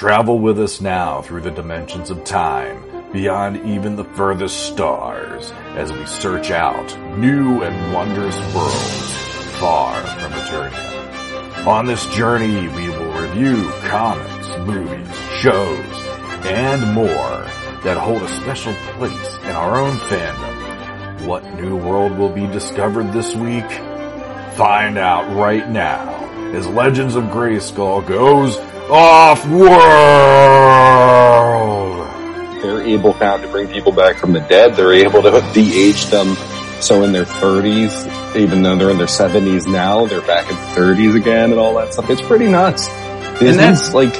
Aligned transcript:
Travel 0.00 0.38
with 0.38 0.58
us 0.58 0.80
now 0.80 1.20
through 1.20 1.42
the 1.42 1.50
dimensions 1.50 2.08
of 2.08 2.24
time, 2.24 2.82
beyond 3.12 3.58
even 3.66 3.96
the 3.96 4.04
furthest 4.04 4.68
stars, 4.68 5.50
as 5.76 5.92
we 5.92 6.06
search 6.06 6.50
out 6.50 7.18
new 7.18 7.62
and 7.62 7.92
wondrous 7.92 8.34
worlds 8.54 9.12
far 9.58 9.94
from 10.00 10.32
Eternia. 10.32 11.66
On 11.66 11.84
this 11.84 12.06
journey, 12.14 12.66
we 12.68 12.88
will 12.88 13.12
review 13.12 13.70
comics, 13.82 14.48
movies, 14.60 15.14
shows, 15.40 15.84
and 16.46 16.94
more 16.94 17.44
that 17.84 17.98
hold 17.98 18.22
a 18.22 18.28
special 18.40 18.72
place 18.96 19.36
in 19.42 19.50
our 19.50 19.78
own 19.78 19.98
fandom. 19.98 21.26
What 21.26 21.44
new 21.60 21.76
world 21.76 22.16
will 22.16 22.30
be 22.30 22.46
discovered 22.46 23.12
this 23.12 23.36
week? 23.36 23.70
Find 24.56 24.96
out 24.96 25.36
right 25.36 25.68
now 25.68 26.08
as 26.54 26.66
Legends 26.66 27.16
of 27.16 27.24
Grayskull 27.24 28.08
goes 28.08 28.56
off 28.90 29.46
world. 29.46 29.70
They're 32.62 32.82
able 32.82 33.14
now 33.18 33.36
to 33.36 33.48
bring 33.48 33.68
people 33.68 33.92
back 33.92 34.16
from 34.16 34.32
the 34.32 34.40
dead. 34.40 34.74
They're 34.74 34.92
able 34.92 35.22
to 35.22 35.30
de-age 35.54 36.06
them. 36.06 36.36
So 36.80 37.02
in 37.04 37.12
their 37.12 37.24
30s, 37.24 38.36
even 38.36 38.62
though 38.62 38.76
they're 38.76 38.90
in 38.90 38.98
their 38.98 39.06
70s 39.06 39.66
now, 39.66 40.06
they're 40.06 40.22
back 40.22 40.50
in 40.50 40.56
30s 40.56 41.14
again 41.14 41.50
and 41.50 41.60
all 41.60 41.74
that 41.74 41.92
stuff. 41.92 42.08
It's 42.10 42.22
pretty 42.22 42.48
nuts. 42.48 42.88
Disney's 43.38 43.94
like, 43.94 44.12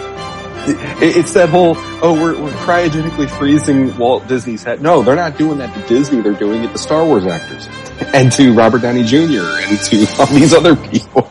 it's 1.03 1.33
that 1.35 1.49
whole, 1.49 1.75
oh, 2.03 2.13
we're, 2.21 2.41
we're 2.41 2.51
cryogenically 2.51 3.29
freezing 3.31 3.97
Walt 3.97 4.29
Disney's 4.29 4.63
head. 4.63 4.83
No, 4.83 5.03
they're 5.03 5.17
not 5.17 5.39
doing 5.39 5.59
that 5.59 5.75
to 5.75 5.87
Disney. 5.89 6.21
They're 6.21 6.33
doing 6.33 6.65
it 6.65 6.73
to 6.73 6.79
Star 6.79 7.05
Wars 7.05 7.27
actors 7.27 7.69
and 8.15 8.31
to 8.33 8.53
Robert 8.53 8.83
Downey 8.83 9.05
Jr. 9.05 9.19
and 9.19 9.79
to 9.79 10.07
all 10.19 10.27
these 10.27 10.55
other 10.55 10.77
people. 10.77 11.31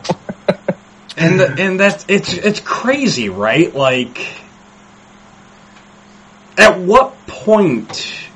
And 1.20 1.40
and 1.60 1.80
that's 1.80 2.04
it's 2.08 2.32
it's 2.32 2.60
crazy, 2.60 3.28
right? 3.28 3.74
Like, 3.74 4.26
at 6.56 6.78
what 6.78 7.26
point 7.26 8.28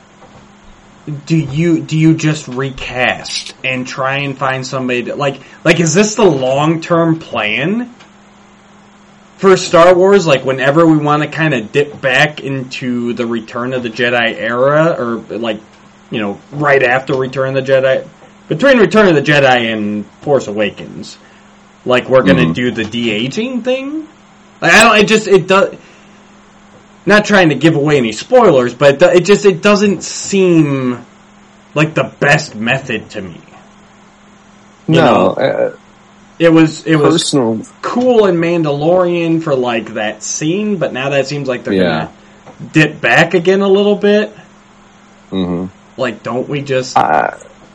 do 1.27 1.37
you 1.37 1.81
do 1.81 1.99
you 1.99 2.15
just 2.15 2.47
recast 2.47 3.55
and 3.65 3.87
try 3.87 4.19
and 4.19 4.37
find 4.37 4.67
somebody 4.67 5.03
that, 5.03 5.19
like 5.19 5.41
like 5.65 5.81
is 5.81 5.95
this 5.95 6.15
the 6.15 6.25
long 6.25 6.81
term 6.81 7.19
plan 7.19 7.95
for 9.39 9.57
Star 9.57 9.95
Wars? 9.95 10.27
Like 10.27 10.45
whenever 10.45 10.87
we 10.87 10.99
want 10.99 11.23
to 11.23 11.29
kind 11.29 11.55
of 11.55 11.73
dip 11.73 12.01
back 12.01 12.41
into 12.41 13.15
the 13.15 13.27
Return 13.27 13.73
of 13.73 13.83
the 13.83 13.91
Jedi 13.91 14.35
era, 14.35 14.95
or 14.99 15.17
like 15.39 15.61
you 16.11 16.21
know 16.21 16.39
right 16.53 16.83
after 16.83 17.15
Return 17.15 17.57
of 17.57 17.67
the 17.67 17.73
Jedi, 17.73 18.07
between 18.49 18.79
Return 18.79 19.09
of 19.09 19.15
the 19.15 19.23
Jedi 19.23 19.73
and 19.73 20.07
Force 20.21 20.49
Awakens, 20.49 21.17
like 21.85 22.09
we're 22.09 22.23
gonna 22.23 22.47
Mhm. 22.47 22.55
do 22.55 22.71
the 22.71 22.85
de 22.85 23.11
aging 23.11 23.63
thing. 23.63 24.07
Like, 24.61 24.73
I 24.73 24.85
don't. 24.85 24.99
It 24.99 25.09
just 25.09 25.27
it 25.29 25.47
does. 25.47 25.75
Not 27.07 27.25
trying 27.27 27.51
to 27.51 27.55
give 27.55 27.77
away 27.77 27.99
any 27.99 28.13
spoilers, 28.13 28.73
but 28.75 29.03
it, 29.03 29.17
it 29.17 29.25
just 29.25 29.45
it 29.45 29.61
doesn't 29.63 30.03
seem 30.03 31.05
like 31.75 31.95
the 31.95 32.11
best 32.21 32.55
method 32.55 33.11
to 33.11 33.21
me. 33.21 33.41
You 34.89 34.97
no, 34.97 35.05
know, 35.05 35.27
uh, 35.31 35.77
It 36.39 36.53
was 36.53 36.85
it 36.87 36.97
was 36.97 37.33
cool 37.83 38.27
in 38.27 38.37
Mandalorian 38.37 39.43
for 39.43 39.55
like 39.55 39.95
that 39.95 40.23
scene, 40.23 40.77
but 40.79 40.93
now 40.93 41.11
that 41.11 41.27
seems 41.27 41.47
like 41.49 41.65
they're 41.65 41.75
Yeah. 41.75 41.83
gonna 41.83 42.11
dip 42.73 43.01
back 43.01 43.35
again 43.35 43.61
a 43.61 43.69
little 43.69 43.97
bit. 43.97 44.35
hmm 45.31 45.67
Like, 45.97 46.23
don't 46.23 46.49
we 46.49 46.61
just? 46.63 46.97
Uh, 46.97 47.31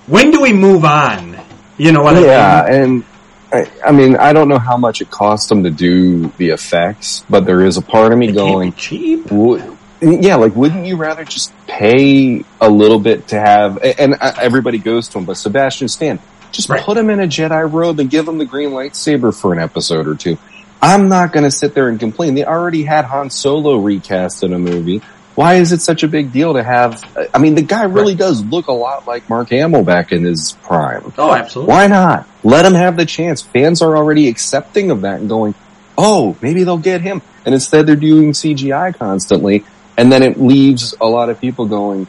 when 0.07 0.31
do 0.31 0.41
we 0.41 0.51
move 0.53 0.83
on? 0.85 1.37
You 1.77 1.91
know 1.93 2.01
what 2.01 2.15
I 2.15 2.19
mean? 2.19 2.25
yeah, 2.25 2.65
mean? 2.69 2.81
and 2.81 3.03
I, 3.51 3.69
I 3.85 3.91
mean, 3.91 4.15
I 4.15 4.33
don't 4.33 4.47
know 4.47 4.59
how 4.59 4.77
much 4.77 5.01
it 5.01 5.09
cost 5.09 5.49
them 5.49 5.63
to 5.63 5.71
do 5.71 6.27
the 6.37 6.49
effects, 6.49 7.23
but 7.29 7.45
there 7.45 7.65
is 7.65 7.77
a 7.77 7.81
part 7.81 8.11
of 8.13 8.17
me 8.19 8.29
It 8.29 8.33
going, 8.33 8.73
cheap. 8.73 9.31
would, 9.31 9.63
yeah, 10.01 10.35
like, 10.35 10.55
wouldn't 10.55 10.85
you 10.85 10.95
rather 10.97 11.23
just 11.25 11.51
pay 11.67 12.43
a 12.61 12.69
little 12.69 12.99
bit 12.99 13.29
to 13.29 13.39
have, 13.39 13.77
a- 13.77 13.99
and 13.99 14.15
uh, 14.21 14.33
everybody 14.39 14.77
goes 14.77 15.07
to 15.09 15.17
him, 15.17 15.25
but 15.25 15.35
Sebastian 15.37 15.87
Stan, 15.87 16.19
just 16.51 16.69
Right. 16.69 16.81
put 16.83 16.97
him 16.97 17.09
in 17.09 17.19
a 17.19 17.27
Jedi 17.27 17.71
robe 17.71 17.99
and 17.99 18.09
give 18.09 18.27
him 18.27 18.37
the 18.37 18.45
green 18.45 18.69
lightsaber 18.69 19.33
for 19.35 19.51
an 19.53 19.59
episode 19.59 20.07
or 20.07 20.15
two. 20.15 20.37
I'm 20.81 21.09
not 21.09 21.33
going 21.33 21.43
to 21.43 21.51
sit 21.51 21.73
there 21.73 21.89
and 21.89 21.99
complain. 21.99 22.35
They 22.35 22.45
already 22.45 22.83
had 22.83 23.05
Han 23.05 23.29
Solo 23.29 23.77
recast 23.77 24.43
in 24.43 24.53
a 24.53 24.59
movie. 24.59 25.01
Why 25.39 25.53
is 25.53 25.71
it 25.71 25.79
such 25.79 26.03
a 26.03 26.09
big 26.09 26.33
deal 26.33 26.55
to 26.55 26.61
have? 26.61 27.01
I 27.33 27.37
mean, 27.37 27.55
the 27.55 27.61
guy 27.61 27.83
really 27.83 28.13
does 28.13 28.43
look 28.43 28.67
a 28.67 28.73
lot 28.73 29.07
like 29.07 29.29
Mark 29.29 29.47
Hamill 29.51 29.85
back 29.85 30.11
in 30.11 30.25
his 30.25 30.57
prime. 30.63 31.13
Oh, 31.17 31.33
absolutely. 31.33 31.71
Why 31.71 31.87
not? 31.87 32.27
Let 32.43 32.65
him 32.65 32.73
have 32.73 32.97
the 32.97 33.05
chance. 33.05 33.41
Fans 33.41 33.81
are 33.81 33.95
already 33.95 34.27
accepting 34.27 34.91
of 34.91 35.03
that 35.03 35.21
and 35.21 35.29
going, 35.29 35.55
oh, 35.97 36.35
maybe 36.41 36.65
they'll 36.65 36.77
get 36.77 36.99
him. 36.99 37.21
And 37.45 37.55
instead 37.55 37.87
they're 37.87 37.95
doing 37.95 38.33
CGI 38.33 38.93
constantly. 38.97 39.63
And 39.95 40.11
then 40.11 40.23
it 40.23 40.37
leaves 40.37 40.93
a 40.99 41.05
lot 41.05 41.29
of 41.29 41.39
people 41.39 41.67
going, 41.67 42.05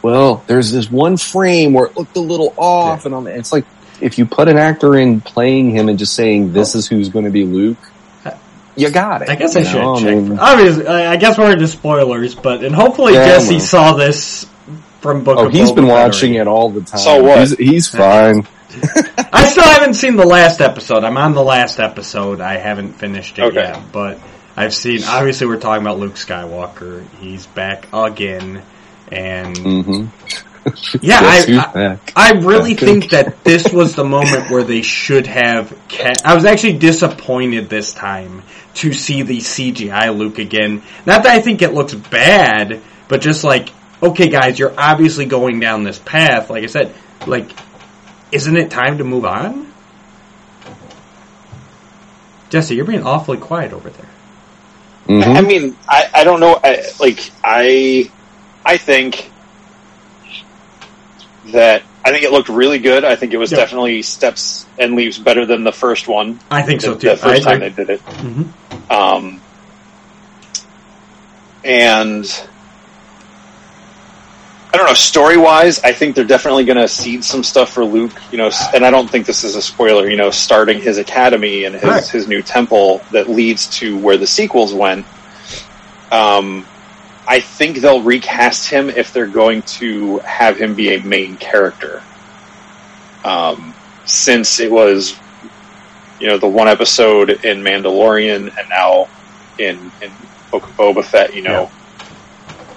well, 0.00 0.42
there's 0.46 0.72
this 0.72 0.90
one 0.90 1.18
frame 1.18 1.74
where 1.74 1.88
it 1.88 1.98
looked 1.98 2.16
a 2.16 2.20
little 2.20 2.54
off 2.56 3.04
and 3.04 3.14
all 3.14 3.20
that. 3.24 3.36
It's 3.36 3.52
like, 3.52 3.66
if 4.00 4.16
you 4.16 4.24
put 4.24 4.48
an 4.48 4.56
actor 4.56 4.96
in 4.96 5.20
playing 5.20 5.70
him 5.72 5.90
and 5.90 5.98
just 5.98 6.14
saying 6.14 6.54
this 6.54 6.74
oh. 6.74 6.78
is 6.78 6.88
who's 6.88 7.10
going 7.10 7.26
to 7.26 7.30
be 7.30 7.44
Luke, 7.44 7.90
you 8.76 8.90
got 8.90 9.22
it. 9.22 9.28
I 9.30 9.34
guess 9.36 9.56
I 9.56 9.60
You 9.60 9.64
should 9.66 9.82
know, 9.82 9.96
check. 10.00 10.16
mean, 10.16 10.38
Obviously, 10.38 10.86
I 10.86 11.12
I 11.12 11.16
guess 11.16 11.38
we're 11.38 11.52
into 11.52 11.66
spoilers, 11.68 12.34
but 12.34 12.64
and 12.64 12.74
hopefully 12.74 13.14
Yeah, 13.14 13.26
Jesse 13.26 13.54
well. 13.54 13.60
saw 13.60 13.92
this 13.94 14.46
from 15.00 15.22
Book 15.24 15.38
oh, 15.38 15.46
of 15.46 15.52
he's 15.52 15.70
Boba 15.70 15.74
been 15.76 15.86
watching 15.86 16.30
already. 16.36 16.40
it 16.40 16.48
all 16.48 16.70
the 16.70 16.80
time. 16.82 17.00
So 17.00 17.22
what? 17.22 17.38
He's, 17.40 17.56
he's 17.58 17.88
fine. 17.88 18.46
I 19.32 19.44
still 19.48 19.64
haven't 19.64 19.94
seen 19.94 20.16
the 20.16 20.26
last 20.26 20.60
episode. 20.60 21.04
I'm 21.04 21.16
on 21.16 21.34
the 21.34 21.42
last 21.44 21.78
episode. 21.78 22.40
I 22.40 22.56
haven't 22.56 22.94
finished 22.94 23.38
it 23.38 23.42
Okay. 23.42 23.56
yet, 23.62 23.80
but 23.92 24.18
I've 24.56 24.74
seen. 24.74 25.04
Obviously, 25.04 25.46
we're 25.46 25.60
talking 25.60 25.82
about 25.82 25.98
Luke 25.98 26.14
Skywalker. 26.14 27.04
He's 27.20 27.46
back 27.46 27.86
again, 27.92 28.62
and 29.12 29.56
hmm 29.58 30.06
yeah, 31.02 31.18
I, 31.20 31.98
I. 32.16 32.30
I 32.30 32.30
really 32.40 32.72
Okay. 32.72 32.86
think 32.86 33.10
that 33.10 33.44
this 33.44 33.70
was 33.72 33.94
the 33.94 34.04
moment 34.04 34.50
where 34.50 34.62
they 34.64 34.82
should 34.82 35.26
have. 35.26 35.76
Ca- 35.90 36.14
I 36.24 36.34
was 36.34 36.44
actually 36.44 36.78
disappointed 36.78 37.68
this 37.68 37.92
time 37.92 38.42
to 38.76 38.92
see 38.92 39.22
the 39.22 39.38
CGI 39.38 40.16
Luke 40.16 40.38
again. 40.38 40.82
Not 41.06 41.24
that 41.24 41.32
I 41.32 41.40
think 41.40 41.60
it 41.62 41.74
looks 41.74 41.94
bad, 41.94 42.80
but 43.08 43.20
just 43.20 43.44
like, 43.44 43.68
okay, 44.02 44.28
guys, 44.28 44.58
you're 44.58 44.74
obviously 44.78 45.26
going 45.26 45.60
down 45.60 45.84
this 45.84 45.98
path. 45.98 46.48
Like 46.50 46.64
I 46.64 46.68
said, 46.68 46.94
like, 47.26 47.50
isn't 48.32 48.56
it 48.56 48.70
time 48.70 48.98
to 48.98 49.04
move 49.04 49.24
on? 49.26 49.70
Jesse, 52.50 52.74
you're 52.76 52.84
being 52.84 53.02
awfully 53.02 53.38
quiet 53.38 53.72
over 53.72 53.90
there. 53.90 54.08
Mhm. 55.08 55.36
I 55.36 55.40
mean, 55.42 55.76
I, 55.88 56.08
I 56.14 56.24
don't 56.24 56.40
know. 56.40 56.58
I, 56.62 56.82
like, 57.00 57.18
I, 57.42 58.10
I 58.64 58.76
think 58.76 59.30
that 61.52 61.82
I 62.04 62.10
think 62.10 62.22
it 62.24 62.32
looked 62.32 62.48
really 62.48 62.78
good. 62.78 63.04
I 63.04 63.16
think 63.16 63.32
it 63.32 63.38
was 63.38 63.50
Yeah. 63.50 63.58
definitely 63.58 64.02
steps 64.02 64.66
and 64.78 64.94
leaps 64.94 65.18
better 65.18 65.46
than 65.46 65.64
the 65.64 65.72
first 65.72 66.06
one. 66.08 66.38
I 66.50 66.62
think 66.62 66.80
so 66.82 66.94
too. 66.94 67.08
the 67.10 67.16
first 67.16 67.42
time 67.42 67.60
they 67.60 67.70
did 67.70 67.90
it. 67.90 68.04
Mhm. 68.06 68.48
Um, 68.90 69.40
and 71.64 72.26
I 74.72 74.76
don't 74.76 74.86
know, 74.86 74.94
story 74.94 75.36
wise, 75.36 75.78
I 75.84 75.92
think 75.92 76.16
they're 76.16 76.24
definitely 76.24 76.64
going 76.64 76.78
to 76.78 76.88
seed 76.88 77.24
some 77.24 77.44
stuff 77.44 77.72
for 77.72 77.84
Luke, 77.84 78.12
you 78.32 78.38
know, 78.38 78.50
and 78.74 78.84
I 78.84 78.90
don't 78.90 79.08
think 79.08 79.24
this 79.24 79.44
is 79.44 79.54
a 79.54 79.62
spoiler, 79.62 80.10
you 80.10 80.16
know, 80.16 80.30
starting 80.30 80.80
his 80.80 80.98
academy 80.98 81.64
and 81.64 81.76
his, 81.76 81.84
Right. 81.84 82.04
his 82.06 82.26
new 82.26 82.42
temple 82.42 83.00
that 83.12 83.30
leads 83.30 83.68
to 83.78 83.96
where 83.96 84.16
the 84.16 84.26
sequels 84.26 84.74
went. 84.74 85.06
Um, 86.10 86.66
I 87.26 87.40
think 87.40 87.78
they'll 87.78 88.02
recast 88.02 88.68
him 88.68 88.90
if 88.90 89.12
they're 89.12 89.26
going 89.26 89.62
to 89.62 90.18
have 90.18 90.58
him 90.58 90.74
be 90.74 90.94
a 90.94 91.02
main 91.02 91.36
character. 91.36 92.02
Um, 93.24 93.74
since 94.04 94.60
it 94.60 94.70
was, 94.70 95.16
you 96.20 96.26
know, 96.28 96.36
the 96.38 96.48
one 96.48 96.68
episode 96.68 97.30
in 97.30 97.62
Mandalorian 97.62 98.56
and 98.58 98.68
now 98.68 99.08
in, 99.58 99.90
in 100.02 100.12
Book 100.50 100.64
of 100.64 100.76
Boba 100.76 101.04
Fett, 101.04 101.34
you 101.34 101.42
know. 101.42 101.70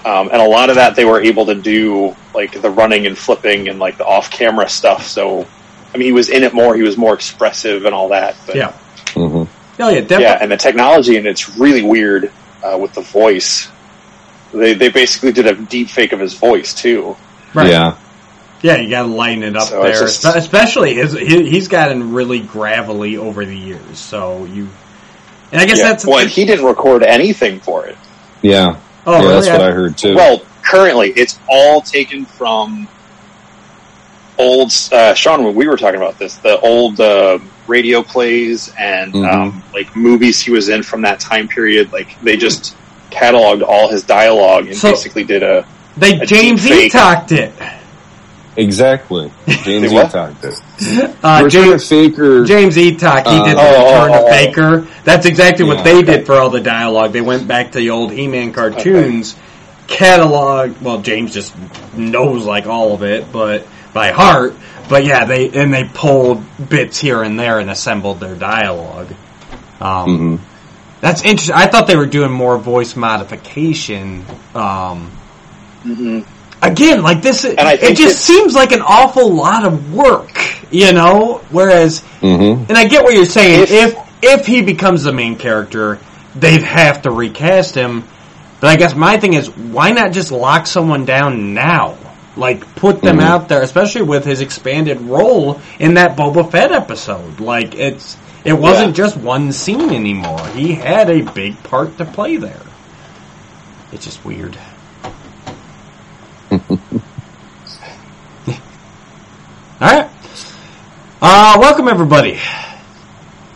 Um, 0.05 0.29
and 0.31 0.41
a 0.41 0.47
lot 0.47 0.69
of 0.69 0.75
that 0.75 0.95
they 0.95 1.03
were 1.03 1.21
able 1.21 1.47
to 1.47 1.55
do, 1.55 2.15
like 2.33 2.61
the 2.61 2.69
running 2.69 3.05
and 3.07 3.17
flipping 3.17 3.67
and 3.67 3.77
like 3.79 3.97
the 3.97 4.05
off 4.05 4.31
camera 4.31 4.69
stuff. 4.69 5.05
So, 5.05 5.45
I 5.93 5.97
mean, 5.97 6.05
he 6.05 6.11
was 6.13 6.29
in 6.29 6.43
it 6.43 6.53
more, 6.53 6.75
he 6.75 6.83
was 6.83 6.95
more 6.95 7.13
expressive 7.13 7.83
and 7.83 7.93
all 7.93 8.09
that. 8.09 8.37
But, 8.45 8.55
Yeah. 8.55 8.73
Mhm. 9.07 9.47
Oh 9.79 9.89
yeah, 9.89 9.99
definitely. 10.01 10.23
yeah, 10.23 10.37
and 10.41 10.51
the 10.51 10.57
technology, 10.57 11.17
and 11.17 11.27
it's 11.27 11.57
really 11.57 11.83
weird 11.83 12.31
uh, 12.63 12.77
with 12.79 12.93
the 12.93 13.01
voice. 13.01 13.69
They 14.53 14.73
they 14.73 14.89
basically 14.89 15.31
did 15.31 15.45
a 15.47 15.55
deep 15.55 15.89
fake 15.89 16.13
of 16.13 16.19
his 16.19 16.33
voice 16.33 16.73
too. 16.73 17.15
Right. 17.53 17.69
Yeah. 17.69 17.95
Yeah, 18.61 18.77
you 18.77 18.89
gotta 18.89 19.07
lighten 19.07 19.43
it 19.43 19.55
up 19.55 19.67
So 19.67 19.83
there. 19.83 19.91
just- 19.93 20.25
Especially 20.25 20.95
his, 20.95 21.13
he, 21.13 21.47
he's 21.47 21.67
gotten 21.67 22.13
really 22.13 22.39
gravelly 22.39 23.15
over 23.17 23.45
the 23.45 23.55
years. 23.55 23.99
So 23.99 24.45
you, 24.45 24.67
and 25.51 25.61
I 25.61 25.65
guess 25.65 25.77
Yeah. 25.77 25.89
that's 25.89 26.05
well, 26.05 26.19
and 26.19 26.29
he 26.29 26.45
didn't 26.45 26.65
record 26.65 27.03
anything 27.03 27.59
for 27.59 27.85
it. 27.85 27.97
Yeah. 28.41 28.77
oh 29.05 29.11
yeah, 29.13 29.19
really? 29.19 29.33
that's 29.33 29.49
what 29.49 29.61
I 29.61 29.71
heard 29.71 29.97
too. 29.97 30.15
Well, 30.15 30.41
currently 30.63 31.11
it's 31.11 31.37
all 31.47 31.81
taken 31.81 32.25
from 32.25 32.87
old 34.37 34.71
uh, 34.91 35.13
Sean. 35.13 35.43
When 35.43 35.55
we 35.55 35.67
were 35.67 35.77
talking 35.77 35.99
about 36.01 36.17
this, 36.19 36.35
the 36.37 36.59
old 36.59 36.99
uh, 36.99 37.39
radio 37.67 38.01
plays 38.03 38.73
and 38.77 39.13
Mhm. 39.13 39.33
um, 39.33 39.63
like 39.73 39.95
movies 39.95 40.39
he 40.39 40.51
was 40.51 40.69
in 40.69 40.83
from 40.83 41.01
that 41.03 41.19
time 41.19 41.47
period. 41.47 41.91
Like 41.93 42.19
they 42.21 42.37
just 42.37 42.75
cataloged 43.11 43.63
all 43.67 43.89
his 43.89 44.03
dialogue 44.03 44.67
and 44.67 44.75
So- 44.77 44.91
basically 44.91 45.23
did 45.23 45.43
a 45.43 45.65
They 45.97 46.19
A 46.19 46.25
James. 46.25 46.65
E. 46.65 46.89
talked 46.89 47.31
it. 47.31 47.53
Exactly. 48.55 49.31
James 49.47 49.89
Say 49.89 49.93
what? 49.95 50.09
talked 50.11 50.43
it. 50.43 50.53
Uh, 51.23 51.41
Return 51.43 51.49
James, 51.49 51.83
of 51.83 51.87
Faker. 51.89 52.43
James 52.45 52.75
Eatock, 52.75 53.27
he 53.27 53.37
Uh, 53.39 53.45
did 53.45 53.55
the 53.57 53.61
oh, 53.61 53.83
Return 53.83 54.11
oh, 54.11 54.17
of 54.17 54.23
oh. 54.23 54.31
Faker. 54.31 54.87
That's 55.03 55.25
exactly 55.27 55.65
what 55.65 55.83
they 55.83 55.97
okay. 55.97 56.05
did 56.17 56.25
for 56.25 56.35
all 56.35 56.49
the 56.49 56.59
dialogue. 56.59 57.11
They 57.13 57.21
went 57.21 57.47
back 57.47 57.73
to 57.73 57.77
the 57.79 57.91
old 57.91 58.11
He-Man 58.11 58.53
cartoons, 58.53 59.35
catalog. 59.87 60.75
Well, 60.81 61.01
James 61.01 61.33
just 61.33 61.53
knows 61.95 62.45
like 62.45 62.65
all 62.65 62.93
of 62.93 63.03
it, 63.03 63.31
but 63.31 63.67
by 63.93 64.11
heart. 64.11 64.55
But 64.89 65.05
yeah, 65.05 65.25
they 65.25 65.49
and 65.49 65.71
they 65.73 65.83
pulled 65.83 66.43
bits 66.69 66.97
here 66.99 67.21
and 67.21 67.39
there 67.39 67.59
and 67.59 67.69
assembled 67.69 68.19
their 68.19 68.35
dialogue. 68.35 69.07
Um, 69.81 70.39
Mhm. 70.39 70.39
That's 71.01 71.21
interesting. 71.23 71.55
I 71.55 71.67
thought 71.67 71.87
they 71.87 71.95
were 71.95 72.05
doing 72.07 72.31
more 72.31 72.57
voice 72.57 72.95
modification. 72.95 74.25
Um, 74.55 75.11
mhm. 75.85 76.25
again, 76.61 77.03
like 77.03 77.21
this, 77.21 77.45
And 77.45 77.55
it 77.59 77.95
just 77.97 78.19
seems 78.21 78.55
like 78.55 78.71
an 78.71 78.81
awful 78.81 79.31
lot 79.33 79.65
of 79.65 79.93
work, 79.93 80.31
you 80.71 80.91
know. 80.93 81.41
Whereas 81.51 82.01
Mhm. 82.21 82.67
and 82.69 82.77
I 82.77 82.85
get 82.85 83.03
what 83.03 83.13
you're 83.13 83.25
saying. 83.25 83.63
If, 83.63 83.71
If- 83.71 83.95
if 84.21 84.45
he 84.47 84.61
becomes 84.63 85.03
the 85.03 85.13
main 85.13 85.35
character, 85.35 85.99
they'd 86.35 86.63
have 86.63 87.03
to 87.03 87.11
recast 87.11 87.75
him. 87.75 88.03
But 88.59 88.71
I 88.71 88.75
guess 88.75 88.95
my 88.95 89.17
thing 89.17 89.33
is, 89.35 89.47
why 89.49 89.91
not 89.91 90.11
just 90.11 90.31
lock 90.31 90.65
someone 90.65 91.05
down 91.05 91.53
now? 91.53 91.93
Like 92.35 92.75
put 92.75 93.01
them 93.03 93.19
Mhm. 93.19 93.23
out 93.25 93.47
there, 93.49 93.61
especially 93.61 94.01
with 94.03 94.25
his 94.25 94.41
expanded 94.41 95.01
role 95.01 95.59
in 95.79 95.93
that 95.95 96.17
Boba 96.17 96.51
Fett 96.51 96.71
episode. 96.71 97.39
Like 97.39 97.75
it's 97.75 98.17
it 98.47 98.53
wasn't 98.53 98.89
Yeah. 98.97 99.03
just 99.05 99.17
one 99.17 99.51
scene 99.51 99.91
anymore. 99.93 100.45
He 100.55 100.73
had 100.73 101.09
a 101.09 101.21
big 101.21 101.61
part 101.63 101.97
to 101.99 102.05
play 102.05 102.37
there. 102.37 102.61
It's 103.91 104.05
just 104.05 104.23
weird. 104.25 104.57
All 106.51 106.57
right. 109.81 110.09
Uh, 111.21 111.57
welcome 111.59 111.87
everybody 111.87 112.39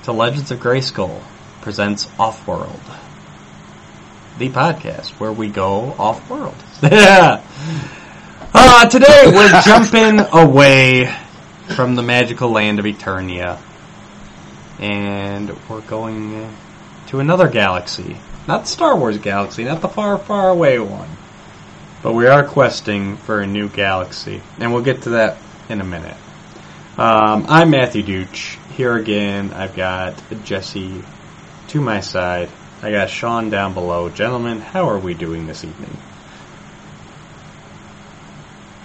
to 0.03 0.11
Legends 0.11 0.51
of 0.51 0.59
Grayskull 0.59 1.21
presents 1.61 2.05
Offworld, 2.17 2.79
the 4.39 4.49
podcast 4.49 5.11
where 5.19 5.31
we 5.31 5.47
go 5.49 5.95
off-world. 5.97 6.55
Yeah. 6.83 7.41
Uh, 8.53 8.85
today 8.89 9.23
we're 9.33 9.61
jumping 9.65 10.19
away 10.33 11.09
from 11.73 11.95
the 11.95 12.03
magical 12.03 12.49
land 12.51 12.79
of 12.79 12.85
Eternia, 12.85 13.57
and 14.81 15.55
we're 15.69 15.81
going 15.81 16.43
uh, 16.43 16.51
to 17.07 17.19
another 17.19 17.47
galaxy. 17.47 18.17
Not 18.47 18.61
the 18.61 18.67
Star 18.67 18.97
Wars 18.97 19.17
galaxy, 19.19 19.63
not 19.63 19.81
the 19.81 19.87
far, 19.87 20.17
far 20.17 20.49
away 20.49 20.79
one. 20.79 21.09
But 22.01 22.13
we 22.13 22.25
are 22.25 22.45
questing 22.45 23.15
for 23.17 23.41
a 23.41 23.47
new 23.47 23.69
galaxy, 23.69 24.41
and 24.59 24.73
we'll 24.73 24.83
get 24.83 25.03
to 25.03 25.11
that 25.11 25.37
in 25.69 25.79
a 25.79 25.83
minute. 25.83 26.17
Um, 26.97 27.45
I'm 27.47 27.69
Matthew 27.69 28.01
Dooch. 28.01 28.57
Here 28.71 28.95
again, 28.95 29.53
I've 29.53 29.75
got 29.75 30.15
Jesse 30.43 31.03
to 31.67 31.81
my 31.81 31.99
side. 31.99 32.49
I 32.81 32.89
got 32.89 33.11
Sean 33.11 33.51
down 33.51 33.75
below. 33.75 34.09
Gentlemen, 34.09 34.59
how 34.59 34.89
are 34.89 34.97
we 34.97 35.13
doing 35.13 35.45
this 35.45 35.63
evening? 35.63 35.95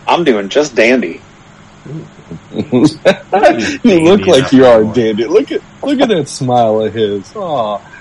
I'm 0.06 0.24
doing 0.24 0.50
just 0.50 0.74
dandy. 0.74 1.22
you 2.52 2.80
look 3.82 4.26
like 4.26 4.52
you 4.52 4.66
are, 4.66 4.82
Dandy. 4.84 5.24
Look 5.24 5.52
at 5.52 5.62
look 5.86 6.00
at 6.00 6.08
that 6.08 6.28
smile 6.28 6.80
of 6.82 6.92
his. 6.92 7.34
Aw. 7.34 7.92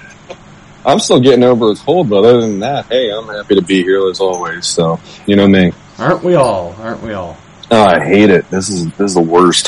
I'm 0.86 1.00
still 1.00 1.20
getting 1.20 1.44
over 1.44 1.72
a 1.72 1.76
cold, 1.76 2.10
but 2.10 2.18
other 2.26 2.42
than 2.42 2.60
that, 2.60 2.86
hey, 2.88 3.10
I'm 3.12 3.28
happy 3.28 3.56
to 3.56 3.62
be 3.62 3.82
here 3.84 4.08
as 4.10 4.20
always. 4.20 4.68
So 4.68 5.00
you 5.26 5.36
know 5.36 5.48
me. 5.48 5.72
Aren't 5.98 6.24
we 6.24 6.36
all? 6.36 6.76
Aren't 6.80 7.02
we 7.02 7.14
all? 7.14 7.38
Oh, 7.72 7.84
I 7.84 8.04
hate 8.06 8.30
it. 8.30 8.50
This 8.52 8.70
is 8.70 8.86
this 8.94 9.10
is 9.12 9.14
the 9.16 9.22
worst. 9.22 9.68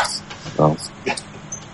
So, 0.55 0.77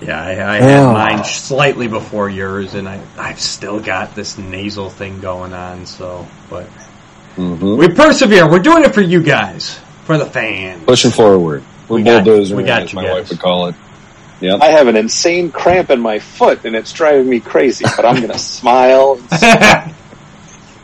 Yeah, 0.02 0.22
I, 0.22 0.56
I 0.56 0.58
had 0.62 0.94
mine 0.94 1.24
slightly 1.26 1.88
before 1.88 2.30
yours, 2.30 2.74
and 2.76 2.88
I, 2.88 3.02
I've 3.18 3.40
still 3.40 3.80
got 3.82 4.16
this 4.16 4.38
nasal 4.38 4.90
thing 4.90 5.20
going 5.22 5.54
on, 5.54 5.86
so, 5.86 6.26
but 6.50 6.68
mhm. 7.36 7.78
we 7.78 7.90
persevere. 7.90 8.50
We're 8.50 8.60
doing 8.60 8.84
it 8.84 8.94
for 8.94 9.02
you 9.02 9.22
guys, 9.24 9.80
for 10.06 10.18
the 10.18 10.26
fans. 10.26 10.84
Pushing 10.86 11.12
forward. 11.12 11.64
We're 11.90 11.98
We 11.98 12.04
got- 12.04 12.24
bulldozing, 12.26 12.56
we 12.58 12.64
got 12.64 12.84
as 12.84 12.94
you 12.94 12.98
my 12.98 13.04
guys. 13.06 13.14
wife 13.14 13.30
would 13.30 13.40
call 13.40 13.68
it. 13.68 13.76
Yep. 14.44 14.62
I 14.62 14.72
have 14.72 14.88
an 14.88 14.98
insane 14.98 15.52
cramp 15.52 15.90
in 15.90 16.02
my 16.02 16.20
foot 16.20 16.66
and 16.66 16.76
it's 16.76 16.92
driving 16.92 17.30
me 17.30 17.40
crazy, 17.40 17.86
but 17.96 18.06
I'm 18.06 18.20
gonna 18.20 18.38
smile. 18.38 19.14
And 19.32 19.94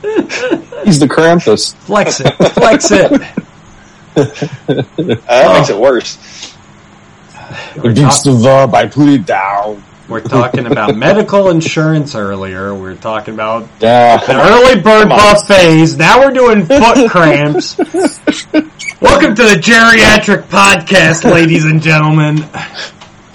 He's 0.86 1.00
the 1.02 1.08
Krampus. 1.10 1.76
flex 1.76 2.22
it, 2.22 2.32
flex 2.54 2.90
it. 2.92 3.12
uh, 4.16 4.24
that 4.96 5.54
makes 5.58 5.70
it 5.70 5.78
worse. 5.78 6.56
We're, 7.76 7.94
Beats 7.94 8.24
talk- 8.24 8.24
the 8.24 8.40
verb. 8.42 8.74
I 8.76 8.88
put 8.88 9.10
it 9.10 9.26
down. 9.26 9.84
we're 10.08 10.22
talking 10.22 10.66
about 10.66 10.96
medical 10.96 11.50
insurance 11.50 12.16
earlier. 12.16 12.74
We're 12.74 12.96
talking 12.96 13.34
about 13.34 13.68
the 13.80 13.88
Yeah. 13.88 14.26
early 14.30 14.76
bird 14.82 15.10
Come 15.10 15.12
on. 15.12 15.18
buffets. 15.36 15.96
Now 15.98 16.20
we're 16.22 16.32
doing 16.32 16.66
foot 16.66 17.10
cramps. 17.12 17.78
Welcome 19.02 19.36
to 19.36 19.44
the 19.44 19.60
geriatric 19.62 20.44
podcast, 20.44 21.30
ladies 21.30 21.66
and 21.66 21.82
gentlemen. 21.82 22.38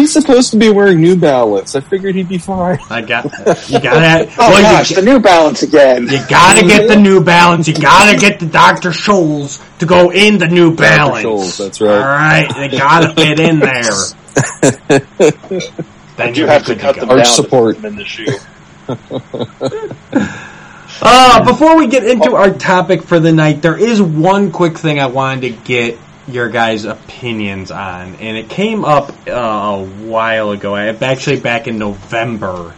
He's 0.04 0.12
supposed 0.12 0.50
to 0.50 0.58
be 0.58 0.68
wearing 0.68 1.00
New 1.00 1.16
Balance. 1.16 1.74
I 1.74 1.80
figured 1.80 2.14
he'd 2.14 2.28
be 2.28 2.36
fine. 2.36 2.78
I 2.90 3.00
got 3.00 3.24
you. 3.70 3.80
Gotta 3.80 4.30
Oh 4.38 4.50
well, 4.50 4.60
gosh, 4.60 4.90
you, 4.90 4.96
the 4.96 5.02
New 5.02 5.18
Balance 5.18 5.62
again. 5.62 6.02
you 6.08 6.18
gotta 6.28 6.60
get 6.66 6.88
the 6.88 6.96
New 6.96 7.24
Balance. 7.24 7.68
You 7.68 7.72
gotta 7.72 8.18
get 8.18 8.38
the 8.38 8.44
Dr. 8.44 8.90
Scholl's 8.90 9.62
to 9.78 9.86
go 9.86 10.12
in 10.12 10.36
the 10.36 10.46
New 10.46 10.76
Balance. 10.76 11.24
Scholl's, 11.24 11.56
that's 11.56 11.80
right. 11.80 11.90
All 11.90 12.00
right, 12.00 12.54
they 12.54 12.68
gotta 12.76 13.14
fit 13.14 13.40
in 13.40 13.60
there. 13.60 15.00
then 16.18 16.34
You 16.34 16.48
have 16.48 16.66
to 16.66 16.76
cut 16.76 16.96
go. 16.96 17.00
them 17.00 17.10
Arch 17.10 17.24
down 17.24 17.34
support. 17.34 17.76
to 17.76 17.80
put 17.80 17.88
them 17.88 17.92
in 17.92 17.96
the 17.96 18.04
shoe. 18.04 18.26
Uh, 21.02 21.44
before 21.44 21.76
we 21.76 21.88
get 21.88 22.04
into 22.04 22.36
our 22.36 22.50
topic 22.54 23.02
for 23.02 23.18
the 23.18 23.32
night, 23.32 23.60
there 23.62 23.76
is 23.76 24.00
one 24.00 24.52
quick 24.52 24.78
thing 24.78 25.00
I 25.00 25.06
wanted 25.06 25.40
to 25.40 25.50
get 25.64 25.98
your 26.26 26.48
guys' 26.48 26.84
opinions 26.84 27.70
on, 27.70 28.16
and 28.16 28.36
it 28.36 28.48
came 28.48 28.84
up 28.84 29.10
uh, 29.26 29.32
a 29.32 29.84
while 29.84 30.50
ago. 30.50 30.76
Actually 30.76 31.40
back 31.40 31.66
in 31.66 31.78
November, 31.78 32.74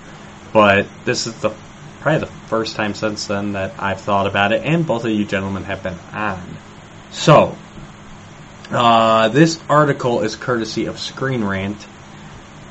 but 0.52 0.86
this 1.04 1.26
is 1.26 1.34
the 1.34 1.54
probably 2.00 2.20
the 2.20 2.32
first 2.48 2.76
time 2.76 2.94
since 2.94 3.26
then 3.26 3.52
that 3.52 3.74
I've 3.78 4.00
thought 4.00 4.26
about 4.26 4.52
it, 4.52 4.64
and 4.64 4.86
both 4.86 5.04
of 5.04 5.10
you 5.10 5.24
gentlemen 5.24 5.64
have 5.64 5.82
been 5.82 5.98
on. 6.12 6.56
So, 7.10 7.56
uh, 8.70 9.28
this 9.28 9.60
article 9.68 10.22
is 10.22 10.36
courtesy 10.36 10.86
of 10.86 10.98
Screen 10.98 11.42
Rant, 11.42 11.86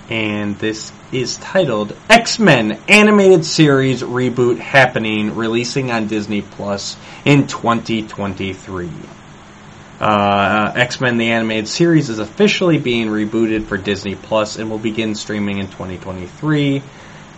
and 0.09 0.57
this 0.59 0.91
is 1.11 1.37
titled 1.37 1.95
X-Men 2.09 2.79
Animated 2.87 3.45
Series 3.45 4.03
Reboot 4.03 4.59
Happening, 4.59 5.35
releasing 5.35 5.91
on 5.91 6.07
Disney 6.07 6.41
Plus 6.41 6.97
in 7.23 7.47
2023. 7.47 8.89
Uh, 9.99 10.73
X-Men 10.75 11.17
the 11.17 11.31
Animated 11.31 11.67
Series 11.67 12.09
is 12.09 12.19
officially 12.19 12.77
being 12.77 13.07
rebooted 13.07 13.65
for 13.65 13.77
Disney 13.77 14.15
Plus 14.15 14.57
and 14.57 14.69
will 14.69 14.77
begin 14.77 15.15
streaming 15.15 15.59
in 15.59 15.67
2023. 15.67 16.81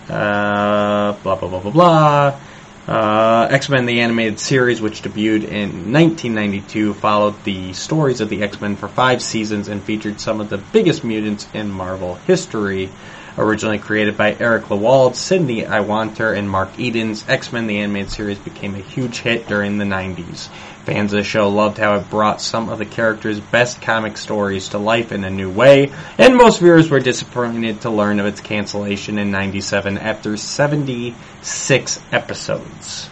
Uh, 0.10 1.14
blah, 1.14 1.36
blah, 1.36 1.36
blah, 1.36 1.60
blah, 1.60 1.72
blah. 1.72 2.40
Uh, 2.88 3.48
X-Men 3.52 3.86
the 3.86 4.00
Animated 4.00 4.40
Series, 4.40 4.82
which 4.82 5.02
debuted 5.02 5.44
in 5.44 5.92
1992, 5.92 6.94
followed 6.94 7.44
the 7.44 7.74
stories 7.74 8.22
of 8.22 8.30
the 8.30 8.42
X-Men 8.42 8.78
for 8.78 8.88
five 8.88 9.22
seasons 9.22 9.68
and 9.68 9.84
featured 9.84 10.22
some 10.22 10.40
of 10.40 10.50
the 10.50 10.58
biggest 10.58 11.04
mutants 11.04 11.48
in 11.54 11.70
Marvel 11.70 12.16
history. 12.16 12.90
Originally 13.38 13.78
created 13.78 14.18
by 14.18 14.36
Eric 14.40 14.64
Lewald, 14.70 15.16
Sidney 15.16 15.62
Iwanter, 15.62 16.36
and 16.36 16.50
Mark 16.50 16.80
Edens, 16.80 17.24
X-Men 17.28 17.68
the 17.68 17.78
Animated 17.80 18.10
Series 18.10 18.40
became 18.40 18.74
a 18.74 18.80
huge 18.80 19.20
hit 19.20 19.48
during 19.48 19.78
the 19.78 19.86
90s. 19.86 20.48
Fans 20.88 21.12
of 21.12 21.18
the 21.18 21.24
show 21.26 21.50
loved 21.50 21.80
how 21.80 21.98
it 21.98 22.10
brought 22.10 22.40
some 22.40 22.70
of 22.70 22.80
the 22.80 22.86
characters' 22.86 23.42
best 23.42 23.82
comic 23.82 24.16
stories 24.16 24.70
to 24.70 24.78
life 24.78 25.12
in 25.12 25.26
a 25.26 25.30
new 25.30 25.52
way, 25.52 25.92
and 26.18 26.38
most 26.38 26.62
viewers 26.62 26.90
were 26.90 27.02
disappointed 27.02 27.82
to 27.82 27.90
learn 27.90 28.22
of 28.22 28.26
its 28.26 28.40
cancellation 28.40 29.18
in 29.18 29.30
97 29.30 29.98
after 29.98 30.38
76 30.38 32.02
episodes. 32.14 33.10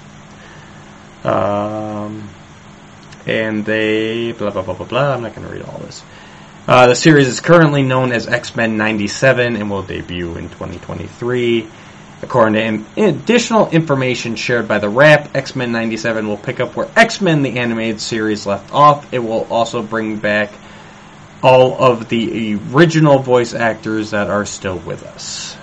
Um, 1.26 2.30
and 3.26 3.66
they, 3.66 4.32
blah, 4.32 4.52
blah, 4.52 4.62
blah, 4.62 4.76
blah, 4.76 4.86
blah, 4.86 5.14
I'm 5.14 5.24
not 5.24 5.36
going 5.36 5.46
to 5.46 5.54
read 5.54 5.66
all 5.66 5.80
this. 5.80 6.02
Uh, 6.70 6.88
the 6.88 6.96
series 6.96 7.28
is 7.28 7.42
currently 7.42 7.84
known 7.84 8.14
as 8.14 8.26
X-Men 8.26 8.78
97 8.78 9.58
and 9.58 9.70
will 9.70 9.84
debut 9.84 10.38
in 10.38 10.48
2023. 10.48 11.68
According 12.22 12.86
to 12.96 13.04
additional 13.04 13.70
information 13.70 14.36
shared 14.36 14.68
by 14.68 14.80
the 14.80 14.90
Wrap, 14.90 15.36
X-Men 15.36 15.72
97 15.72 16.28
will 16.28 16.38
pick 16.38 16.60
up 16.60 16.76
where 16.76 16.90
X-Men 16.96 17.44
the 17.44 17.60
animated 17.60 18.00
series 18.00 18.46
left 18.46 18.74
off. 18.74 19.14
It 19.14 19.20
will 19.20 19.46
also 19.50 19.84
bring 19.84 20.18
back 20.18 20.52
all 21.44 21.78
of 21.84 22.10
the 22.10 22.56
original 22.74 23.20
voice 23.20 23.54
actors 23.54 24.12
that 24.12 24.30
are 24.30 24.46
still 24.46 24.78
with 24.78 25.04
us. 25.04 25.56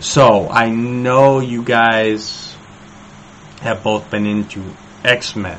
So, 0.00 0.48
I 0.50 0.68
know 0.68 1.40
you 1.40 1.62
guys 1.62 2.54
have 3.60 3.82
both 3.82 4.10
been 4.10 4.26
into 4.26 4.62
X 5.02 5.34
Men. 5.34 5.58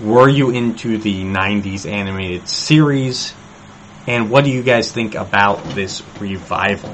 Were 0.00 0.28
you 0.28 0.50
into 0.50 0.98
the 0.98 1.24
90s 1.24 1.90
animated 1.90 2.48
series? 2.48 3.34
And 4.06 4.30
what 4.30 4.44
do 4.44 4.50
you 4.50 4.62
guys 4.62 4.90
think 4.90 5.14
about 5.14 5.62
this 5.74 6.02
revival? 6.20 6.90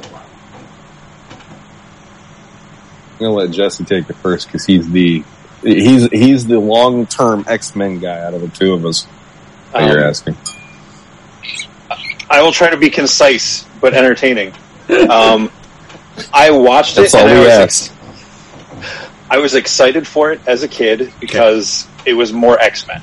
I'm 3.15 3.19
gonna 3.19 3.33
let 3.33 3.51
Jesse 3.51 3.85
take 3.85 4.09
it 4.09 4.17
first 4.17 4.47
because 4.47 4.65
he's 4.65 4.89
the 4.91 5.25
he's 5.63 6.07
he's 6.11 6.47
the 6.47 6.59
long 6.61 7.07
term 7.07 7.45
X 7.49 7.75
Men 7.75 7.99
guy 7.99 8.21
out 8.21 8.35
of 8.35 8.41
the 8.43 8.49
two 8.49 8.75
of 8.75 8.85
us. 8.87 9.07
That 9.73 9.89
you're 9.89 10.03
Um, 10.03 10.09
asking. 10.11 10.37
I 12.31 12.43
will 12.43 12.53
try 12.53 12.71
to 12.71 12.77
be 12.77 12.91
concise 12.91 13.65
but 13.81 13.95
entertaining. 13.95 14.53
Um, 15.11 15.51
I 16.33 16.51
watched 16.51 16.97
That's 16.97 17.15
it 17.15 17.21
all 17.21 17.27
and 17.27 17.39
I 17.39 17.41
was, 17.41 17.49
ask. 17.49 17.93
I 19.31 19.39
was 19.39 19.55
excited 19.55 20.07
for 20.07 20.31
it 20.33 20.41
as 20.47 20.63
a 20.63 20.69
kid 20.69 21.13
because 21.21 21.87
it 22.05 22.13
was 22.15 22.33
more 22.33 22.59
X 22.61 22.87
Men. 22.87 23.03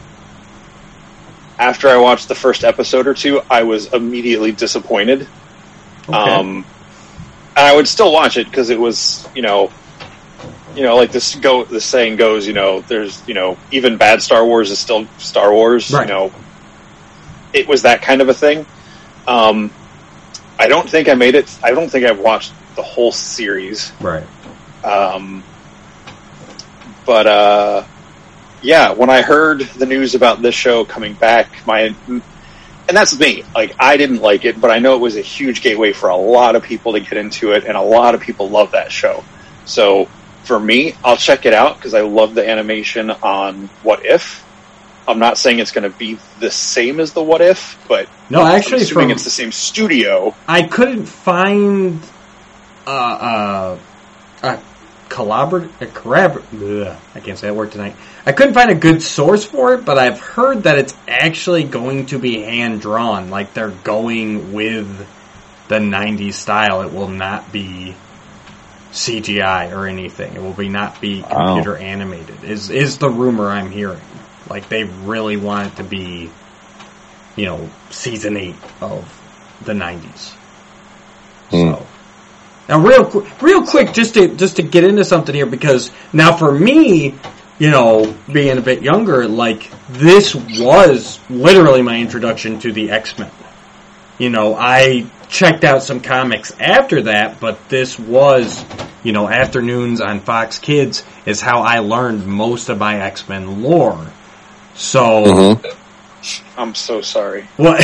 After 1.58 1.88
I 1.88 1.98
watched 1.98 2.28
the 2.28 2.36
first 2.36 2.64
episode 2.64 3.08
or 3.08 3.14
two, 3.14 3.42
I 3.50 3.64
was 3.64 3.94
immediately 3.94 4.52
disappointed. 4.52 5.28
Um, 6.08 6.66
I 7.56 7.76
would 7.76 7.88
still 7.88 8.12
watch 8.12 8.38
it 8.38 8.46
because 8.46 8.70
it 8.70 8.80
was, 8.80 9.28
you 9.34 9.42
know, 9.42 9.72
you 10.76 10.84
know, 10.84 10.98
like 10.98 11.12
this 11.12 11.36
go. 11.36 11.64
The 11.64 11.80
saying 11.80 12.18
goes, 12.18 12.46
you 12.46 12.54
know, 12.54 12.82
there's, 12.82 13.26
you 13.28 13.34
know, 13.34 13.58
even 13.72 13.98
bad 13.98 14.22
Star 14.22 14.46
Wars 14.46 14.72
is 14.72 14.80
still 14.80 15.08
Star 15.18 15.54
Wars. 15.54 15.92
Right. 15.92 16.08
You 16.08 16.14
know, 16.14 16.34
it 17.54 17.68
was 17.68 17.84
that 17.84 18.02
kind 18.02 18.22
of 18.22 18.28
a 18.30 18.34
thing. 18.34 18.66
Um, 19.28 19.72
I 20.60 20.68
don't 20.68 20.90
think 20.90 21.08
I 21.08 21.14
made 21.14 21.36
it. 21.36 21.58
I 21.64 21.72
don't 21.72 21.90
think 21.90 22.06
I've 22.06 22.20
watched 22.20 22.54
the 22.76 22.84
whole 22.84 23.12
series. 23.12 23.92
right. 24.02 24.28
Um, 24.84 25.44
but 27.06 27.26
uh, 27.26 27.84
yeah, 28.66 28.94
when 28.94 29.10
I 29.12 29.22
heard 29.22 29.62
the 29.62 29.86
news 29.86 30.16
about 30.16 30.42
this 30.42 30.56
show 30.56 30.86
coming 30.86 31.14
back, 31.14 31.66
my 31.68 31.96
and 32.08 32.98
that's 32.98 33.18
me. 33.20 33.44
Like 33.56 33.76
I 33.80 33.98
didn't 33.98 34.22
like 34.22 34.44
it, 34.44 34.60
but 34.60 34.72
I 34.72 34.80
know 34.80 34.96
it 34.96 35.02
was 35.02 35.16
a 35.16 35.22
huge 35.22 35.62
gateway 35.62 35.94
for 35.94 36.10
a 36.10 36.18
lot 36.18 36.56
of 36.56 36.64
people 36.64 36.94
to 36.94 37.00
get 37.00 37.18
into 37.18 37.52
it, 37.52 37.66
and 37.66 37.78
a 37.78 37.82
lot 37.82 38.16
of 38.16 38.22
people 38.22 38.50
love 38.50 38.72
that 38.72 38.92
show. 38.92 39.24
So 39.66 40.08
for 40.44 40.60
me, 40.60 40.96
I'll 41.04 41.18
check 41.18 41.46
it 41.46 41.54
out 41.54 41.78
because 41.78 41.94
I 41.94 42.02
love 42.02 42.34
the 42.34 42.48
animation 42.48 43.12
on 43.12 43.70
What 43.84 44.00
If. 44.04 44.44
I'm 45.08 45.20
not 45.20 45.38
saying 45.38 45.60
it's 45.60 45.72
going 45.72 45.90
to 45.90 45.96
be 45.96 46.20
the 46.40 46.50
same 46.50 47.00
as 47.00 47.14
the 47.14 47.24
What 47.24 47.42
If, 47.42 47.78
but 47.88 48.08
No, 48.32 48.44
actually, 48.44 48.78
I'm 48.78 48.82
assuming 48.82 49.08
from, 49.08 49.12
it's 49.12 49.24
the 49.24 49.30
same 49.30 49.52
studio. 49.52 50.36
I 50.48 50.64
couldn't 50.64 51.06
find 51.06 52.02
uh, 52.88 52.90
uh, 52.90 53.78
a 54.42 54.60
collabor 55.10 55.70
a 55.82 55.86
I 57.16 57.20
can't 57.20 57.38
say 57.38 57.48
that 57.48 57.54
word 57.54 57.72
tonight. 57.72 57.96
I 58.26 58.32
couldn't 58.32 58.56
find 58.56 58.72
a 58.72 58.76
good 58.76 59.04
source 59.04 59.46
for 59.46 59.76
it, 59.76 59.86
but 59.86 60.00
I've 60.00 60.20
heard 60.20 60.64
that 60.64 60.80
it's 60.80 60.96
actually 61.08 61.64
going 61.64 62.08
to 62.08 62.18
be 62.20 62.42
hand 62.42 62.82
drawn. 62.82 63.30
Like 63.30 63.54
they're 63.54 63.70
going 63.70 64.52
with 64.54 65.08
the 65.68 65.76
'90s 65.78 66.34
style. 66.34 66.82
It 66.82 66.92
will 66.92 67.08
not 67.08 67.52
be 67.52 67.96
CGI 68.92 69.72
or 69.72 69.88
anything. 69.88 70.34
It 70.36 70.42
will 70.42 70.54
be 70.54 70.70
not 70.70 71.00
be 71.02 71.22
Wow. 71.22 71.56
computer 71.56 71.78
animated. 71.78 72.44
Is 72.44 72.70
is 72.72 72.98
the 72.98 73.10
rumor 73.10 73.50
I'm 73.50 73.70
hearing? 73.70 74.02
Like 74.50 74.70
they 74.70 74.86
really 74.86 75.38
want 75.38 75.68
it 75.74 75.76
to 75.78 75.84
be, 75.84 76.32
you 77.36 77.46
know, 77.46 77.70
season 77.92 78.38
eight 78.38 78.56
of 78.82 79.06
the 79.64 79.74
'90s. 79.74 80.32
Hmm. 81.52 81.74
So 81.74 81.88
now, 82.70 82.80
real 82.80 83.28
real 83.42 83.64
quick, 83.68 83.94
just 83.94 84.16
to 84.16 84.30
just 84.36 84.56
to 84.56 84.64
get 84.64 84.84
into 84.84 85.06
something 85.06 85.36
here, 85.36 85.46
because 85.46 85.92
now 86.12 86.36
for 86.36 86.52
me, 86.52 87.14
you 87.60 87.72
know, 87.72 88.16
being 88.32 88.58
a 88.58 88.62
bit 88.62 88.82
younger, 88.84 89.28
like 89.28 89.72
this 89.90 90.36
was 90.36 91.20
literally 91.30 91.82
my 91.82 91.98
introduction 91.98 92.60
to 92.60 92.72
the 92.72 92.92
X 92.92 93.18
Men. 93.18 93.32
You 94.18 94.30
know, 94.30 94.56
I 94.56 95.06
checked 95.28 95.64
out 95.64 95.84
some 95.84 96.00
comics 96.00 96.54
after 96.60 97.04
that, 97.04 97.40
but 97.40 97.70
this 97.70 98.00
was, 98.00 98.64
you 99.04 99.12
know, 99.12 99.28
afternoons 99.28 100.02
on 100.02 100.20
Fox 100.22 100.60
Kids 100.60 101.04
is 101.26 101.42
how 101.42 101.62
I 101.62 101.80
learned 101.80 102.26
most 102.26 102.70
of 102.70 102.78
my 102.78 103.02
X 103.02 103.28
Men 103.28 103.62
lore. 103.62 104.08
So. 104.76 105.60
Mhm. 105.60 105.76
I'm 106.58 106.76
so 106.76 107.02
sorry. 107.02 107.48
What? 107.58 107.82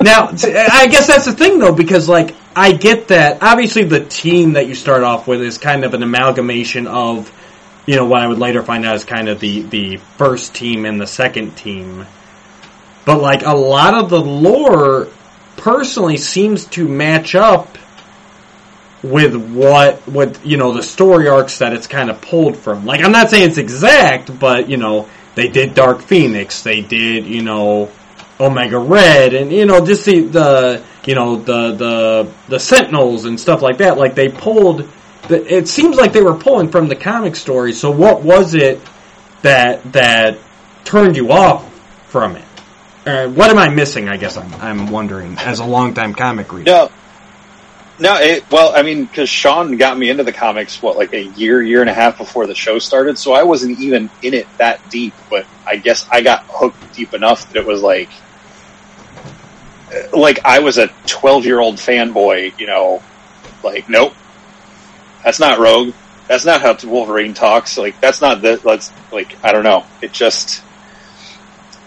now, 0.00 0.28
I 0.28 0.86
guess 0.88 1.06
that's 1.06 1.24
the 1.24 1.32
thing 1.32 1.58
though, 1.58 1.74
because 1.74 2.08
like, 2.08 2.34
I 2.54 2.72
get 2.72 3.08
that, 3.08 3.42
obviously 3.42 3.84
the 3.84 4.04
team 4.04 4.52
that 4.52 4.66
you 4.66 4.74
start 4.74 5.02
off 5.02 5.26
with 5.26 5.40
is 5.42 5.58
kind 5.58 5.84
of 5.84 5.94
an 5.94 6.02
amalgamation 6.02 6.86
of, 6.86 7.32
you 7.86 7.96
know, 7.96 8.06
what 8.06 8.22
I 8.22 8.26
would 8.26 8.38
later 8.38 8.62
find 8.62 8.84
out 8.84 8.96
is 8.96 9.04
kind 9.04 9.28
of 9.28 9.40
the, 9.40 9.62
the 9.62 9.96
first 10.16 10.54
team 10.54 10.84
and 10.84 11.00
the 11.00 11.06
second 11.06 11.56
team. 11.56 12.06
But 13.04 13.20
like, 13.20 13.44
a 13.44 13.54
lot 13.54 13.94
of 13.94 14.08
the 14.08 14.20
lore, 14.20 15.08
personally, 15.56 16.16
seems 16.16 16.64
to 16.66 16.88
match 16.88 17.34
up 17.34 17.76
with 19.02 19.36
what, 19.36 20.06
with, 20.08 20.44
you 20.46 20.56
know, 20.56 20.72
the 20.72 20.82
story 20.82 21.28
arcs 21.28 21.58
that 21.58 21.74
it's 21.74 21.86
kind 21.86 22.08
of 22.08 22.22
pulled 22.22 22.56
from. 22.56 22.86
Like, 22.86 23.02
I'm 23.02 23.12
not 23.12 23.28
saying 23.28 23.50
it's 23.50 23.58
exact, 23.58 24.38
but, 24.38 24.70
you 24.70 24.78
know, 24.78 25.08
they 25.34 25.48
did 25.48 25.74
Dark 25.74 26.00
Phoenix, 26.00 26.62
they 26.62 26.80
did, 26.80 27.26
you 27.26 27.42
know, 27.42 27.90
Omega 28.40 28.78
Red, 28.78 29.34
and, 29.34 29.52
you 29.52 29.66
know, 29.66 29.84
just 29.84 30.06
the, 30.06 30.22
the, 30.22 30.84
you 31.04 31.14
know, 31.14 31.36
the, 31.36 31.72
the, 31.72 32.32
the 32.48 32.58
Sentinels 32.58 33.26
and 33.26 33.38
stuff 33.38 33.60
like 33.60 33.78
that. 33.78 33.98
Like, 33.98 34.14
they 34.14 34.28
pulled, 34.30 34.88
it 35.30 35.68
seems 35.68 35.96
like 35.96 36.12
they 36.12 36.22
were 36.22 36.34
pulling 36.34 36.70
from 36.70 36.88
the 36.88 36.96
comic 36.96 37.36
story, 37.36 37.72
so 37.72 37.90
what 37.90 38.22
was 38.22 38.54
it 38.54 38.80
that, 39.42 39.92
that 39.92 40.38
turned 40.84 41.16
you 41.16 41.32
off 41.32 41.70
from 42.08 42.36
it? 42.36 42.44
Uh, 43.06 43.28
what 43.28 43.50
am 43.50 43.58
I 43.58 43.68
missing, 43.68 44.08
I 44.08 44.16
guess 44.16 44.38
I'm, 44.38 44.54
I'm 44.54 44.90
wondering, 44.90 45.36
as 45.38 45.58
a 45.58 45.64
longtime 45.64 46.14
comic 46.14 46.50
reader? 46.52 46.70
No, 46.70 46.90
no. 47.98 48.16
It, 48.16 48.50
well, 48.50 48.72
I 48.74 48.82
mean, 48.82 49.04
because 49.04 49.28
Sean 49.28 49.76
got 49.76 49.98
me 49.98 50.08
into 50.08 50.24
the 50.24 50.32
comics 50.32 50.80
what 50.80 50.96
like 50.96 51.12
a 51.12 51.22
year, 51.22 51.62
year 51.62 51.82
and 51.82 51.90
a 51.90 51.92
half 51.92 52.16
before 52.16 52.46
the 52.46 52.54
show 52.54 52.78
started, 52.78 53.18
so 53.18 53.34
I 53.34 53.42
wasn't 53.42 53.78
even 53.78 54.08
in 54.22 54.32
it 54.32 54.48
that 54.56 54.88
deep. 54.88 55.12
But 55.28 55.46
I 55.66 55.76
guess 55.76 56.06
I 56.10 56.22
got 56.22 56.46
hooked 56.48 56.94
deep 56.94 57.12
enough 57.12 57.46
that 57.52 57.60
it 57.60 57.66
was 57.66 57.82
like, 57.82 58.08
like 60.12 60.40
I 60.44 60.60
was 60.60 60.78
a 60.78 60.88
twelve-year-old 61.06 61.76
fanboy. 61.76 62.58
You 62.58 62.66
know, 62.66 63.02
like 63.62 63.90
nope, 63.90 64.14
that's 65.24 65.40
not 65.40 65.58
Rogue. 65.58 65.94
That's 66.28 66.44
not 66.44 66.60
how 66.60 66.76
Wolverine 66.84 67.34
talks. 67.34 67.76
Like 67.78 68.00
that's 68.00 68.20
not 68.20 68.42
the. 68.42 68.60
Let's 68.62 68.92
like 69.10 69.36
I 69.42 69.52
don't 69.52 69.64
know. 69.64 69.84
It 70.00 70.12
just. 70.12 70.62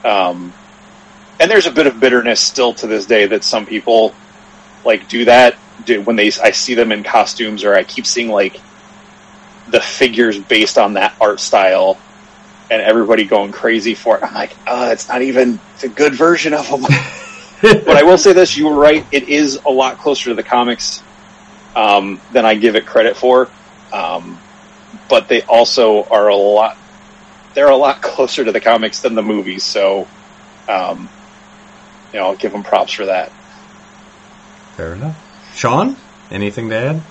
Um, 0.03 0.53
and 1.39 1.49
there's 1.51 1.67
a 1.67 1.71
bit 1.71 1.87
of 1.87 1.99
bitterness 1.99 2.41
still 2.41 2.73
to 2.75 2.87
this 2.87 3.05
day 3.05 3.27
that 3.27 3.43
some 3.43 3.65
people 3.65 4.13
like 4.83 5.07
do 5.07 5.25
that 5.25 5.57
do, 5.85 6.01
when 6.01 6.15
they 6.15 6.31
I 6.43 6.51
see 6.51 6.73
them 6.73 6.91
in 6.91 7.03
costumes 7.03 7.63
or 7.63 7.75
I 7.75 7.83
keep 7.83 8.05
seeing 8.05 8.29
like 8.29 8.59
the 9.69 9.81
figures 9.81 10.39
based 10.39 10.77
on 10.77 10.93
that 10.93 11.15
art 11.19 11.39
style 11.39 11.97
and 12.69 12.81
everybody 12.81 13.25
going 13.25 13.51
crazy 13.51 13.95
for 13.95 14.17
it. 14.17 14.23
I'm 14.23 14.33
like, 14.33 14.55
oh, 14.65 14.91
it's 14.91 15.07
not 15.07 15.21
even 15.21 15.59
it's 15.75 15.83
a 15.83 15.89
good 15.89 16.15
version 16.15 16.53
of 16.53 16.69
them. 16.69 16.81
but 17.61 17.89
I 17.89 18.03
will 18.03 18.17
say 18.17 18.33
this: 18.33 18.57
you 18.57 18.67
were 18.67 18.75
right. 18.75 19.05
It 19.11 19.29
is 19.29 19.59
a 19.65 19.71
lot 19.71 19.97
closer 19.97 20.29
to 20.29 20.35
the 20.35 20.43
comics 20.43 21.03
um, 21.77 22.19
than 22.33 22.45
I 22.45 22.55
give 22.55 22.75
it 22.75 22.85
credit 22.85 23.15
for. 23.15 23.47
Um, 23.93 24.37
but 25.09 25.29
they 25.29 25.43
also 25.43 26.03
are 26.09 26.27
a 26.27 26.35
lot. 26.35 26.75
They're 27.53 27.69
a 27.69 27.75
lot 27.75 28.01
closer 28.01 28.43
to 28.43 28.51
the 28.51 28.59
comics 28.59 29.01
than 29.01 29.15
the 29.15 29.21
movies. 29.21 29.63
So, 29.63 30.07
um, 30.67 31.09
you 32.11 32.19
know, 32.19 32.27
I'll 32.27 32.35
give 32.35 32.51
them 32.51 32.63
props 32.63 32.93
for 32.93 33.05
that. 33.05 33.31
Fair 34.75 34.93
enough. 34.93 35.15
Sean, 35.55 35.95
anything 36.31 36.69
to 36.69 36.75
add? 36.75 37.01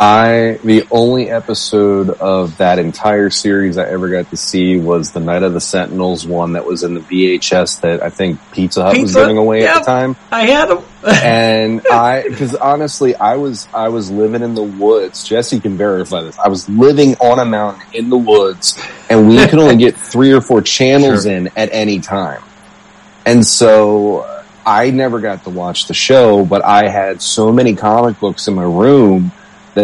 I 0.00 0.60
the 0.62 0.86
only 0.92 1.28
episode 1.28 2.10
of 2.10 2.58
that 2.58 2.78
entire 2.78 3.30
series 3.30 3.78
I 3.78 3.88
ever 3.88 4.08
got 4.08 4.30
to 4.30 4.36
see 4.36 4.78
was 4.78 5.10
the 5.10 5.18
Night 5.18 5.42
of 5.42 5.54
the 5.54 5.60
Sentinels 5.60 6.24
one 6.24 6.52
that 6.52 6.64
was 6.64 6.84
in 6.84 6.94
the 6.94 7.00
VHS 7.00 7.80
that 7.80 8.00
I 8.02 8.08
think 8.10 8.38
Pizza 8.52 8.84
Hut 8.84 8.96
was 8.96 9.12
giving 9.12 9.38
away 9.38 9.66
at 9.66 9.80
the 9.80 9.80
time. 9.84 10.14
I 10.30 10.46
had 10.46 10.70
him. 10.70 10.78
And 11.08 11.86
I, 11.90 12.28
because 12.28 12.54
honestly, 12.56 13.14
I 13.14 13.36
was 13.36 13.66
I 13.72 13.88
was 13.88 14.10
living 14.10 14.42
in 14.42 14.54
the 14.54 14.62
woods. 14.62 15.24
Jesse 15.24 15.58
can 15.58 15.76
verify 15.76 16.22
this. 16.22 16.38
I 16.38 16.48
was 16.48 16.68
living 16.68 17.14
on 17.16 17.38
a 17.38 17.44
mountain 17.44 17.82
in 17.94 18.10
the 18.10 18.16
woods, 18.18 18.80
and 19.08 19.28
we 19.28 19.36
could 19.46 19.58
only 19.58 19.76
get 19.76 19.96
three 20.12 20.32
or 20.32 20.40
four 20.40 20.60
channels 20.60 21.24
Sure. 21.24 21.32
in 21.32 21.48
at 21.56 21.70
any 21.72 22.00
time. 22.00 22.42
And 23.26 23.44
so 23.46 24.18
uh, 24.18 24.42
I 24.66 24.90
never 24.90 25.20
got 25.20 25.44
to 25.44 25.50
watch 25.50 25.86
the 25.86 25.94
show, 25.94 26.44
but 26.44 26.64
I 26.64 26.88
had 26.88 27.22
so 27.22 27.52
many 27.52 27.74
comic 27.74 28.18
books 28.20 28.48
in 28.48 28.54
my 28.54 28.64
room 28.64 29.32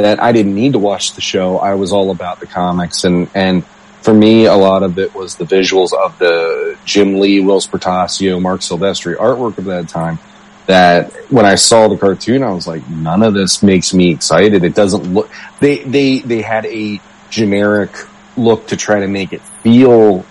that 0.03 0.23
I 0.23 0.33
didn't 0.33 0.55
need 0.55 0.73
to 0.73 0.79
watch 0.79 1.15
the 1.15 1.21
show. 1.21 1.59
I 1.59 1.75
was 1.75 1.93
all 1.93 2.11
about 2.11 2.41
the 2.41 2.47
comics 2.47 3.05
and, 3.05 3.29
and 3.35 3.65
for 4.05 4.13
me, 4.13 4.45
a 4.45 4.55
lot 4.55 4.83
of 4.83 4.99
it 4.99 5.15
was 5.15 5.37
the 5.37 5.45
visuals 5.45 5.95
of 5.95 6.19
the 6.19 6.77
Jim 6.85 7.19
Lee, 7.21 7.41
Whilce 7.41 7.67
Portacio, 7.67 8.41
Marc 8.41 8.61
Silvestri 8.61 9.17
artwork 9.17 9.57
of 9.57 9.65
that 9.65 9.89
time. 9.89 10.19
That 10.67 11.13
when 11.31 11.47
I 11.47 11.55
saw 11.55 11.89
the 11.89 11.97
cartoon, 11.97 12.43
I 12.43 12.53
was 12.53 12.67
like, 12.67 12.87
none 12.89 13.23
of 13.23 13.33
this 13.33 13.63
makes 13.63 13.95
me 13.95 14.13
excited. 14.13 14.63
It 14.63 14.75
doesn't 14.75 15.15
look. 15.15 15.31
They 15.61 15.79
they 15.85 16.19
they 16.19 16.43
had 16.43 16.67
a 16.67 17.01
generic 17.31 17.93
look 18.37 18.67
to 18.69 18.77
try 18.77 19.01
to 19.01 19.09
make 19.09 19.33
it 19.33 19.43
feel 19.63 20.25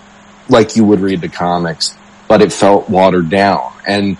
like 0.48 0.76
you 0.76 0.84
would 0.84 1.00
read 1.00 1.20
the 1.20 1.28
comics, 1.28 1.96
but 2.28 2.42
it 2.42 2.52
felt 2.52 2.88
watered 2.88 3.28
down. 3.28 3.72
And 3.86 4.16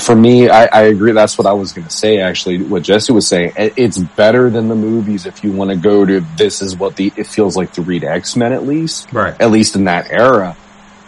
for 0.00 0.14
me, 0.14 0.48
I, 0.48 0.66
I 0.66 0.82
agree. 0.82 1.12
That's 1.12 1.36
what 1.38 1.46
I 1.46 1.52
was 1.52 1.72
going 1.72 1.86
to 1.86 1.92
say. 1.92 2.18
Actually, 2.20 2.62
what 2.62 2.82
Jesse 2.82 3.12
was 3.12 3.26
saying, 3.26 3.52
it's 3.56 3.98
better 3.98 4.50
than 4.50 4.68
the 4.68 4.74
movies 4.74 5.26
if 5.26 5.42
you 5.44 5.52
want 5.52 5.70
to 5.70 5.76
go 5.76 6.04
to. 6.04 6.20
This 6.36 6.62
is 6.62 6.76
what 6.76 6.96
the 6.96 7.12
it 7.16 7.26
feels 7.26 7.56
like 7.56 7.72
to 7.74 7.82
read 7.82 8.04
X 8.04 8.36
Men 8.36 8.52
at 8.52 8.66
least, 8.66 9.12
Right. 9.12 9.38
at 9.40 9.50
least 9.50 9.76
in 9.76 9.84
that 9.84 10.10
era. 10.10 10.56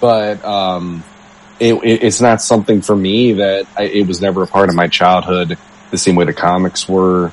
But 0.00 0.44
um, 0.44 1.04
it, 1.60 1.74
it, 1.74 2.02
it's 2.02 2.20
not 2.20 2.42
something 2.42 2.82
for 2.82 2.96
me 2.96 3.34
that 3.34 3.66
I, 3.76 3.84
it 3.84 4.06
was 4.06 4.20
never 4.20 4.42
a 4.42 4.46
part 4.46 4.68
of 4.68 4.74
my 4.74 4.88
childhood 4.88 5.56
the 5.90 5.98
same 5.98 6.16
way 6.16 6.24
the 6.24 6.32
comics 6.32 6.88
were. 6.88 7.32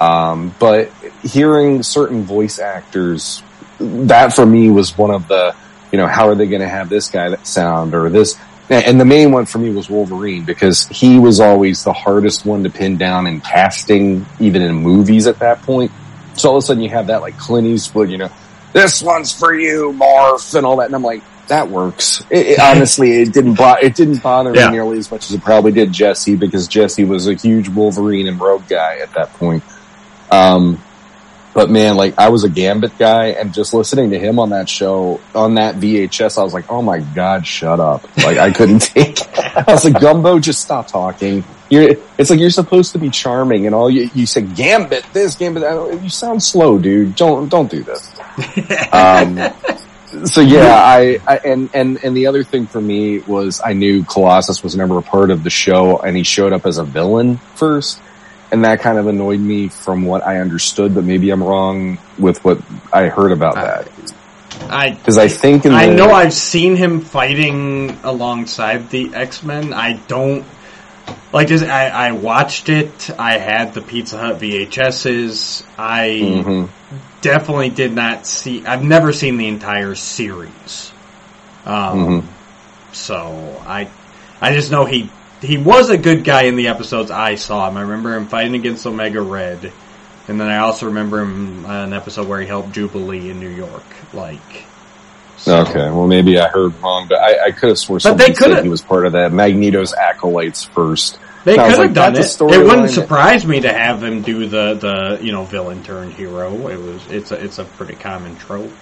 Um, 0.00 0.54
but 0.58 0.90
hearing 1.22 1.82
certain 1.82 2.22
voice 2.22 2.58
actors, 2.60 3.42
that 3.80 4.32
for 4.32 4.46
me 4.46 4.70
was 4.70 4.96
one 4.96 5.10
of 5.10 5.26
the, 5.28 5.54
you 5.92 5.98
know, 5.98 6.06
how 6.06 6.28
are 6.28 6.34
they 6.34 6.46
going 6.46 6.62
to 6.62 6.68
have 6.68 6.88
this 6.88 7.08
guy 7.10 7.30
that 7.30 7.46
sound 7.46 7.94
or 7.94 8.08
this? 8.08 8.38
And 8.70 9.00
the 9.00 9.04
main 9.06 9.32
one 9.32 9.46
for 9.46 9.58
me 9.58 9.70
was 9.70 9.88
Wolverine 9.88 10.44
because 10.44 10.86
he 10.88 11.18
was 11.18 11.40
always 11.40 11.84
the 11.84 11.92
hardest 11.94 12.44
one 12.44 12.64
to 12.64 12.70
pin 12.70 12.98
down 12.98 13.26
in 13.26 13.40
casting, 13.40 14.26
even 14.40 14.60
in 14.62 14.74
movies 14.74 15.26
at 15.26 15.38
that 15.38 15.62
point. 15.62 15.90
So 16.34 16.50
all 16.50 16.56
of 16.58 16.64
a 16.64 16.66
sudden 16.66 16.82
you 16.82 16.90
have 16.90 17.06
that 17.06 17.22
like 17.22 17.38
Clint 17.38 17.66
Eastwood, 17.66 18.10
you 18.10 18.18
know, 18.18 18.28
this 18.74 19.02
one's 19.02 19.32
for 19.32 19.54
you, 19.54 19.92
Marf, 19.92 20.54
and 20.54 20.66
all 20.66 20.76
that. 20.76 20.86
And 20.86 20.94
I'm 20.94 21.02
like, 21.02 21.22
that 21.48 21.70
works. 21.70 22.22
It, 22.30 22.46
it- 22.46 22.58
honestly, 22.60 23.22
it 23.22 23.32
didn't 23.32 23.54
bo- 23.54 23.78
it 23.80 23.94
didn't 23.94 24.22
bother 24.22 24.54
Yeah. 24.54 24.66
me 24.66 24.72
nearly 24.72 24.98
as 24.98 25.10
much 25.10 25.30
as 25.30 25.32
it 25.34 25.40
probably 25.42 25.72
did 25.72 25.90
Jesse 25.90 26.36
because 26.36 26.68
Jesse 26.68 27.04
was 27.04 27.26
a 27.26 27.32
huge 27.34 27.70
Wolverine 27.70 28.28
and 28.28 28.38
Rogue 28.38 28.68
guy 28.68 28.98
at 28.98 29.14
that 29.14 29.32
point. 29.34 29.64
Um, 30.30 30.78
but 31.58 31.70
man, 31.70 31.96
like 31.96 32.16
I 32.16 32.28
was 32.28 32.44
a 32.44 32.48
Gambit 32.48 32.96
guy, 32.98 33.30
and 33.30 33.52
just 33.52 33.74
listening 33.74 34.10
to 34.10 34.18
him 34.18 34.38
on 34.38 34.50
that 34.50 34.68
show 34.68 35.20
on 35.34 35.54
that 35.54 35.74
VHS, 35.74 36.38
I 36.38 36.44
was 36.44 36.54
like, 36.54 36.70
oh 36.70 36.82
my 36.82 37.00
god, 37.00 37.44
shut 37.48 37.80
up! 37.80 38.04
Like 38.18 38.38
I 38.38 38.52
couldn't 38.52 38.78
take. 38.94 39.20
It. 39.20 39.28
I 39.36 39.64
was 39.66 39.84
like, 39.84 40.00
Gumbo, 40.00 40.38
just 40.38 40.60
stop 40.60 40.86
talking. 40.86 41.42
You're, 41.68 41.96
it's 42.16 42.30
like 42.30 42.38
you're 42.38 42.50
supposed 42.50 42.92
to 42.92 43.00
be 43.00 43.10
charming, 43.10 43.66
and 43.66 43.74
all 43.74 43.90
you 43.90 44.08
you 44.14 44.24
say 44.24 44.42
Gambit 44.42 45.04
this 45.12 45.34
Gambit 45.34 45.64
that. 45.64 46.00
You 46.00 46.08
sound 46.08 46.44
slow, 46.44 46.78
dude. 46.78 47.16
Don't 47.16 47.48
don't 47.48 47.68
do 47.68 47.82
this. 47.82 48.08
Um, 48.92 49.36
so 50.26 50.40
yeah, 50.40 50.74
I, 50.74 51.18
I 51.26 51.38
and 51.38 51.70
and 51.74 51.98
and 52.04 52.16
the 52.16 52.28
other 52.28 52.44
thing 52.44 52.68
for 52.68 52.80
me 52.80 53.18
was 53.18 53.60
I 53.64 53.72
knew 53.72 54.04
Colossus 54.04 54.62
was 54.62 54.76
never 54.76 54.98
a 54.98 55.02
part 55.02 55.32
of 55.32 55.42
the 55.42 55.50
show, 55.50 55.98
and 55.98 56.16
he 56.16 56.22
showed 56.22 56.52
up 56.52 56.66
as 56.66 56.78
a 56.78 56.84
villain 56.84 57.38
first, 57.56 58.00
and 58.50 58.64
that 58.64 58.80
kind 58.80 58.98
of 58.98 59.06
annoyed 59.06 59.40
me 59.40 59.68
from 59.68 60.04
what 60.04 60.26
I 60.26 60.38
understood. 60.38 60.94
But 60.94 61.04
maybe 61.04 61.30
I'm 61.30 61.42
wrong 61.42 61.98
with 62.18 62.42
what 62.44 62.58
I 62.92 63.08
heard 63.08 63.32
about 63.32 63.54
that 63.56 63.88
I 64.70 64.90
because 64.90 65.18
I 65.18 65.28
think 65.28 65.66
in 65.66 65.72
I 65.72 65.86
the, 65.86 65.94
know 65.94 66.10
I've 66.10 66.32
seen 66.32 66.76
him 66.76 67.00
fighting 67.00 67.98
alongside 68.02 68.90
the 68.90 69.14
X 69.14 69.42
Men. 69.42 69.72
I 69.72 69.94
don't 70.08 70.44
like 71.32 71.48
this. 71.48 71.62
I, 71.62 71.88
I 71.88 72.12
watched 72.12 72.68
it. 72.68 73.10
I 73.18 73.38
had 73.38 73.74
the 73.74 73.82
Pizza 73.82 74.18
Hut 74.18 74.38
VHSs. 74.40 75.62
I 75.78 76.08
Mhm. 76.08 76.68
definitely 77.20 77.70
did 77.70 77.92
not 77.94 78.26
see. 78.26 78.64
I've 78.66 78.82
never 78.82 79.12
seen 79.12 79.36
the 79.36 79.48
entire 79.48 79.94
series. 79.94 80.92
Um, 81.64 81.98
Mhm. 82.06 82.24
so 82.92 83.62
I, 83.66 83.88
I 84.40 84.52
just 84.54 84.70
know 84.70 84.84
he 84.84 85.10
he 85.40 85.58
was 85.58 85.90
a 85.90 85.98
good 85.98 86.24
guy 86.24 86.42
in 86.44 86.56
the 86.56 86.68
episodes 86.68 87.10
I 87.10 87.36
saw 87.36 87.68
him. 87.68 87.76
I 87.76 87.82
remember 87.82 88.14
him 88.16 88.26
fighting 88.26 88.54
against 88.54 88.86
Omega 88.86 89.20
Red, 89.20 89.72
and 90.28 90.40
then 90.40 90.48
I 90.48 90.58
also 90.58 90.86
remember 90.86 91.20
him 91.20 91.64
on 91.66 91.88
an 91.88 91.92
episode 91.92 92.28
where 92.28 92.40
he 92.40 92.46
helped 92.46 92.72
Jubilee 92.72 93.30
in 93.30 93.40
New 93.40 93.48
York. 93.50 93.84
Like, 94.12 94.64
so- 95.36 95.60
Okay, 95.62 95.90
well 95.90 96.06
maybe 96.06 96.38
I 96.38 96.48
heard 96.48 96.74
wrong, 96.82 97.06
but 97.08 97.18
I, 97.18 97.46
I 97.46 97.50
could 97.52 97.68
have 97.68 97.78
swore 97.78 97.98
But 98.02 98.18
they 98.18 98.34
said 98.34 98.62
he 98.62 98.68
was 98.68 98.82
part 98.82 99.06
of 99.06 99.12
that 99.12 99.32
Magneto's 99.32 99.92
acolytes 99.94 100.64
first. 100.64 101.18
They 101.44 101.54
could 101.56 101.66
have 101.66 101.78
like, 101.78 101.92
done 101.94 102.16
it. 102.16 102.24
It 102.24 102.40
wouldn't 102.40 102.82
that- 102.82 102.88
surprise 102.90 103.46
me 103.46 103.60
to 103.60 103.72
have 103.72 104.02
him 104.02 104.22
do 104.22 104.46
the 104.48 104.74
the 104.74 105.24
you 105.24 105.32
know 105.32 105.44
villain 105.44 105.82
turned 105.84 106.12
hero. 106.12 106.68
It 106.68 106.78
was 106.78 107.06
it's 107.06 107.30
a 107.30 107.42
it's 107.42 107.58
a 107.58 107.64
pretty 107.64 107.94
common 107.94 108.36
trope. 108.36 108.72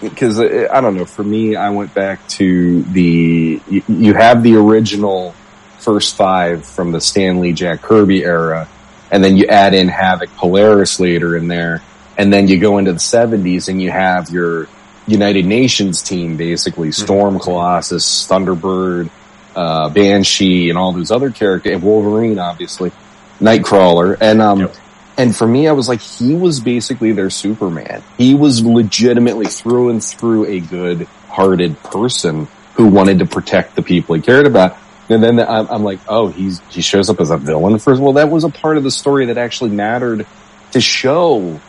because 0.00 0.38
uh, 0.40 0.68
I 0.72 0.80
don't 0.80 0.96
know. 0.96 1.04
For 1.04 1.24
me, 1.24 1.56
I 1.56 1.70
went 1.70 1.92
back 1.92 2.26
to 2.28 2.82
the 2.84 3.60
you, 3.68 3.82
you 3.88 4.14
have 4.14 4.42
the 4.44 4.54
original 4.56 5.34
first 5.78 6.16
five 6.16 6.64
from 6.64 6.92
the 6.92 7.00
Stan 7.00 7.40
Lee 7.40 7.52
Jack 7.52 7.82
Kirby 7.82 8.24
era, 8.24 8.68
and 9.10 9.22
then 9.22 9.36
you 9.36 9.46
add 9.46 9.74
in 9.74 9.88
Havoc 9.88 10.30
Polaris 10.36 11.00
later 11.00 11.36
in 11.36 11.48
there, 11.48 11.82
and 12.16 12.32
then 12.32 12.48
you 12.48 12.58
go 12.58 12.78
into 12.78 12.92
the 12.92 12.98
seventies 12.98 13.68
and 13.68 13.80
you 13.80 13.90
have 13.90 14.30
your 14.30 14.68
United 15.06 15.46
Nations 15.46 16.02
team 16.02 16.36
basically 16.36 16.92
Storm, 16.92 17.38
Colossus, 17.38 18.26
Thunderbird, 18.28 19.10
uh, 19.56 19.88
Banshee, 19.88 20.68
and 20.68 20.78
all 20.78 20.92
those 20.92 21.10
other 21.10 21.30
characters, 21.30 21.72
and 21.72 21.82
Wolverine, 21.82 22.38
obviously, 22.38 22.92
Nightcrawler, 23.40 24.16
and 24.20 24.40
um. 24.42 24.60
Yep. 24.60 24.76
And 25.16 25.34
for 25.34 25.48
me, 25.48 25.66
I 25.66 25.72
was 25.72 25.88
like, 25.88 26.00
he 26.00 26.32
was 26.32 26.60
basically 26.60 27.10
their 27.10 27.28
Superman. 27.28 28.04
He 28.16 28.36
was 28.36 28.64
legitimately 28.64 29.46
through 29.46 29.88
and 29.88 30.04
through 30.04 30.46
a 30.46 30.60
good 30.60 31.08
hearted 31.28 31.76
person 31.82 32.46
who 32.74 32.86
wanted 32.86 33.18
to 33.18 33.26
protect 33.26 33.74
the 33.74 33.82
people 33.82 34.14
he 34.14 34.22
cared 34.22 34.46
about. 34.46 34.78
And 35.08 35.22
then 35.22 35.40
I'm, 35.40 35.66
I'm 35.68 35.84
like, 35.84 36.00
oh, 36.08 36.28
he's, 36.28 36.60
he 36.70 36.82
shows 36.82 37.08
up 37.08 37.20
as 37.20 37.30
a 37.30 37.38
villain 37.38 37.78
first. 37.78 38.00
Well, 38.00 38.14
that 38.14 38.30
was 38.30 38.44
a 38.44 38.50
part 38.50 38.76
of 38.76 38.82
the 38.82 38.90
story 38.90 39.26
that 39.26 39.38
actually 39.38 39.70
mattered 39.70 40.26
to 40.72 40.80
show 40.80 41.60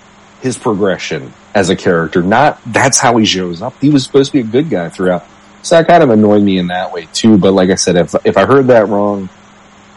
his 0.41 0.58
progression 0.58 1.34
as 1.54 1.69
a 1.69 1.75
character. 1.75 2.21
Not, 2.21 2.60
that's 2.65 2.99
how 2.99 3.17
he 3.17 3.25
shows 3.25 3.62
up. 3.62 3.80
He 3.80 3.89
was 3.89 4.04
supposed 4.04 4.32
to 4.32 4.43
be 4.43 4.47
a 4.47 4.52
good 4.52 4.69
guy 4.69 4.89
throughout. 4.89 5.25
So 5.62 5.75
that 5.75 5.88
kind 5.88 6.04
of 6.04 6.10
annoyed 6.10 6.43
me 6.43 6.58
in 6.58 6.67
that 6.67 6.91
way 6.91 7.08
too. 7.13 7.38
But 7.38 7.54
like 7.54 7.69
I 7.69 7.75
said, 7.75 7.95
if, 7.95 8.15
if 8.25 8.38
I 8.38 8.45
heard 8.45 8.67
that 8.67 8.88
wrong, 8.88 9.30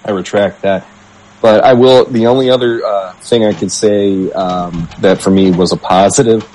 I 0.04 0.10
retract 0.12 0.62
that. 0.62 0.86
But 1.40 1.64
I 1.64 1.74
will. 1.74 2.04
The 2.04 2.28
only 2.28 2.50
other 2.50 2.84
uh, 2.84 3.12
thing 3.14 3.44
I 3.44 3.52
can 3.52 3.68
say 3.68 4.30
um, 4.30 4.88
that 5.00 5.20
for 5.20 5.30
me 5.30 5.50
was 5.50 5.72
a 5.72 5.76
positive 5.76 6.48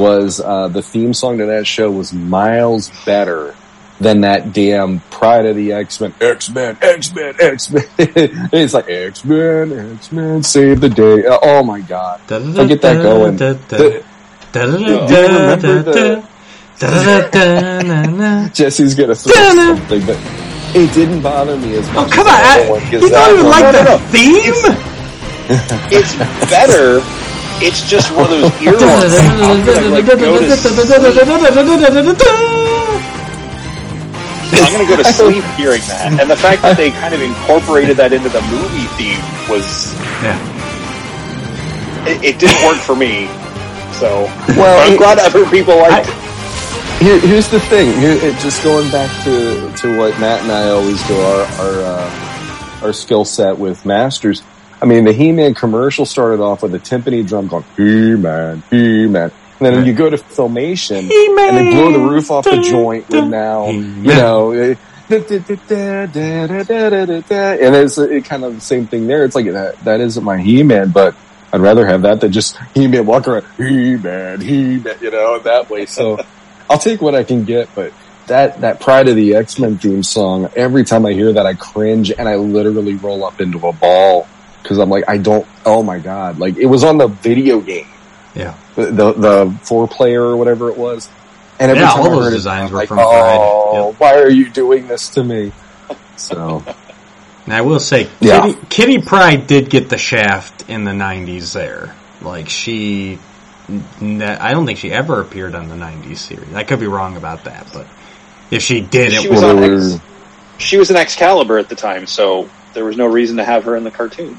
was 0.00 0.40
uh, 0.40 0.66
the 0.68 0.82
theme 0.82 1.14
song 1.14 1.38
to 1.38 1.46
that 1.46 1.66
show 1.66 1.90
was 1.90 2.12
miles 2.12 2.90
better 3.04 3.54
than 4.02 4.22
that 4.22 4.52
damn 4.52 5.00
Pride 5.00 5.46
of 5.46 5.56
the 5.56 5.72
X 5.72 6.00
Men, 6.00 6.12
X 6.20 6.50
Men, 6.50 6.76
X 6.82 7.14
Men, 7.14 7.34
X 7.40 7.70
Men. 7.70 7.84
it's 7.98 8.74
like 8.74 8.88
X 8.88 9.24
Men, 9.24 9.94
X 9.96 10.12
Men, 10.12 10.42
save 10.42 10.80
the 10.80 10.88
day. 10.88 11.24
Uh, 11.26 11.38
Oh 11.42 11.62
my 11.62 11.80
god! 11.80 12.20
I 12.30 12.66
get 12.66 12.82
that 12.82 13.02
going, 13.02 13.36
the- 13.36 13.62
Jesse's 18.52 18.94
gonna 18.94 19.14
throw 19.14 19.32
something, 19.32 20.04
but 20.06 20.18
it 20.74 20.92
didn't 20.92 21.22
bother 21.22 21.56
me 21.56 21.76
as 21.76 21.86
much. 21.92 21.96
Oh 21.96 22.10
come 22.10 22.26
on! 22.26 22.34
as 22.34 22.42
the 22.42 22.50
I, 22.50 22.60
other 22.60 22.70
one, 22.70 22.80
'cause 22.80 23.02
you 23.02 23.08
don't 23.10 23.38
even 23.38 23.50
like 23.50 23.72
the 23.72 23.98
theme? 24.10 24.88
It's 25.90 26.14
better. 26.48 27.00
It's 27.60 27.88
just 27.88 28.10
one 28.14 28.24
of 28.24 28.40
those 28.40 28.50
earworms. 28.52 29.18
How 29.20 29.64
could 29.64 29.76
I, 29.76 29.88
like, 29.88 30.06
go 30.06 30.16
to 30.16 30.22
I'm 34.52 34.72
going 34.72 34.86
to 34.86 34.96
go 34.96 35.02
to 35.02 35.04
sleep 35.12 35.44
hearing 35.56 35.80
that. 35.88 36.18
And 36.20 36.30
the 36.30 36.36
fact 36.36 36.62
that 36.62 36.76
they 36.76 36.90
kind 37.02 37.14
of 37.14 37.22
incorporated 37.22 37.96
that 37.96 38.12
into 38.12 38.28
the 38.28 38.42
movie 38.42 38.86
theme 39.00 39.20
was, 39.48 39.94
Yeah. 40.22 40.36
it, 42.08 42.22
it 42.34 42.38
didn't 42.38 42.64
work 42.66 42.78
for 42.78 42.94
me. 42.96 43.26
So, 43.98 44.24
Well, 44.58 44.86
I'm 44.86 44.94
it- 44.94 44.98
glad 44.98 45.18
other 45.18 45.46
people 45.48 45.76
liked 45.78 46.08
it. 46.08 46.14
Here, 47.02 47.18
here's 47.18 47.48
the 47.48 47.58
thing. 47.58 47.98
Here, 47.98 48.12
it, 48.12 48.38
just 48.38 48.62
going 48.62 48.88
back 48.92 49.10
to 49.24 49.72
to 49.78 49.98
what 49.98 50.20
Matt 50.20 50.42
and 50.42 50.52
I 50.52 50.68
always 50.70 51.02
do 51.08 51.16
our 51.20 51.40
our 51.58 51.82
uh, 51.82 52.78
our 52.82 52.92
skill 52.92 53.24
set 53.24 53.58
with 53.58 53.84
masters. 53.84 54.40
I 54.80 54.84
mean, 54.84 55.02
the 55.04 55.12
He-Man 55.12 55.54
commercial 55.54 56.06
started 56.06 56.40
off 56.40 56.62
with 56.62 56.74
a 56.76 56.78
timpani 56.78 57.26
drum 57.26 57.48
going 57.48 57.64
He-Man, 57.76 58.62
He-Man, 58.70 59.32
and 59.66 59.76
then 59.76 59.84
you 59.86 59.92
go 59.94 60.10
to 60.10 60.16
filmation 60.16 61.08
and 61.48 61.56
they 61.58 61.70
blow 61.70 61.90
the 61.92 61.98
roof 61.98 62.30
off 62.30 62.44
the 62.44 62.60
joint 62.62 63.08
and 63.10 63.30
now 63.30 63.66
you 63.70 64.14
know. 64.16 64.52
eh, 64.52 64.74
And 67.60 67.74
it's 67.76 67.98
it 67.98 68.24
kind 68.24 68.44
of 68.44 68.54
the 68.54 68.60
same 68.60 68.86
thing 68.86 69.06
there. 69.06 69.24
It's 69.24 69.34
like 69.34 69.46
that. 69.46 69.78
That 69.84 70.00
isn't 70.00 70.24
my 70.24 70.38
He-Man, 70.38 70.90
but 70.90 71.14
I'd 71.52 71.60
rather 71.60 71.84
have 71.86 72.02
that 72.02 72.20
than 72.20 72.32
just 72.32 72.56
He-Man 72.74 73.04
walk 73.04 73.28
around 73.28 73.44
He-Man, 73.58 74.40
He-Man, 74.40 74.96
you 75.02 75.10
know, 75.10 75.38
that 75.40 75.68
way. 75.68 75.84
So 75.86 76.18
I'll 76.70 76.78
take 76.78 77.02
what 77.02 77.14
I 77.14 77.24
can 77.24 77.44
get, 77.44 77.68
but 77.74 77.92
that, 78.28 78.60
that 78.62 78.80
Pride 78.80 79.08
of 79.08 79.16
the 79.16 79.34
X-Men 79.34 79.76
theme 79.78 80.02
song, 80.02 80.48
every 80.56 80.84
time 80.84 81.04
I 81.04 81.12
hear 81.12 81.32
that, 81.34 81.44
I 81.44 81.54
cringe 81.54 82.10
and 82.12 82.26
I 82.28 82.36
literally 82.36 82.94
roll 82.94 83.24
up 83.24 83.40
into 83.40 83.58
a 83.66 83.72
ball 83.72 84.26
because 84.62 84.78
I'm 84.78 84.88
like, 84.88 85.04
I 85.08 85.18
don't, 85.18 85.46
oh 85.66 85.82
my 85.82 85.98
God. 85.98 86.38
Like 86.38 86.56
it 86.56 86.66
was 86.66 86.84
on 86.84 86.96
the 86.96 87.08
video 87.08 87.60
game, 87.60 87.88
Yeah. 88.34 88.54
the, 88.74 88.86
the, 88.86 89.12
the 89.12 89.58
four 89.62 89.86
player 89.88 90.22
or 90.22 90.36
whatever 90.36 90.70
it 90.70 90.76
was. 90.76 91.08
And 91.60 91.70
every 91.70 91.82
Yeah, 91.82 91.90
time 91.90 92.00
all 92.00 92.06
I 92.06 92.10
those 92.10 92.24
heard 92.24 92.32
it, 92.32 92.36
designs 92.36 92.68
I'm 92.68 92.72
were 92.72 92.78
like, 92.80 92.88
from 92.88 92.98
Pride. 92.98 93.38
Oh, 93.40 93.88
Yep. 93.90 94.00
why 94.00 94.14
are 94.20 94.30
you 94.30 94.50
doing 94.50 94.88
this 94.88 95.10
to 95.10 95.22
me? 95.24 95.52
So 96.16 96.62
And 97.44 97.54
I 97.54 97.60
will 97.62 97.80
say, 97.80 98.08
Yeah. 98.20 98.40
Kitty, 98.52 98.66
Kitty 98.70 98.98
Pryde 99.02 99.46
did 99.46 99.68
get 99.70 99.88
the 99.88 99.98
shaft 99.98 100.68
in 100.68 100.84
the 100.84 100.92
'90s. 100.92 101.52
There, 101.52 101.94
like 102.20 102.48
she, 102.48 103.18
I 103.68 104.52
don't 104.52 104.64
think 104.66 104.78
she 104.78 104.92
ever 104.92 105.20
appeared 105.20 105.54
on 105.54 105.68
the 105.68 105.74
'90s 105.74 106.18
series. 106.18 106.54
I 106.54 106.62
could 106.64 106.80
be 106.80 106.86
wrong 106.86 107.16
about 107.16 107.44
that, 107.44 107.66
but 107.72 107.86
if 108.50 108.62
she 108.62 108.80
did, 108.80 109.10
She 109.12 109.26
it 109.26 109.30
was 109.30 109.42
was 109.42 109.42
well, 109.42 109.64
on 109.64 109.64
X- 109.84 110.00
She 110.58 110.76
was 110.78 110.90
an 110.90 110.96
Excalibur 110.96 111.58
at 111.58 111.68
the 111.68 111.74
time, 111.74 112.06
so 112.06 112.48
there 112.74 112.84
was 112.84 112.96
no 112.96 113.06
reason 113.06 113.36
to 113.38 113.44
have 113.44 113.64
her 113.64 113.76
in 113.76 113.84
the 113.84 113.90
cartoon. 113.90 114.38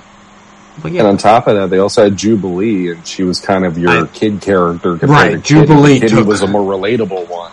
But 0.77 0.85
and 0.85 0.95
yeah, 0.95 1.03
on 1.05 1.17
top 1.17 1.47
of 1.47 1.55
that, 1.55 1.69
they 1.69 1.77
also 1.79 2.03
had 2.05 2.17
Jubilee, 2.17 2.91
and 2.91 3.05
she 3.07 3.23
was 3.23 3.39
kind 3.39 3.65
of 3.65 3.77
your 3.77 4.05
I- 4.05 4.07
kid 4.07 4.41
character. 4.41 4.95
Right, 4.95 5.33
to 5.33 5.37
Jubilee 5.39 5.99
Kitty 5.99 6.15
took- 6.15 6.27
was 6.27 6.41
a 6.41 6.47
more 6.47 6.61
relatable 6.61 7.27
one. 7.29 7.51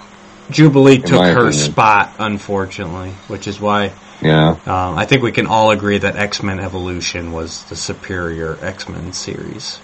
Jubilee 0.51 0.99
took 0.99 1.21
her 1.23 1.31
opinion. 1.31 1.53
spot, 1.53 2.13
unfortunately, 2.19 3.11
which 3.29 3.47
is 3.47 3.61
why 3.61 3.93
Yeah, 4.21 4.57
um, 4.67 4.99
I 4.99 5.07
think 5.07 5.23
we 5.23 5.31
can 5.31 5.47
all 5.47 5.71
agree 5.71 5.99
that 5.99 6.17
X 6.17 6.43
Men 6.43 6.59
Evolution 6.59 7.31
was 7.33 7.63
the 7.65 7.77
superior 7.77 8.59
X 8.61 8.89
Men 8.89 9.13
series. 9.13 9.79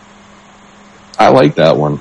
I 1.18 1.28
like 1.28 1.54
that 1.54 1.76
one 1.76 2.00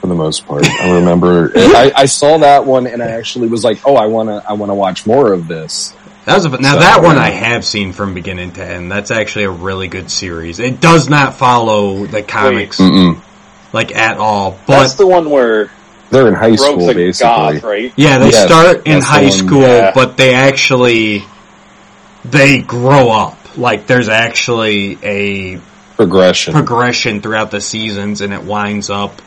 for 0.00 0.06
the 0.06 0.14
most 0.14 0.46
part. 0.46 0.66
I 0.66 0.94
remember 0.96 1.52
I, 1.56 1.92
I 1.94 2.04
saw 2.06 2.38
that 2.38 2.64
one, 2.64 2.86
and 2.86 3.02
I 3.02 3.08
actually 3.08 3.48
was 3.48 3.62
like, 3.62 3.80
"Oh, 3.86 3.94
I 3.94 4.06
want 4.06 4.30
to, 4.30 4.42
I 4.48 4.54
want 4.54 4.70
to 4.70 4.74
watch 4.74 5.06
more 5.06 5.32
of 5.32 5.46
this." 5.46 5.94
That 6.30 6.36
was 6.36 6.46
a, 6.46 6.50
oh, 6.56 6.60
now 6.60 6.74
So, 6.74 6.80
that 6.80 7.02
one. 7.02 7.18
I 7.18 7.30
have 7.30 7.64
seen 7.64 7.92
from 7.92 8.14
beginning 8.14 8.52
to 8.52 8.64
end. 8.64 8.90
That's 8.90 9.10
actually 9.10 9.44
a 9.44 9.50
really 9.50 9.88
good 9.88 10.10
series. 10.10 10.58
It 10.60 10.80
does 10.80 11.08
not 11.08 11.36
follow 11.36 12.06
the 12.06 12.22
comics 12.22 12.80
like 13.72 13.94
at 13.94 14.16
all, 14.18 14.58
But 14.66 14.80
That's 14.80 14.94
the 14.94 15.06
one 15.06 15.30
where 15.30 15.70
They're 16.10 16.26
in 16.28 16.34
high 16.34 16.56
school, 16.56 16.92
basically. 16.92 17.14
goth, 17.28 17.62
right? 17.62 17.92
yeah, 17.96 18.18
they 18.18 18.30
Yes, 18.30 18.46
start 18.46 18.86
in 18.86 19.00
high 19.00 19.22
one, 19.22 19.30
school, 19.32 19.60
yeah. 19.62 19.92
but 19.94 20.16
they 20.16 20.34
actually 20.34 21.24
they 22.24 22.60
grow 22.62 23.10
up. 23.10 23.36
Like 23.56 23.86
there's 23.86 24.08
actually 24.08 24.98
a 25.02 25.60
Progression. 25.96 26.54
progression 26.54 27.20
throughout 27.20 27.50
the 27.50 27.60
seasons, 27.60 28.20
and 28.22 28.32
it 28.32 28.42
winds 28.42 28.88
up. 28.90 29.20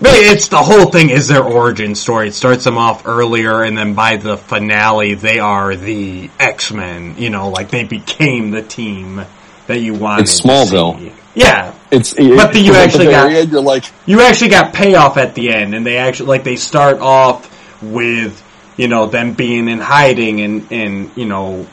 It's 0.00 0.48
the 0.48 0.56
whole 0.58 0.86
thing 0.86 1.10
is 1.10 1.28
their 1.28 1.44
origin 1.44 1.94
story. 1.94 2.28
It 2.28 2.34
starts 2.34 2.64
them 2.64 2.78
off 2.78 3.06
earlier, 3.06 3.62
and 3.62 3.76
then 3.76 3.94
by 3.94 4.16
the 4.16 4.36
finale, 4.36 5.14
they 5.14 5.38
are 5.38 5.76
the 5.76 6.30
X 6.40 6.72
Men. 6.72 7.14
You 7.18 7.30
know, 7.30 7.50
like 7.50 7.70
they 7.70 7.84
became 7.84 8.50
the 8.50 8.62
team 8.62 9.24
that 9.66 9.80
you 9.80 9.94
wanted. 9.94 10.22
It's 10.22 10.40
Smallville. 10.40 11.12
Yeah, 11.34 11.74
it's 11.90 12.12
But 12.14 12.52
then 12.52 12.64
you 12.64 12.72
the 12.72 12.78
actually 12.78 13.06
got- 13.06 13.30
end, 13.32 13.52
you're 13.52 13.62
like, 13.62 13.84
you 14.06 14.20
actually 14.20 14.50
got 14.50 14.74
payoff 14.74 15.16
at 15.16 15.34
the 15.34 15.50
end, 15.54 15.74
and 15.74 15.86
they 15.86 15.96
actually 15.98 16.26
like 16.28 16.44
they 16.44 16.56
start 16.56 16.98
off 17.00 17.48
with 17.82 18.42
you 18.76 18.88
know 18.88 19.06
them 19.06 19.34
being 19.34 19.68
in 19.68 19.78
hiding 19.78 20.40
and 20.40 20.72
and 20.72 21.10
you 21.16 21.26
know 21.26 21.66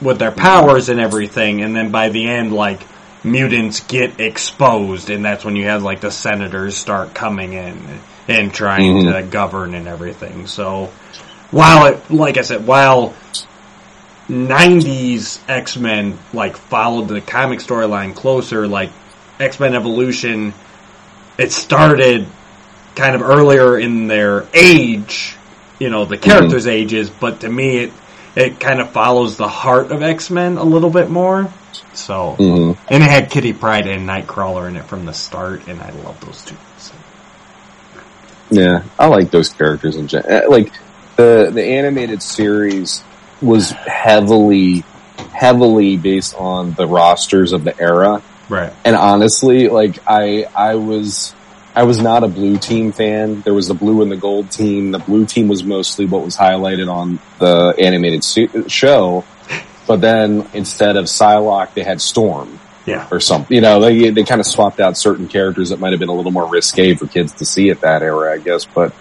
with 0.00 0.18
their 0.18 0.30
powers 0.32 0.88
and 0.88 1.00
everything, 1.00 1.60
and 1.62 1.74
then 1.76 1.90
by 1.90 2.08
the 2.08 2.28
end, 2.28 2.52
like 2.52 2.80
mutants 3.24 3.80
get 3.80 4.20
exposed, 4.20 5.10
and 5.10 5.24
that's 5.24 5.44
when 5.44 5.56
you 5.56 5.64
have 5.64 5.82
like 5.82 6.00
the 6.00 6.10
senators 6.10 6.76
start 6.76 7.14
coming 7.14 7.52
in 7.52 8.00
and 8.28 8.52
trying 8.52 9.04
Mhm. 9.04 9.12
to 9.12 9.22
govern 9.22 9.74
and 9.74 9.88
everything. 9.88 10.46
So 10.46 10.90
while 11.50 11.86
it, 11.86 12.10
like 12.10 12.36
I 12.38 12.42
said, 12.42 12.66
while 12.66 13.14
90s 14.28 15.40
X-Men 15.48 16.18
like 16.34 16.56
followed 16.56 17.08
the 17.08 17.20
comic 17.20 17.60
storyline 17.60 18.14
closer 18.14 18.66
like 18.68 18.90
X-Men 19.40 19.74
Evolution 19.74 20.52
it 21.38 21.50
started 21.50 22.26
kind 22.94 23.14
of 23.14 23.22
earlier 23.22 23.78
in 23.78 24.06
their 24.06 24.44
age 24.52 25.34
you 25.78 25.88
know 25.88 26.04
the 26.04 26.18
characters 26.18 26.66
ages 26.66 27.08
but 27.08 27.40
to 27.40 27.48
me 27.48 27.78
it 27.78 27.92
it 28.36 28.60
kind 28.60 28.80
of 28.82 28.90
follows 28.90 29.38
the 29.38 29.48
heart 29.48 29.90
of 29.90 30.02
X-Men 30.02 30.58
a 30.58 30.64
little 30.64 30.90
bit 30.90 31.08
more 31.08 31.50
so 31.94 32.36
mhm. 32.38 32.76
and 32.88 33.02
it 33.02 33.08
had 33.08 33.30
Kitty 33.30 33.52
Pryde 33.52 33.86
and 33.86 34.08
Nightcrawler 34.08 34.68
in 34.68 34.76
it 34.76 34.84
from 34.84 35.04
the 35.04 35.14
start 35.14 35.66
and 35.68 35.80
I 35.80 35.90
love 35.90 36.20
those 36.24 36.44
two 36.44 36.56
so. 36.78 36.94
yeah, 38.50 38.82
I 38.98 39.06
like 39.06 39.30
those 39.30 39.50
characters 39.50 39.96
in 39.96 40.08
general. 40.08 40.50
Like 40.50 40.72
the 41.16 41.50
the 41.52 41.64
animated 41.64 42.22
series 42.22 43.02
was 43.40 43.70
heavily, 43.70 44.84
heavily 45.32 45.96
based 45.96 46.34
on 46.34 46.72
the 46.72 46.86
rosters 46.86 47.52
of 47.52 47.64
the 47.64 47.78
era. 47.80 48.22
right 48.48 48.72
And 48.84 48.96
honestly, 48.96 49.68
like 49.68 49.98
I, 50.06 50.46
I 50.54 50.76
was, 50.76 51.34
I 51.74 51.84
was 51.84 52.00
not 52.00 52.24
a 52.24 52.28
blue 52.28 52.58
team 52.58 52.92
fan. 52.92 53.42
There 53.42 53.54
was 53.54 53.68
the 53.68 53.74
blue 53.74 54.02
and 54.02 54.10
the 54.10 54.16
gold 54.16 54.50
team. 54.50 54.90
The 54.90 54.98
blue 54.98 55.26
team 55.26 55.48
was 55.48 55.62
mostly 55.62 56.06
what 56.06 56.24
was 56.24 56.36
highlighted 56.36 56.92
on 56.92 57.20
the 57.38 57.74
animated 57.78 58.24
su- 58.24 58.68
show. 58.68 59.24
But 59.88 60.02
then 60.02 60.46
instead 60.52 60.96
of 60.96 61.06
Psylocke, 61.06 61.74
they 61.74 61.82
had 61.82 62.00
Storm 62.00 62.60
yeah 62.86 63.08
or 63.10 63.20
something. 63.20 63.54
You 63.54 63.60
know, 63.60 63.80
they 63.80 64.10
they 64.10 64.22
kind 64.22 64.40
of 64.40 64.46
swapped 64.46 64.80
out 64.80 64.96
certain 64.96 65.28
characters 65.28 65.70
that 65.70 65.80
might 65.80 65.92
have 65.92 65.98
been 65.98 66.10
a 66.10 66.14
little 66.14 66.30
more 66.30 66.46
risque 66.46 66.94
for 66.94 67.06
kids 67.06 67.32
to 67.34 67.44
see 67.44 67.70
at 67.70 67.80
that 67.80 68.02
era, 68.02 68.32
I 68.32 68.38
guess. 68.38 68.66
But 68.66 68.94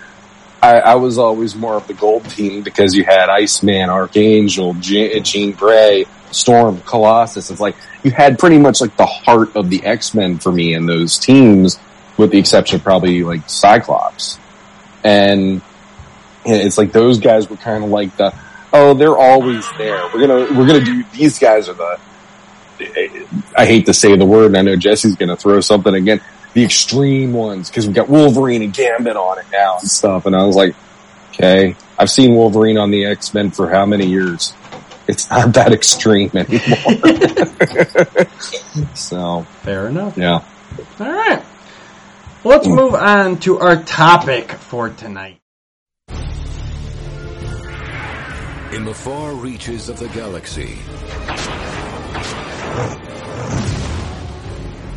I, 0.61 0.79
I 0.79 0.95
was 0.95 1.17
always 1.17 1.55
more 1.55 1.75
of 1.75 1.87
the 1.87 1.93
gold 1.93 2.29
team 2.29 2.63
because 2.63 2.95
you 2.95 3.03
had 3.03 3.29
Iceman, 3.29 3.89
Archangel, 3.89 4.73
Je- 4.75 5.19
Jean 5.19 5.51
Grey, 5.51 6.05
Storm, 6.31 6.81
Colossus. 6.81 7.51
It's 7.51 7.61
like 7.61 7.75
you 8.03 8.11
had 8.11 8.39
pretty 8.39 8.57
much 8.57 8.81
like 8.81 8.95
the 8.97 9.05
heart 9.05 9.55
of 9.55 9.69
the 9.69 9.85
X 9.85 10.13
Men 10.13 10.39
for 10.39 10.51
me 10.51 10.73
in 10.73 10.85
those 10.85 11.19
teams, 11.19 11.77
with 12.17 12.31
the 12.31 12.39
exception 12.39 12.77
of 12.77 12.83
probably 12.83 13.23
like 13.23 13.49
Cyclops. 13.49 14.39
And 15.03 15.61
it's 16.45 16.77
like 16.77 16.93
those 16.93 17.19
guys 17.19 17.49
were 17.49 17.57
kind 17.57 17.83
of 17.83 17.89
like 17.89 18.15
the 18.17 18.33
oh 18.77 18.93
they're 18.93 19.17
always 19.17 19.65
there. 19.77 20.09
We're 20.13 20.27
gonna 20.27 20.57
we're 20.57 20.67
gonna 20.67 20.85
do 20.85 21.03
these 21.13 21.39
guys 21.39 21.69
are 21.69 21.73
the 21.73 21.99
I 23.55 23.65
hate 23.65 23.87
to 23.87 23.93
say 23.93 24.15
the 24.15 24.25
word, 24.25 24.47
and 24.47 24.57
I 24.57 24.61
know 24.61 24.75
Jesse's 24.75 25.15
to 25.15 25.35
throw 25.35 25.61
something 25.61 25.93
again. 25.93 26.21
The 26.53 26.63
extreme 26.63 27.33
ones, 27.33 27.69
because 27.69 27.85
we've 27.85 27.95
got 27.95 28.09
Wolverine 28.09 28.63
and 28.63 28.73
Gambit 28.73 29.15
on 29.15 29.39
it 29.39 29.45
now 29.51 29.77
and 29.79 29.87
stuff. 29.87 30.25
And 30.25 30.35
I 30.35 30.43
was 30.45 30.55
like, 30.55 30.75
okay, 31.31 31.75
I've 31.97 32.09
seen 32.09 32.35
Wolverine 32.35 32.77
on 32.77 32.91
the 32.91 33.05
X 33.05 33.33
Men 33.33 33.51
for 33.51 33.69
how 33.69 33.85
many 33.85 34.07
years? 34.07 34.53
It's 35.07 35.29
not 35.29 35.53
that 35.53 35.71
extreme 35.71 36.31
anymore. 36.33 36.65
so, 38.95 39.43
fair 39.61 39.87
enough 39.87 40.17
yeah. 40.17 40.43
All 40.99 41.11
right. 41.11 41.43
Let's 42.43 42.67
move 42.67 42.93
on 42.93 43.39
to 43.39 43.59
our 43.59 43.81
topic 43.83 44.51
for 44.51 44.89
tonight. 44.89 45.39
In 48.73 48.83
the 48.83 48.93
far 48.93 49.33
reaches 49.33 49.87
of 49.87 49.97
the 49.97 50.09
galaxy, 50.09 50.77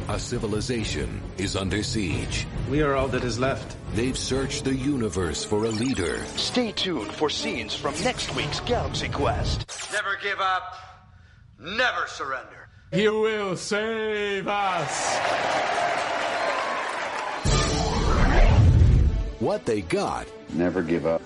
a 0.08 0.18
civilization 0.18 1.22
is 1.38 1.54
under 1.54 1.82
siege. 1.82 2.46
We 2.68 2.82
are 2.82 2.94
all 2.94 3.08
that 3.08 3.22
is 3.22 3.38
left. 3.38 3.76
They've 3.94 4.18
searched 4.18 4.64
the 4.64 4.74
universe 4.74 5.44
for 5.44 5.64
a 5.66 5.68
leader. 5.68 6.18
Stay 6.36 6.72
tuned 6.72 7.12
for 7.12 7.30
scenes 7.30 7.74
from 7.74 7.94
next 8.02 8.34
week's 8.34 8.60
Galaxy 8.60 9.08
Quest. 9.08 9.70
Never 9.92 10.16
give 10.22 10.40
up. 10.40 10.74
Never 11.60 12.06
surrender. 12.08 12.68
He 12.92 13.08
will 13.08 13.56
save 13.56 14.48
us. 14.48 15.16
What 19.38 19.64
they 19.64 19.80
got 19.80 20.26
Never 20.54 20.82
give 20.82 21.06
up 21.06 21.22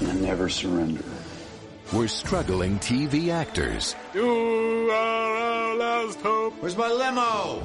and 0.00 0.22
never 0.22 0.48
surrender. 0.48 1.04
Were 1.92 2.08
struggling 2.08 2.78
TV 2.78 3.28
actors 3.28 3.94
You 4.14 4.90
are 4.90 5.36
our 5.36 5.76
last 5.76 6.20
hope. 6.20 6.54
Where's 6.60 6.76
my 6.76 6.88
limo? 6.90 7.62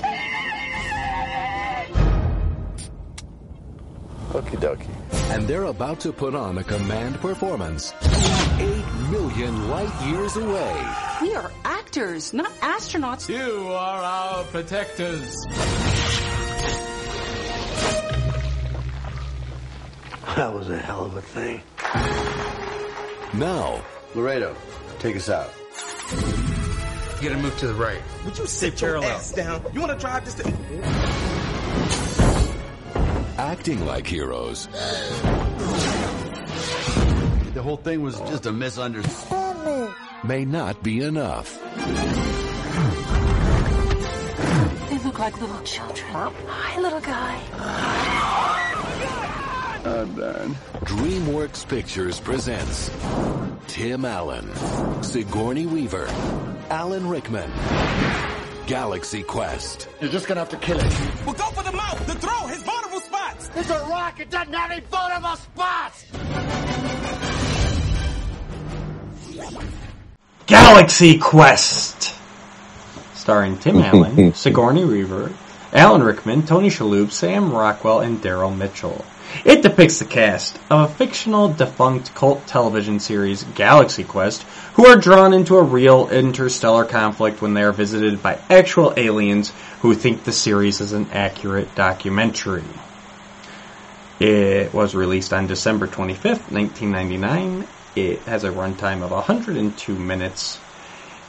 Okie 4.34 4.58
dokie. 4.60 5.32
and 5.34 5.48
they're 5.48 5.64
about 5.66 6.00
to 6.02 6.12
put 6.12 6.36
on 6.36 6.58
a 6.58 6.64
command 6.64 7.16
performance 7.22 7.94
8 8.60 8.86
million 9.12 9.70
light 9.70 9.94
years 10.08 10.36
away. 10.36 10.76
We 11.22 11.34
are 11.36 11.52
actors, 11.64 12.34
not 12.34 12.52
astronauts. 12.60 13.30
You 13.30 13.68
are 13.70 14.02
our 14.04 14.44
protectors. 14.46 15.34
That 20.36 20.54
was 20.54 20.70
a 20.70 20.78
hell 20.78 21.06
of 21.06 21.16
a 21.18 21.22
thing. 21.22 21.62
Now, 23.34 23.82
Laredo, 24.16 24.56
take 25.00 25.16
us 25.16 25.30
out. 25.30 25.52
You 27.22 27.30
gotta 27.30 27.42
move 27.42 27.58
to 27.60 27.68
the 27.68 27.74
right. 27.76 28.02
Would 28.26 28.38
you 28.38 28.46
sit 28.46 28.82
your 28.82 29.04
ass 29.04 29.32
down? 29.32 29.64
You 29.74 29.82
wanna 29.82 29.98
drive 29.98 30.26
this 30.26 30.36
thing? 30.36 30.56
acting 33.38 33.86
like 33.86 34.06
heroes 34.08 34.68
The 37.54 37.62
whole 37.64 37.78
thing 37.78 38.02
was 38.02 38.20
just 38.22 38.46
a 38.46 38.52
misunderstanding. 38.52 39.94
may 40.24 40.44
not 40.46 40.84
be 40.84 41.02
enough. 41.02 41.60
They 44.90 44.98
look 45.00 45.20
like 45.20 45.40
little 45.40 45.62
children. 45.64 46.34
Hi, 46.48 46.80
little 46.80 47.00
guy. 47.00 47.42
I'm 49.86 50.16
done. 50.16 50.56
DreamWorks 50.84 51.68
Pictures 51.68 52.20
presents 52.20 52.90
Tim 53.68 54.06
Allen, 54.06 54.50
Sigourney 55.04 55.66
Weaver, 55.66 56.08
Alan 56.70 57.08
Rickman, 57.08 57.52
Galaxy 58.66 59.24
Quest. 59.24 59.88
You're 60.02 60.10
just 60.10 60.28
gonna 60.28 60.40
have 60.40 60.50
to 60.50 60.58
kill 60.58 60.80
it. 60.80 61.00
Well, 61.26 61.36
go 61.36 61.46
for 61.52 61.64
the 61.64 61.72
mouth, 61.72 62.06
the 62.08 62.16
throat, 62.16 62.48
his 62.48 62.64
vulnerable 62.64 63.00
spots. 63.02 63.50
It's 63.56 63.70
a 63.70 63.80
rock. 63.88 64.20
It 64.20 64.30
doesn't 64.30 64.54
have 64.54 64.72
any 64.72 64.82
vulnerable 64.82 65.36
spots. 65.36 66.06
Galaxy 70.48 71.18
Quest! 71.18 72.16
Starring 73.16 73.58
Tim 73.58 73.78
Allen, 73.78 74.34
Sigourney 74.34 74.86
Weaver, 74.86 75.34
Alan 75.74 76.02
Rickman, 76.02 76.46
Tony 76.46 76.70
Shalhoub, 76.70 77.12
Sam 77.12 77.52
Rockwell, 77.52 78.00
and 78.00 78.22
Daryl 78.22 78.56
Mitchell. 78.58 79.04
It 79.44 79.62
depicts 79.62 80.00
the 80.00 80.06
cast 80.06 80.58
of 80.70 80.90
a 80.90 80.94
fictional 80.94 81.50
defunct 81.50 82.14
cult 82.16 82.48
television 82.48 83.00
series, 83.00 83.44
Galaxy 83.44 84.04
Quest, 84.04 84.44
who 84.74 84.88
are 84.88 84.96
drawn 84.96 85.34
into 85.34 85.58
a 85.58 85.64
real 85.64 86.10
interstellar 86.10 86.86
conflict 86.86 87.42
when 87.42 87.54
they 87.54 87.64
are 87.64 87.72
visited 87.72 88.24
by 88.24 88.40
actual 88.50 88.94
aliens 88.98 89.52
who 89.82 89.94
think 89.94 90.24
the 90.24 90.32
series 90.32 90.82
is 90.82 90.94
an 90.94 91.08
accurate 91.12 91.76
documentary. 91.76 92.64
It 94.20 94.74
was 94.74 94.96
released 94.96 95.34
on 95.34 95.48
December 95.48 95.88
25th, 95.88 96.52
1999. 96.52 97.68
It 97.96 98.20
has 98.22 98.44
a 98.44 98.52
runtime 98.52 99.04
of 99.04 99.12
102 99.12 99.96
minutes. 99.96 100.60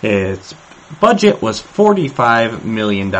Its 0.03 0.55
budget 1.01 1.43
was 1.43 1.61
$45 1.61 2.65
million 2.65 3.11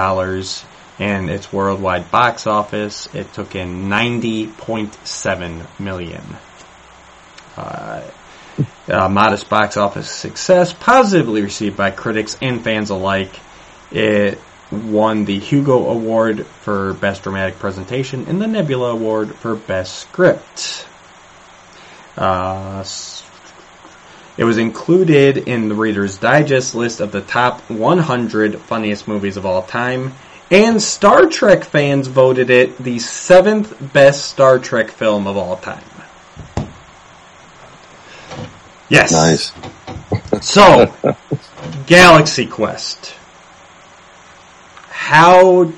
and 0.99 1.31
its 1.31 1.53
worldwide 1.53 2.11
box 2.11 2.47
office, 2.47 3.09
it 3.15 3.33
took 3.33 3.55
in 3.55 3.85
90.7 3.89 5.81
million. 5.81 6.25
Uh, 7.57 8.03
a 8.89 9.09
modest 9.09 9.49
box 9.49 9.77
office 9.77 10.11
success, 10.11 10.73
positively 10.73 11.43
received 11.43 11.77
by 11.77 11.91
critics 11.91 12.37
and 12.43 12.63
fans 12.63 12.91
alike. 12.91 13.39
It 13.93 14.41
won 14.71 15.25
the 15.25 15.39
Hugo 15.39 15.91
Award 15.91 16.47
for 16.47 16.95
Best 16.95 17.23
Dramatic 17.23 17.59
Presentation 17.59 18.27
and 18.27 18.41
the 18.41 18.47
Nebula 18.47 18.91
Award 18.93 19.35
for 19.37 19.55
Best 19.55 19.97
Script. 19.97 20.87
Uh, 22.17 22.85
it 24.37 24.45
was 24.45 24.59
included 24.59 25.37
in 25.37 25.69
the 25.69 25.75
Reader's 25.75 26.19
Digest 26.19 26.75
list 26.75 27.01
of 27.01 27.13
the 27.13 27.21
top 27.21 27.61
100 27.71 28.61
funniest 28.61 29.09
movies 29.09 29.37
of 29.37 29.47
all 29.47 29.63
time, 29.63 30.15
and 30.51 30.81
Star 30.83 31.27
Trek 31.27 31.65
fans 31.65 32.09
voted 32.09 32.51
it 32.51 32.79
the 32.79 32.99
seventh 32.99 33.93
best 33.93 34.27
Star 34.27 34.59
Trek 34.59 34.91
film 34.91 35.27
of 35.27 35.37
all 35.37 35.57
time. 35.57 35.85
Yes. 38.89 39.13
Nice. 39.13 39.53
So, 40.41 40.95
Galaxy 41.87 42.47
Quest. 42.47 43.15
How 44.89 45.73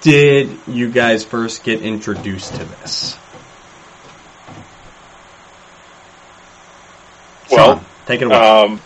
did 0.00 0.58
you 0.66 0.90
guys 0.90 1.24
first 1.24 1.64
get 1.64 1.82
introduced 1.82 2.54
to 2.54 2.64
this? 2.64 3.16
Well, 7.50 7.76
Sean, 7.76 7.84
take 8.06 8.22
it 8.22 8.26
away. 8.26 8.36
Um, 8.36 8.80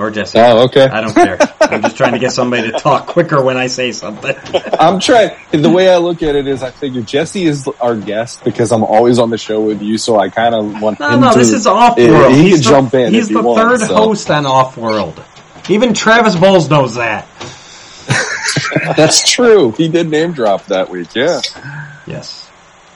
or 0.00 0.10
Jesse. 0.10 0.38
Oh, 0.38 0.64
okay. 0.64 0.84
I 0.84 1.00
don't 1.02 1.14
care. 1.14 1.38
I'm 1.60 1.82
just 1.82 1.96
trying 1.96 2.12
to 2.14 2.18
get 2.18 2.32
somebody 2.32 2.70
to 2.70 2.78
talk 2.78 3.06
quicker 3.06 3.42
when 3.42 3.56
I 3.56 3.66
say 3.66 3.92
something. 3.92 4.34
I'm 4.78 4.98
trying. 4.98 5.36
The 5.50 5.68
way 5.70 5.90
I 5.92 5.98
look 5.98 6.22
at 6.22 6.34
it 6.36 6.46
is, 6.46 6.62
I 6.62 6.70
figure 6.70 7.02
Jesse 7.02 7.44
is 7.44 7.68
our 7.80 7.94
guest 7.96 8.42
because 8.42 8.72
I'm 8.72 8.82
always 8.82 9.18
on 9.18 9.30
the 9.30 9.38
show 9.38 9.60
with 9.60 9.82
you, 9.82 9.98
so 9.98 10.18
I 10.18 10.30
kind 10.30 10.54
of 10.54 10.80
want 10.80 11.00
No, 11.00 11.10
him 11.10 11.20
no, 11.20 11.32
to. 11.32 11.38
this 11.38 11.52
is 11.52 11.66
off 11.66 11.98
world. 11.98 12.32
He 12.32 12.42
he's 12.50 12.52
can 12.54 12.58
the, 12.62 12.70
jump 12.80 12.94
in. 12.94 13.12
He's 13.14 13.24
if 13.24 13.28
he 13.28 13.34
the 13.34 13.42
wants, 13.42 13.82
third 13.82 13.88
so. 13.88 13.94
host 13.94 14.30
on 14.30 14.46
Off 14.46 14.76
World. 14.76 15.22
Even 15.68 15.92
Travis 15.94 16.34
Bowles 16.34 16.70
knows 16.70 16.94
that. 16.94 17.28
That's 18.96 19.30
true. 19.30 19.72
He 19.72 19.88
did 19.88 20.08
name 20.08 20.32
drop 20.32 20.66
that 20.66 20.88
week. 20.90 21.14
Yeah. 21.14 21.40
Yes. 22.06 22.48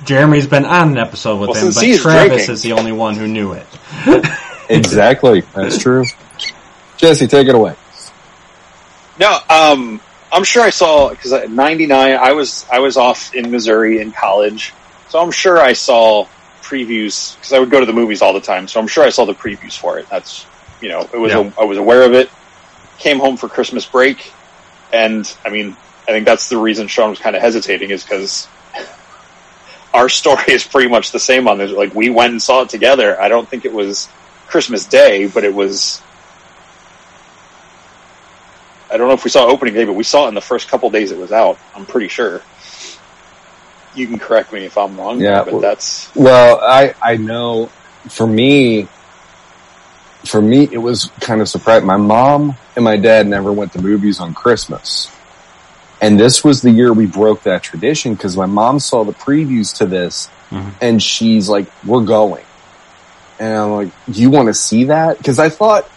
Jeremy's 0.05 0.47
been 0.47 0.65
on 0.65 0.91
an 0.93 0.99
episode 0.99 1.39
with 1.41 1.51
Well, 1.51 1.67
him, 1.67 1.73
but 1.75 1.81
Travis 2.01 2.03
drinking. 2.03 2.51
is 2.53 2.63
the 2.63 2.73
only 2.73 2.93
one 2.93 3.15
who 3.15 3.27
knew 3.29 3.53
it. 3.53 3.67
Exactly. 4.67 5.41
That's 5.55 5.77
true. 5.77 6.05
Jesse, 7.05 7.27
take 7.27 7.49
it 7.49 7.55
away. 7.55 7.75
No, 9.21 9.39
um, 9.51 10.01
I'm 10.33 10.43
sure 10.43 10.63
I 10.63 10.71
saw 10.71 11.11
because 11.11 11.33
'99 11.51 12.13
I 12.17 12.33
was 12.33 12.65
I 12.73 12.79
was 12.79 12.97
off 12.97 13.35
in 13.35 13.51
Missouri 13.51 14.01
in 14.01 14.11
college, 14.11 14.73
so 15.11 15.21
I'm 15.21 15.31
sure 15.31 15.59
I 15.59 15.75
saw 15.75 16.27
previews 16.63 17.37
because 17.37 17.53
I 17.53 17.59
would 17.59 17.71
go 17.71 17.79
to 17.79 17.85
the 17.85 17.93
movies 17.93 18.23
all 18.23 18.33
the 18.33 18.41
time. 18.41 18.67
So 18.69 18.81
I'm 18.81 18.87
sure 18.89 19.05
I 19.05 19.11
saw 19.11 19.27
the 19.27 19.35
previews 19.35 19.77
for 19.77 19.99
it. 19.99 20.09
That's 20.09 20.47
you 20.81 20.89
know 20.89 21.01
it 21.13 21.19
was 21.19 21.33
Yeah. 21.33 21.51
a, 21.59 21.61
I 21.61 21.65
was 21.65 21.77
aware 21.77 22.05
of 22.05 22.15
it. 22.15 22.31
Came 22.99 23.19
home 23.19 23.37
for 23.37 23.51
Christmas 23.51 23.85
break, 23.85 24.33
and 24.91 25.31
I 25.45 25.51
mean 25.51 25.77
I 26.09 26.13
think 26.13 26.25
that's 26.25 26.49
the 26.49 26.57
reason 26.57 26.87
Sean 26.89 27.11
was 27.11 27.19
kind 27.19 27.37
of 27.37 27.43
hesitating 27.43 27.91
is 27.91 28.03
because 28.03 28.49
our 29.95 30.09
story 30.09 30.45
is 30.49 30.67
pretty 30.67 30.89
much 30.89 31.13
the 31.13 31.21
same 31.21 31.49
on 31.49 31.59
this. 31.59 31.71
Like 31.71 31.95
we 31.95 32.09
went 32.09 32.33
and 32.33 32.43
saw 32.43 32.63
it 32.63 32.71
together. 32.71 33.21
I 33.21 33.29
don't 33.29 33.47
think 33.47 33.67
it 33.67 33.73
was 33.75 34.09
Christmas 34.49 34.87
Day, 34.87 35.27
but 35.29 35.45
it 35.45 35.55
was 35.55 36.01
I 38.95 38.97
don't 38.97 39.09
know 39.09 39.15
if 39.15 39.25
we 39.25 39.31
saw 39.31 39.47
opening 39.49 39.75
day, 39.75 39.85
but 39.85 39.95
we 39.95 40.05
saw 40.05 40.27
it 40.27 40.29
in 40.29 40.35
the 40.35 40.41
first 40.41 40.69
couple 40.69 40.89
days 40.89 41.11
it 41.11 41.19
was 41.19 41.33
out. 41.33 41.59
I'm 41.75 41.85
pretty 41.85 42.07
sure. 42.07 42.41
You 43.97 44.07
can 44.07 44.21
correct 44.21 44.53
me 44.53 44.65
if 44.65 44.79
I'm 44.79 44.97
wrong, 44.97 45.21
Yeah, 45.21 45.43
but 45.43 45.55
well- 45.55 45.61
that's 45.63 46.15
Well, 46.15 46.61
I 46.63 46.95
I 47.03 47.17
know 47.17 47.71
for 48.09 48.27
me 48.27 48.87
for 50.25 50.41
me 50.41 50.69
it 50.71 50.79
was 50.79 51.11
kind 51.21 51.41
of 51.41 51.49
surprising. 51.49 51.87
My 51.87 51.97
mom 51.97 52.57
and 52.77 52.85
my 52.85 52.97
dad 52.97 53.27
never 53.27 53.53
went 53.53 53.73
to 53.73 53.83
movies 53.83 54.21
on 54.21 54.33
Christmas. 54.33 55.11
And 56.01 56.19
this 56.19 56.45
was 56.45 56.63
the 56.63 56.71
year 56.71 56.93
we 56.93 57.07
broke 57.07 57.43
that 57.45 57.63
tradition 57.65 58.15
because 58.15 58.37
my 58.37 58.47
mom 58.47 58.79
saw 58.79 59.05
the 59.05 59.13
previews 59.13 59.77
to 59.79 59.87
this 59.87 60.29
Mhm. 60.53 60.71
and 60.81 61.03
she's 61.03 61.49
like, 61.49 61.67
we're 61.85 62.03
going. 62.05 62.45
And 63.41 63.53
I'm 63.57 63.73
like, 63.73 63.89
you 64.07 64.31
want 64.31 64.47
to 64.49 64.55
see 64.55 64.85
that? 64.85 65.23
Cause 65.25 65.39
I 65.41 65.49
thought 65.49 65.89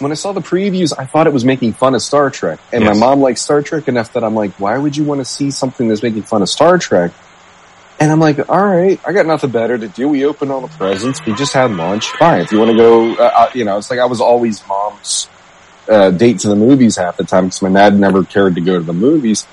when 0.00 0.10
I 0.10 0.14
saw 0.14 0.32
the 0.32 0.40
previews, 0.40 0.92
I 0.98 1.04
thought 1.06 1.26
it 1.26 1.32
was 1.32 1.44
making 1.44 1.74
fun 1.74 1.94
of 1.94 2.02
Star 2.02 2.30
Trek. 2.30 2.58
And 2.72 2.84
Yes. 2.84 2.94
my 2.94 3.06
mom 3.06 3.20
likes 3.20 3.42
Star 3.42 3.62
Trek 3.62 3.88
enough 3.88 4.12
that 4.14 4.24
I'm 4.24 4.34
like, 4.34 4.52
why 4.58 4.76
would 4.78 4.96
you 4.96 5.04
want 5.04 5.20
to 5.20 5.24
see 5.24 5.50
something 5.50 5.88
that's 5.88 6.02
making 6.02 6.22
fun 6.22 6.42
of 6.42 6.48
Star 6.48 6.78
Trek? 6.78 7.12
And 7.98 8.10
I'm 8.10 8.18
like, 8.18 8.38
all 8.48 8.64
right, 8.66 8.98
I 9.06 9.12
got 9.12 9.26
nothing 9.26 9.50
better 9.50 9.76
to 9.76 9.86
do. 9.88 10.08
We 10.08 10.24
opened 10.24 10.50
all 10.50 10.62
the 10.62 10.68
presents. 10.68 11.24
We 11.26 11.34
just 11.34 11.52
had 11.52 11.70
lunch. 11.70 12.08
Fine. 12.12 12.40
If 12.40 12.52
you 12.52 12.58
want 12.58 12.70
to 12.70 12.76
go, 12.76 13.12
uh, 13.14 13.30
uh, 13.36 13.50
you 13.54 13.64
know, 13.66 13.76
it's 13.76 13.90
like 13.90 13.98
I 14.00 14.06
was 14.06 14.22
always 14.22 14.66
mom's 14.66 15.28
uh, 15.86 16.10
date 16.10 16.38
to 16.40 16.48
the 16.48 16.56
movies 16.56 16.96
half 16.96 17.18
the 17.18 17.24
time 17.24 17.46
because 17.46 17.60
my 17.60 17.70
dad 17.70 17.98
never 17.98 18.24
cared 18.24 18.54
to 18.54 18.62
go 18.62 18.78
to 18.78 18.84
the 18.84 18.94
movies. 18.94 19.46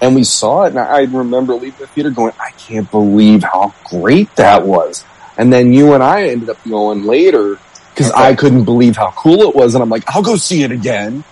And 0.00 0.14
we 0.14 0.22
saw 0.24 0.64
it, 0.64 0.68
and 0.70 0.78
I 0.80 1.02
remember 1.02 1.54
leaving 1.54 1.78
the 1.80 1.86
theater 1.88 2.10
going, 2.10 2.32
I 2.38 2.50
can't 2.52 2.88
believe 2.90 3.42
how 3.44 3.72
great 3.84 4.34
that 4.36 4.64
was. 4.66 5.04
And 5.36 5.52
then 5.52 5.72
you 5.72 5.94
and 5.94 6.02
I 6.02 6.28
ended 6.28 6.50
up 6.50 6.58
going 6.68 7.04
later 7.04 7.58
because 7.94 8.10
I 8.12 8.34
couldn't 8.34 8.64
believe 8.64 8.96
how 8.96 9.10
cool 9.12 9.42
it 9.42 9.54
was, 9.54 9.74
and 9.74 9.82
I'm 9.82 9.88
like, 9.90 10.04
I'll 10.08 10.22
go 10.22 10.36
see 10.36 10.62
it 10.62 10.72
again. 10.72 11.24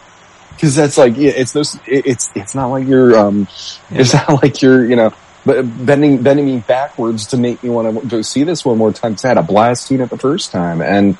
Because 0.50 0.74
that's 0.76 0.98
like, 0.98 1.16
yeah, 1.16 1.30
it's 1.34 1.52
those, 1.52 1.74
it- 1.86 2.06
it's 2.06 2.30
it's 2.34 2.54
not 2.54 2.66
like 2.66 2.86
you're, 2.86 3.16
um, 3.16 3.48
it's 3.90 4.12
not 4.28 4.42
like 4.42 4.60
you're, 4.60 4.84
you 4.84 4.94
know, 4.96 5.12
but 5.46 5.62
bending 5.62 6.22
bending 6.22 6.44
me 6.44 6.58
backwards 6.58 7.28
to 7.28 7.38
make 7.38 7.62
me 7.62 7.70
want 7.70 7.98
to 8.02 8.06
go 8.06 8.20
see 8.20 8.44
this 8.44 8.62
one 8.64 8.76
more 8.76 8.92
time. 8.92 9.14
'cause 9.14 9.24
I 9.24 9.28
had 9.28 9.38
a 9.38 9.42
blast 9.42 9.86
seeing 9.86 10.02
it 10.02 10.10
the 10.10 10.18
first 10.18 10.52
time, 10.52 10.82
and 10.82 11.16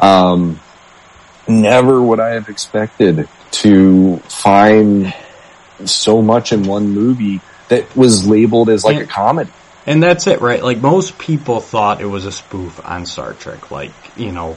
um, 0.00 0.58
never 1.48 2.02
would 2.02 2.20
I 2.20 2.30
have 2.30 2.48
expected 2.48 3.28
to 3.52 4.16
find 4.28 5.14
so 5.84 6.20
much 6.22 6.52
in 6.52 6.64
one 6.64 6.90
movie 6.90 7.40
that 7.68 7.96
was 7.96 8.26
labeled 8.26 8.68
as 8.68 8.84
like 8.84 8.96
a 8.96 9.06
comedy. 9.06 9.50
And 9.86 10.02
that's 10.02 10.26
it, 10.26 10.40
right? 10.40 10.62
Like 10.62 10.78
most 10.78 11.16
people 11.18 11.60
thought 11.60 12.00
it 12.00 12.06
was 12.06 12.24
a 12.26 12.32
spoof 12.32 12.80
on 12.84 13.06
Star 13.06 13.34
Trek. 13.34 13.70
Like, 13.70 13.92
you 14.16 14.32
know, 14.32 14.56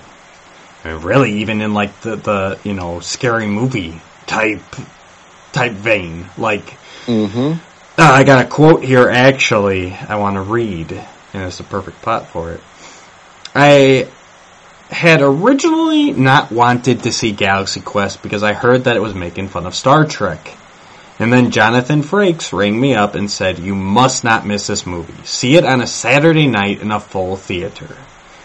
really 0.84 1.40
even 1.42 1.62
in 1.62 1.74
like 1.74 2.02
the, 2.02 2.16
the, 2.16 2.60
you 2.64 2.74
know, 2.74 3.00
scary 3.00 3.48
movie 3.48 4.02
type, 4.26 4.62
type 5.52 5.74
vein. 5.74 6.28
Like, 6.38 6.78
Mm-hmm. 7.06 7.54
uh, 8.00 8.04
I 8.04 8.24
got 8.24 8.46
a 8.46 8.48
quote 8.48 8.84
here 8.84 9.10
actually 9.10 9.94
I 9.94 10.18
want 10.18 10.36
to 10.36 10.42
read, 10.42 10.92
and 10.92 11.44
it's 11.44 11.58
the 11.58 11.64
perfect 11.64 12.02
plot 12.04 12.28
for 12.28 12.52
it. 12.52 12.62
I 13.56 14.08
had 14.92 15.22
originally 15.22 16.12
not 16.12 16.52
wanted 16.52 17.04
to 17.04 17.12
see 17.12 17.32
Galaxy 17.32 17.82
Quest 17.82 18.22
because 18.22 18.44
I 18.44 18.54
heard 18.54 18.84
that 18.84 18.96
it 18.96 19.02
was 19.02 19.16
making 19.16 19.48
fun 19.48 19.66
of 19.66 19.74
Star 19.74 20.06
Trek. 20.06 20.56
And 21.18 21.34
then 21.34 21.52
Jonathan 21.52 22.02
Frakes 22.02 22.54
rang 22.54 22.80
me 22.80 22.96
up 22.96 23.16
and 23.16 23.30
said, 23.30 23.60
you 23.60 23.76
must 23.76 24.24
not 24.24 24.46
miss 24.46 24.68
this 24.68 24.86
movie. 24.86 25.24
See 25.26 25.56
it 25.58 25.66
on 25.66 25.82
a 25.82 25.88
Saturday 25.88 26.48
night 26.48 26.82
in 26.82 26.92
a 26.92 27.00
full 27.00 27.36
theater. 27.36 27.90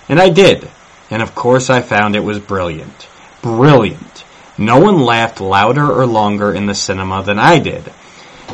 And 0.09 0.18
I 0.18 0.31
did. 0.31 0.68
And 1.10 1.22
of 1.22 1.34
course 1.34 1.70
I 1.70 1.82
found 1.82 2.16
it 2.16 2.20
was 2.20 2.38
brilliant. 2.38 3.08
Brilliant. 3.42 4.24
No 4.56 4.78
one 4.80 5.00
laughed 5.00 5.40
louder 5.40 5.90
or 5.90 6.06
longer 6.06 6.52
in 6.52 6.66
the 6.66 6.74
cinema 6.74 7.22
than 7.22 7.38
I 7.38 7.58
did. 7.58 7.92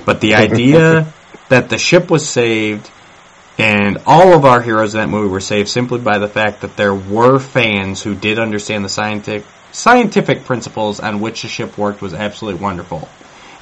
But 0.05 0.21
the 0.21 0.35
idea 0.35 1.13
that 1.49 1.69
the 1.69 1.79
ship 1.79 2.11
was 2.11 2.29
saved 2.29 2.91
And 3.59 3.99
all 4.07 4.33
of 4.33 4.47
our 4.47 4.63
heroes 4.63 4.95
in 4.95 5.01
that 5.01 5.09
movie 5.09 5.29
were 5.29 5.41
saved 5.41 5.69
simply 5.69 5.99
by 5.99 6.17
the 6.19 6.29
fact 6.29 6.63
that 6.63 6.79
there 6.79 6.95
were 6.95 7.39
fans 7.39 8.03
who 8.03 8.15
did 8.15 8.39
understand 8.39 8.85
the 8.85 8.89
scientific 8.89 9.47
scientific 9.73 10.45
principles 10.47 10.99
on 10.99 11.21
which 11.21 11.43
the 11.43 11.49
ship 11.49 11.77
worked 11.77 12.01
was 12.01 12.15
absolutely 12.15 12.61
wonderful. 12.61 13.07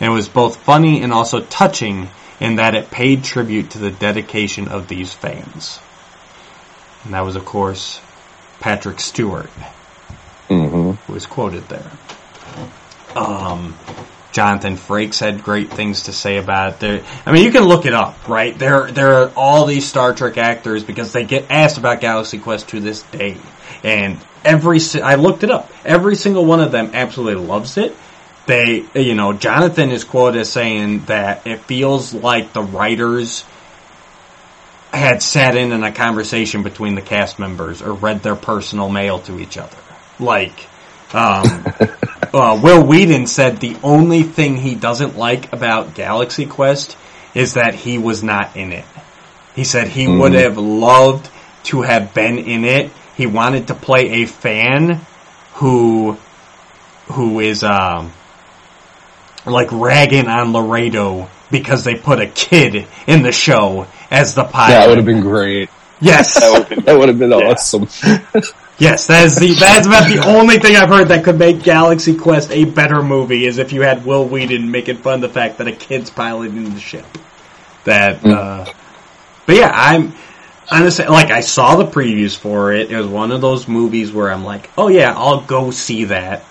And 0.01 0.13
it 0.13 0.15
was 0.15 0.29
both 0.29 0.57
funny 0.57 1.03
and 1.03 1.13
also 1.13 1.41
touching 1.41 2.09
in 2.39 2.57
that 2.57 2.77
it 2.77 2.91
paid 2.91 3.25
tribute 3.25 3.71
to 3.71 3.79
the 3.79 3.91
dedication 3.91 4.69
of 4.69 4.87
these 4.87 5.13
fans. 5.13 5.81
And 7.05 7.13
that 7.13 7.25
was, 7.25 7.35
of 7.35 7.45
course, 7.45 8.01
Patrick 8.61 9.01
Stewart, 9.01 9.51
Mm-hmm. 10.49 10.93
who 10.93 11.13
was 11.13 11.27
quoted 11.27 11.69
there. 11.69 11.91
Um, 13.15 13.77
Jonathan 14.33 14.77
Frakes 14.77 15.19
had 15.21 15.43
great 15.43 15.71
things 15.71 16.05
to 16.05 16.13
say 16.13 16.39
about 16.39 16.75
it. 16.75 16.81
There, 16.81 17.05
I 17.27 17.33
mean, 17.33 17.45
you 17.45 17.51
can 17.51 17.65
look 17.65 17.87
it 17.87 17.95
up, 17.95 18.29
right? 18.29 18.57
There, 18.59 18.91
there 18.91 19.15
are 19.15 19.33
all 19.37 19.67
these 19.67 19.87
Star 19.87 20.15
Trek 20.15 20.39
actors 20.39 20.85
because 20.85 21.13
they 21.13 21.25
get 21.25 21.51
asked 21.51 21.79
about 21.79 22.01
Galaxy 22.01 22.39
Quest 22.39 22.69
to 22.71 22.81
this 22.81 23.03
day, 23.03 23.37
and 23.83 24.19
every 24.45 24.79
I 25.03 25.17
looked 25.17 25.43
it 25.45 25.51
up. 25.51 25.71
Every 25.85 26.17
single 26.17 26.45
one 26.45 26.61
of 26.61 26.73
them 26.73 26.91
absolutely 26.95 27.45
loves 27.45 27.77
it. 27.77 27.97
They, 28.47 28.87
you 28.95 29.15
know, 29.15 29.35
Jonathan 29.35 29.91
is 29.91 30.05
quoted 30.05 30.41
as 30.41 30.51
saying 30.51 31.05
that 31.07 31.47
it 31.47 31.61
feels 31.61 32.15
like 32.15 32.55
the 32.55 32.63
writers 32.63 33.45
had 34.93 35.23
sat 35.23 35.57
in 35.57 35.73
in 35.73 35.85
a 35.85 35.93
conversation 35.93 36.63
between 36.63 36.95
the 36.95 37.03
cast 37.03 37.39
members 37.39 37.83
or 37.83 37.93
read 37.93 38.23
their 38.23 38.37
personal 38.37 38.89
mail 38.89 39.19
to 39.21 39.39
each 39.39 39.59
other. 39.59 39.77
Like, 40.19 40.67
um, 41.13 41.67
uh, 42.35 42.59
Wil 42.63 42.87
Wheaton 42.87 43.27
said 43.27 43.59
the 43.59 43.77
only 43.83 44.23
thing 44.23 44.57
he 44.57 44.75
doesn't 44.75 45.17
like 45.17 45.53
about 45.53 45.95
Galaxy 45.95 46.47
Quest 46.47 46.97
is 47.35 47.55
that 47.55 47.75
he 47.75 47.99
was 47.99 48.23
not 48.23 48.57
in 48.57 48.73
it. 48.73 48.85
He 49.55 49.65
said 49.65 49.89
he 49.89 50.07
would 50.09 50.33
Mhm. 50.33 50.43
have 50.43 50.59
loved 50.59 51.29
to 51.65 51.83
have 51.83 52.15
been 52.15 52.39
in 52.39 52.65
it. 52.65 52.91
He 53.17 53.27
wanted 53.27 53.69
to 53.69 53.75
play 53.75 54.23
a 54.23 54.27
fan 54.27 55.01
who, 55.55 56.17
who 57.13 57.41
is, 57.41 57.63
um, 57.65 58.13
like 59.45 59.69
ragging 59.73 60.29
on 60.29 60.53
Laredo 60.53 61.29
because 61.51 61.85
they 61.85 61.95
put 61.95 62.21
a 62.21 62.27
kid 62.27 62.87
in 63.07 63.23
the 63.23 63.33
show 63.33 63.87
as 64.11 64.35
the 64.35 64.45
pilot. 64.45 64.75
That 64.75 64.89
would 64.89 64.99
have 64.99 65.07
been 65.07 65.21
great. 65.21 65.71
Yes. 66.01 66.35
that 66.35 66.97
would 66.99 67.09
have 67.09 67.19
been 67.19 67.33
awesome. 67.33 67.89
Yes, 68.79 69.09
that 69.09 69.25
is 69.27 69.35
the 69.35 69.55
that's 69.55 69.89
about 69.89 70.09
the 70.09 70.25
only 70.25 70.61
thing 70.61 70.77
I've 70.77 70.89
heard 70.89 71.09
that 71.09 71.25
could 71.25 71.37
make 71.37 71.65
Galaxy 71.65 72.17
Quest 72.17 72.53
a 72.53 72.65
better 72.65 73.03
movie 73.03 73.45
is 73.45 73.59
if 73.59 73.73
you 73.73 73.83
had 73.83 74.07
Wil 74.07 74.29
Wheaton 74.29 74.71
making 74.71 74.99
fun 74.99 75.15
of 75.15 75.21
the 75.23 75.29
fact 75.29 75.59
that 75.59 75.67
a 75.67 75.73
kid's 75.73 76.11
piloting 76.11 76.73
the 76.73 76.79
ship. 76.79 77.05
That, 77.83 78.25
uh, 78.25 78.73
but 79.47 79.57
yeah, 79.57 79.73
I'm 79.75 80.15
honestly 80.71 81.07
like 81.07 81.33
I 81.33 81.41
saw 81.41 81.75
the 81.75 81.87
previews 81.87 82.37
for 82.37 82.73
it. 82.73 82.93
It 82.93 82.97
was 82.97 83.09
one 83.09 83.33
of 83.33 83.41
those 83.41 83.67
movies 83.67 84.13
where 84.13 84.31
I'm 84.31 84.45
like, 84.45 84.71
oh 84.79 84.87
yeah, 84.87 85.13
I'll 85.13 85.41
go 85.41 85.73
see 85.73 86.05
that 86.05 86.45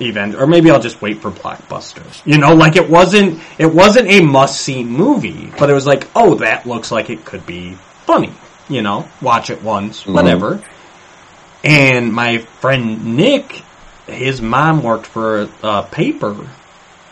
event, 0.00 0.34
or 0.34 0.46
maybe 0.46 0.70
I'll 0.70 0.80
just 0.80 1.00
wait 1.00 1.22
for 1.22 1.30
blockbusters. 1.30 2.20
You 2.26 2.38
know, 2.38 2.54
like 2.54 2.76
it 2.76 2.88
wasn't 2.88 3.40
it 3.58 3.66
wasn't 3.72 4.08
a 4.08 4.20
must 4.20 4.60
see 4.60 4.84
movie, 4.84 5.52
but 5.58 5.70
it 5.70 5.74
was 5.74 5.86
like, 5.86 6.08
oh, 6.14 6.34
that 6.36 6.66
looks 6.66 6.90
like 6.92 7.10
it 7.10 7.24
could 7.24 7.46
be 7.46 7.74
funny. 8.04 8.32
You 8.68 8.82
know, 8.82 9.08
watch 9.22 9.50
it 9.50 9.62
once, 9.62 10.04
Mhm. 10.04 10.14
whatever. 10.14 10.62
And 11.64 12.12
my 12.12 12.38
friend 12.38 13.16
Nick, 13.16 13.62
his 14.06 14.40
mom 14.40 14.82
worked 14.82 15.06
for 15.06 15.42
a, 15.42 15.48
a 15.62 15.82
paper 15.84 16.48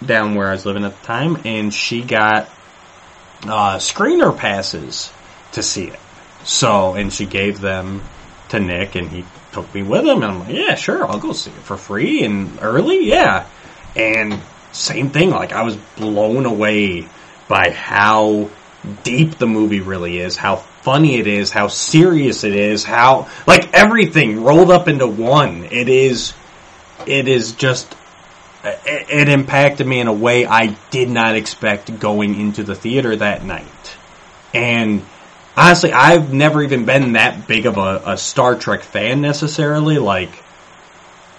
down 0.05 0.35
where 0.35 0.49
I 0.49 0.53
was 0.53 0.66
living 0.66 0.85
at 0.85 0.99
the 1.01 1.07
time, 1.07 1.38
and 1.44 1.73
she 1.73 2.03
got 2.03 2.49
uh, 3.44 3.77
screener 3.79 4.37
passes 4.37 5.12
to 5.53 5.62
see 5.62 5.85
it. 5.85 5.99
So, 6.44 6.94
and 6.94 7.12
she 7.12 7.27
gave 7.27 7.61
them 7.61 8.03
to 8.51 8.61
Nick, 8.61 8.94
and 8.97 9.09
he 9.09 9.25
took 9.55 9.73
me 9.73 9.83
with 9.83 10.05
him. 10.05 10.23
And 10.23 10.25
I'm 10.25 10.40
like, 10.40 10.55
yeah, 10.55 10.75
sure, 10.75 11.07
I'll 11.07 11.21
go 11.21 11.33
see 11.33 11.51
it 11.51 11.57
for 11.57 11.77
free 11.77 12.25
and 12.25 12.59
early, 12.61 13.07
yeah. 13.07 13.47
And 13.97 14.40
same 14.73 15.11
thing, 15.11 15.31
like 15.31 15.53
I 15.53 15.62
was 15.62 15.77
blown 15.97 16.45
away 16.45 17.09
by 17.49 17.71
how 17.71 18.51
deep 19.05 19.38
the 19.38 19.47
movie 19.47 19.81
really 19.81 20.19
is, 20.19 20.37
how 20.37 20.57
funny 20.57 21.17
it 21.17 21.27
is, 21.27 21.53
how 21.53 21.69
serious 21.69 22.43
it 22.45 22.55
is, 22.55 22.85
how 22.85 23.29
like 23.47 23.73
everything 23.73 24.43
rolled 24.43 24.71
up 24.71 24.88
into 24.88 25.07
one. 25.07 25.64
It 25.64 25.88
is, 25.88 26.35
it 27.07 27.29
is 27.29 27.53
just. 27.53 27.95
It, 28.67 29.11
it 29.11 29.29
impacted 29.29 29.87
me 29.87 30.01
in 30.01 30.09
a 30.09 30.12
way 30.12 30.47
I 30.47 30.75
did 30.90 31.11
not 31.11 31.37
expect 31.37 32.01
going 32.01 32.40
into 32.40 32.62
the 32.62 32.75
theater 32.75 33.14
that 33.14 33.45
night. 33.45 33.97
And 34.55 35.03
honestly, 35.57 35.93
I've 35.93 36.33
never 36.33 36.62
even 36.62 36.85
been 36.85 37.12
that 37.12 37.47
big 37.47 37.67
of 37.67 37.77
a, 37.77 38.03
a 38.07 38.17
Star 38.17 38.57
Trek 38.57 38.83
fan 38.83 39.21
necessarily. 39.21 39.99
Like, 39.99 40.31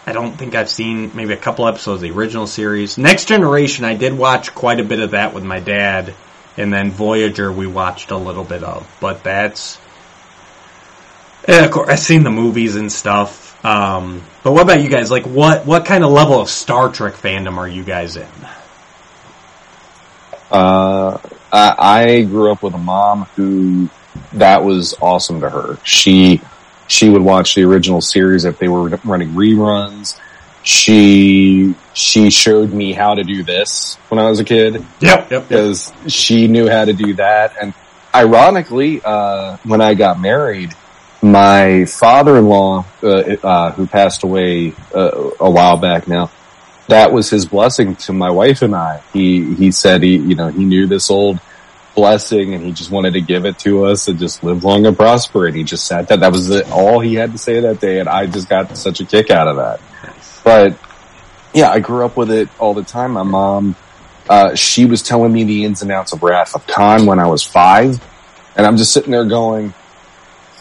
I 0.05 0.13
don't 0.13 0.33
think 0.33 0.55
I've 0.55 0.69
seen 0.69 1.11
maybe 1.15 1.33
a 1.33 1.37
couple 1.37 1.67
episodes 1.67 2.03
of 2.03 2.09
the 2.09 2.15
original 2.15 2.47
series. 2.47 2.97
Next 2.97 3.25
Generation, 3.27 3.85
I 3.85 3.95
did 3.95 4.13
watch 4.13 4.53
quite 4.53 4.79
a 4.79 4.83
bit 4.83 4.99
of 4.99 5.11
that 5.11 5.33
with 5.33 5.43
my 5.43 5.59
dad, 5.59 6.13
and 6.57 6.71
then 6.71 6.91
Voyager 6.91 7.51
we 7.51 7.67
watched 7.67 8.11
a 8.11 8.17
little 8.17 8.43
bit 8.43 8.63
of. 8.63 8.87
But 8.99 9.23
that's, 9.23 9.79
and 11.47 11.65
of 11.65 11.71
course, 11.71 11.89
I've 11.89 11.99
seen 11.99 12.23
the 12.23 12.31
movies 12.31 12.75
and 12.75 12.91
stuff. 12.91 13.43
Um, 13.65 14.21
but 14.43 14.51
what 14.51 14.61
about 14.61 14.81
you 14.81 14.89
guys? 14.89 15.09
Like, 15.09 15.25
what 15.25 15.65
what 15.65 15.85
kind 15.85 16.03
of 16.03 16.11
level 16.11 16.39
of 16.39 16.49
Star 16.49 16.91
Trek 16.91 17.15
fandom 17.15 17.57
are 17.57 17.67
you 17.67 17.83
guys 17.83 18.15
in? 18.15 18.27
Uh, 20.51 21.17
I, 21.51 21.75
I 21.77 22.21
grew 22.21 22.51
up 22.51 22.61
with 22.61 22.75
a 22.75 22.77
mom 22.77 23.23
who 23.35 23.89
that 24.33 24.63
was 24.63 24.95
awesome 25.01 25.41
to 25.41 25.49
her. 25.49 25.77
She 25.83 26.41
she 26.87 27.09
would 27.09 27.21
watch 27.21 27.55
the 27.55 27.63
original 27.63 28.01
series 28.01 28.45
if 28.45 28.59
they 28.59 28.67
were 28.67 28.89
running 29.03 29.29
reruns. 29.29 30.19
She 30.63 31.75
she 31.93 32.29
showed 32.29 32.71
me 32.71 32.93
how 32.93 33.13
to 33.15 33.23
do 33.23 33.43
this 33.43 33.95
when 34.09 34.19
I 34.19 34.29
was 34.29 34.39
a 34.39 34.43
kid. 34.43 34.85
Yep, 34.99 35.31
yep. 35.31 35.47
Because 35.47 35.91
she 36.07 36.47
knew 36.47 36.67
how 36.67 36.85
to 36.85 36.93
do 36.93 37.13
that, 37.15 37.55
and 37.61 37.73
ironically, 38.13 39.01
uh, 39.03 39.57
when 39.63 39.81
I 39.81 39.93
got 39.93 40.19
married, 40.19 40.73
my 41.21 41.85
father-in-law, 41.85 42.85
uh, 43.03 43.07
uh, 43.07 43.71
who 43.71 43.87
passed 43.87 44.23
away 44.23 44.73
uh, 44.93 45.31
a 45.39 45.49
while 45.49 45.77
back 45.77 46.07
now, 46.07 46.31
that 46.87 47.11
was 47.11 47.29
his 47.29 47.45
blessing 47.45 47.95
to 47.97 48.13
my 48.13 48.29
wife 48.29 48.61
and 48.61 48.75
I. 48.75 49.01
He 49.13 49.53
he 49.55 49.71
said 49.71 50.03
he 50.03 50.17
you 50.17 50.35
know 50.35 50.47
he 50.47 50.65
knew 50.65 50.87
this 50.87 51.09
old 51.09 51.39
blessing 51.95 52.53
and 52.53 52.63
he 52.63 52.71
just 52.73 52.91
wanted 52.91 53.13
to 53.13 53.21
give 53.21 53.45
it 53.45 53.57
to 53.59 53.85
us 53.85 54.07
and 54.07 54.19
just 54.19 54.43
live 54.43 54.63
long 54.63 54.85
and 54.85 54.95
prosper. 54.95 55.47
And 55.47 55.55
he 55.55 55.63
just 55.63 55.87
sat 55.87 56.07
there. 56.07 56.17
That 56.17 56.31
was 56.31 56.47
the, 56.49 56.69
all 56.71 56.99
he 56.99 57.15
had 57.15 57.31
to 57.31 57.37
say 57.37 57.61
that 57.61 57.79
day, 57.79 57.99
and 57.99 58.09
I 58.09 58.27
just 58.27 58.49
got 58.49 58.77
such 58.77 58.99
a 58.99 59.05
kick 59.05 59.31
out 59.31 59.47
of 59.47 59.55
that. 59.55 59.79
But 60.43 60.77
yeah, 61.53 61.69
I 61.71 61.79
grew 61.79 62.05
up 62.05 62.17
with 62.17 62.29
it 62.31 62.49
all 62.59 62.73
the 62.73 62.83
time. 62.83 63.11
My 63.13 63.23
mom, 63.23 63.75
uh, 64.29 64.55
she 64.55 64.85
was 64.85 65.01
telling 65.01 65.31
me 65.31 65.43
the 65.45 65.63
ins 65.63 65.81
and 65.81 65.91
outs 65.91 66.11
of 66.13 66.21
Wrath 66.21 66.53
of 66.53 66.67
Khan 66.67 67.05
when 67.05 67.19
I 67.19 67.27
was 67.27 67.43
five, 67.43 68.03
and 68.55 68.65
I'm 68.67 68.77
just 68.77 68.91
sitting 68.91 69.11
there 69.11 69.25
going, 69.25 69.73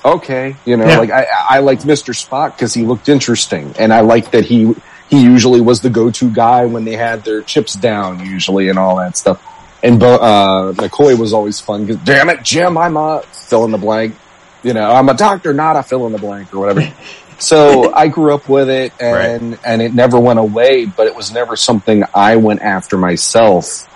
okay, 0.04 0.56
you 0.64 0.76
know, 0.76 0.86
Yeah. 0.86 0.98
like 0.98 1.10
I, 1.10 1.26
I 1.50 1.58
liked 1.60 1.84
Mr. 1.84 2.14
Spock 2.14 2.56
because 2.56 2.72
he 2.74 2.82
looked 2.84 3.08
interesting, 3.08 3.74
and 3.78 3.92
I 3.92 4.00
liked 4.00 4.32
that 4.32 4.44
he 4.44 4.74
he 5.10 5.22
usually 5.22 5.60
was 5.60 5.80
the 5.80 5.90
go-to 5.90 6.30
guy 6.30 6.64
when 6.64 6.84
they 6.84 6.96
had 6.96 7.24
their 7.24 7.42
chips 7.42 7.74
down, 7.74 8.24
usually, 8.24 8.68
and 8.70 8.78
all 8.78 8.96
that 8.96 9.16
stuff. 9.16 9.42
And 9.84 10.00
Bo- 10.00 10.16
uh, 10.16 10.72
McCoy 10.72 11.16
was 11.18 11.34
always 11.34 11.60
fun 11.60 11.84
because, 11.84 12.02
damn 12.04 12.30
it, 12.30 12.42
Jim, 12.42 12.78
I'm 12.78 12.96
a 12.96 13.22
fill 13.48 13.66
in 13.66 13.70
the 13.70 13.76
blank. 13.76 14.16
You 14.62 14.72
know, 14.72 14.90
I'm 14.90 15.10
a 15.10 15.14
doctor, 15.14 15.52
not 15.52 15.76
a 15.76 15.82
fill 15.82 16.06
in 16.06 16.12
the 16.12 16.18
blank 16.18 16.54
or 16.54 16.60
whatever. 16.60 16.90
so 17.38 17.92
I 17.92 18.08
grew 18.08 18.34
up 18.34 18.48
with 18.48 18.70
it, 18.70 18.94
and 18.98 19.58
and 19.62 19.82
it 19.82 19.92
never 19.92 20.18
went 20.18 20.38
away. 20.38 20.86
But 20.86 21.06
it 21.06 21.14
was 21.14 21.32
never 21.32 21.54
something 21.54 22.02
I 22.14 22.36
went 22.36 22.62
after 22.62 22.96
myself, 22.96 23.86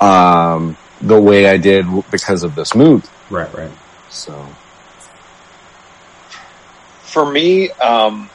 um, 0.00 0.74
the 1.02 1.20
way 1.20 1.46
I 1.46 1.58
did 1.58 1.84
because 2.10 2.42
of 2.42 2.54
this 2.54 2.74
move. 2.74 3.06
Right, 3.28 3.52
right. 3.52 3.70
So 4.08 4.32
For 7.02 7.30
me, 7.30 7.70
um, 7.72 8.30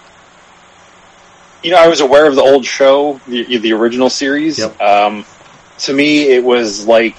you 1.64 1.72
know, 1.72 1.78
I 1.78 1.88
was 1.88 2.02
aware 2.02 2.28
of 2.28 2.36
the 2.36 2.44
old 2.44 2.64
show, 2.64 3.20
the, 3.28 3.58
the 3.58 3.74
original 3.74 4.12
series. 4.12 4.60
Um, 4.80 5.26
to 5.84 5.94
me, 5.94 6.30
it 6.30 6.44
was 6.44 6.86
like 6.86 7.16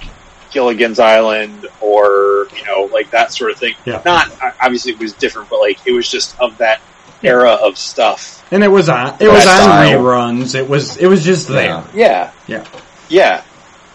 Gilligan's 0.51 0.99
Island 0.99 1.67
or, 1.81 2.47
you 2.57 2.65
know, 2.65 2.89
like 2.93 3.11
that 3.11 3.33
sort 3.33 3.51
of 3.51 3.59
thing. 3.59 3.75
Yeah. 3.85 4.03
Not, 4.05 4.31
obviously 4.61 4.93
it 4.93 4.99
was 4.99 5.13
different, 5.15 5.49
but 5.51 5.61
like, 5.61 5.79
it 5.87 5.93
was 5.93 6.09
just 6.09 6.39
of 6.39 6.59
that 6.59 6.81
era 7.23 7.53
of 7.53 7.79
stuff. 7.79 8.45
And 8.53 8.63
it 8.63 8.69
was 8.69 8.89
on 8.89 9.17
it 9.21 9.29
was 9.29 9.47
on 9.47 9.63
style. 9.63 10.01
reruns. 10.01 10.55
It 10.55 10.69
was 10.69 10.97
it 10.99 11.07
was 11.07 11.25
just 11.25 11.49
there. 11.49 11.85
Yeah. 11.95 12.33
Yeah. 12.47 12.67
Yeah. 13.09 13.45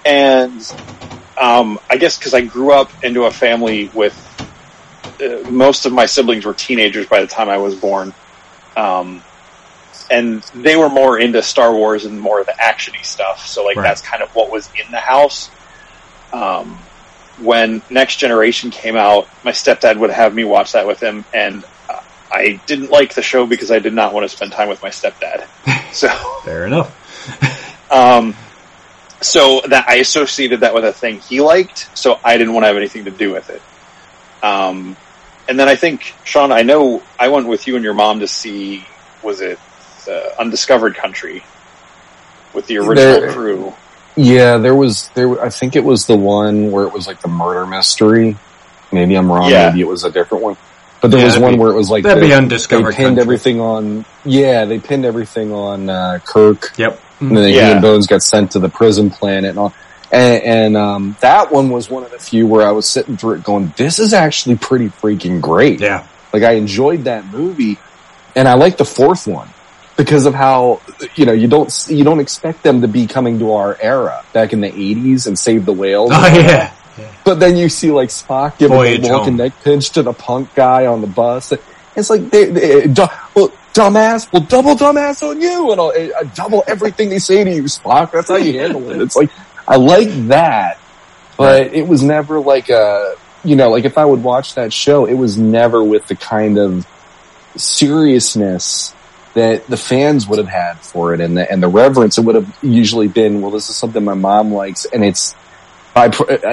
And, 0.06 0.62
um, 1.40 1.80
I 1.90 1.98
guess 1.98 2.18
because 2.18 2.34
I 2.34 2.42
grew 2.42 2.72
up 2.72 2.90
into 3.04 3.26
a 3.26 3.32
family 3.32 3.90
with, 3.94 4.16
uh, 5.22 5.50
most 5.50 5.86
of 5.86 5.94
my 5.94 6.06
siblings 6.08 6.46
were 6.46 6.54
teenagers 6.54 7.06
by 7.06 7.22
the 7.22 7.28
time 7.28 7.50
I 7.50 7.58
was 7.58 7.76
born. 7.76 8.14
Um, 8.76 9.22
and 10.10 10.42
they 10.54 10.76
were 10.76 10.90
more 10.90 11.20
into 11.20 11.42
Star 11.42 11.74
Wars 11.74 12.06
and 12.06 12.20
more 12.20 12.40
of 12.40 12.46
the 12.46 12.54
actiony 12.60 13.04
stuff. 13.04 13.46
So 13.48 13.64
like 13.66 13.78
Right. 13.78 13.84
that's 13.84 14.02
kind 14.02 14.24
of 14.24 14.30
what 14.36 14.52
was 14.52 14.70
in 14.84 14.92
the 14.92 15.00
house. 15.00 15.50
Um, 16.34 16.78
when 17.40 17.82
Next 17.90 18.18
Generation 18.18 18.72
came 18.72 18.96
out, 18.96 19.28
my 19.44 19.52
stepdad 19.52 19.98
would 20.00 20.10
have 20.10 20.34
me 20.34 20.44
watch 20.44 20.72
that 20.74 20.88
with 20.88 21.00
him, 21.00 21.24
and 21.34 21.64
uh, 21.90 22.00
I 22.32 22.60
didn't 22.66 22.90
like 22.90 23.14
the 23.14 23.22
show 23.22 23.46
because 23.46 23.70
I 23.72 23.80
did 23.80 23.94
not 23.94 24.14
want 24.14 24.30
to 24.30 24.36
spend 24.36 24.52
time 24.52 24.70
with 24.70 24.82
my 24.82 24.90
stepdad. 24.90 25.46
So 25.94 26.10
Fair 26.44 26.68
enough. 26.68 27.92
um, 27.92 28.36
so 29.22 29.62
that 29.68 29.86
I 29.88 29.96
associated 29.96 30.60
that 30.60 30.74
with 30.76 30.84
a 30.86 30.92
thing 30.94 31.20
he 31.22 31.40
liked, 31.42 31.90
so 31.98 32.20
I 32.24 32.38
didn't 32.38 32.54
want 32.54 32.64
to 32.66 32.68
have 32.68 32.78
anything 32.78 33.06
to 33.06 33.12
do 33.12 33.32
with 33.32 33.50
it. 33.50 33.62
Um, 34.44 34.96
and 35.48 35.58
then 35.60 35.68
I 35.70 35.76
think 35.76 36.14
Sean, 36.24 36.52
I 36.52 36.62
know 36.64 37.02
I 37.18 37.30
went 37.30 37.48
with 37.48 37.68
you 37.68 37.76
and 37.76 37.84
your 37.84 37.94
mom 37.94 38.20
to 38.20 38.28
see 38.28 38.86
was 39.24 39.42
it 39.42 39.58
uh, 40.08 40.30
Undiscovered 40.40 40.96
Country 40.96 41.44
with 42.54 42.68
the 42.68 42.78
original 42.78 42.96
There- 42.96 43.32
crew. 43.32 43.74
Yeah, 44.20 44.58
there 44.58 44.74
was 44.74 45.10
there. 45.14 45.40
I 45.40 45.50
think 45.50 45.76
it 45.76 45.84
was 45.84 46.08
the 46.08 46.16
one 46.18 46.72
where 46.72 46.86
it 46.86 46.92
was 46.92 47.06
like 47.06 47.22
the 47.22 47.28
murder 47.28 47.68
mystery. 47.68 48.36
Maybe 48.92 49.14
I'm 49.16 49.32
wrong. 49.32 49.52
Yeah. 49.52 49.70
Maybe 49.70 49.82
it 49.82 49.88
was 49.88 50.04
a 50.06 50.10
different 50.12 50.44
one. 50.44 50.58
But 51.02 51.12
there 51.12 51.20
Yeah, 51.20 51.26
was 51.28 51.38
one 51.38 51.54
be- 51.54 51.60
where 51.60 51.72
it 51.72 51.76
was 51.76 51.92
like 51.92 52.04
that'd 52.04 52.24
they, 52.24 52.28
be 52.30 52.34
Undiscovered 52.34 52.94
They 52.94 52.98
pinned 52.98 53.08
Country. 53.18 53.22
everything 53.22 53.62
on. 53.62 54.06
Yeah, 54.26 54.66
they 54.66 54.80
pinned 54.80 55.06
everything 55.06 55.54
on 55.54 55.88
uh, 55.92 56.18
Kirk. 56.26 56.74
Yep. 56.78 57.00
And 57.20 57.38
then 57.38 57.48
he 57.50 57.58
Yeah. 57.58 57.74
and 57.74 57.82
Bones 57.84 58.08
got 58.08 58.24
sent 58.24 58.52
to 58.52 58.60
the 58.60 58.70
prison 58.70 59.12
planet 59.12 59.52
and 59.52 59.60
all. 59.60 59.74
And, 60.12 60.44
and 60.44 60.78
um, 60.78 61.16
that 61.20 61.52
one 61.52 61.70
was 61.70 61.88
one 61.92 62.04
of 62.04 62.10
the 62.10 62.18
few 62.18 62.48
where 62.48 62.66
I 62.68 62.72
was 62.72 62.88
sitting 62.88 63.18
through 63.18 63.34
it 63.36 63.44
going, 63.44 63.72
"This 63.78 64.00
is 64.00 64.14
actually 64.16 64.56
pretty 64.56 64.88
freaking 64.90 65.42
great." 65.42 65.80
Yeah. 65.80 66.08
Like 66.34 66.42
I 66.42 66.54
enjoyed 66.54 67.04
that 67.04 67.26
movie, 67.28 67.78
and 68.36 68.48
I 68.48 68.56
like 68.56 68.78
the 68.78 68.86
fourth 68.86 69.28
one 69.28 69.50
because 69.98 70.28
of 70.28 70.34
how 70.34 70.80
you 71.16 71.26
know 71.26 71.34
you 71.34 71.48
don't 71.48 71.88
you 71.90 72.04
don't 72.04 72.20
expect 72.20 72.64
them 72.64 72.82
to 72.82 72.88
be 72.88 73.08
coming 73.08 73.40
to 73.40 73.54
our 73.54 73.78
era 73.82 74.24
back 74.32 74.54
in 74.54 74.62
the 74.62 74.72
'80s 74.72 75.28
and 75.28 75.38
save 75.38 75.66
the 75.66 75.74
whales. 75.74 76.12
Oh 76.14 76.28
yeah. 76.28 76.74
But 77.24 77.40
then 77.40 77.58
you 77.58 77.70
see 77.70 77.92
like 77.92 78.10
Spock 78.10 78.58
giving 78.58 78.78
Voyage 78.78 79.02
the 79.02 79.10
walking 79.10 79.38
neck 79.38 79.54
pinch 79.64 79.92
to 79.92 80.04
the 80.04 80.14
punk 80.14 80.56
guy 80.56 80.86
on 80.86 81.02
the 81.02 81.08
bus. 81.08 81.54
It's 81.96 82.10
like 82.10 82.30
they, 82.30 82.46
they 82.46 82.88
du- 82.88 83.10
well, 83.36 83.52
dumbass, 83.74 84.32
well, 84.32 84.44
double 84.44 84.76
dumbass 84.76 85.28
on 85.28 85.42
you, 85.42 85.72
and 85.72 85.82
I'll, 85.82 85.90
uh, 85.90 86.24
double 86.36 86.64
everything 86.68 87.10
they 87.10 87.20
say 87.20 87.44
to 87.44 87.54
you, 87.54 87.64
Spock. 87.64 88.12
That's 88.12 88.30
how 88.30 88.38
you 88.38 88.60
handle 88.60 88.90
it. 88.90 89.02
It's 89.02 89.16
like 89.16 89.30
I 89.68 89.76
like 89.76 90.10
that, 90.28 90.80
but 91.38 91.74
it 91.74 91.88
was 91.88 92.02
never 92.02 92.40
like 92.40 92.70
a 92.70 93.16
you 93.44 93.56
know 93.56 93.70
like 93.70 93.86
if 93.86 93.98
I 93.98 94.06
would 94.06 94.24
watch 94.24 94.56
that 94.56 94.72
show, 94.72 95.06
it 95.06 95.16
was 95.16 95.38
never 95.38 95.84
with 95.84 96.08
the 96.08 96.16
kind 96.16 96.58
of 96.58 96.88
seriousness 97.56 98.94
that 99.38 99.68
the 99.68 99.78
fans 99.78 100.28
would 100.28 100.40
have 100.40 100.48
had 100.48 100.80
for 100.80 101.14
it 101.14 101.22
and 101.22 101.38
the, 101.38 101.50
and 101.50 101.62
the 101.62 101.68
reverence. 101.68 102.18
It 102.18 102.26
would 102.26 102.34
have 102.34 102.58
usually 102.64 103.08
been, 103.08 103.40
well, 103.42 103.52
this 103.52 103.70
is 103.70 103.76
something 103.76 104.04
my 104.04 104.16
mom 104.16 104.52
likes, 104.52 104.86
and 104.86 105.06
it's 105.06 105.36
by 105.94 106.10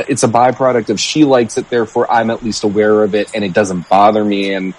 it's 0.09 0.23
a 0.23 0.29
byproduct 0.29 0.91
of 0.91 1.01
she 1.01 1.25
likes 1.25 1.57
it, 1.57 1.71
therefore 1.71 2.11
I'm 2.13 2.29
at 2.29 2.43
least 2.43 2.63
aware 2.63 3.03
of 3.03 3.15
it, 3.15 3.31
and 3.35 3.43
it 3.43 3.55
doesn't 3.55 3.89
bother 3.89 4.23
me, 4.23 4.53
and 4.53 4.75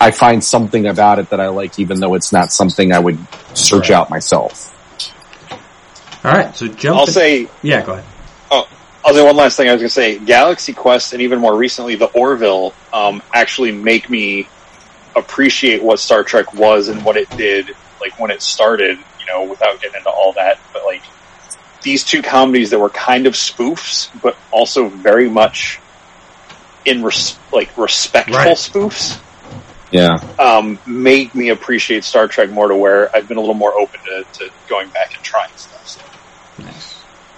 I 0.00 0.12
find 0.12 0.42
something 0.42 0.86
about 0.86 1.18
it 1.18 1.28
that 1.28 1.40
I 1.40 1.48
like, 1.48 1.78
even 1.78 2.00
though 2.00 2.14
it's 2.14 2.32
not 2.32 2.52
something 2.52 2.90
I 2.90 2.98
would 2.98 3.18
search 3.52 3.90
out 3.90 4.08
myself. 4.08 4.70
All 6.24 6.32
right. 6.32 6.56
So 6.56 6.68
jump. 6.68 7.00
I'll 7.00 7.06
say 7.06 7.48
Yeah. 7.62 7.84
Go 7.84 7.92
ahead. 7.92 8.04
Oh, 8.50 8.66
I'll 9.04 9.12
say 9.12 9.22
one 9.22 9.36
last 9.36 9.58
thing. 9.58 9.68
I 9.68 9.72
was 9.72 9.82
going 9.82 9.88
to 9.88 9.94
say 9.94 10.18
Galaxy 10.18 10.72
Quest 10.72 11.12
and 11.12 11.20
even 11.20 11.38
more 11.38 11.54
recently 11.54 11.96
the 11.96 12.06
Orville 12.06 12.72
um, 12.94 13.22
actually 13.34 13.72
make 13.72 14.08
me 14.08 14.48
appreciate 15.16 15.82
what 15.82 16.00
Star 16.00 16.22
Trek 16.24 16.52
was 16.54 16.88
and 16.88 17.04
what 17.04 17.16
it 17.16 17.28
did, 17.30 17.74
like 18.00 18.18
when 18.18 18.30
it 18.30 18.42
started. 18.42 18.98
You 19.20 19.26
know, 19.28 19.44
without 19.44 19.80
getting 19.80 19.98
into 19.98 20.10
all 20.10 20.32
that, 20.32 20.58
but 20.72 20.84
like 20.84 21.02
these 21.82 22.02
two 22.02 22.22
comedies 22.22 22.70
that 22.70 22.78
were 22.80 22.90
kind 22.90 23.26
of 23.26 23.34
spoofs, 23.34 24.10
but 24.20 24.36
also 24.50 24.88
very 24.88 25.30
much 25.30 25.78
in 26.84 27.02
res- 27.04 27.38
like 27.52 27.76
respectful 27.78 28.36
Right. 28.36 28.56
spoofs. 28.56 29.20
Yeah. 29.92 30.14
Um, 30.38 30.78
made 30.86 31.34
me 31.34 31.50
appreciate 31.50 32.02
Star 32.02 32.26
Trek 32.26 32.50
more 32.50 32.66
to 32.66 32.74
where 32.74 33.14
I've 33.14 33.28
been 33.28 33.36
a 33.36 33.40
little 33.40 33.54
more 33.54 33.78
open 33.78 34.00
to, 34.06 34.24
to 34.40 34.50
going 34.68 34.88
back 34.88 35.14
and 35.14 35.22
trying 35.22 35.50
stuff. 35.56 35.86
So. 35.86 36.00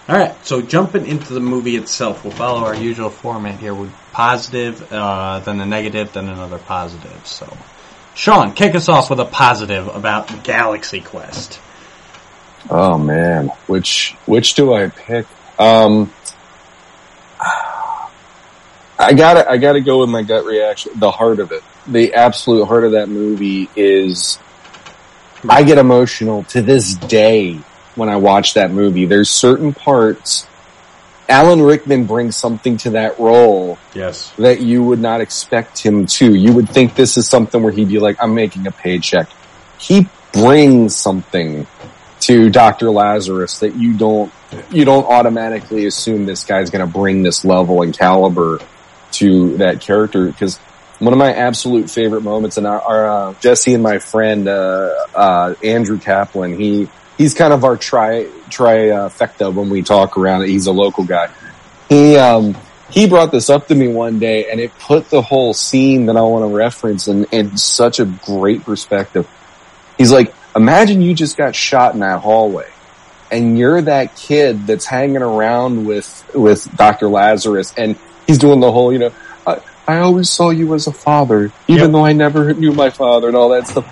All 0.06 0.14
right, 0.14 0.34
so 0.44 0.60
jumping 0.60 1.06
into 1.06 1.32
the 1.32 1.40
movie 1.40 1.76
itself, 1.76 2.24
we'll 2.24 2.34
follow 2.34 2.60
our 2.66 2.74
usual 2.74 3.08
format 3.08 3.58
here 3.58 3.74
with 3.74 3.90
positive, 4.12 4.92
uh, 4.92 5.38
then 5.38 5.58
a 5.60 5.66
negative, 5.66 6.12
then 6.12 6.28
another 6.28 6.58
positive. 6.58 7.26
So, 7.26 7.56
Sean, 8.14 8.52
kick 8.52 8.74
us 8.74 8.90
off 8.90 9.08
with 9.08 9.18
a 9.18 9.24
positive 9.24 9.88
about 9.88 10.44
Galaxy 10.44 11.00
Quest. 11.00 11.58
Oh 12.68 12.98
man, 12.98 13.48
which 13.66 14.14
which 14.26 14.54
do 14.54 14.74
I 14.74 14.88
pick? 14.88 15.26
Um, 15.58 16.12
I 17.40 19.14
gotta 19.16 19.50
I 19.50 19.56
gotta 19.56 19.80
go 19.80 20.00
with 20.00 20.10
my 20.10 20.22
gut 20.22 20.44
reaction. 20.44 20.92
The 20.96 21.10
heart 21.10 21.40
of 21.40 21.50
it, 21.50 21.62
the 21.86 22.12
absolute 22.12 22.66
heart 22.66 22.84
of 22.84 22.92
that 22.92 23.08
movie 23.08 23.70
is. 23.74 24.38
I 25.46 25.62
get 25.62 25.76
emotional 25.76 26.44
to 26.44 26.62
this 26.62 26.94
day 26.94 27.60
when 27.94 28.08
I 28.08 28.16
watch 28.16 28.54
that 28.54 28.70
movie. 28.70 29.06
There's 29.06 29.30
certain 29.30 29.72
parts. 29.72 30.46
Alan 31.28 31.62
Rickman 31.62 32.04
brings 32.04 32.36
something 32.36 32.76
to 32.78 32.90
that 32.90 33.18
role 33.18 33.78
Yes. 33.94 34.30
that 34.38 34.60
you 34.60 34.82
would 34.84 34.98
not 35.00 35.20
expect 35.22 35.78
him 35.78 36.06
to. 36.06 36.34
You 36.34 36.52
would 36.52 36.68
think 36.68 36.94
this 36.94 37.16
is 37.16 37.26
something 37.26 37.62
where 37.62 37.72
he'd 37.72 37.88
be 37.88 37.98
like, 37.98 38.22
I'm 38.22 38.34
making 38.34 38.66
a 38.66 38.70
paycheck. 38.70 39.28
He 39.78 40.06
brings 40.32 40.94
something 40.94 41.66
to 42.20 42.50
Dr. 42.50 42.90
Lazarus 42.90 43.60
that 43.60 43.74
you 43.76 43.94
don't, 43.94 44.32
you 44.70 44.84
don't 44.84 45.04
automatically 45.06 45.86
assume 45.86 46.26
this 46.26 46.44
guy's 46.44 46.70
going 46.70 46.86
to 46.86 46.92
bring 46.92 47.22
this 47.22 47.44
level 47.44 47.82
and 47.82 47.96
caliber 47.96 48.60
to 49.12 49.56
that 49.58 49.80
character 49.80 50.26
because 50.26 50.58
one 50.98 51.12
of 51.12 51.18
my 51.18 51.32
absolute 51.32 51.90
favorite 51.90 52.22
moments 52.22 52.56
and 52.56 52.66
our, 52.66 52.80
our 52.80 53.08
uh, 53.08 53.34
Jesse 53.40 53.74
and 53.74 53.82
my 53.82 53.98
friend, 53.98 54.46
uh, 54.48 54.90
uh, 55.14 55.54
Andrew 55.62 55.98
Kaplan, 55.98 56.58
he, 56.58 56.88
he's 57.18 57.34
kind 57.34 57.52
of 57.52 57.64
our 57.64 57.76
tri, 57.76 58.24
trifecta 58.48 59.52
when 59.52 59.70
we 59.70 59.82
talk 59.82 60.16
around 60.16 60.42
it. 60.42 60.48
He's 60.48 60.66
a 60.66 60.72
local 60.72 61.04
guy. 61.04 61.30
He, 61.88 62.16
um, 62.16 62.56
he 62.90 63.08
brought 63.08 63.30
this 63.32 63.50
up 63.50 63.68
to 63.68 63.74
me 63.74 63.88
one 63.88 64.18
day 64.18 64.50
and 64.50 64.60
it 64.60 64.72
put 64.78 65.10
the 65.10 65.22
whole 65.22 65.54
scene 65.54 66.06
that 66.06 66.16
I 66.16 66.22
want 66.22 66.48
to 66.50 66.54
reference 66.56 67.08
in, 67.08 67.24
in 67.26 67.56
such 67.56 67.98
a 68.00 68.04
great 68.04 68.62
perspective. 68.64 69.28
He's 69.98 70.12
like, 70.12 70.34
imagine 70.54 71.00
you 71.02 71.14
just 71.14 71.36
got 71.36 71.54
shot 71.54 71.94
in 71.94 72.00
that 72.00 72.20
hallway 72.20 72.68
and 73.30 73.58
you're 73.58 73.82
that 73.82 74.16
kid 74.16 74.66
that's 74.66 74.84
hanging 74.86 75.22
around 75.22 75.86
with, 75.86 76.30
with 76.34 76.74
Dr. 76.76 77.08
Lazarus 77.08 77.74
and 77.76 77.96
he's 78.26 78.38
doing 78.38 78.60
the 78.60 78.70
whole, 78.70 78.92
you 78.92 78.98
know, 78.98 79.10
I, 79.46 79.60
I 79.86 79.98
always 79.98 80.30
saw 80.30 80.50
you 80.50 80.72
as 80.74 80.86
a 80.86 80.92
father, 80.92 81.52
even 81.68 81.82
Yep. 81.84 81.92
though 81.92 82.04
I 82.04 82.12
never 82.12 82.54
knew 82.54 82.72
my 82.72 82.90
father 82.90 83.28
and 83.28 83.36
all 83.36 83.50
that 83.50 83.66
stuff. 83.68 83.86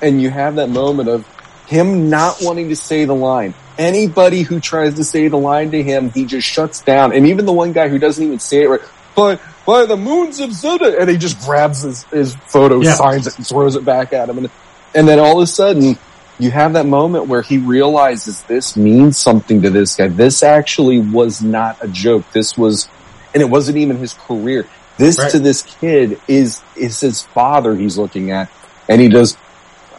And 0.00 0.20
you 0.20 0.30
have 0.30 0.56
that 0.56 0.68
moment 0.68 1.08
of 1.08 1.26
him 1.66 2.08
not 2.10 2.36
wanting 2.40 2.68
to 2.70 2.76
say 2.76 3.04
the 3.04 3.14
line. 3.14 3.54
Anybody 3.78 4.42
who 4.42 4.60
tries 4.60 4.94
to 4.94 5.04
say 5.04 5.28
the 5.28 5.36
line 5.36 5.70
to 5.72 5.82
him, 5.82 6.10
he 6.10 6.24
just 6.24 6.46
shuts 6.46 6.80
down. 6.82 7.12
And 7.12 7.26
even 7.26 7.44
the 7.44 7.52
one 7.52 7.72
guy 7.72 7.88
who 7.88 7.98
doesn't 7.98 8.24
even 8.24 8.38
say 8.38 8.62
it 8.62 8.68
right, 8.68 8.80
by, 9.14 9.38
by 9.66 9.84
the 9.86 9.96
moons 9.96 10.40
of 10.40 10.50
Zuda, 10.50 10.98
and 11.00 11.10
he 11.10 11.16
just 11.18 11.38
grabs 11.40 11.82
his, 11.82 12.04
his 12.04 12.34
photo, 12.46 12.80
Yeah. 12.80 12.94
signs 12.94 13.26
it, 13.26 13.36
and 13.36 13.46
throws 13.46 13.76
it 13.76 13.84
back 13.84 14.12
at 14.12 14.28
him. 14.28 14.38
And, 14.38 14.50
and 14.94 15.06
then 15.08 15.18
all 15.18 15.38
of 15.38 15.42
a 15.42 15.46
sudden, 15.46 15.98
you 16.38 16.50
have 16.50 16.74
that 16.74 16.86
moment 16.86 17.26
where 17.26 17.42
he 17.42 17.58
realizes 17.58 18.42
this 18.44 18.76
means 18.76 19.18
something 19.18 19.62
to 19.62 19.70
this 19.70 19.96
guy. 19.96 20.08
This 20.08 20.42
actually 20.42 20.98
was 21.00 21.42
not 21.42 21.82
a 21.82 21.88
joke. 21.88 22.24
This 22.32 22.56
was, 22.56 22.88
and 23.34 23.42
it 23.42 23.48
wasn't 23.50 23.78
even 23.78 23.96
his 23.96 24.14
career. 24.14 24.66
This 24.98 25.18
Right. 25.18 25.30
to 25.32 25.38
this 25.38 25.62
kid 25.62 26.20
is, 26.28 26.62
is 26.76 27.00
his 27.00 27.22
father 27.22 27.74
he's 27.74 27.98
looking 27.98 28.30
at. 28.30 28.50
And 28.88 29.00
he 29.00 29.08
does, 29.08 29.36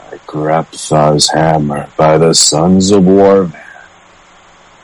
by 0.09 0.17
Grabthar's 0.19 1.29
hammer, 1.29 1.89
by 1.97 2.17
the 2.17 2.33
sons 2.33 2.91
of 2.91 3.05
War, 3.05 3.51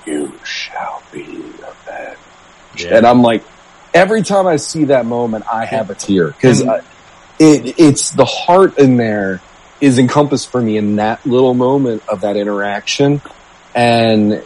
you 0.06 0.38
shall 0.44 1.02
be 1.12 1.24
avenged. 1.64 2.86
And 2.86 3.06
I'm 3.06 3.22
like, 3.22 3.44
every 3.94 4.22
time 4.24 4.48
I 4.48 4.58
see 4.58 4.86
that 4.86 5.06
moment, 5.06 5.46
I 5.52 5.66
have 5.66 5.90
a 5.90 5.96
tear 5.96 6.28
because 6.28 6.62
mm-hmm. 6.62 6.86
it, 7.40 7.80
it's 7.80 8.12
the 8.12 8.26
heart 8.26 8.78
in 8.78 8.98
there 8.98 9.42
is 9.80 10.00
encompassed 10.00 10.52
for 10.52 10.62
me 10.62 10.78
in 10.78 10.98
that 10.98 11.26
little 11.26 11.54
moment 11.54 12.04
of 12.08 12.22
that 12.22 12.36
interaction. 12.38 13.22
And 13.76 14.34
it, 14.34 14.46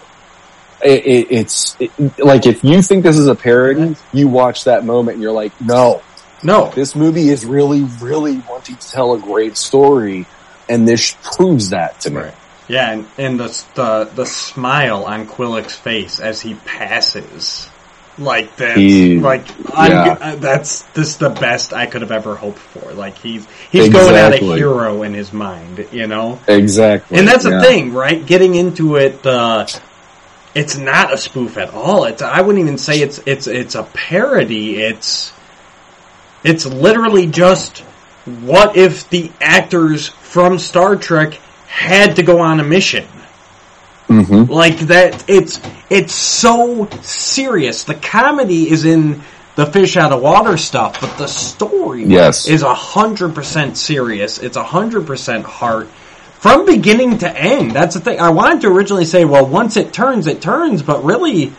it, 0.83 1.27
it's 1.31 1.75
it, 1.79 2.19
like, 2.19 2.45
if 2.45 2.63
you 2.63 2.81
think 2.81 3.03
this 3.03 3.17
is 3.17 3.27
a 3.27 3.35
parody, 3.35 3.95
you 4.13 4.27
watch 4.27 4.65
that 4.65 4.85
moment 4.85 5.15
and 5.15 5.23
you're 5.23 5.31
like, 5.31 5.59
no, 5.59 6.01
No. 6.43 6.71
this 6.75 6.95
movie 6.95 7.29
is 7.29 7.45
really, 7.45 7.83
really 7.99 8.41
wanting 8.49 8.77
to 8.77 8.87
tell 8.89 9.13
a 9.13 9.19
great 9.19 9.57
story. 9.57 10.25
And 10.69 10.87
this 10.87 11.15
proves 11.21 11.69
that 11.69 12.01
to 12.01 12.09
me. 12.11 12.17
Right. 12.21 12.33
Yeah, 12.67 12.91
and, 12.91 13.07
and 13.17 13.39
the, 13.39 13.65
the 13.75 14.09
the 14.13 14.25
smile 14.25 15.05
on 15.05 15.25
Quellek's 15.25 15.77
face 15.77 16.19
as 16.19 16.41
he 16.41 16.55
passes, 16.55 17.69
like 18.17 18.57
that's 18.57 18.75
He- 18.75 19.19
like 19.21 19.45
I'm, 19.73 19.91
yeah. 19.91 20.17
uh, 20.19 20.35
that's 20.35 20.81
this 20.87 21.15
the 21.15 21.29
best 21.29 21.71
I 21.71 21.85
could 21.85 22.01
have 22.01 22.11
ever 22.11 22.35
hoped 22.35 22.59
for. 22.59 22.91
Like 22.91 23.17
he's 23.19 23.47
he's 23.71 23.87
going 23.87 24.15
out 24.17 24.33
a 24.33 24.37
hero 24.37 25.03
in 25.03 25.13
his 25.13 25.31
mind, 25.31 25.87
you 25.93 26.07
know. 26.07 26.39
Exactly. 26.47 27.17
And 27.17 27.25
that's 27.25 27.45
the 27.45 27.61
thing, 27.61 27.93
right? 27.93 28.25
Getting 28.25 28.55
into 28.55 28.97
it, 28.97 29.25
uh, 29.25 29.65
it's 30.53 30.75
not 30.77 31.13
a 31.13 31.17
spoof 31.17 31.57
at 31.57 31.73
all. 31.73 32.03
It's 32.03 32.21
I 32.21 32.41
wouldn't 32.41 32.61
even 32.61 32.77
say 32.77 32.99
it's 32.99 33.19
it's 33.25 33.47
it's 33.47 33.75
a 33.75 33.83
parody. 33.83 34.81
It's 34.81 35.31
it's 36.43 36.65
literally 36.65 37.27
just 37.27 37.85
what 38.27 38.75
if 38.77 39.09
the 39.09 39.31
actors 39.41 40.07
from 40.07 40.59
Star 40.59 40.95
Trek 40.95 41.33
had 41.67 42.17
to 42.17 42.23
go 42.23 42.39
on 42.39 42.59
a 42.59 42.63
mission? 42.63 43.07
Mm-hmm. 44.07 44.51
Like 44.51 44.79
that, 44.87 45.29
it's 45.29 45.59
it's 45.89 46.13
so 46.13 46.87
serious. 47.01 47.83
The 47.83 47.95
comedy 47.95 48.69
is 48.69 48.85
in 48.85 49.21
the 49.55 49.65
fish 49.65 49.97
out 49.97 50.13
of 50.13 50.21
water 50.21 50.55
stuff, 50.55 51.01
but 51.01 51.17
the 51.17 51.27
story 51.27 52.03
Yes. 52.05 52.47
is 52.47 52.61
a 52.61 52.73
hundred 52.73 53.35
percent 53.35 53.77
serious. 53.77 54.37
It's 54.37 54.55
a 54.55 54.63
hundred 54.63 55.07
percent 55.07 55.45
heart 55.45 55.87
from 56.39 56.65
beginning 56.65 57.17
to 57.19 57.37
end. 57.37 57.71
That's 57.71 57.95
the 57.95 58.01
thing. 58.01 58.19
I 58.19 58.29
wanted 58.29 58.61
to 58.61 58.67
originally 58.69 59.05
say, 59.05 59.25
well, 59.25 59.45
once 59.45 59.75
it 59.75 59.91
turns, 59.91 60.27
it 60.27 60.41
turns, 60.41 60.83
but 60.83 61.03
really, 61.03 61.51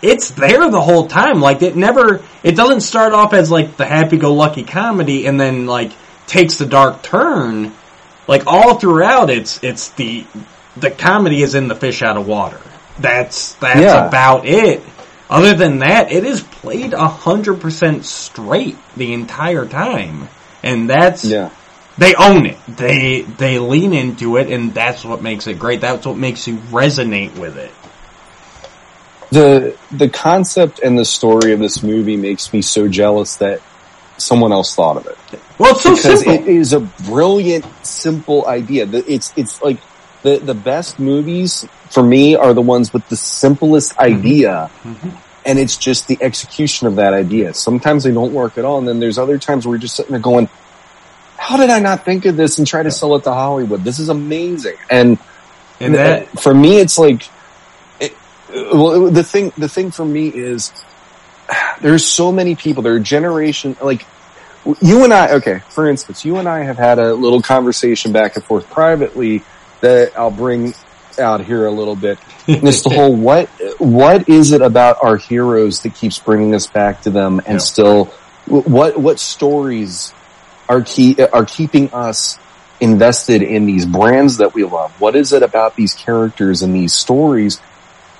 it's 0.00 0.30
there 0.30 0.68
the 0.70 0.80
whole 0.80 1.06
time. 1.06 1.40
Like 1.40 1.62
it 1.62 1.76
never, 1.76 2.22
it 2.42 2.56
doesn't 2.56 2.80
start 2.80 3.12
off 3.12 3.32
as 3.34 3.50
like 3.50 3.76
the 3.76 3.84
happy-go-lucky 3.84 4.64
comedy 4.64 5.26
and 5.26 5.38
then 5.38 5.66
like 5.66 5.92
takes 6.26 6.56
the 6.56 6.66
dark 6.66 7.02
turn. 7.02 7.72
Like 8.28 8.44
all 8.46 8.78
throughout, 8.78 9.30
it's 9.30 9.62
it's 9.62 9.88
the 9.90 10.24
the 10.76 10.90
comedy 10.90 11.42
is 11.42 11.54
in 11.54 11.68
the 11.68 11.74
fish 11.74 12.02
out 12.02 12.16
of 12.16 12.26
water. 12.26 12.60
That's 12.98 13.54
that's 13.54 13.80
Yeah. 13.80 14.06
about 14.06 14.46
it. 14.46 14.82
Other 15.28 15.54
than 15.54 15.78
that, 15.80 16.12
it 16.12 16.24
is 16.24 16.42
played 16.42 16.92
a 16.92 17.08
hundred 17.08 17.60
percent 17.60 18.04
straight 18.04 18.76
the 18.96 19.12
entire 19.14 19.66
time, 19.66 20.28
and 20.62 20.88
that's 20.90 21.24
Yeah. 21.24 21.50
they 21.98 22.14
own 22.14 22.46
it. 22.46 22.58
They 22.68 23.22
they 23.22 23.58
lean 23.58 23.92
into 23.92 24.36
it, 24.36 24.48
and 24.50 24.72
that's 24.74 25.04
what 25.04 25.22
makes 25.22 25.46
it 25.46 25.58
great. 25.58 25.80
That's 25.80 26.06
what 26.06 26.16
makes 26.16 26.46
you 26.46 26.56
resonate 26.70 27.36
with 27.36 27.56
it. 27.56 27.72
the 29.30 29.74
the 29.90 30.08
concept 30.08 30.78
and 30.80 30.98
the 30.98 31.04
story 31.04 31.52
of 31.52 31.58
this 31.58 31.82
movie 31.82 32.16
makes 32.16 32.52
me 32.52 32.60
so 32.62 32.86
jealous 32.88 33.36
that 33.36 33.60
someone 34.22 34.52
else 34.52 34.74
thought 34.74 34.96
of 34.96 35.06
it. 35.06 35.18
Well, 35.58 35.72
it's 35.72 35.82
so 35.82 35.94
because 35.94 36.20
simple. 36.24 36.32
it 36.34 36.48
is 36.48 36.72
a 36.72 36.80
brilliant, 36.80 37.64
simple 37.84 38.46
idea. 38.46 38.86
It's 38.90 39.32
it's 39.36 39.60
like 39.62 39.78
the 40.22 40.38
the 40.38 40.54
best 40.54 40.98
movies 40.98 41.66
for 41.90 42.02
me 42.02 42.36
are 42.36 42.54
the 42.54 42.62
ones 42.62 42.92
with 42.92 43.06
the 43.08 43.16
simplest 43.16 43.92
Mm-hmm. 43.96 44.02
idea, 44.18 44.70
and 45.44 45.58
it's 45.58 45.76
just 45.76 46.08
the 46.08 46.18
execution 46.20 46.86
of 46.86 46.96
that 46.96 47.12
idea. 47.14 47.52
Sometimes 47.54 48.04
they 48.04 48.12
don't 48.12 48.32
work 48.32 48.56
at 48.58 48.64
all, 48.64 48.78
and 48.78 48.86
then 48.88 49.00
there's 49.00 49.18
other 49.18 49.38
times 49.38 49.66
where 49.66 49.74
you're 49.74 49.80
just 49.82 49.96
sitting 49.96 50.12
there 50.12 50.20
going, 50.20 50.48
"How 51.36 51.56
did 51.56 51.70
I 51.70 51.80
not 51.80 52.04
think 52.04 52.24
of 52.26 52.36
this?" 52.36 52.58
and 52.58 52.66
try 52.66 52.82
to 52.82 52.90
sell 52.90 53.14
it 53.16 53.24
to 53.24 53.32
Hollywood. 53.32 53.84
This 53.84 53.98
is 53.98 54.08
amazing, 54.08 54.76
and 54.88 55.18
And 55.80 55.94
that 55.96 56.28
for 56.40 56.54
me, 56.54 56.78
it's 56.78 56.96
like, 56.98 57.28
it, 57.98 58.14
well, 58.54 59.10
the 59.10 59.24
thing, 59.24 59.52
the 59.58 59.68
thing 59.68 59.90
for 59.90 60.04
me 60.04 60.28
is, 60.28 60.70
there's 61.80 62.04
so 62.04 62.32
many 62.32 62.54
people, 62.54 62.82
there 62.82 62.94
are 62.94 63.00
generation, 63.00 63.76
like, 63.82 64.06
you 64.80 65.02
and 65.04 65.12
I, 65.12 65.34
okay, 65.34 65.60
for 65.70 65.88
instance, 65.88 66.24
you 66.24 66.36
and 66.36 66.48
I 66.48 66.62
have 66.62 66.78
had 66.78 66.98
a 66.98 67.14
little 67.14 67.42
conversation 67.42 68.12
back 68.12 68.36
and 68.36 68.44
forth 68.44 68.68
privately 68.70 69.42
that 69.80 70.16
I'll 70.16 70.30
bring 70.30 70.74
out 71.18 71.44
here 71.44 71.66
a 71.66 71.70
little 71.70 71.96
bit. 71.96 72.18
It's 72.46 72.82
the 72.82 72.90
whole, 72.94 73.14
what, 73.14 73.48
what 73.78 74.28
is 74.28 74.52
it 74.52 74.62
about 74.62 75.02
our 75.02 75.16
heroes 75.16 75.82
that 75.82 75.94
keeps 75.94 76.18
bringing 76.18 76.54
us 76.54 76.66
back 76.66 77.02
to 77.02 77.10
them 77.10 77.40
and 77.44 77.60
still, 77.60 78.06
what, 78.46 78.98
what 78.98 79.18
stories 79.18 80.12
are 80.68 80.82
key, 80.82 81.16
are 81.32 81.44
keeping 81.44 81.92
us 81.92 82.38
invested 82.80 83.42
in 83.42 83.66
these 83.66 83.84
brands 83.84 84.38
that 84.38 84.54
we 84.54 84.64
love? 84.64 84.92
What 85.00 85.16
is 85.16 85.32
it 85.32 85.42
about 85.42 85.76
these 85.76 85.94
characters 85.94 86.62
and 86.62 86.74
these 86.74 86.92
stories? 86.92 87.60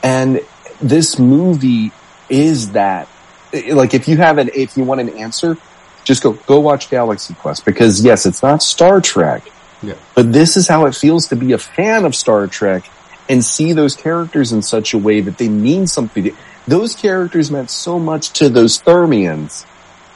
And 0.03 0.41
this 0.81 1.19
movie 1.19 1.93
is 2.29 2.73
that. 2.73 3.09
Like, 3.53 3.95
if 3.95 4.09
you 4.09 4.17
have 4.17 4.39
an, 4.39 4.51
if 4.55 4.77
you 4.77 4.85
want 4.85 5.01
an 5.01 5.11
answer, 5.11 5.57
just 6.05 6.23
go, 6.23 6.33
go 6.33 6.61
watch 6.61 6.91
Galaxy 6.91 7.35
Quest 7.35 7.65
because 7.65 8.05
yes, 8.05 8.27
it's 8.27 8.43
not 8.43 8.63
Star 8.63 9.01
Trek, 9.01 9.45
Yeah. 9.83 9.95
but 10.15 10.33
this 10.33 10.57
is 10.57 10.67
how 10.69 10.87
it 10.87 10.95
feels 10.95 11.29
to 11.29 11.37
be 11.37 11.53
a 11.53 11.59
fan 11.59 12.05
of 12.05 12.15
Star 12.15 12.47
Trek 12.47 12.85
and 13.29 13.45
see 13.45 13.73
those 13.73 13.95
characters 13.95 14.53
in 14.53 14.63
such 14.63 14.95
a 14.95 14.99
way 14.99 15.21
that 15.21 15.39
they 15.39 15.49
mean 15.49 15.87
something. 15.87 16.37
Those 16.67 16.95
characters 16.97 17.51
meant 17.51 17.71
so 17.71 17.99
much 17.99 18.33
to 18.35 18.49
those 18.49 18.81
Thermians 18.83 19.65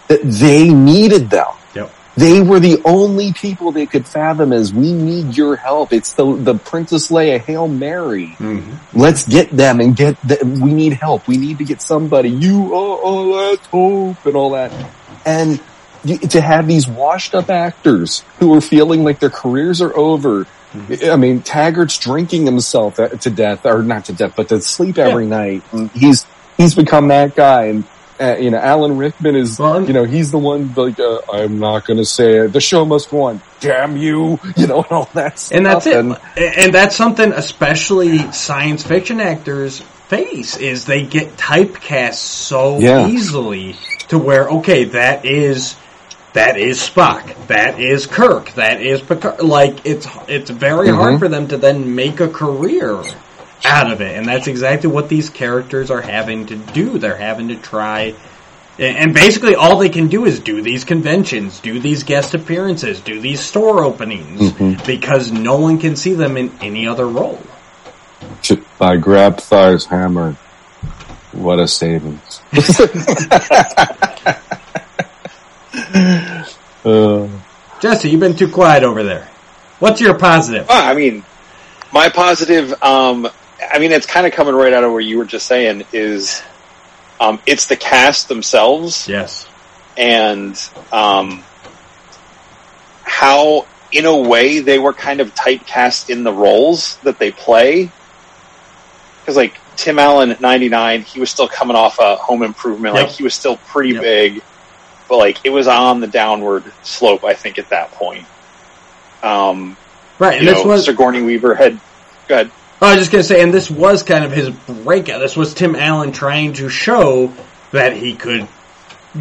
that 0.08 0.22
they 0.22 0.68
needed 0.72 1.30
them. 1.30 1.46
They 2.16 2.40
were 2.40 2.60
the 2.60 2.80
only 2.84 3.32
people 3.34 3.72
they 3.72 3.84
could 3.84 4.06
fathom 4.06 4.52
as 4.52 4.72
we 4.72 4.92
need 4.92 5.36
your 5.36 5.56
help. 5.56 5.92
It's 5.92 6.14
the 6.14 6.34
the 6.34 6.54
Princess 6.54 7.10
Leia 7.10 7.38
Hail 7.38 7.68
Mary. 7.68 8.28
Mm-hmm. 8.38 8.98
Let's 8.98 9.28
get 9.28 9.50
them 9.50 9.80
and 9.80 9.94
get 9.94 10.20
the, 10.22 10.38
we 10.42 10.72
need 10.72 10.94
help. 10.94 11.28
We 11.28 11.36
need 11.36 11.58
to 11.58 11.64
get 11.64 11.82
somebody. 11.82 12.30
You 12.30 12.74
oh, 12.74 13.00
oh 13.02 13.22
let's 13.50 13.66
hope 13.66 14.24
and 14.24 14.34
all 14.34 14.50
that. 14.50 14.72
And 15.26 15.60
to 16.30 16.40
have 16.40 16.66
these 16.66 16.88
washed 16.88 17.34
up 17.34 17.50
actors 17.50 18.24
who 18.38 18.54
are 18.54 18.60
feeling 18.60 19.04
like 19.04 19.18
their 19.18 19.30
careers 19.30 19.82
are 19.82 19.94
over. 19.96 20.46
I 21.04 21.16
mean, 21.16 21.40
Taggart's 21.40 21.98
drinking 21.98 22.44
himself 22.44 22.96
to 22.96 23.30
death, 23.30 23.64
or 23.64 23.82
not 23.82 24.06
to 24.06 24.12
death, 24.12 24.34
but 24.36 24.48
to 24.50 24.60
sleep 24.60 24.98
every 24.98 25.26
night. 25.26 25.62
And 25.72 25.90
he's 25.92 26.26
he's 26.56 26.74
become 26.74 27.08
that 27.08 27.34
guy, 27.34 27.64
and 27.64 27.84
uh, 28.20 28.36
you 28.38 28.50
know, 28.50 28.58
Alan 28.58 28.96
Rickman 28.96 29.36
is, 29.36 29.58
you 29.58 29.92
know, 29.92 30.04
he's 30.04 30.30
the 30.30 30.38
one 30.38 30.72
like, 30.74 30.98
uh, 30.98 31.20
I'm 31.32 31.58
not 31.58 31.86
going 31.86 31.98
to 31.98 32.04
say 32.04 32.38
it. 32.38 32.52
The 32.52 32.60
show 32.60 32.84
must 32.84 33.10
go 33.10 33.22
on. 33.24 33.40
Damn 33.60 33.96
you, 33.96 34.38
you 34.56 34.66
know, 34.66 34.82
and 34.82 34.92
all 34.92 35.08
that. 35.14 35.38
Stuff. 35.38 35.56
and 35.56 35.66
that's 35.66 35.86
it. 35.86 35.96
And- 35.96 36.18
And 36.36 36.74
that's 36.74 36.96
something 36.96 37.32
especially 37.32 38.18
science 38.32 38.82
fiction 38.82 39.20
actors 39.20 39.80
face 40.08 40.56
is 40.56 40.84
they 40.84 41.02
get 41.04 41.36
typecast 41.36 42.14
so 42.14 42.78
Yeah. 42.78 43.08
easily 43.08 43.74
to 44.08 44.18
where 44.18 44.48
okay, 44.48 44.84
that 44.84 45.24
is 45.24 45.74
that 46.32 46.56
is 46.58 46.78
Spock, 46.78 47.46
that 47.48 47.80
is 47.80 48.06
Kirk, 48.06 48.52
that 48.54 48.80
is 48.82 49.00
Picard. 49.00 49.40
Like 49.42 49.84
it's 49.86 50.06
it's 50.28 50.50
very 50.50 50.90
hard 50.90 51.14
Mhm. 51.14 51.18
for 51.18 51.28
them 51.28 51.48
to 51.48 51.56
then 51.56 51.94
make 51.94 52.20
a 52.20 52.28
career 52.28 53.02
out 53.66 53.92
of 53.92 54.00
it, 54.00 54.16
and 54.16 54.26
that's 54.26 54.46
exactly 54.46 54.88
what 54.88 55.08
these 55.08 55.28
characters 55.28 55.90
are 55.90 56.00
having 56.00 56.46
to 56.46 56.56
do. 56.56 56.98
They're 56.98 57.16
having 57.16 57.48
to 57.48 57.56
try. 57.56 58.14
And 58.78 58.96
and 58.96 59.14
basically, 59.14 59.54
all 59.54 59.78
they 59.78 59.88
can 59.88 60.08
do 60.08 60.24
is 60.24 60.40
do 60.40 60.62
these 60.62 60.84
conventions, 60.84 61.60
do 61.60 61.80
these 61.80 62.04
guest 62.04 62.34
appearances, 62.34 63.00
do 63.00 63.20
these 63.20 63.40
store 63.40 63.82
openings, 63.82 64.52
because 64.86 65.32
no 65.32 65.58
one 65.58 65.78
can 65.78 65.96
see 65.96 66.14
them 66.14 66.36
in 66.36 66.52
any 66.60 66.86
other 66.86 67.06
role. 67.06 67.40
I 68.80 68.96
Grabthar's 68.96 69.86
hammer. 69.86 70.36
What 71.32 71.58
a 71.58 71.68
savings. 71.68 72.40
uh, 76.84 77.28
Jesse, 77.80 78.08
you've 78.08 78.20
been 78.20 78.36
too 78.36 78.48
quiet 78.48 78.84
over 78.84 79.02
there. 79.02 79.28
What's 79.78 80.00
your 80.00 80.18
positive? 80.18 80.66
Ah, 80.70 80.88
I 80.88 80.94
mean, 80.94 81.24
my 81.92 82.08
positive, 82.08 82.72
um, 82.82 83.28
I 83.70 83.78
mean, 83.78 83.92
it's 83.92 84.06
kind 84.06 84.26
of 84.26 84.32
coming 84.32 84.54
right 84.54 84.72
out 84.72 84.84
of 84.84 84.92
what 84.92 85.04
you 85.04 85.18
were 85.18 85.24
just 85.24 85.46
saying 85.46 85.84
is, 85.92 86.42
um, 87.20 87.40
it's 87.46 87.66
the 87.66 87.76
cast 87.76 88.28
themselves. 88.28 89.08
Yes. 89.08 89.48
And, 89.96 90.58
um, 90.92 91.42
how, 93.02 93.66
in 93.92 94.04
a 94.04 94.16
way, 94.16 94.60
they 94.60 94.78
were 94.78 94.92
kind 94.92 95.20
of 95.20 95.34
typecast 95.34 96.10
in 96.10 96.24
the 96.24 96.32
roles 96.32 96.96
that 96.98 97.18
they 97.18 97.32
play. 97.32 97.90
Cause 99.24 99.36
like, 99.36 99.58
Tim 99.76 99.98
Allen 99.98 100.30
at 100.30 100.40
99, 100.40 101.02
he 101.02 101.20
was 101.20 101.30
still 101.30 101.48
coming 101.48 101.76
off 101.76 101.98
a 101.98 102.16
home 102.16 102.42
improvement. 102.42 102.94
Yep. 102.94 103.06
Like, 103.06 103.12
he 103.14 103.22
was 103.22 103.34
still 103.34 103.56
pretty 103.56 103.98
big, 103.98 104.42
but 105.08 105.16
like, 105.18 105.44
it 105.44 105.50
was 105.50 105.66
on 105.68 106.00
the 106.00 106.06
downward 106.06 106.64
slope, 106.82 107.24
I 107.24 107.34
think, 107.34 107.58
at 107.58 107.68
that 107.70 107.92
point. 107.92 108.26
Um, 109.22 109.76
Right, 110.18 110.38
and 110.38 110.48
this 110.48 110.62
know, 110.64 110.70
was- 110.70 110.86
Sigourney 110.86 111.22
Weaver 111.22 111.54
had, 111.54 111.78
go 112.26 112.36
ahead. 112.36 112.50
I 112.80 112.90
was 112.94 112.98
just 112.98 113.10
gonna 113.12 113.24
say, 113.24 113.42
and 113.42 113.52
this 113.54 113.70
was 113.70 114.02
kind 114.02 114.24
of 114.24 114.32
his 114.32 114.50
breakout. 114.50 115.20
This 115.20 115.36
was 115.36 115.54
Tim 115.54 115.74
Allen 115.76 116.12
trying 116.12 116.52
to 116.54 116.68
show 116.68 117.32
that 117.72 117.96
he 117.96 118.14
could 118.14 118.46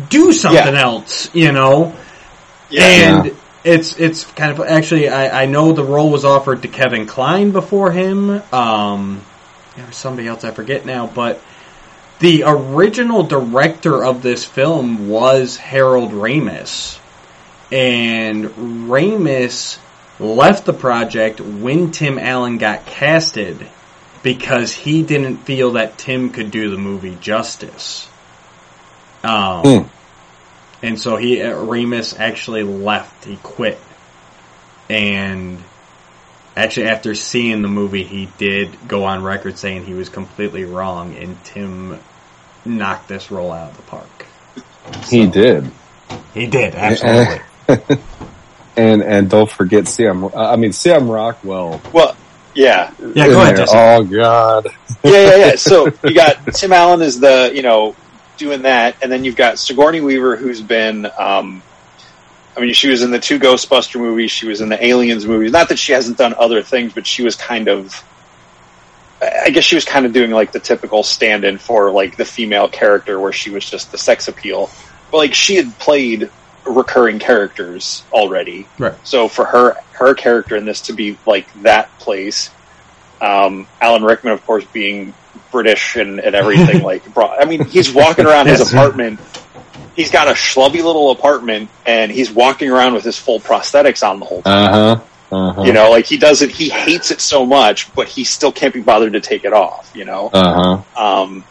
do 0.09 0.33
something 0.33 0.73
Yeah. 0.75 0.81
else, 0.81 1.29
you 1.33 1.51
know. 1.51 1.95
Yeah. 2.69 2.83
and 2.85 3.25
Yeah. 3.27 3.31
it's 3.63 3.97
it's 3.97 4.25
kind 4.25 4.51
of 4.51 4.59
actually 4.67 5.07
I, 5.09 5.43
I 5.43 5.45
know 5.45 5.71
the 5.71 5.83
role 5.85 6.09
was 6.09 6.25
offered 6.25 6.63
to 6.63 6.67
Kevin 6.67 7.05
Kline 7.05 7.51
before 7.51 7.91
him. 7.91 8.41
Um, 8.51 9.21
there 9.77 9.85
was 9.87 9.95
somebody 9.95 10.27
else 10.27 10.43
I 10.43 10.51
forget 10.51 10.85
now, 10.85 11.07
but 11.07 11.41
the 12.19 12.43
original 12.45 13.23
director 13.23 14.03
of 14.03 14.21
this 14.21 14.43
film 14.45 15.07
was 15.09 15.57
Harold 15.57 16.11
Ramis, 16.11 16.97
and 17.71 18.45
Ramis 18.89 19.77
left 20.19 20.65
the 20.65 20.73
project 20.73 21.41
when 21.41 21.91
Tim 21.91 22.17
Allen 22.19 22.57
got 22.57 22.85
casted 22.85 23.67
because 24.23 24.73
he 24.73 25.03
didn't 25.03 25.37
feel 25.37 25.73
that 25.73 25.97
Tim 25.97 26.31
could 26.31 26.51
do 26.51 26.69
the 26.69 26.77
movie 26.77 27.17
justice. 27.19 28.07
Um, 29.23 29.61
Hmm. 29.61 29.87
and 30.83 30.99
so 30.99 31.15
he 31.15 31.41
uh, 31.41 31.53
Ramis 31.53 32.17
actually 32.19 32.63
left. 32.63 33.25
He 33.25 33.37
quit, 33.37 33.79
and 34.89 35.59
actually, 36.55 36.87
after 36.87 37.15
seeing 37.15 37.61
the 37.61 37.67
movie, 37.67 38.03
he 38.03 38.29
did 38.37 38.87
go 38.87 39.03
on 39.05 39.23
record 39.23 39.57
saying 39.57 39.85
he 39.85 39.93
was 39.93 40.09
completely 40.09 40.63
wrong, 40.63 41.15
and 41.15 41.43
Tim 41.43 41.99
knocked 42.65 43.07
this 43.07 43.31
role 43.31 43.51
out 43.51 43.71
of 43.71 43.77
the 43.77 43.83
park. 43.83 44.25
He 45.07 45.25
did. 45.27 45.71
He 46.33 46.45
did 46.47 46.75
absolutely. 46.75 47.41
and 48.77 49.03
and 49.03 49.29
don't 49.29 49.49
forget 49.49 49.87
Sam. 49.87 50.25
I 50.35 50.55
mean 50.55 50.73
Sam 50.73 51.09
Rockwell. 51.09 51.81
Well, 51.93 52.15
yeah, 52.53 52.93
yeah. 52.99 53.27
Go 53.27 53.41
ahead. 53.41 53.57
Jesse. 53.57 53.73
Oh 53.75 54.03
God. 54.03 54.67
yeah, 55.03 55.11
yeah, 55.11 55.35
yeah. 55.35 55.55
So 55.57 55.87
you 56.03 56.13
got 56.13 56.53
Tim 56.53 56.73
Allen 56.73 57.01
is 57.01 57.19
the 57.19 57.51
you 57.53 57.61
know 57.61 57.95
doing 58.37 58.63
that, 58.63 58.95
and 59.01 59.11
then 59.11 59.23
you've 59.23 59.35
got 59.35 59.59
Sigourney 59.59 60.01
Weaver, 60.01 60.35
who's 60.35 60.61
been. 60.61 61.05
Um, 61.17 61.61
I 62.57 62.61
mean, 62.61 62.73
she 62.73 62.89
was 62.89 63.01
in 63.01 63.11
the 63.11 63.19
two 63.19 63.37
Ghostbuster 63.37 63.99
movies. 63.99 64.31
She 64.31 64.47
was 64.47 64.61
in 64.61 64.69
the 64.69 64.83
Aliens 64.83 65.25
movies. 65.25 65.51
Not 65.51 65.69
that 65.69 65.79
she 65.79 65.91
hasn't 65.91 66.17
done 66.17 66.33
other 66.37 66.63
things, 66.63 66.93
but 66.93 67.05
she 67.05 67.23
was 67.23 67.35
kind 67.35 67.67
of. 67.67 68.03
I 69.21 69.49
guess 69.49 69.63
she 69.63 69.75
was 69.75 69.85
kind 69.85 70.05
of 70.05 70.13
doing 70.13 70.31
like 70.31 70.51
the 70.51 70.59
typical 70.59 71.01
stand-in 71.01 71.57
for 71.57 71.91
like 71.91 72.15
the 72.15 72.25
female 72.25 72.67
character, 72.67 73.19
where 73.19 73.33
she 73.33 73.49
was 73.49 73.69
just 73.69 73.91
the 73.91 73.97
sex 73.97 74.27
appeal. 74.27 74.69
But 75.11 75.17
like 75.17 75.33
she 75.33 75.55
had 75.55 75.77
played 75.79 76.29
recurring 76.65 77.19
characters 77.19 78.03
already. 78.11 78.67
Right. 78.77 78.95
So 79.07 79.27
for 79.27 79.45
her 79.45 79.75
her 79.93 80.13
character 80.13 80.55
in 80.55 80.65
this 80.65 80.81
to 80.81 80.93
be 80.93 81.17
like 81.25 81.47
that 81.61 81.97
place, 81.99 82.49
um, 83.21 83.67
Alan 83.81 84.03
Rickman, 84.03 84.33
of 84.33 84.45
course, 84.45 84.65
being 84.65 85.13
British 85.51 85.95
and, 85.95 86.19
and 86.19 86.35
everything, 86.35 86.83
like, 86.83 87.13
brought, 87.13 87.41
I 87.41 87.45
mean, 87.45 87.65
he's 87.65 87.93
walking 87.93 88.25
around 88.25 88.47
his 88.47 88.71
apartment. 88.71 89.19
He's 89.95 90.11
got 90.11 90.27
a 90.27 90.31
schlubby 90.31 90.83
little 90.83 91.11
apartment, 91.11 91.69
and 91.85 92.11
he's 92.11 92.29
walking 92.29 92.69
around 92.69 92.93
with 92.93 93.03
his 93.03 93.17
full 93.17 93.39
prosthetics 93.39 94.07
on 94.07 94.19
the 94.19 94.25
whole 94.25 94.41
time. 94.41 94.69
Uh 94.69 94.71
huh. 94.71 95.01
Uh-huh. 95.31 95.63
You 95.63 95.73
know, 95.73 95.89
like 95.89 96.05
he 96.05 96.17
doesn't, 96.17 96.51
he 96.51 96.69
hates 96.69 97.11
it 97.11 97.19
so 97.19 97.45
much, 97.45 97.93
but 97.95 98.07
he 98.07 98.23
still 98.23 98.51
can't 98.51 98.73
be 98.73 98.81
bothered 98.81 99.13
to 99.13 99.21
take 99.21 99.43
it 99.43 99.53
off. 99.53 99.91
You 99.95 100.05
know. 100.05 100.29
Uh 100.31 100.83
huh. 100.95 101.21
Um, 101.21 101.43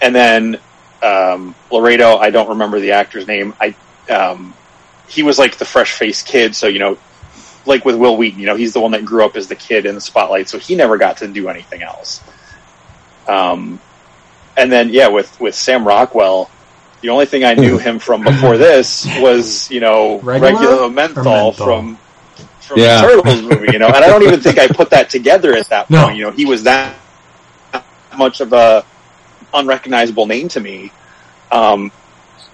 and 0.00 0.14
then 0.14 0.60
um, 1.02 1.54
Laredo, 1.70 2.16
I 2.16 2.30
don't 2.30 2.50
remember 2.50 2.80
the 2.80 2.92
actor's 2.92 3.26
name. 3.26 3.54
I 3.60 3.74
um, 4.10 4.54
he 5.08 5.22
was 5.22 5.38
like 5.38 5.56
the 5.58 5.64
fresh 5.64 5.92
faced 5.92 6.26
kid, 6.26 6.54
so 6.54 6.66
you 6.66 6.78
know, 6.78 6.98
like 7.66 7.84
with 7.84 7.96
Wil 7.96 8.16
Wheaton, 8.16 8.40
you 8.40 8.46
know, 8.46 8.56
he's 8.56 8.72
the 8.72 8.80
one 8.80 8.92
that 8.92 9.04
grew 9.04 9.24
up 9.24 9.36
as 9.36 9.48
the 9.48 9.56
kid 9.56 9.86
in 9.86 9.94
the 9.94 10.00
spotlight, 10.00 10.48
so 10.48 10.58
he 10.58 10.74
never 10.74 10.96
got 10.98 11.18
to 11.18 11.28
do 11.28 11.48
anything 11.48 11.82
else. 11.82 12.20
Um, 13.26 13.80
and 14.56 14.70
then 14.72 14.88
yeah, 14.90 15.08
with 15.08 15.38
with 15.40 15.54
Sam 15.54 15.86
Rockwell, 15.86 16.50
the 17.02 17.10
only 17.10 17.26
thing 17.26 17.44
I 17.44 17.54
knew 17.54 17.78
him 17.86 17.98
from 17.98 18.22
before 18.24 18.56
this 18.56 19.06
was 19.20 19.70
you 19.70 19.80
know 19.80 20.20
Regular? 20.20 20.52
regular 20.52 20.90
menthol, 20.90 21.24
menthol? 21.24 21.52
from 21.52 21.98
from 22.60 22.78
Yeah. 22.80 23.00
the 23.00 23.06
Turtles 23.22 23.42
movie, 23.42 23.72
you 23.72 23.78
know, 23.78 23.86
and 23.86 23.96
I 23.96 24.08
don't 24.08 24.22
even 24.22 24.40
think 24.40 24.58
I 24.58 24.66
put 24.68 24.90
that 24.90 25.08
together 25.10 25.54
at 25.56 25.68
that 25.70 25.88
No. 25.90 26.04
point. 26.04 26.16
You 26.18 26.24
know, 26.24 26.30
he 26.32 26.44
was 26.44 26.64
that 26.64 26.96
much 28.16 28.40
of 28.40 28.52
a 28.52 28.84
unrecognizable 29.54 30.26
name 30.26 30.48
to 30.48 30.60
me. 30.60 30.90
Um, 31.50 31.90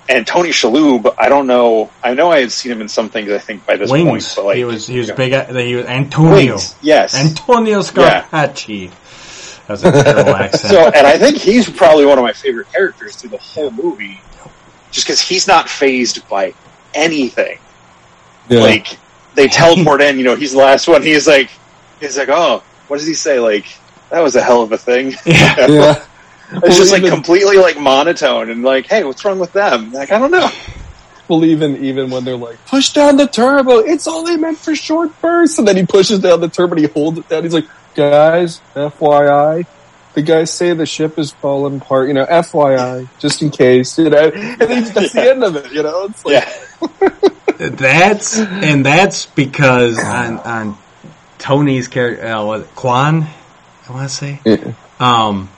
and 0.08 0.26
Tony 0.26 0.50
Shalhoub, 0.50 1.14
I 1.18 1.28
don't 1.28 1.46
know. 1.46 1.90
I 2.02 2.14
know 2.14 2.30
I 2.30 2.40
had 2.40 2.52
seen 2.52 2.72
him 2.72 2.80
in 2.80 2.88
some 2.88 3.08
things. 3.08 3.30
I 3.30 3.38
think 3.38 3.64
by 3.66 3.76
this 3.76 3.90
point, 3.90 4.32
but 4.36 4.44
like 4.44 4.56
he 4.56 4.64
was 4.64 4.86
he 4.86 4.98
was 4.98 5.08
you 5.08 5.14
big. 5.14 5.32
at- 5.32 5.54
He 5.54 5.74
was 5.76 5.86
Antonio. 5.86 6.52
Wings, 6.54 6.74
yes. 6.82 7.14
Antonio 7.14 7.80
Scarpacci. 7.80 8.90
That 9.66 9.68
was 9.72 9.84
a 9.84 9.92
terrible 10.02 10.34
accent. 10.36 10.72
So, 10.72 10.86
and 10.86 11.06
I 11.06 11.16
think 11.16 11.38
he's 11.38 11.70
probably 11.70 12.04
one 12.04 12.18
of 12.18 12.24
my 12.24 12.32
favorite 12.34 12.70
characters 12.70 13.16
through 13.16 13.30
the 13.30 13.38
whole 13.38 13.70
movie, 13.70 14.20
just 14.90 15.06
because 15.06 15.20
he's 15.22 15.46
not 15.48 15.68
phased 15.70 16.28
by 16.28 16.52
anything. 16.92 17.58
Yeah. 18.50 18.60
Like 18.60 18.98
they 19.34 19.48
teleport 19.48 20.02
in, 20.02 20.18
you 20.18 20.24
know, 20.24 20.36
he's 20.36 20.52
the 20.52 20.58
last 20.58 20.86
one. 20.86 21.02
He's 21.02 21.26
like, 21.26 21.48
he's 21.98 22.18
like, 22.18 22.28
oh, 22.28 22.62
what 22.88 22.98
does 22.98 23.06
he 23.06 23.14
say? 23.14 23.40
Like 23.40 23.64
that 24.10 24.20
was 24.20 24.36
a 24.36 24.42
hell 24.42 24.60
of 24.62 24.70
a 24.72 24.76
thing. 24.78 25.14
Yeah. 25.24 25.66
yeah. 25.68 26.04
It's 26.52 26.76
just 26.76 26.92
like 26.92 27.02
Well, 27.02 27.12
completely 27.12 27.56
like 27.56 27.78
monotone 27.78 28.50
and 28.50 28.62
like, 28.62 28.86
hey, 28.86 29.04
what's 29.04 29.24
wrong 29.24 29.38
with 29.38 29.52
them? 29.52 29.92
Like 29.92 30.12
I 30.12 30.18
don't 30.18 30.30
know. 30.30 30.48
Well, 31.26 31.42
even 31.46 31.82
even 31.82 32.10
when 32.10 32.24
they're 32.26 32.36
like, 32.36 32.58
push 32.66 32.92
down 32.92 33.16
the 33.16 33.26
turbo, 33.26 33.78
it's 33.78 34.06
only 34.06 34.36
meant 34.36 34.58
for 34.58 34.76
short 34.76 35.18
bursts, 35.22 35.58
and 35.58 35.66
then 35.66 35.74
he 35.74 35.86
pushes 35.86 36.18
down 36.18 36.42
the 36.42 36.48
turbo, 36.50 36.74
and 36.74 36.84
he 36.84 36.92
holds 36.92 37.16
it 37.18 37.26
down. 37.30 37.44
He's 37.44 37.54
like, 37.54 37.64
guys, 37.94 38.60
FYI, 38.74 39.66
the 40.12 40.20
guys 40.20 40.50
say 40.52 40.74
the 40.74 40.84
ship 40.84 41.18
is 41.18 41.30
falling 41.32 41.76
apart. 41.78 42.08
You 42.08 42.14
know, 42.14 42.26
FYI, 42.26 43.08
just 43.20 43.40
in 43.40 43.48
case. 43.48 43.96
You 43.98 44.10
know, 44.10 44.28
and 44.28 44.60
then 44.60 44.84
that's 44.92 45.12
the 45.14 45.22
end 45.30 45.42
of 45.44 45.56
it. 45.56 45.72
You 45.72 45.82
know, 45.82 46.04
it's 46.10 46.22
like, 46.26 46.44
Yeah. 46.44 47.08
That's 47.70 48.38
and 48.38 48.84
that's 48.84 49.24
because 49.24 49.98
on 50.04 50.38
on 50.40 50.76
Tony's 51.38 51.88
character, 51.88 52.26
uh, 52.26 52.44
what, 52.44 52.74
Kwan, 52.74 53.26
I 53.88 53.92
want 53.92 54.10
to 54.10 54.14
say, 54.14 54.40
Yeah. 54.44 54.72
um, 55.00 55.48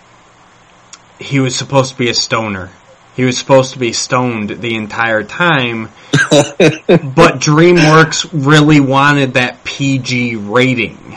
he 1.18 1.40
was 1.40 1.56
supposed 1.56 1.92
to 1.92 1.98
be 1.98 2.08
a 2.08 2.14
stoner. 2.14 2.70
He 3.14 3.24
was 3.24 3.38
supposed 3.38 3.72
to 3.72 3.78
be 3.78 3.92
stoned 3.92 4.50
the 4.50 4.74
entire 4.76 5.22
time, 5.22 5.90
but 6.12 7.38
DreamWorks 7.40 8.28
really 8.32 8.80
wanted 8.80 9.34
that 9.34 9.64
PG 9.64 10.36
rating, 10.36 11.16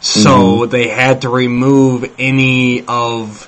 so 0.00 0.64
they 0.66 0.88
had 0.88 1.22
to 1.22 1.28
remove 1.28 2.10
any 2.18 2.84
of 2.86 3.46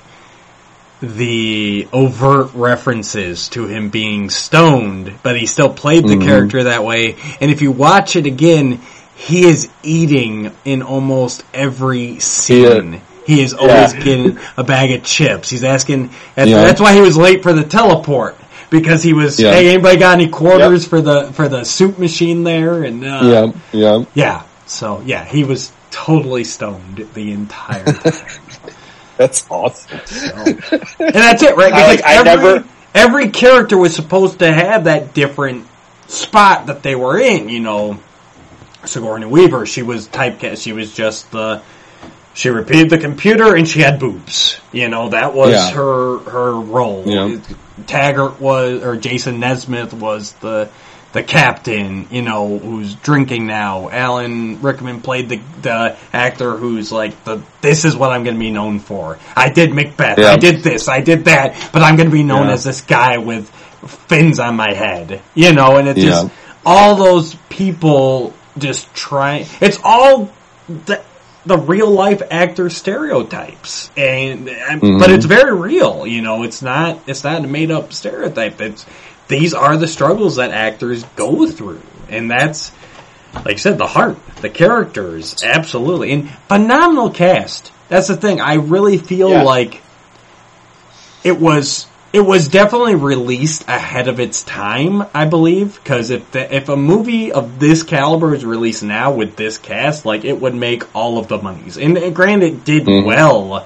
the 1.01 1.87
overt 1.91 2.53
references 2.53 3.49
to 3.49 3.65
him 3.65 3.89
being 3.89 4.29
stoned, 4.29 5.11
but 5.23 5.35
he 5.35 5.47
still 5.47 5.73
played 5.73 6.07
the 6.07 6.15
Mhm. 6.15 6.25
character 6.25 6.65
that 6.65 6.83
way. 6.83 7.15
And 7.39 7.49
if 7.49 7.63
you 7.63 7.71
watch 7.71 8.15
it 8.15 8.27
again, 8.27 8.79
he 9.15 9.45
is 9.45 9.67
eating 9.81 10.51
in 10.63 10.83
almost 10.83 11.43
every 11.55 12.19
scene. 12.19 13.01
He 13.25 13.41
is 13.41 13.53
always 13.53 13.93
Yeah. 13.93 13.99
getting 14.01 14.39
a 14.57 14.63
bag 14.63 14.91
of 14.91 15.03
chips. 15.03 15.49
He's 15.49 15.63
asking, 15.63 16.09
that's, 16.35 16.49
Yeah. 16.49 16.61
that's 16.63 16.81
why 16.81 16.93
he 16.93 17.01
was 17.01 17.15
late 17.17 17.43
for 17.43 17.53
the 17.53 17.63
teleport. 17.63 18.37
Because 18.69 19.03
he 19.03 19.13
was, 19.13 19.39
Yeah. 19.39 19.51
hey, 19.53 19.69
anybody 19.73 19.97
got 19.97 20.13
any 20.13 20.27
quarters 20.29 20.87
for 20.87 21.01
the, 21.01 21.25
for 21.33 21.47
the 21.49 21.63
soup 21.65 21.99
machine 21.99 22.43
there? 22.43 22.83
And, 22.83 23.03
uh, 23.05 23.19
yeah, 23.73 23.79
yeah. 23.79 24.03
yeah. 24.13 24.41
So, 24.65 25.01
yeah, 25.05 25.25
he 25.25 25.43
was 25.43 25.71
totally 25.91 26.45
stoned 26.45 27.05
the 27.13 27.31
entire 27.33 27.83
time. 27.83 28.13
That's 29.17 29.45
awesome. 29.51 29.99
And 30.99 31.13
that's 31.13 31.43
it, 31.43 31.55
right? 31.55 31.71
I, 31.73 31.85
like, 31.87 32.03
I 32.03 32.13
every, 32.15 32.25
never- 32.25 32.63
every 32.95 33.29
character 33.29 33.77
was 33.77 33.93
supposed 33.95 34.39
to 34.39 34.51
have 34.51 34.85
that 34.85 35.13
different 35.13 35.67
spot 36.07 36.65
that 36.67 36.81
they 36.81 36.95
were 36.95 37.19
in. 37.19 37.47
You 37.49 37.59
know, 37.59 37.99
Sigourney 38.85 39.27
Weaver, 39.27 39.67
she 39.67 39.83
was 39.83 40.07
typecast. 40.07 40.63
She 40.63 40.73
was 40.73 40.91
just 40.93 41.29
the. 41.31 41.61
She 42.33 42.49
repeated 42.49 42.89
the 42.89 42.97
computer 42.97 43.55
and 43.55 43.67
she 43.67 43.81
had 43.81 43.99
boobs. 43.99 44.59
You 44.71 44.87
know, 44.87 45.09
that 45.09 45.33
was 45.33 45.51
Yeah. 45.51 45.71
her 45.71 46.19
her 46.19 46.53
role. 46.53 47.03
Yeah. 47.05 47.37
Taggart 47.87 48.39
was, 48.39 48.83
or 48.83 48.95
Jason 48.95 49.39
Nesmith 49.39 49.93
was 49.93 50.31
the 50.33 50.69
the 51.13 51.23
captain. 51.23 52.07
You 52.09 52.21
know, 52.21 52.57
who's 52.57 52.95
drinking 52.95 53.47
now. 53.47 53.89
Alan 53.89 54.61
Rickman 54.61 55.01
played 55.01 55.27
the 55.29 55.41
the 55.61 55.97
actor 56.13 56.55
who's 56.55 56.91
like 56.91 57.21
the. 57.25 57.41
This 57.61 57.83
is 57.83 57.95
what 57.97 58.11
I'm 58.11 58.23
going 58.23 58.35
to 58.35 58.39
be 58.39 58.51
known 58.51 58.79
for. 58.79 59.19
I 59.35 59.49
did 59.49 59.73
Macbeth. 59.73 60.19
Yeah. 60.19 60.31
I 60.31 60.37
did 60.37 60.63
this. 60.63 60.87
I 60.87 61.01
did 61.01 61.25
that. 61.25 61.69
But 61.73 61.81
I'm 61.81 61.97
going 61.97 62.09
to 62.09 62.13
be 62.15 62.23
known 62.23 62.47
as 62.49 62.63
this 62.63 62.81
guy 62.81 63.17
with 63.17 63.49
fins 64.07 64.39
on 64.39 64.55
my 64.55 64.73
head. 64.73 65.21
You 65.35 65.51
know, 65.53 65.77
and 65.77 65.87
it's 65.89 65.99
just 66.01 66.29
all 66.65 66.95
those 66.95 67.35
people 67.49 68.33
just 68.57 68.93
try. 68.93 69.45
It's 69.59 69.79
all 69.83 70.29
the 70.69 71.03
the 71.45 71.57
real 71.57 71.89
life 71.89 72.21
actor 72.29 72.69
stereotypes, 72.69 73.89
and, 73.97 74.47
and 74.47 74.79
but 74.81 75.09
Mhm. 75.09 75.15
it's 75.15 75.25
very 75.25 75.53
real. 75.55 76.05
You 76.05 76.21
know, 76.21 76.43
it's 76.43 76.61
not 76.61 76.99
it's 77.07 77.23
not 77.23 77.43
a 77.43 77.47
made 77.47 77.71
up 77.71 77.93
stereotype. 77.93 78.61
It's 78.61 78.85
these 79.27 79.53
are 79.53 79.75
the 79.77 79.87
struggles 79.87 80.35
that 80.35 80.51
actors 80.51 81.03
go 81.15 81.47
through, 81.47 81.81
and 82.09 82.29
that's 82.29 82.71
like 83.33 83.55
I 83.55 83.55
said, 83.55 83.77
the 83.77 83.87
heart, 83.87 84.17
the 84.41 84.49
characters, 84.49 85.41
absolutely, 85.43 86.11
and 86.11 86.29
phenomenal 86.49 87.09
cast. 87.09 87.71
That's 87.87 88.07
the 88.07 88.17
thing. 88.17 88.39
I 88.41 88.55
really 88.55 88.97
feel 88.97 89.29
Yeah. 89.29 89.43
like 89.43 89.81
it 91.23 91.39
was 91.39 91.85
it 92.13 92.19
was 92.19 92.49
definitely 92.49 92.95
released 92.95 93.67
ahead 93.69 94.07
of 94.07 94.19
its 94.19 94.43
time, 94.43 95.03
I 95.13 95.25
believe, 95.25 95.75
because 95.75 96.09
if 96.09 96.29
the, 96.31 96.53
if 96.53 96.67
a 96.67 96.75
movie 96.75 97.31
of 97.31 97.59
this 97.59 97.83
caliber 97.83 98.35
is 98.35 98.43
released 98.43 98.83
now 98.83 99.13
with 99.13 99.37
this 99.37 99.57
cast, 99.57 100.05
like 100.05 100.25
it 100.25 100.39
would 100.41 100.53
make 100.53 100.93
all 100.93 101.17
of 101.17 101.29
the 101.29 101.37
monies. 101.37 101.77
And, 101.77 101.97
and 101.97 102.13
granted, 102.13 102.53
it 102.53 102.65
did 102.65 102.85
Mhm. 102.85 103.05
well, 103.05 103.65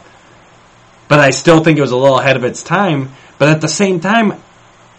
but 1.08 1.20
I 1.20 1.32
still 1.32 1.64
think 1.64 1.78
it 1.78 1.82
was 1.82 1.92
a 1.92 1.98
little 1.98 2.20
ahead 2.20 2.36
of 2.36 2.44
its 2.44 2.62
time. 2.62 3.14
But 3.38 3.50
at 3.50 3.62
the 3.62 3.68
same 3.68 4.00
time, 4.00 4.36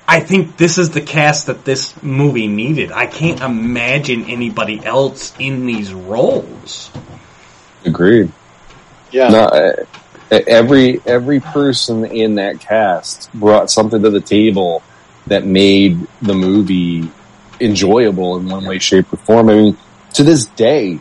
I 0.08 0.20
think 0.20 0.56
this 0.56 0.78
is 0.78 0.90
the 0.90 1.00
cast 1.00 1.46
that 1.46 1.64
this 1.64 1.94
movie 2.02 2.46
needed. 2.48 2.92
I 2.92 3.06
can't 3.06 3.40
imagine 3.40 4.24
anybody 4.24 4.84
else 4.84 5.32
in 5.38 5.66
these 5.66 5.92
roles. 5.92 6.90
Agreed. 7.84 8.30
Yeah. 9.10 9.28
No, 9.28 9.38
uh, 9.44 9.72
every 10.30 11.00
every 11.06 11.40
person 11.40 12.04
in 12.04 12.36
that 12.36 12.60
cast 12.60 13.32
brought 13.32 13.70
something 13.70 14.02
to 14.02 14.10
the 14.10 14.20
table 14.20 14.82
that 15.26 15.44
made 15.44 16.06
the 16.22 16.34
movie 16.34 17.10
enjoyable 17.60 18.36
in 18.36 18.48
one 18.48 18.64
way, 18.64 18.78
shape, 18.78 19.12
or 19.12 19.16
form. 19.18 19.48
I 19.48 19.54
mean, 19.54 19.76
to 20.14 20.22
this 20.22 20.46
day, 20.46 21.00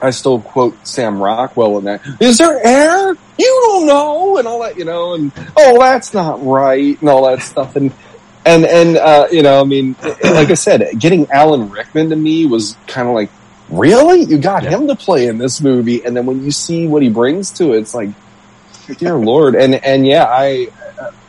I 0.00 0.10
still 0.10 0.40
quote 0.40 0.86
Sam 0.86 1.22
Rockwell 1.22 1.78
in 1.78 1.84
that. 1.84 2.02
Is 2.20 2.38
there 2.38 2.64
air? 2.64 3.16
You 3.38 3.60
don't 3.66 3.86
know, 3.86 4.38
and 4.38 4.46
all 4.46 4.62
that, 4.62 4.78
you 4.78 4.84
know, 4.84 5.14
and 5.14 5.32
oh, 5.56 5.78
that's 5.78 6.14
not 6.14 6.44
right, 6.44 7.00
and 7.00 7.08
all 7.08 7.26
that 7.28 7.42
stuff, 7.42 7.74
and 7.74 7.92
and 8.44 8.64
and 8.64 8.96
uh, 8.96 9.28
you 9.32 9.42
know, 9.42 9.60
I 9.60 9.64
mean, 9.64 9.96
like 10.02 10.50
I 10.50 10.54
said, 10.54 10.98
getting 10.98 11.30
Alan 11.30 11.70
Rickman 11.70 12.10
to 12.10 12.16
me 12.16 12.46
was 12.46 12.76
kind 12.86 13.08
of 13.08 13.14
like, 13.14 13.30
really, 13.68 14.22
you 14.22 14.38
got 14.38 14.62
yeah. 14.62 14.70
him 14.70 14.88
to 14.88 14.94
play 14.94 15.26
in 15.26 15.38
this 15.38 15.60
movie, 15.60 16.04
and 16.04 16.16
then 16.16 16.26
when 16.26 16.44
you 16.44 16.50
see 16.50 16.86
what 16.86 17.02
he 17.02 17.08
brings 17.08 17.50
to 17.52 17.72
it, 17.72 17.78
it's 17.78 17.94
like, 17.94 18.10
dear 18.98 19.16
lord, 19.16 19.54
and 19.54 19.74
and 19.74 20.06
yeah, 20.06 20.24
I. 20.24 20.68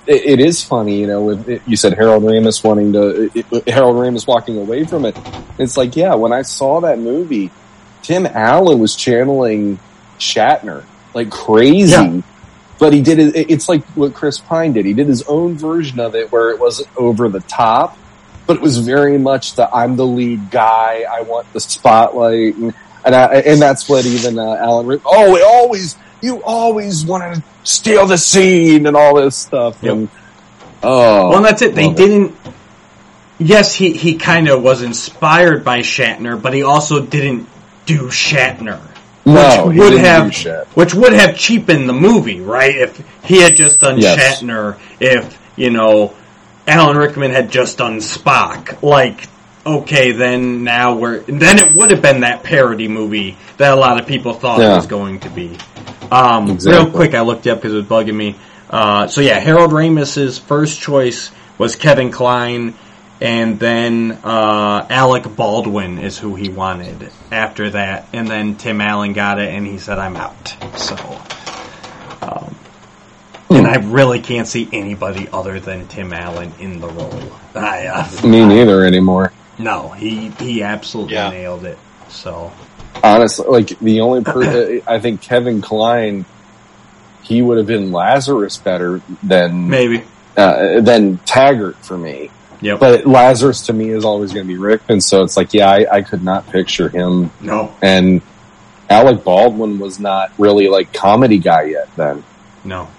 It, 0.07 0.23
it 0.23 0.39
is 0.39 0.63
funny, 0.63 0.99
you 0.99 1.07
know. 1.07 1.23
With 1.23 1.49
it, 1.49 1.63
you 1.65 1.75
said 1.75 1.93
Harold 1.93 2.21
Ramis 2.21 2.63
wanting 2.63 2.93
to, 2.93 3.31
it, 3.33 3.67
Harold 3.67 3.95
Ramis 3.95 4.27
walking 4.27 4.59
away 4.59 4.85
from 4.85 5.03
it. 5.03 5.17
It's 5.57 5.77
like, 5.77 5.95
yeah, 5.95 6.13
when 6.13 6.31
I 6.31 6.43
saw 6.43 6.81
that 6.81 6.99
movie, 6.99 7.49
Tim 8.03 8.27
Allen 8.27 8.77
was 8.77 8.95
channeling 8.95 9.79
Shatner 10.19 10.83
like 11.15 11.31
crazy. 11.31 11.91
Yeah. 11.91 12.21
But 12.77 12.93
he 12.93 13.01
did 13.01 13.19
it. 13.19 13.49
It's 13.49 13.69
like 13.69 13.83
what 13.95 14.13
Chris 14.13 14.37
Pine 14.37 14.73
did. 14.73 14.85
He 14.85 14.93
did 14.93 15.07
his 15.07 15.23
own 15.23 15.57
version 15.57 15.99
of 15.99 16.13
it 16.13 16.29
where 16.31 16.51
it 16.51 16.59
wasn't 16.59 16.89
over 16.97 17.29
the 17.29 17.39
top, 17.39 17.97
but 18.45 18.57
it 18.57 18.61
was 18.61 18.79
very 18.79 19.17
much 19.17 19.55
the 19.55 19.73
I'm 19.73 19.95
the 19.95 20.05
lead 20.05 20.51
guy. 20.51 21.05
I 21.09 21.21
want 21.21 21.51
the 21.53 21.61
spotlight, 21.61 22.55
and 22.55 22.73
and, 23.05 23.15
I, 23.15 23.35
and 23.35 23.61
that's 23.61 23.87
what 23.87 24.05
even 24.05 24.37
uh, 24.37 24.55
Alan. 24.55 25.01
Oh, 25.05 25.35
it 25.37 25.43
always 25.43 25.95
you 26.25 26.43
always 26.43 27.05
want 27.05 27.35
to 27.35 27.43
steal 27.63 28.05
the 28.05 28.17
scene 28.17 28.87
and 28.87 28.97
all 28.97 29.15
this 29.15 29.35
stuff. 29.35 29.81
Yep. 29.81 29.93
And 29.93 30.09
oh, 30.83 31.29
well, 31.29 31.41
that's 31.41 31.61
it. 31.61 31.75
They 31.75 31.93
didn't. 31.93 32.35
Yes, 33.37 33.73
he 33.73 33.93
he 33.93 34.15
kind 34.17 34.47
of 34.47 34.63
was 34.63 34.81
inspired 34.81 35.63
by 35.63 35.79
Shatner, 35.79 36.41
but 36.41 36.53
he 36.53 36.63
also 36.63 37.05
didn't 37.05 37.47
do 37.85 38.07
Shatner. 38.07 38.81
No, 39.25 39.67
which 39.67 39.77
would 39.77 39.97
have 39.99 40.35
which 40.75 40.93
would 40.93 41.13
have 41.13 41.37
cheapened 41.37 41.89
the 41.89 41.93
movie, 41.93 42.41
right? 42.41 42.75
If 42.75 43.25
he 43.25 43.41
had 43.41 43.55
just 43.55 43.79
done 43.79 43.99
yes. 43.99 44.41
Shatner, 44.41 44.77
if 44.99 45.39
you 45.55 45.71
know 45.71 46.13
Alan 46.67 46.97
Rickman 46.97 47.31
had 47.31 47.49
just 47.49 47.77
done 47.79 47.97
Spock, 47.97 48.81
like 48.83 49.27
okay, 49.65 50.11
then 50.11 50.63
now 50.63 50.95
we're 50.95 51.19
then 51.19 51.57
it 51.59 51.73
would 51.73 51.91
have 51.91 52.01
been 52.01 52.21
that 52.21 52.43
parody 52.43 52.87
movie 52.87 53.37
that 53.57 53.73
a 53.73 53.75
lot 53.75 53.99
of 53.99 54.07
people 54.07 54.33
thought 54.33 54.59
yeah. 54.59 54.73
it 54.73 54.75
was 54.75 54.87
going 54.87 55.19
to 55.21 55.29
be. 55.29 55.57
Um, 56.11 56.49
exactly. 56.49 56.83
Real 56.83 56.91
quick, 56.91 57.13
I 57.13 57.21
looked 57.21 57.47
up 57.47 57.59
because 57.59 57.73
it 57.73 57.77
was 57.77 57.85
bugging 57.85 58.15
me. 58.15 58.35
Uh, 58.69 59.07
so 59.07 59.21
yeah, 59.21 59.39
Harold 59.39 59.71
Ramis's 59.71 60.39
first 60.39 60.81
choice 60.81 61.31
was 61.57 61.75
Kevin 61.75 62.11
Kline 62.11 62.73
and 63.21 63.59
then 63.59 64.11
uh, 64.23 64.85
Alec 64.89 65.35
Baldwin 65.35 65.99
is 65.99 66.17
who 66.17 66.35
he 66.35 66.49
wanted 66.49 67.11
after 67.31 67.69
that, 67.71 68.07
and 68.13 68.27
then 68.27 68.55
Tim 68.55 68.81
Allen 68.81 69.13
got 69.13 69.39
it, 69.39 69.53
and 69.53 69.65
he 69.65 69.77
said, 69.77 69.99
"I'm 69.99 70.15
out." 70.17 70.55
So, 70.77 70.95
um, 72.21 72.55
and 73.49 73.67
I 73.67 73.75
really 73.77 74.19
can't 74.19 74.47
see 74.47 74.67
anybody 74.73 75.29
other 75.31 75.59
than 75.59 75.87
Tim 75.87 76.11
Allen 76.11 76.53
in 76.59 76.81
the 76.81 76.89
role. 76.89 77.31
I, 77.55 77.87
uh, 77.87 78.27
Me 78.27 78.45
neither 78.45 78.83
anymore. 78.83 79.31
No, 79.57 79.89
he 79.89 80.29
he 80.31 80.63
absolutely 80.63 81.13
yeah. 81.13 81.29
nailed 81.29 81.65
it. 81.65 81.77
So, 82.09 82.51
honestly, 83.05 83.45
like 83.47 83.79
the 83.79 84.01
only 84.01 84.23
per- 84.23 84.81
I 84.87 84.99
think 84.99 85.21
Kevin 85.21 85.61
Kline, 85.61 86.25
he 87.23 87.41
would 87.41 87.57
have 87.57 87.67
been 87.67 87.91
Lazarus 87.91 88.57
better 88.57 89.01
than 89.23 89.69
maybe 89.69 90.03
uh, 90.35 90.81
than 90.81 91.17
Taggart 91.19 91.77
for 91.85 91.97
me. 91.97 92.31
Yeah, 92.61 92.77
But 92.77 93.05
Lazarus 93.05 93.67
to 93.67 93.73
me 93.73 93.89
is 93.89 94.05
always 94.05 94.33
going 94.33 94.47
to 94.47 94.51
be 94.51 94.57
Rickman, 94.57 95.01
so 95.01 95.21
it's 95.23 95.37
like, 95.37 95.53
yeah, 95.53 95.69
I, 95.69 95.85
I, 95.97 96.01
could 96.01 96.23
not 96.23 96.49
picture 96.49 96.89
him. 96.89 97.29
No. 97.41 97.75
And 97.81 98.21
Alec 98.89 99.23
Baldwin 99.23 99.77
was 99.77 99.99
not 99.99 100.31
really 100.37 100.67
like 100.67 100.93
comedy 100.93 101.37
guy 101.37 101.63
yet 101.63 101.93
then. 101.95 102.23
No. 102.63 102.89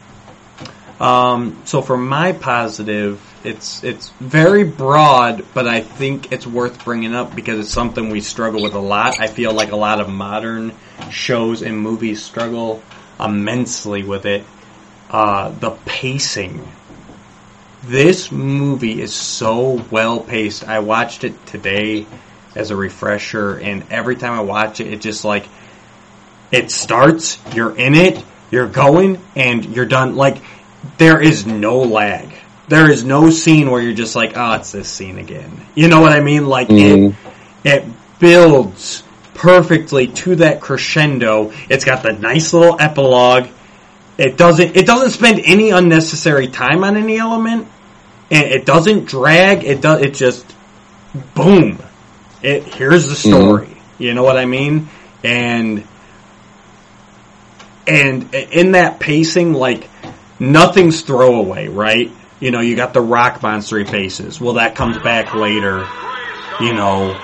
Um, 1.00 1.60
so 1.64 1.82
for 1.82 1.96
my 1.96 2.32
positive, 2.32 3.20
it's 3.46 3.84
it's 3.84 4.10
very 4.20 4.64
broad, 4.64 5.44
but 5.54 5.66
I 5.66 5.80
think 5.80 6.32
it's 6.32 6.46
worth 6.46 6.84
bringing 6.84 7.14
up 7.14 7.34
because 7.34 7.60
it's 7.60 7.70
something 7.70 8.10
we 8.10 8.20
struggle 8.20 8.62
with 8.62 8.74
a 8.74 8.80
lot. 8.80 9.20
I 9.20 9.28
feel 9.28 9.52
like 9.52 9.72
a 9.72 9.76
lot 9.76 10.00
of 10.00 10.08
modern 10.08 10.74
shows 11.10 11.62
and 11.62 11.78
movies 11.78 12.22
struggle 12.22 12.82
immensely 13.20 14.02
with 14.02 14.26
it. 14.26 14.44
Uh, 15.10 15.50
the 15.50 15.70
pacing 15.84 16.66
this 17.86 18.32
movie 18.32 19.00
is 19.00 19.14
so 19.14 19.84
well 19.90 20.20
paced. 20.20 20.64
I 20.64 20.80
watched 20.80 21.24
it 21.24 21.46
today 21.46 22.06
as 22.54 22.70
a 22.70 22.76
refresher, 22.76 23.58
and 23.58 23.84
every 23.90 24.16
time 24.16 24.32
I 24.32 24.40
watch 24.40 24.80
it, 24.80 24.92
it 24.92 25.00
just 25.00 25.24
like 25.24 25.48
it 26.50 26.70
starts, 26.70 27.38
you're 27.54 27.76
in 27.76 27.94
it, 27.94 28.24
you're 28.50 28.66
going, 28.66 29.20
and 29.36 29.64
you're 29.64 29.86
done. 29.86 30.16
Like 30.16 30.38
there 30.98 31.20
is 31.20 31.46
no 31.46 31.78
lag. 31.78 32.32
There 32.68 32.90
is 32.90 33.04
no 33.04 33.30
scene 33.30 33.70
where 33.70 33.80
you're 33.80 33.94
just 33.94 34.16
like, 34.16 34.32
oh, 34.36 34.54
it's 34.54 34.72
this 34.72 34.88
scene 34.88 35.18
again. 35.18 35.66
You 35.74 35.88
know 35.88 36.00
what 36.00 36.12
I 36.12 36.20
mean? 36.20 36.46
Like 36.46 36.68
mm-hmm. 36.68 37.16
it, 37.66 37.84
it 37.84 37.92
builds 38.18 39.04
perfectly 39.34 40.08
to 40.08 40.36
that 40.36 40.60
crescendo. 40.60 41.52
It's 41.68 41.84
got 41.84 42.02
the 42.02 42.12
nice 42.12 42.52
little 42.52 42.80
epilogue. 42.80 43.48
It 44.18 44.36
doesn't. 44.36 44.76
It 44.76 44.86
doesn't 44.86 45.10
spend 45.10 45.40
any 45.44 45.70
unnecessary 45.70 46.48
time 46.48 46.82
on 46.82 46.96
any 46.96 47.18
element 47.18 47.68
and 48.30 48.46
it 48.46 48.66
doesn't 48.66 49.06
drag. 49.06 49.64
It 49.64 49.80
does. 49.80 50.02
It 50.02 50.14
just 50.14 50.46
boom. 51.34 51.78
It 52.42 52.64
here's 52.74 53.08
the 53.08 53.14
story. 53.14 53.66
Mm-hmm. 53.66 54.02
You 54.02 54.14
know 54.14 54.22
what 54.22 54.36
I 54.36 54.46
mean? 54.46 54.88
And 55.22 55.86
and 57.86 58.34
in 58.34 58.72
that 58.72 58.98
pacing, 59.00 59.52
like 59.52 59.88
nothing's 60.38 61.02
throwaway, 61.02 61.68
right? 61.68 62.10
You 62.40 62.50
know, 62.50 62.60
you 62.60 62.76
got 62.76 62.92
the 62.92 63.00
rock 63.00 63.42
monster 63.42 63.84
paces. 63.84 64.40
Well, 64.40 64.54
that 64.54 64.74
comes 64.74 64.98
back 64.98 65.34
later. 65.34 65.86
You 66.60 66.74
know, 66.74 67.20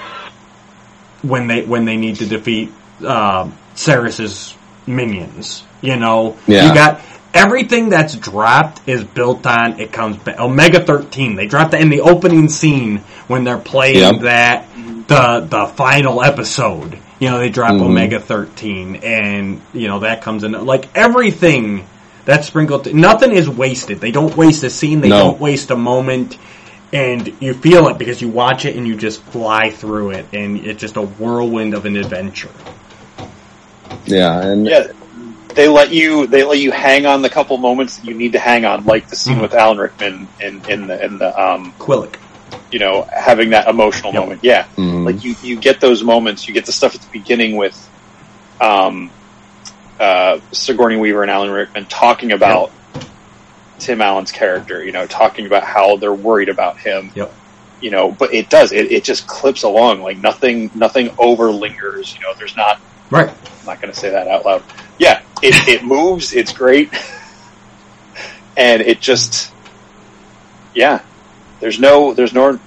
when 1.22 1.46
they 1.46 1.64
when 1.64 1.84
they 1.84 1.96
need 1.96 2.16
to 2.16 2.26
defeat 2.26 2.72
uh, 3.04 3.50
Sarris's 3.74 4.54
minions. 4.86 5.64
You 5.80 5.96
know, 5.96 6.36
yeah. 6.46 6.68
you 6.68 6.74
got 6.74 7.00
everything 7.34 7.88
that's 7.88 8.14
dropped 8.14 8.86
is 8.86 9.02
built 9.04 9.46
on 9.46 9.80
it 9.80 9.92
comes 9.92 10.16
back. 10.18 10.38
Omega 10.38 10.84
13. 10.84 11.34
They 11.36 11.46
dropped 11.46 11.72
that 11.72 11.80
in 11.80 11.90
the 11.90 12.02
opening 12.02 12.48
scene 12.48 12.98
when 13.26 13.44
they're 13.44 13.58
playing 13.58 13.98
yep. 13.98 14.20
that 14.22 14.68
the 15.08 15.46
the 15.48 15.66
final 15.66 16.22
episode. 16.22 16.98
You 17.18 17.30
know, 17.30 17.38
they 17.38 17.50
drop 17.50 17.72
mm-hmm. 17.72 17.84
Omega 17.84 18.20
13 18.20 18.96
and 18.96 19.60
you 19.72 19.88
know 19.88 20.00
that 20.00 20.22
comes 20.22 20.44
in 20.44 20.52
like 20.52 20.96
everything 20.96 21.86
that's 22.24 22.46
sprinkled 22.46 22.92
nothing 22.94 23.32
is 23.32 23.48
wasted. 23.48 24.00
They 24.00 24.10
don't 24.10 24.36
waste 24.36 24.62
a 24.64 24.70
scene, 24.70 25.00
they 25.00 25.08
no. 25.08 25.18
don't 25.18 25.40
waste 25.40 25.70
a 25.70 25.76
moment. 25.76 26.38
And 26.94 27.40
you 27.40 27.54
feel 27.54 27.88
it 27.88 27.96
because 27.96 28.20
you 28.20 28.28
watch 28.28 28.66
it 28.66 28.76
and 28.76 28.86
you 28.86 28.96
just 28.96 29.22
fly 29.22 29.70
through 29.70 30.10
it, 30.10 30.26
and 30.34 30.58
it's 30.58 30.78
just 30.78 30.96
a 30.96 31.02
whirlwind 31.02 31.72
of 31.72 31.86
an 31.86 31.96
adventure. 31.96 32.50
Yeah, 34.04 34.38
and 34.42 34.66
yeah 34.66 34.88
they 35.54 35.68
let 35.68 35.92
you 35.92 36.26
they 36.26 36.44
let 36.44 36.58
you 36.58 36.70
hang 36.70 37.06
on 37.06 37.22
the 37.22 37.30
couple 37.30 37.56
moments 37.58 37.96
that 37.96 38.06
you 38.06 38.14
need 38.14 38.32
to 38.32 38.38
hang 38.38 38.64
on, 38.64 38.84
like 38.84 39.08
the 39.08 39.16
scene 39.16 39.38
mm 39.38 39.42
with 39.42 39.54
Alan 39.54 39.78
Rickman 39.78 40.28
in 40.40 40.62
in 40.68 40.86
the 40.86 41.04
in 41.04 41.18
the 41.18 41.40
um, 41.40 41.72
Quellek. 41.78 42.16
You 42.70 42.78
know, 42.78 43.02
having 43.02 43.50
that 43.50 43.68
emotional 43.68 44.12
yep. 44.12 44.22
moment. 44.22 44.40
Yeah, 44.44 44.66
mm 44.76 45.04
like 45.04 45.24
you 45.24 45.34
you 45.42 45.56
get 45.56 45.80
those 45.80 46.02
moments. 46.02 46.46
You 46.46 46.54
get 46.54 46.66
the 46.66 46.72
stuff 46.72 46.94
at 46.94 47.00
the 47.00 47.10
beginning 47.10 47.56
with 47.56 47.76
um, 48.60 49.10
uh, 50.00 50.40
Sigourney 50.52 50.96
Weaver 50.96 51.22
and 51.22 51.30
Alan 51.30 51.50
Rickman 51.50 51.86
talking 51.86 52.32
about 52.32 52.72
yep. 52.94 53.04
Tim 53.78 54.00
Allen's 54.00 54.32
character. 54.32 54.84
You 54.84 54.92
know, 54.92 55.06
talking 55.06 55.46
about 55.46 55.64
how 55.64 55.96
they're 55.96 56.12
worried 56.12 56.48
about 56.48 56.78
him. 56.78 57.10
Yep. 57.14 57.32
You 57.80 57.90
know, 57.90 58.12
but 58.12 58.32
it 58.32 58.48
does. 58.48 58.72
It, 58.72 58.92
it 58.92 59.04
just 59.04 59.26
clips 59.26 59.64
along. 59.64 60.02
Like 60.02 60.18
nothing 60.18 60.70
nothing 60.74 61.10
over 61.18 61.50
lingers. 61.50 62.14
You 62.14 62.20
know, 62.20 62.34
there's 62.38 62.56
not. 62.56 62.80
Right. 63.10 63.28
I'm 63.28 63.66
not 63.66 63.80
going 63.80 63.92
to 63.92 63.98
say 63.98 64.10
that 64.10 64.26
out 64.26 64.46
loud 64.46 64.62
yeah, 65.02 65.22
it, 65.42 65.68
it 65.68 65.84
moves. 65.84 66.32
It's 66.32 66.52
great, 66.52 66.92
and 68.56 68.82
it 68.82 69.00
just 69.00 69.52
yeah. 70.74 71.02
There's 71.60 71.78
no 71.78 72.14
there's 72.14 72.32
no 72.32 72.58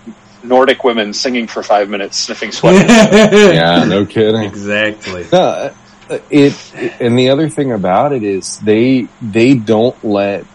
Nordic 0.43 0.83
women 0.83 1.13
singing 1.13 1.47
for 1.47 1.63
five 1.63 1.89
minutes 1.89 2.17
sniffing 2.17 2.51
sweat. 2.51 2.87
yeah, 3.33 3.83
no 3.85 4.05
kidding. 4.05 4.43
Exactly. 4.43 5.25
No, 5.31 5.73
it, 6.09 6.23
it 6.29 7.01
and 7.01 7.17
the 7.17 7.29
other 7.29 7.49
thing 7.49 7.71
about 7.71 8.13
it 8.13 8.23
is 8.23 8.59
they 8.59 9.07
they 9.21 9.55
don't 9.55 10.01
let 10.03 10.45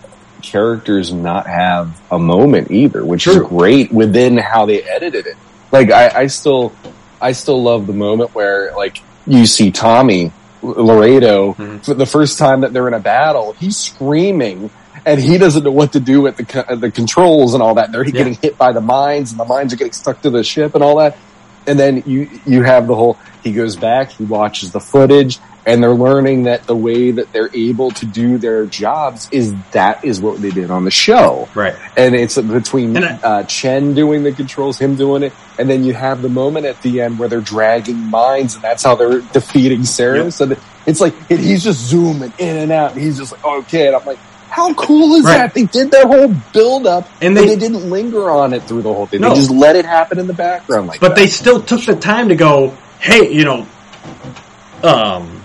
characters 0.43 1.13
not 1.13 1.47
have 1.47 2.01
a 2.11 2.19
moment 2.19 2.71
either, 2.71 3.05
which 3.05 3.25
True. 3.25 3.43
is 3.43 3.49
great 3.49 3.93
within 3.93 4.39
how 4.39 4.67
they 4.67 4.83
edited 4.83 5.27
it. 5.27 5.37
Like 5.73 5.91
I, 5.91 6.23
I 6.23 6.27
still 6.27 6.73
I 7.21 7.33
still 7.33 7.63
love 7.63 7.87
the 7.87 7.93
moment 7.93 8.35
where 8.35 8.75
like 8.77 9.03
you 9.27 9.47
see 9.47 9.71
Tommy 9.71 10.33
Laredo 10.63 11.55
mm-hmm. 11.55 11.79
for 11.79 11.95
the 11.95 12.07
first 12.07 12.39
time 12.39 12.63
that 12.63 12.73
they're 12.73 12.89
in 12.89 12.95
a 12.95 13.01
battle, 13.01 13.53
he's 13.53 13.77
screaming 13.77 14.71
and 15.05 15.21
he 15.21 15.39
doesn't 15.39 15.65
know 15.65 15.71
what 15.71 15.93
to 15.93 16.01
do 16.01 16.21
with 16.21 16.37
the 16.37 16.77
the 16.77 16.91
controls 16.91 17.55
and 17.55 17.63
all 17.63 17.75
that. 17.75 17.93
They're 17.93 18.05
yeah. 18.05 18.13
getting 18.13 18.35
hit 18.35 18.59
by 18.59 18.73
the 18.73 18.81
mines, 18.81 19.31
and 19.31 19.41
the 19.41 19.45
mines 19.45 19.73
are 19.73 19.77
getting 19.77 19.93
stuck 19.93 20.23
to 20.23 20.31
the 20.31 20.45
ship 20.45 20.75
and 20.75 20.85
all 20.85 20.99
that. 20.99 21.17
And 21.71 21.79
then 21.79 22.03
you 22.05 22.29
you 22.45 22.65
have 22.65 22.89
the 22.89 22.97
whole. 22.97 23.17
He 23.45 23.53
goes 23.53 23.77
back. 23.77 24.11
He 24.11 24.25
watches 24.25 24.73
the 24.73 24.81
footage, 24.81 25.39
and 25.65 25.81
they're 25.81 25.91
learning 25.91 26.43
that 26.43 26.65
the 26.67 26.75
way 26.75 27.13
that 27.13 27.33
they're 27.33 27.49
able 27.55 27.93
to 27.93 28.07
do 28.07 28.39
their 28.39 28.67
jobs 28.67 29.29
is 29.31 29.55
that 29.71 30.05
is 30.05 30.21
what 30.21 30.43
they 30.43 30.51
did 30.51 30.69
on 30.73 30.85
the 30.85 30.91
show. 30.91 31.49
Right. 31.55 31.77
And 31.97 32.17
it's 32.17 32.37
between 32.41 32.97
And 32.97 33.05
I- 33.05 33.21
uh, 33.23 33.43
Chen 33.45 33.95
doing 33.95 34.25
the 34.25 34.33
controls, 34.33 34.81
him 34.81 34.97
doing 34.97 35.23
it, 35.23 35.33
and 35.61 35.71
then 35.71 35.85
you 35.85 35.95
have 35.95 36.23
the 36.23 36.29
moment 36.29 36.67
at 36.67 36.83
the 36.83 37.01
end 37.03 37.21
where 37.21 37.29
they're 37.29 37.41
dragging 37.41 37.99
mines, 38.11 38.57
and 38.57 38.65
that's 38.65 38.83
how 38.83 38.97
they're 38.97 39.21
defeating 39.21 39.85
Sarah. 39.85 40.33
So 40.33 40.47
that 40.47 40.59
it's 40.87 41.01
like 41.01 41.15
he's 41.29 41.63
just 41.63 41.79
zooming 41.87 42.33
in 42.39 42.57
and 42.57 42.73
out. 42.73 42.93
And 42.95 43.01
he's 43.01 43.17
just 43.17 43.31
like, 43.31 43.45
okay, 43.45 43.87
and 43.87 43.95
I'm 43.95 44.05
like. 44.05 44.19
How 44.51 44.75
cool 44.75 45.15
is 45.15 45.25
Right. 45.25 45.39
that? 45.39 45.55
They 45.55 45.65
did 45.65 45.91
their 45.91 46.07
whole 46.07 46.35
build 46.53 46.87
up 46.87 47.09
And 47.23 47.37
they- 47.37 47.47
they, 47.47 47.57
didn't 47.57 47.89
linger 47.89 48.29
on 48.31 48.53
it 48.53 48.65
through 48.65 48.83
the 48.83 48.93
whole 48.93 49.07
thing. 49.07 49.21
No. 49.21 49.31
They 49.31 49.37
just 49.37 49.51
let 49.51 49.77
it 49.77 49.85
happen 49.87 50.19
in 50.19 50.27
the 50.27 50.33
background 50.35 50.89
like 50.89 51.01
But 51.01 51.11
that. 51.11 51.17
they 51.17 51.27
still 51.29 51.61
took 51.63 51.85
the 51.85 51.95
time 51.95 52.29
to 52.31 52.35
go, 52.35 52.73
hey, 52.99 53.33
you 53.33 53.45
know, 53.45 53.67
um, 54.83 55.43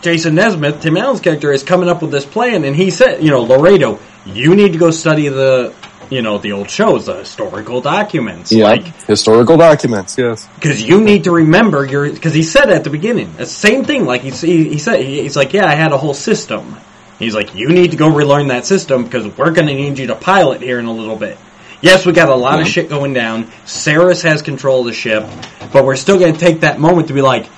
Jason 0.00 0.34
Nesmith, 0.34 0.80
Tim 0.80 0.96
Allen's 0.96 1.20
character, 1.20 1.52
is 1.52 1.62
coming 1.62 1.88
up 1.88 2.02
with 2.02 2.10
this 2.10 2.24
plan, 2.24 2.64
and 2.64 2.74
he 2.74 2.90
said, 2.90 3.22
you 3.22 3.30
know, 3.30 3.42
Laredo, 3.42 3.98
you 4.24 4.54
need 4.54 4.72
to 4.72 4.78
go 4.78 4.90
study 4.90 5.28
the, 5.28 5.72
you 6.10 6.22
know, 6.22 6.38
the 6.38 6.52
old 6.52 6.70
shows, 6.70 7.06
the 7.06 7.16
historical 7.16 7.80
documents, 7.80 8.52
yeah, 8.52 8.64
like 8.64 8.86
historical 9.06 9.56
documents, 9.56 10.16
yes. 10.16 10.48
because 10.54 10.80
you 10.82 11.00
need 11.00 11.24
to 11.24 11.32
remember 11.32 11.84
your. 11.84 12.08
Because 12.10 12.32
he 12.34 12.42
said 12.42 12.70
at 12.70 12.84
the 12.84 12.90
beginning, 12.90 13.34
the 13.36 13.46
same 13.46 13.84
thing. 13.84 14.06
Like 14.06 14.22
he 14.22 14.30
he, 14.30 14.68
he 14.70 14.78
said, 14.78 15.00
he, 15.00 15.22
he's 15.22 15.36
like, 15.36 15.52
yeah, 15.52 15.66
I 15.66 15.74
had 15.74 15.92
a 15.92 15.98
whole 15.98 16.14
system. 16.14 16.76
He's 17.18 17.34
like, 17.34 17.54
you 17.54 17.68
need 17.68 17.90
to 17.92 17.96
go 17.96 18.08
relearn 18.08 18.48
that 18.48 18.64
system 18.64 19.04
because 19.04 19.26
we're 19.36 19.50
going 19.50 19.66
to 19.66 19.74
need 19.74 19.98
you 19.98 20.06
to 20.08 20.14
pilot 20.14 20.60
here 20.62 20.78
in 20.78 20.86
a 20.86 20.92
little 20.92 21.16
bit. 21.16 21.36
Yes, 21.80 22.04
we 22.06 22.12
got 22.12 22.28
a 22.28 22.34
lot 22.34 22.60
of 22.60 22.66
shit 22.66 22.88
going 22.88 23.12
down. 23.12 23.44
Sarris 23.64 24.22
has 24.22 24.42
control 24.42 24.80
of 24.80 24.86
the 24.86 24.92
ship, 24.92 25.24
but 25.72 25.84
we're 25.84 25.96
still 25.96 26.18
going 26.18 26.32
to 26.32 26.38
take 26.38 26.60
that 26.60 26.80
moment 26.80 27.08
to 27.08 27.14
be 27.14 27.22
like, 27.22 27.48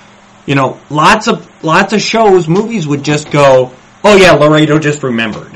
you 0.45 0.55
know, 0.55 0.79
lots 0.89 1.27
of 1.27 1.47
lots 1.63 1.93
of 1.93 2.01
shows, 2.01 2.47
movies 2.47 2.87
would 2.87 3.03
just 3.03 3.31
go, 3.31 3.71
oh 4.03 4.17
yeah, 4.17 4.31
Laredo 4.33 4.79
just 4.79 5.03
remembered. 5.03 5.51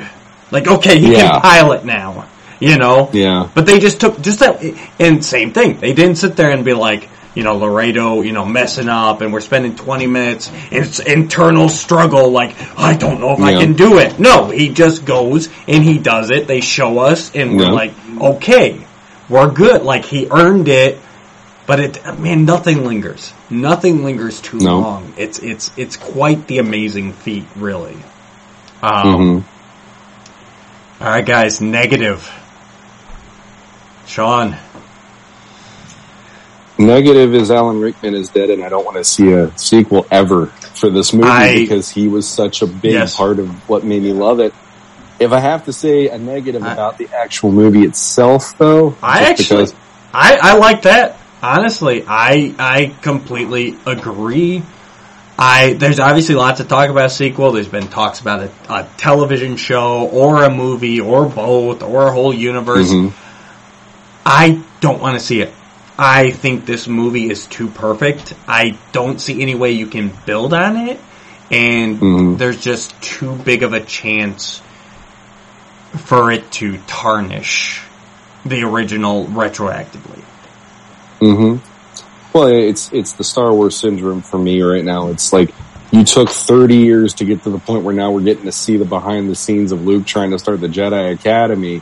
Like, 0.52 0.68
okay, 0.68 1.00
he 1.00 1.14
Yeah. 1.14 1.32
can 1.32 1.42
pilot 1.42 1.86
now. 1.86 2.28
You 2.60 2.78
know, 2.78 3.10
Yeah. 3.12 3.50
but 3.54 3.66
they 3.66 3.80
just 3.80 4.00
took 4.00 4.22
just 4.22 4.40
that, 4.40 4.64
and 5.00 5.24
same 5.26 5.52
thing. 5.52 5.78
They 5.80 5.94
didn't 5.94 6.16
sit 6.16 6.36
there 6.36 6.52
and 6.52 6.64
be 6.64 6.74
like, 6.74 7.10
you 7.36 7.44
know, 7.44 7.58
Laredo, 7.58 8.22
you 8.22 8.32
know, 8.32 8.46
messing 8.46 8.90
up, 8.90 9.22
and 9.22 9.32
we're 9.34 9.42
spending 9.42 9.76
twenty 9.76 10.08
minutes. 10.08 10.50
It's 10.72 11.00
internal 11.00 11.70
struggle. 11.70 12.32
Like, 12.32 12.56
I 12.80 12.96
don't 12.96 13.20
know 13.20 13.34
if 13.34 13.40
I 13.42 13.54
can 13.54 13.74
do 13.74 13.98
it. 14.00 14.20
No, 14.20 14.50
he 14.50 14.70
just 14.70 15.06
goes 15.06 15.50
and 15.68 15.84
he 15.84 15.98
does 16.00 16.32
it. 16.32 16.48
They 16.48 16.62
show 16.62 17.00
us, 17.00 17.36
and 17.36 17.58
we're 17.58 17.66
Yeah. 17.66 17.72
like, 17.72 17.94
okay, 18.20 18.80
we're 19.30 19.52
good. 19.52 19.84
Like 19.84 20.06
he 20.06 20.28
earned 20.32 20.68
it. 20.70 21.00
But 21.68 21.80
it, 21.80 22.20
man, 22.20 22.46
nothing 22.46 22.86
lingers. 22.86 23.34
Nothing 23.50 24.04
lingers 24.06 24.40
too 24.40 24.60
No. 24.60 24.80
long. 24.80 25.14
It's 25.18 25.40
it's 25.40 25.72
it's 25.76 25.98
quite 25.98 26.46
the 26.48 26.60
amazing 26.60 27.14
feat, 27.14 27.46
really. 27.56 27.98
Um, 28.84 29.04
Mhm. 29.42 29.44
all 31.02 31.08
right, 31.10 31.26
guys. 31.26 31.60
Negative. 31.62 32.30
Sean. 34.06 34.56
Negative 36.78 37.34
is 37.34 37.52
Alan 37.52 37.80
Rickman 37.80 38.16
is 38.16 38.30
dead, 38.30 38.50
and 38.50 38.64
I 38.64 38.70
don't 38.70 38.84
want 38.84 38.98
to 38.98 39.04
see 39.04 39.32
a 39.32 39.58
sequel 39.58 40.06
ever 40.12 40.48
for 40.48 40.90
this 40.90 41.14
movie 41.14 41.28
I- 41.30 41.56
because 41.56 41.90
he 41.90 42.08
was 42.10 42.28
such 42.28 42.62
a 42.62 42.68
big 42.68 42.94
Yes. 42.94 43.16
part 43.16 43.40
of 43.40 43.50
what 43.70 43.84
made 43.86 44.04
me 44.04 44.12
love 44.12 44.40
it. 44.42 44.54
If 45.18 45.32
I 45.32 45.40
have 45.40 45.66
to 45.66 45.74
say 45.74 46.10
a 46.10 46.18
negative 46.18 46.64
I- 46.64 46.74
about 46.74 46.98
the 46.98 47.08
actual 47.18 47.52
movie 47.52 47.84
itself, 47.84 48.58
though, 48.58 48.96
I 49.02 49.22
actually, 49.30 49.68
I, 50.14 50.38
I 50.42 50.58
like 50.58 50.82
that. 50.82 51.18
Honestly, 51.42 52.04
I 52.08 52.54
I 52.60 52.92
completely 53.02 53.78
agree. 53.86 54.62
I 55.40 55.74
there's 55.74 56.00
obviously 56.00 56.36
lots 56.36 56.60
of 56.60 56.68
talk 56.68 56.90
about 56.90 57.06
a 57.06 57.10
sequel. 57.10 57.52
There's 57.54 57.68
been 57.70 57.88
talks 57.88 58.20
about 58.20 58.42
a, 58.42 58.50
a 58.70 58.88
television 58.98 59.56
show 59.56 60.08
or 60.12 60.44
a 60.44 60.50
movie 60.50 61.00
or 61.00 61.26
both 61.26 61.84
or 61.84 62.08
a 62.08 62.12
whole 62.12 62.34
universe. 62.34 62.90
Mhm. 62.92 63.14
I 64.26 64.60
don't 64.82 65.00
want 65.02 65.18
to 65.20 65.26
see 65.26 65.40
it. 65.42 65.54
I 65.98 66.32
think 66.32 66.66
this 66.66 66.88
movie 66.88 67.30
is 67.30 67.46
too 67.46 67.68
perfect. 67.68 68.34
I 68.48 68.78
don't 68.92 69.20
see 69.20 69.42
any 69.42 69.56
way 69.56 69.72
you 69.72 69.88
can 69.88 70.12
build 70.26 70.54
on 70.54 70.76
it, 70.76 71.00
and 71.50 72.00
Mhm. 72.00 72.38
there's 72.38 72.60
just 72.60 73.00
too 73.02 73.34
big 73.46 73.64
of 73.64 73.74
a 73.74 73.80
chance 73.80 74.62
for 75.98 76.32
it 76.32 76.52
to 76.52 76.78
tarnish 76.88 77.82
the 78.46 78.64
original 78.64 79.26
retroactively. 79.28 80.20
hmm 81.22 81.56
Well, 82.34 82.48
it's 82.48 82.90
it's 82.92 83.14
the 83.14 83.24
Star 83.24 83.54
Wars 83.54 83.78
syndrome 83.78 84.22
for 84.22 84.38
me 84.38 84.62
right 84.62 84.84
now. 84.84 85.08
It's 85.08 85.32
like 85.32 85.54
you 85.92 86.04
took 86.04 86.30
30 86.30 86.76
years 86.76 87.14
to 87.16 87.26
get 87.26 87.44
to 87.44 87.50
the 87.50 87.60
point 87.60 87.84
where 87.86 87.96
now 87.96 88.12
we're 88.12 88.20
getting 88.20 88.44
to 88.44 88.52
see 88.52 88.76
the 88.76 88.84
behind 88.84 89.30
the 89.30 89.36
scenes 89.36 89.72
of 89.72 89.86
Luke 89.88 90.06
trying 90.06 90.32
to 90.32 90.40
start 90.40 90.60
the 90.60 90.68
Jedi 90.68 91.14
Academy, 91.14 91.82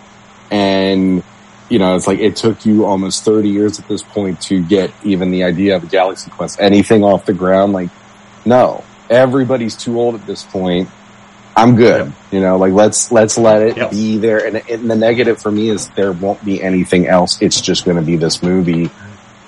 and 0.51 1.23
you 1.69 1.79
know 1.79 1.95
it's 1.95 2.07
like 2.07 2.19
it 2.19 2.35
took 2.35 2.65
you 2.65 2.85
almost 2.85 3.23
30 3.23 3.49
years 3.49 3.79
at 3.79 3.87
this 3.87 4.03
point 4.03 4.41
to 4.43 4.61
get 4.63 4.91
even 5.03 5.31
the 5.31 5.43
idea 5.43 5.75
of 5.75 5.83
a 5.83 5.87
Galaxy 5.87 6.29
Quest 6.31 6.59
anything 6.59 7.03
off 7.03 7.25
the 7.25 7.33
ground. 7.33 7.73
Like, 7.73 7.89
no, 8.45 8.83
everybody's 9.09 9.75
too 9.75 9.99
old 9.99 10.15
at 10.15 10.25
this 10.25 10.43
point. 10.43 10.89
I'm 11.55 11.75
good. 11.75 12.11
You 12.31 12.39
know, 12.41 12.57
like 12.57 12.73
let's 12.73 13.11
let's 13.11 13.37
let 13.37 13.61
it 13.61 13.77
Yep. 13.77 13.91
be 13.91 14.17
there. 14.17 14.45
And, 14.45 14.57
and 14.69 14.89
the 14.89 14.95
negative 14.95 15.39
for 15.41 15.51
me 15.51 15.69
is 15.69 15.87
there 15.89 16.11
won't 16.11 16.43
be 16.43 16.61
anything 16.61 17.05
else. 17.07 17.39
It's 17.41 17.61
just 17.61 17.85
going 17.85 17.97
to 17.97 18.03
be 18.03 18.15
this 18.15 18.41
movie, 18.41 18.89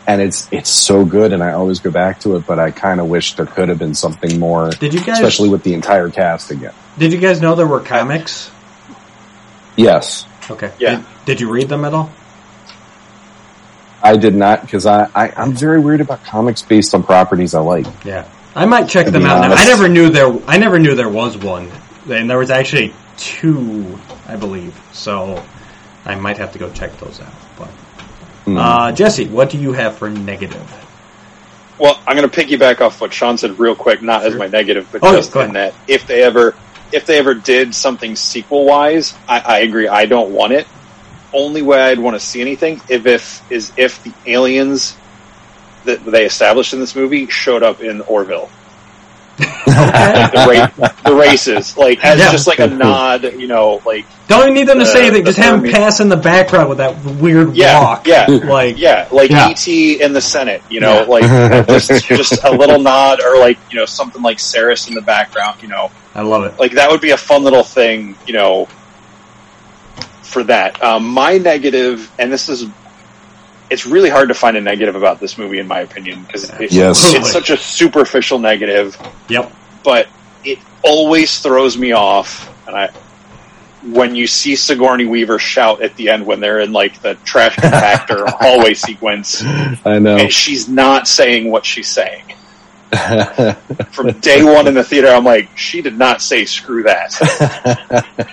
and 0.06 0.22
it's 0.22 0.48
it's 0.52 0.70
so 0.70 1.04
good. 1.04 1.34
And 1.34 1.42
I 1.44 1.54
always 1.54 1.80
go 1.80 1.90
back 1.90 2.20
to 2.22 2.36
it, 2.36 2.46
but 2.46 2.60
I 2.60 2.70
kind 2.70 3.00
of 3.00 3.08
wish 3.10 3.34
there 3.36 3.48
could 3.48 3.70
have 3.70 3.80
been 3.80 3.96
something 3.96 4.40
more, 4.40 4.70
Did 4.70 4.94
you 4.94 5.00
guys? 5.04 5.18
especially 5.20 5.50
with 5.50 5.64
the 5.64 5.74
entire 5.74 6.10
cast 6.12 6.52
again. 6.52 6.74
Did 6.98 7.12
you 7.12 7.20
guys 7.20 7.42
know 7.42 7.56
there 7.56 7.66
were 7.68 7.80
comics? 7.82 8.52
Yes, 9.76 10.26
Okay. 10.50 10.72
Yeah. 10.80 10.98
Did, 10.98 11.06
did 11.26 11.42
you 11.42 11.52
read 11.52 11.70
them 11.70 11.86
at 11.86 11.94
all? 11.94 12.12
I 14.04 14.18
did 14.18 14.36
not 14.36 14.62
because 14.62 14.86
I, 14.86 15.10
I 15.16 15.34
I'm 15.36 15.54
very 15.54 15.80
weird 15.80 16.02
about 16.02 16.24
comics 16.24 16.62
based 16.62 16.94
on 16.94 17.04
properties 17.04 17.56
I 17.56 17.62
like. 17.62 17.88
Yeah. 18.06 18.28
I 18.54 18.66
might 18.66 18.88
check 18.88 19.08
them 19.08 19.24
be 19.24 19.28
out 19.28 19.42
now. 19.50 19.56
I 19.56 19.66
never 19.66 19.88
knew 19.88 20.10
there. 20.10 20.32
I 20.48 20.58
never 20.58 20.80
knew 20.80 20.96
there 20.96 21.10
was 21.10 21.38
one, 21.38 21.70
and 22.10 22.30
there 22.30 22.38
was 22.38 22.52
actually 22.52 22.94
two, 23.18 24.00
I 24.28 24.36
believe. 24.36 24.80
So 24.94 25.44
I 26.06 26.16
might 26.16 26.38
have 26.38 26.54
to 26.54 26.60
go 26.60 26.72
check 26.72 26.96
those 27.00 27.20
out. 27.20 27.34
But 27.58 27.68
Hmm. 28.46 28.58
uh, 28.58 28.92
Jesse, 28.92 29.28
what 29.28 29.50
do 29.50 29.58
you 29.58 29.74
have 29.74 29.98
for 29.98 30.10
negative? 30.10 30.62
Well, 31.80 32.00
I'm 32.08 32.16
going 32.16 32.30
to 32.30 32.34
piggyback 32.46 32.80
off 32.80 33.02
what 33.02 33.12
Sean 33.12 33.38
said 33.38 33.60
real 33.60 33.76
quick, 33.76 34.02
not 34.02 34.24
as 34.24 34.36
my 34.36 34.48
negative, 34.48 34.88
but 34.92 35.02
Oh, 35.04 35.12
just 35.14 35.36
in 35.36 35.54
that 35.54 35.74
if 35.88 36.06
they 36.08 36.22
ever, 36.24 36.56
if 36.92 37.06
they 37.06 37.20
ever 37.20 37.36
did 37.36 37.76
something 37.76 38.16
sequel 38.16 38.66
wise, 38.66 39.16
I, 39.28 39.42
I 39.46 39.60
agree. 39.62 39.88
I 39.88 40.06
don't 40.08 40.32
want 40.32 40.54
it. 40.54 40.70
Only 41.34 41.62
way 41.62 41.82
I'd 41.82 42.00
want 42.00 42.16
to 42.16 42.20
see 42.26 42.42
anything 42.42 42.82
if, 42.88 43.06
if 43.08 43.44
is 43.50 43.74
if 43.78 44.02
the 44.04 44.18
aliens 44.26 45.00
that 45.84 46.06
they 46.06 46.26
established 46.26 46.74
in 46.74 46.80
this 46.82 46.96
movie 46.96 47.28
showed 47.30 47.64
up 47.64 47.82
in 47.82 48.02
Orville. 48.02 48.54
Like 49.38 50.32
the, 50.32 50.72
ra- 50.80 50.88
the 51.04 51.16
races, 51.16 51.76
like 51.78 52.04
as 52.04 52.20
Yeah. 52.20 52.32
just 52.32 52.48
like 52.48 52.60
a 52.60 52.68
nod, 52.68 53.24
you 53.24 53.48
know, 53.48 53.82
like 53.86 54.06
Don't 54.28 54.44
even 54.44 54.54
need 54.54 54.68
them 54.68 54.80
to 54.80 54.86
say 54.86 55.02
anything. 55.08 55.24
the 55.26 55.32
Just 55.32 55.40
have 55.40 55.62
them 55.62 55.72
pass 55.72 56.00
in 56.00 56.08
the 56.10 56.16
background 56.18 56.70
with 56.70 56.78
that 56.78 56.96
weird 57.04 57.54
yeah, 57.56 57.80
walk. 57.82 58.08
yeah, 58.08 58.26
Like 58.28 58.78
yeah, 58.78 59.08
like 59.12 59.30
Yeah. 59.32 59.50
ET 59.50 59.68
in 59.68 60.14
the 60.14 60.22
Senate, 60.22 60.62
you 60.70 60.80
know, 60.80 61.02
Yeah. 61.02 61.02
like 61.04 61.68
just 61.68 62.06
just 62.06 62.44
a 62.46 62.52
little 62.52 62.80
nod 62.80 63.20
or 63.22 63.38
like 63.40 63.58
you 63.72 63.78
know 63.80 63.86
something 63.86 64.22
like 64.22 64.38
Sarris 64.38 64.88
in 64.88 64.94
the 64.96 65.02
background, 65.02 65.62
you 65.62 65.68
know, 65.68 65.92
I 66.14 66.22
love 66.22 66.46
it. 66.46 66.58
like 66.58 66.74
that 66.74 66.90
would 66.90 67.02
be 67.02 67.12
a 67.12 67.18
fun 67.18 67.44
little 67.44 67.64
thing, 67.64 68.16
you 68.26 68.34
know, 68.34 68.68
for 70.24 70.44
that. 70.44 70.82
Um, 70.84 71.08
my 71.10 71.38
negative, 71.38 72.10
and 72.20 72.32
this 72.32 72.50
is, 72.50 72.66
it's 73.70 73.86
really 73.86 74.10
hard 74.10 74.28
to 74.30 74.34
find 74.34 74.56
a 74.58 74.62
negative 74.62 74.96
about 74.96 75.20
this 75.20 75.38
movie, 75.38 75.60
in 75.60 75.68
my 75.68 75.80
opinion, 75.82 76.24
because 76.24 76.50
it's, 76.60 76.74
Yes. 76.74 77.14
it's 77.14 77.32
such 77.32 77.50
a 77.50 77.58
superficial 77.58 78.40
negative, 78.40 78.98
Yep. 79.30 79.52
but 79.84 80.08
it 80.44 80.60
always 80.84 81.40
throws 81.40 81.78
me 81.78 81.92
off, 81.94 82.50
and 82.68 82.76
I. 82.76 82.90
When 83.88 84.16
you 84.16 84.26
see 84.26 84.56
Sigourney 84.56 85.06
Weaver 85.06 85.38
shout 85.38 85.84
at 85.84 85.96
the 85.96 86.10
end 86.10 86.26
when 86.26 86.40
they're 86.40 86.60
in 86.60 86.74
like 86.74 87.04
the 87.04 87.14
trash 87.24 87.56
compactor 87.56 88.28
hallway 88.40 88.74
sequence, 88.74 89.44
I 89.44 90.00
know. 90.00 90.18
and 90.18 90.34
she's 90.34 90.68
not 90.68 91.08
saying 91.08 91.52
what 91.52 91.66
she's 91.68 91.88
saying. 91.88 92.24
From 93.92 94.12
day 94.22 94.42
one 94.44 94.68
in 94.68 94.74
the 94.74 94.84
theater, 94.84 95.10
I'm 95.10 95.24
like, 95.24 95.56
she 95.56 95.84
did 95.84 95.96
not 95.98 96.22
say 96.24 96.46
screw 96.46 96.84
that. 96.84 98.06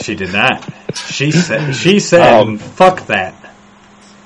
She 0.00 0.14
did 0.14 0.32
not. 0.32 0.64
She 0.94 1.32
said. 1.32 1.74
She 1.74 1.98
said, 1.98 2.20
Um, 2.32 2.56
"Fuck 2.58 3.06
that." 3.08 3.34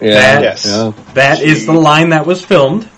Yeah, 0.03 0.15
That- 0.15 0.43
Yes. 0.43 0.67
yeah. 0.67 0.93
That 1.15 1.41
is 1.43 1.67
the 1.67 1.73
line 1.73 2.11
that 2.11 2.27
was 2.27 2.45
filmed. 2.45 2.89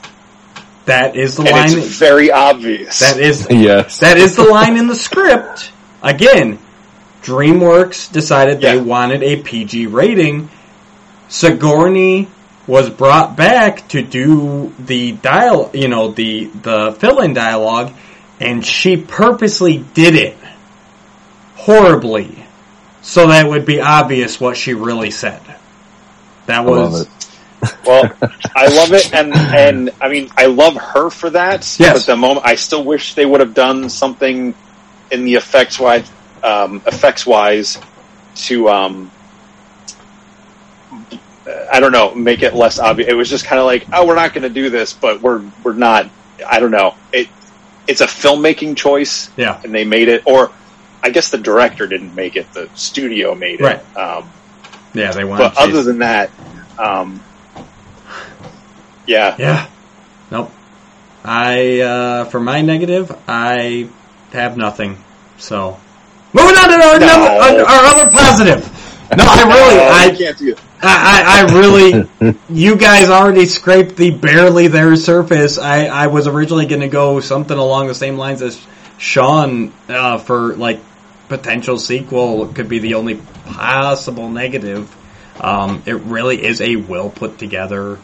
That 0.86 1.16
is 1.16 1.36
the 1.36 1.44
and 1.44 1.52
line. 1.52 1.78
it's 1.78 1.98
very 1.98 2.30
obvious. 2.30 2.98
that 2.98 3.18
is 3.18 3.46
Yes. 3.50 4.00
that 4.00 4.18
is 4.18 4.36
the 4.36 4.44
line 4.44 4.76
in 4.76 4.86
the 4.88 4.94
script. 4.96 5.70
Again, 6.02 6.58
DreamWorks 7.22 8.12
decided 8.12 8.60
they 8.60 8.78
wanted 8.78 9.22
a 9.22 9.36
PG 9.42 9.86
rating. 9.86 10.50
Sigourney 11.28 12.28
was 12.66 12.90
brought 12.90 13.34
back 13.36 13.88
to 13.88 14.02
do 14.02 14.72
the 14.78 15.12
dial, 15.12 15.70
you 15.72 15.88
know, 15.88 16.10
the 16.12 16.44
the 16.46 16.92
fill-in 16.98 17.32
dialogue, 17.32 17.92
and 18.40 18.64
she 18.64 18.96
purposely 18.98 19.78
did 19.94 20.14
it 20.14 20.36
horribly, 21.56 22.44
so 23.02 23.28
that 23.28 23.46
it 23.46 23.48
would 23.48 23.64
be 23.64 23.80
obvious 23.80 24.38
what 24.40 24.56
she 24.56 24.74
really 24.74 25.10
said. 25.10 25.40
That 26.46 26.64
was 26.64 27.08
Well, 27.86 28.12
I 28.54 28.66
love 28.68 28.92
it, 28.92 29.14
and 29.14 29.32
and 29.34 29.90
I 30.00 30.08
mean, 30.08 30.28
I 30.36 30.46
love 30.46 30.76
her 30.76 31.08
for 31.10 31.30
that. 31.30 31.60
Yes. 31.78 32.06
But 32.06 32.12
the 32.12 32.16
moment, 32.16 32.46
I 32.46 32.56
still 32.56 32.84
wish 32.84 33.14
they 33.14 33.24
would 33.24 33.40
have 33.40 33.54
done 33.54 33.88
something 33.88 34.54
in 35.10 35.24
the 35.24 35.34
effects 35.36 35.78
wise, 35.80 36.10
um, 36.42 36.82
effects 36.86 37.26
wise, 37.26 37.78
to 38.36 38.68
um, 38.68 39.10
I 41.72 41.80
don't 41.80 41.92
know, 41.92 42.14
make 42.14 42.42
it 42.42 42.54
less 42.54 42.78
obvious. 42.78 43.08
It 43.08 43.14
was 43.14 43.28
just 43.28 43.44
kind 43.44 43.60
of 43.60 43.66
like, 43.66 43.86
oh, 43.92 44.06
we're 44.06 44.14
not 44.14 44.32
going 44.32 44.42
to 44.42 44.50
do 44.50 44.70
this, 44.70 44.92
but 44.92 45.20
we're 45.22 45.42
we're 45.62 45.74
not. 45.74 46.10
I 46.46 46.60
don't 46.60 46.70
know. 46.70 46.94
It 47.12 47.28
it's 47.86 48.00
a 48.00 48.06
filmmaking 48.06 48.76
choice, 48.76 49.30
Yeah. 49.36 49.60
and 49.62 49.74
they 49.74 49.84
made 49.84 50.08
it, 50.08 50.22
or 50.26 50.50
I 51.02 51.10
guess 51.10 51.30
the 51.30 51.38
director 51.38 51.86
didn't 51.86 52.14
make 52.14 52.36
it; 52.36 52.52
the 52.52 52.68
studio 52.74 53.34
made 53.34 53.60
it. 53.60 53.64
Right. 53.64 53.96
Um, 53.96 54.30
yeah, 54.94 55.12
they 55.12 55.24
wanted. 55.24 55.50
but 55.54 55.58
other 55.58 55.82
than 55.82 55.98
that, 55.98 56.30
um, 56.78 57.22
yeah, 59.06 59.36
Yeah. 59.38 59.68
Nope. 60.30 60.50
I 61.24 61.80
uh, 61.80 62.24
for 62.26 62.40
my 62.40 62.62
negative, 62.62 63.14
I 63.28 63.88
have 64.32 64.56
nothing. 64.56 65.02
So 65.38 65.78
moving 66.32 66.56
on 66.56 66.68
to 66.68 66.74
our, 66.86 66.98
No. 66.98 67.06
number, 67.06 67.26
our, 67.26 67.66
our 67.66 67.84
other 67.86 68.10
positive. 68.10 68.70
No, 69.16 69.24
I 69.26 69.42
really, 69.46 69.76
No, 69.76 69.88
I, 69.90 70.16
can't 70.16 70.38
do 70.38 70.52
it. 70.52 70.60
I, 70.82 71.42
I, 71.42 71.48
I 71.50 71.54
really, 71.54 72.36
you 72.50 72.76
guys 72.76 73.08
already 73.10 73.46
scraped 73.46 73.96
the 73.96 74.10
barely 74.10 74.68
there 74.68 74.96
surface. 74.96 75.58
I, 75.58 75.86
I 75.86 76.06
was 76.08 76.26
originally 76.26 76.66
going 76.66 76.80
to 76.80 76.88
go 76.88 77.20
something 77.20 77.56
along 77.56 77.86
the 77.88 77.94
same 77.94 78.16
lines 78.16 78.42
as 78.42 78.60
Sean 78.98 79.72
uh, 79.88 80.18
for 80.18 80.54
like 80.56 80.80
potential 81.28 81.78
sequel 81.78 82.48
could 82.48 82.68
be 82.68 82.78
the 82.78 82.94
only 82.94 83.16
possible 83.46 84.28
negative. 84.28 84.94
Um, 85.40 85.82
it 85.86 85.94
really 85.94 86.42
is 86.42 86.60
a 86.60 86.76
well 86.76 87.10
put 87.10 87.38
together 87.38 87.98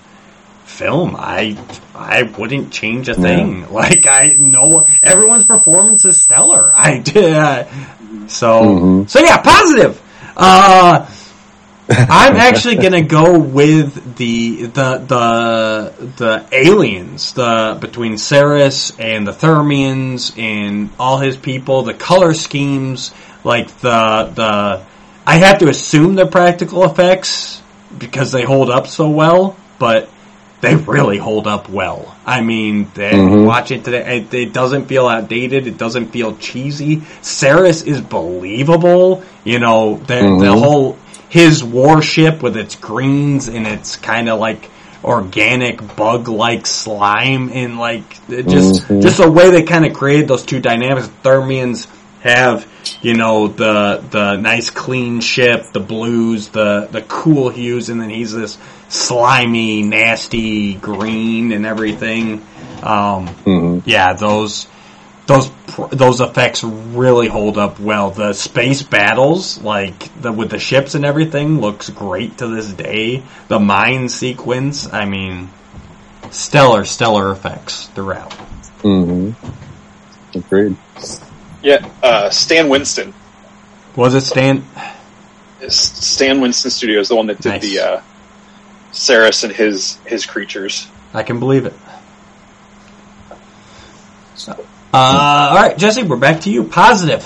film. 0.64 1.16
I 1.18 1.58
I 1.94 2.22
wouldn't 2.22 2.72
change 2.72 3.08
a 3.08 3.14
thing. 3.14 3.60
Like 3.70 4.06
I 4.06 4.36
know 4.38 4.86
everyone's 5.02 5.44
performance 5.44 6.04
is 6.04 6.16
stellar. 6.16 6.70
I 6.74 6.98
did. 6.98 7.66
Uh, 8.10 8.26
so 8.26 9.04
so 9.06 9.20
yeah, 9.20 9.40
positive. 9.40 10.00
Uh, 10.36 11.06
I'm 11.90 12.36
actually 12.36 12.76
gonna 12.76 13.02
go 13.02 13.38
with 13.38 14.16
the 14.16 14.66
the 14.66 14.98
the 14.98 15.92
the 16.16 16.46
aliens, 16.52 17.32
the 17.32 17.76
between 17.80 18.12
Sarris 18.14 18.94
and 19.00 19.26
the 19.26 19.32
Thermians 19.32 20.38
and 20.38 20.90
all 20.98 21.18
his 21.18 21.36
people, 21.36 21.82
the 21.82 21.94
color 21.94 22.32
schemes, 22.34 23.12
like 23.44 23.68
the 23.80 24.30
the 24.34 24.82
I 25.26 25.36
have 25.38 25.58
to 25.58 25.68
assume 25.68 26.14
they're 26.14 26.26
practical 26.26 26.84
effects 26.84 27.60
because 27.98 28.30
they 28.30 28.42
hold 28.42 28.70
up 28.70 28.86
so 28.86 29.10
well, 29.10 29.56
but 29.80 30.08
they 30.60 30.76
really 30.76 31.18
hold 31.18 31.46
up 31.48 31.68
well. 31.68 32.14
I 32.26 32.40
mean, 32.42 32.90
they, 32.94 33.12
Mhm. 33.12 33.46
watch 33.46 33.70
it 33.70 33.82
today. 33.84 34.18
It, 34.18 34.34
it 34.34 34.52
doesn't 34.52 34.86
feel 34.86 35.08
outdated. 35.08 35.66
It 35.66 35.78
doesn't 35.78 36.08
feel 36.12 36.36
cheesy. 36.36 36.98
Sarris 37.22 37.84
is 37.86 38.00
believable. 38.00 39.22
You 39.42 39.58
know, 39.58 39.96
the, 40.06 40.14
the 40.16 40.20
Mhm. 40.20 40.58
whole 40.60 40.98
his 41.30 41.64
warship 41.64 42.42
with 42.42 42.56
its 42.56 42.74
greens 42.76 43.48
and 43.48 43.66
its 43.66 43.96
kind 43.96 44.28
of 44.28 44.38
like 44.38 44.68
organic 45.02 45.96
bug-like 45.96 46.66
slime 46.66 47.50
and 47.54 47.78
like 47.78 48.04
just 48.28 48.86
Mhm. 48.88 49.00
just 49.02 49.18
a 49.20 49.30
way 49.30 49.50
they 49.50 49.62
kind 49.62 49.86
of 49.86 49.94
created 49.94 50.28
those 50.28 50.42
two 50.44 50.60
dynamics. 50.60 51.08
Thermians 51.24 51.86
have 52.22 52.66
you 53.00 53.14
know 53.14 53.48
the 53.48 54.02
the 54.10 54.36
nice 54.36 54.68
clean 54.68 55.20
ship, 55.20 55.72
the 55.72 55.80
blues, 55.80 56.48
the 56.48 56.88
the 56.92 57.00
cool 57.00 57.48
hues, 57.48 57.88
and 57.88 57.98
then 58.00 58.10
he's 58.10 58.32
this 58.34 58.58
slimy, 58.88 59.82
nasty 59.82 60.74
green 60.74 61.52
and 61.52 61.64
everything. 61.64 62.42
Um, 62.82 63.28
Mhm. 63.46 63.82
Yeah, 63.86 64.12
those 64.14 64.66
those 65.30 65.50
those 65.90 66.20
effects 66.20 66.64
really 66.64 67.28
hold 67.28 67.56
up 67.56 67.78
well. 67.78 68.10
The 68.10 68.32
space 68.32 68.82
battles, 68.82 69.60
like 69.62 70.10
the 70.20 70.32
with 70.32 70.50
the 70.50 70.58
ships 70.58 70.94
and 70.94 71.04
everything, 71.04 71.60
looks 71.60 71.88
great 71.88 72.38
to 72.38 72.48
this 72.48 72.72
day. 72.72 73.22
The 73.48 73.58
mine 73.60 74.08
sequence, 74.08 74.92
I 74.92 75.04
mean, 75.04 75.48
stellar, 76.30 76.84
stellar 76.84 77.30
effects 77.32 77.86
throughout. 77.88 78.32
hmm 78.82 79.30
Agreed. 80.34 80.76
yeah. 81.62 81.88
Uh, 82.02 82.30
Stan 82.30 82.68
Winston, 82.68 83.12
Was 83.96 84.14
it 84.14 84.20
Stan? 84.22 84.64
Stan 85.68 86.40
Winston 86.40 86.70
Studios, 86.70 87.08
the 87.08 87.16
one 87.16 87.26
that 87.26 87.40
did 87.40 87.50
Nice. 87.50 87.62
the 87.62 87.78
uh, 87.80 88.00
Sarris 88.92 89.44
and 89.44 89.52
his 89.52 89.96
his 90.06 90.26
creatures. 90.26 90.88
I 91.14 91.22
can 91.22 91.38
believe 91.38 91.66
it. 91.66 91.74
Uh, 94.92 95.48
all 95.52 95.56
right, 95.56 95.78
Jesse, 95.78 96.02
we're 96.02 96.16
back 96.16 96.40
to 96.42 96.50
you. 96.50 96.64
Positive. 96.64 97.24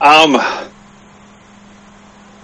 Um, 0.00 0.36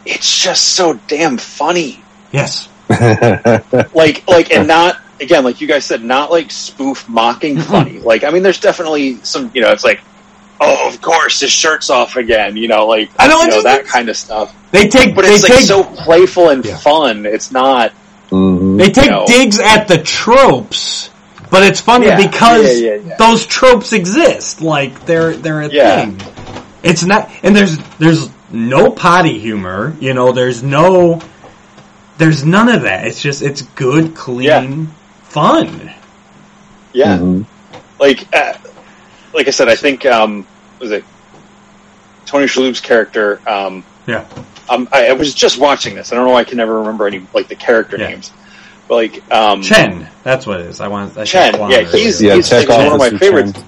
it's 0.07 0.43
just 0.43 0.65
so 0.75 0.95
damn 1.09 1.39
funny. 1.39 2.03
Yes. 2.33 2.69
Like, 3.95 4.27
like, 4.29 4.51
and 4.53 4.67
not 4.67 4.97
again, 5.21 5.45
like 5.45 5.61
you 5.61 5.69
guys 5.69 5.85
said, 5.85 6.03
not 6.03 6.31
like 6.31 6.51
spoof 6.51 7.09
mocking 7.09 7.59
funny. 7.59 7.99
Like, 8.01 8.25
I 8.25 8.31
mean, 8.31 8.43
there's 8.43 8.61
definitely 8.61 9.17
some, 9.23 9.51
you 9.55 9.61
know, 9.63 9.71
it's 9.73 9.85
like, 9.85 10.01
oh, 10.61 10.89
of 10.89 11.01
course, 11.01 11.41
his 11.41 11.51
shirt's 11.53 11.91
off 11.91 12.17
again. 12.17 12.57
You 12.57 12.69
know, 12.69 12.87
like, 12.87 13.11
I 13.19 13.29
know, 13.29 13.41
you 13.43 13.49
know 13.49 13.63
that 13.63 13.85
kind 13.87 14.09
of 14.09 14.17
stuff. 14.17 14.55
They 14.73 14.89
take, 14.89 15.15
But 15.15 15.23
they 15.27 15.35
it's 15.35 15.43
like 15.43 15.53
take, 15.53 15.65
so 15.65 15.85
playful 15.85 16.49
and 16.51 16.65
Yeah. 16.65 16.77
fun. 16.79 17.25
It's 17.27 17.51
not. 17.53 17.93
hmm 18.31 18.77
they 18.79 18.91
take 18.91 19.11
No. 19.11 19.27
digs 19.27 19.59
at 19.61 19.87
the 19.89 19.99
tropes, 20.03 21.09
but 21.53 21.63
it's 21.63 21.81
funny 21.81 22.07
Yeah, 22.07 22.17
because 22.17 22.81
yeah, 22.81 22.95
yeah, 22.95 23.01
yeah. 23.07 23.17
those 23.19 23.47
tropes 23.47 23.93
exist. 23.93 24.61
Like 24.63 25.05
they're 25.07 25.35
they're 25.37 25.61
a 25.61 25.69
Yeah. 25.69 26.07
thing. 26.07 26.21
It's 26.83 27.05
not, 27.05 27.31
and 27.45 27.55
there's 27.55 27.79
there's 28.01 28.29
no 28.51 28.91
potty 28.91 29.39
humor. 29.39 29.95
You 30.01 30.15
know, 30.15 30.33
there's 30.33 30.63
no, 30.65 31.21
there's 32.19 32.45
none 32.45 32.69
of 32.69 32.83
that. 32.83 33.07
It's 33.07 33.23
just 33.23 33.43
it's 33.43 33.63
good, 33.63 34.17
clean, 34.17 34.43
Yeah. 34.43 34.87
fun. 35.25 35.93
Yeah. 36.93 37.19
Mhm. 37.19 37.47
like 38.01 38.27
uh, 38.35 38.55
like 39.33 39.47
I 39.47 39.51
said, 39.51 39.69
I 39.69 39.77
think 39.77 40.05
um, 40.07 40.47
was 40.81 40.91
it 40.91 41.05
Tony 42.27 42.47
Shalhoub's 42.47 42.81
character. 42.81 43.41
Um, 43.47 43.85
Yeah. 44.07 44.25
um, 44.69 44.89
I, 44.91 45.09
I 45.09 45.13
was 45.13 45.35
just 45.35 45.59
watching 45.59 45.95
this. 45.95 46.13
I 46.13 46.17
don't 46.17 46.25
know 46.25 46.33
why 46.33 46.41
I 46.41 46.45
can 46.45 46.57
never 46.57 46.79
remember 46.81 47.07
any 47.07 47.27
like 47.35 47.49
the 47.49 47.57
character 47.57 47.97
Yeah. 47.99 48.09
names, 48.09 48.31
but 48.31 48.42
like 48.89 49.23
um, 49.33 49.63
Chen, 49.63 50.09
that's 50.23 50.47
what 50.47 50.61
it 50.61 50.67
is. 50.67 50.81
I 50.81 50.89
want. 50.89 51.17
I 51.17 51.25
said 51.25 51.53
Chen, 51.55 51.71
yeah, 51.71 51.83
he's 51.83 52.21
Yeah, 52.21 52.35
he's 52.35 52.51
like, 52.53 52.69
one 52.69 52.87
of 52.87 52.99
my 52.99 53.11
favorites. 53.11 53.53
Chen. 53.53 53.65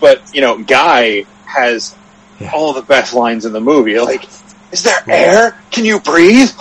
But 0.00 0.22
you 0.34 0.40
know, 0.40 0.58
Guy 0.58 1.24
has 1.46 1.94
Yeah. 2.38 2.52
all 2.54 2.72
the 2.72 2.82
best 2.82 3.12
lines 3.14 3.44
in 3.44 3.52
the 3.52 3.60
movie. 3.60 3.98
Like, 3.98 4.24
is 4.72 4.82
there 4.84 5.02
air? 5.08 5.56
Can 5.70 5.84
you 5.84 6.00
breathe? 6.00 6.50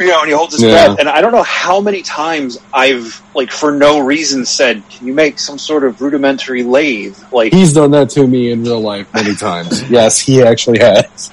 You 0.00 0.06
know, 0.06 0.20
and 0.20 0.28
he 0.28 0.34
holds 0.34 0.54
his 0.54 0.62
Yeah. 0.62 0.86
breath. 0.86 0.98
And 0.98 1.10
I 1.10 1.20
don't 1.20 1.32
know 1.32 1.42
how 1.42 1.82
many 1.82 2.00
times 2.00 2.56
I've 2.72 3.20
like 3.34 3.50
for 3.50 3.70
no 3.70 3.98
reason 3.98 4.46
said, 4.46 4.82
"Can 4.88 5.06
you 5.06 5.12
make 5.12 5.38
some 5.38 5.58
sort 5.58 5.84
of 5.84 6.00
rudimentary 6.00 6.62
lathe?" 6.62 7.18
Like, 7.30 7.52
He's 7.52 7.74
done 7.74 7.90
that 7.90 8.08
to 8.16 8.26
me 8.26 8.50
in 8.50 8.64
real 8.64 8.80
life 8.80 9.12
many 9.12 9.34
times. 9.34 9.82
yes, 9.90 10.18
he 10.18 10.42
actually 10.42 10.78
has. 10.78 11.30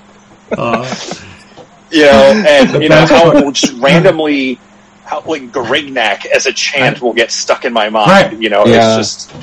Uh, 0.51 0.95
you 1.91 2.01
know, 2.07 2.43
and 2.45 2.83
you 2.83 2.89
know 2.89 3.05
how 3.05 3.31
it 3.31 3.45
will 3.45 3.53
just 3.53 3.71
randomly, 3.81 4.59
how 5.07 5.21
like 5.25 5.51
Garignac 5.51 6.25
as 6.25 6.45
a 6.45 6.53
chant 6.53 7.01
will 7.01 7.13
get 7.13 7.31
stuck 7.31 7.65
in 7.65 7.73
my 7.73 7.89
mind. 7.89 8.11
Right. 8.11 8.39
You 8.41 8.49
know, 8.49 8.65
Yeah. 8.65 8.99
it's 8.99 9.27
just, 9.27 9.35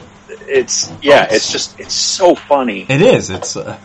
it's 0.46 0.92
yeah, 1.02 1.26
it's 1.30 1.50
just 1.50 1.80
it's 1.80 1.94
so 1.94 2.34
funny. 2.34 2.86
It 2.88 3.00
is. 3.00 3.30
It's 3.30 3.56
uh, 3.56 3.78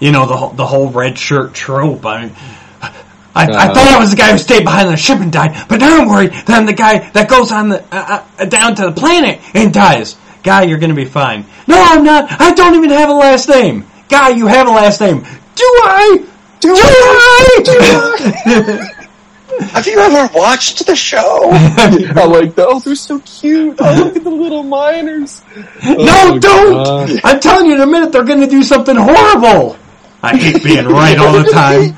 you 0.00 0.12
know 0.12 0.26
the 0.26 0.36
whole, 0.36 0.50
the 0.50 0.66
whole 0.66 0.88
red 0.90 1.18
shirt 1.18 1.52
trope. 1.54 2.04
I, 2.06 2.30
I, 2.82 2.92
I 3.34 3.44
Uh-huh. 3.44 3.74
thought 3.74 3.88
I 3.88 3.98
was 4.00 4.10
the 4.12 4.16
guy 4.16 4.32
who 4.32 4.38
stayed 4.38 4.64
behind 4.64 4.88
the 4.88 4.96
ship 4.96 5.18
and 5.20 5.30
died, 5.30 5.66
but 5.68 5.78
now 5.80 6.00
I'm 6.00 6.08
worried 6.08 6.32
that 6.32 6.50
I'm 6.50 6.64
the 6.64 6.72
guy 6.72 7.10
that 7.10 7.28
goes 7.28 7.52
on 7.52 7.68
the 7.68 7.84
uh, 7.94 8.24
uh, 8.38 8.44
down 8.46 8.74
to 8.76 8.86
the 8.86 8.92
planet 8.92 9.40
and 9.54 9.74
dies. 9.74 10.16
Guy, 10.42 10.62
you're 10.64 10.78
gonna 10.78 10.94
be 10.94 11.04
fine. 11.04 11.44
No, 11.66 11.76
I'm 11.78 12.02
not. 12.02 12.30
I 12.40 12.52
don't 12.54 12.74
even 12.76 12.90
have 12.90 13.10
a 13.10 13.14
last 13.14 13.48
name. 13.48 13.84
Guy, 14.08 14.30
you 14.30 14.46
have 14.46 14.68
a 14.68 14.70
last 14.70 15.00
name. 15.02 15.18
Do 15.20 15.64
I? 15.84 16.24
Do, 16.60 16.72
I? 16.74 17.60
Do 17.64 17.72
I? 17.80 18.92
Have 19.70 19.86
you 19.86 19.98
ever 19.98 20.28
watched 20.38 20.86
the 20.86 20.94
show? 20.96 21.48
I 21.52 22.24
like. 22.26 22.54
Oh, 22.58 22.78
they're 22.80 22.94
so 22.94 23.18
cute. 23.20 23.76
Oh, 23.80 24.02
look 24.04 24.16
at 24.16 24.24
the 24.24 24.30
little 24.30 24.62
miners. 24.62 25.42
no, 25.56 25.96
Oh, 25.98 26.38
don't! 26.38 26.72
God. 26.84 27.20
I'm 27.24 27.40
telling 27.40 27.66
you, 27.66 27.74
in 27.74 27.80
a 27.80 27.86
minute 27.86 28.12
they're 28.12 28.24
gonna 28.24 28.46
do 28.46 28.62
something 28.62 28.96
horrible. 28.96 29.76
I 30.22 30.36
hate 30.36 30.62
being 30.64 30.86
right 30.86 31.16
all 31.18 31.32
the 31.42 31.50
time. 31.50 31.96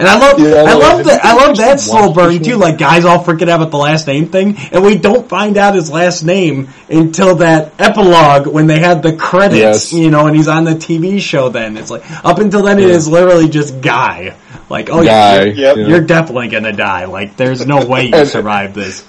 And 0.00 0.06
I 0.06 0.16
love, 0.16 0.38
Yeah, 0.38 0.58
I 0.58 0.74
like, 0.74 0.78
love 0.82 1.04
that. 1.06 1.24
I 1.24 1.34
love 1.34 1.56
that 1.56 1.80
slow 1.80 2.12
burn 2.12 2.40
too. 2.40 2.54
Like 2.56 2.78
guys 2.78 3.04
all 3.04 3.24
freaking 3.24 3.48
out 3.48 3.60
about 3.60 3.72
the 3.72 3.78
last 3.78 4.06
name 4.06 4.28
thing, 4.28 4.56
and 4.70 4.84
we 4.84 4.96
don't 4.96 5.28
find 5.28 5.56
out 5.56 5.74
his 5.74 5.90
last 5.90 6.22
name 6.22 6.68
until 6.88 7.34
that 7.36 7.72
epilogue 7.80 8.46
when 8.46 8.68
they 8.68 8.78
have 8.78 9.02
the 9.02 9.16
credits. 9.16 9.58
Yes. 9.58 9.92
You 9.92 10.10
know, 10.12 10.28
and 10.28 10.36
he's 10.36 10.46
on 10.46 10.62
the 10.62 10.74
TV 10.74 11.20
show. 11.20 11.48
Then 11.48 11.76
it's 11.76 11.90
like 11.90 12.04
up 12.24 12.38
until 12.38 12.62
then, 12.62 12.78
it 12.78 12.88
is 12.88 13.08
literally 13.08 13.48
just 13.48 13.80
guy. 13.80 14.36
Like, 14.68 14.90
oh, 14.90 15.02
Guy, 15.04 15.44
you're, 15.44 15.54
Yep. 15.54 15.76
you're 15.88 16.00
definitely 16.02 16.48
gonna 16.48 16.72
die. 16.72 17.06
Like, 17.06 17.36
there's 17.36 17.66
no 17.66 17.86
way 17.86 18.06
you 18.06 18.24
survive 18.26 18.74
this. 18.74 19.06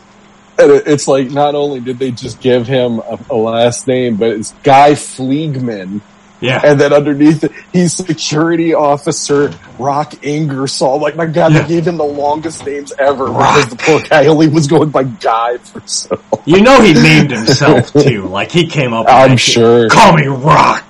And 0.57 0.71
it's 0.71 1.07
like 1.07 1.29
not 1.31 1.55
only 1.55 1.79
did 1.79 1.99
they 1.99 2.11
just 2.11 2.41
give 2.41 2.67
him 2.67 2.99
a, 2.99 3.17
a 3.29 3.35
last 3.35 3.87
name, 3.87 4.17
but 4.17 4.29
it's 4.31 4.51
Guy 4.63 4.95
Fleegman. 4.95 6.01
Yeah. 6.41 6.61
And 6.63 6.79
then 6.79 6.93
underneath 6.93 7.43
it, 7.43 7.51
he's 7.73 7.93
security 7.93 8.73
officer 8.73 9.53
Rock 9.77 10.23
Ingersoll. 10.25 10.99
Like 10.99 11.17
my 11.17 11.25
God, 11.25 11.51
Yeah. 11.53 11.61
they 11.63 11.67
gave 11.67 11.85
him 11.87 11.97
the 11.97 12.05
longest 12.05 12.65
names 12.65 12.93
ever 12.97 13.27
because 13.27 13.67
the 13.69 13.75
poor 13.75 13.99
guy 14.01 14.27
only 14.27 14.47
was 14.47 14.67
going 14.67 14.89
by 14.89 15.03
Guy 15.03 15.57
for 15.57 15.81
so. 15.85 16.15
long. 16.31 16.43
You 16.45 16.61
know, 16.61 16.81
he 16.81 16.93
named 16.93 17.31
himself 17.31 17.91
too. 17.91 18.23
Like, 18.27 18.51
he 18.51 18.67
came 18.67 18.93
up. 18.93 19.05
with 19.07 19.13
I'm 19.13 19.35
sure. 19.35 19.89
Call 19.89 20.13
me 20.13 20.27
Rock. 20.27 20.85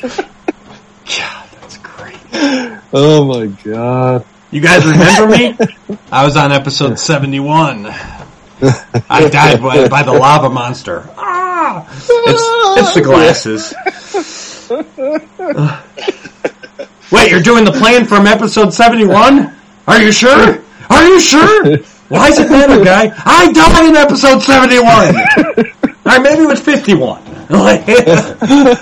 Oh 2.32 3.24
my 3.24 3.46
God. 3.46 4.24
You 4.50 4.60
guys 4.60 4.84
remember 4.84 5.36
me? 5.36 5.56
I 6.12 6.24
was 6.24 6.36
on 6.36 6.52
episode 6.52 6.98
71. 6.98 7.86
I 7.88 9.28
died 9.28 9.62
by, 9.62 9.88
by 9.88 10.02
the 10.02 10.12
lava 10.12 10.50
monster. 10.50 11.08
Ah! 11.16 11.86
It's, 11.92 12.80
it's 12.80 12.94
the 12.94 13.02
glasses. 13.02 13.74
Wait, 17.12 17.30
you're 17.30 17.42
doing 17.42 17.64
the 17.64 17.72
plan 17.72 18.04
from 18.04 18.26
episode 18.26 18.72
71? 18.72 19.54
Are 19.86 20.02
you 20.02 20.12
sure? 20.12 20.62
Are 20.90 21.06
you 21.06 21.20
sure? 21.20 21.78
Why 22.08 22.28
does 22.30 22.40
it 22.40 22.50
matter, 22.50 22.84
guy? 22.84 23.12
I 23.24 23.52
died 23.52 23.88
in 23.88 23.96
episode 23.96 24.40
71! 24.40 24.86
Alright, 26.06 26.22
maybe 26.22 26.42
it 26.42 26.48
was 26.48 26.60
51. 26.60 27.22
Like- 27.50 27.86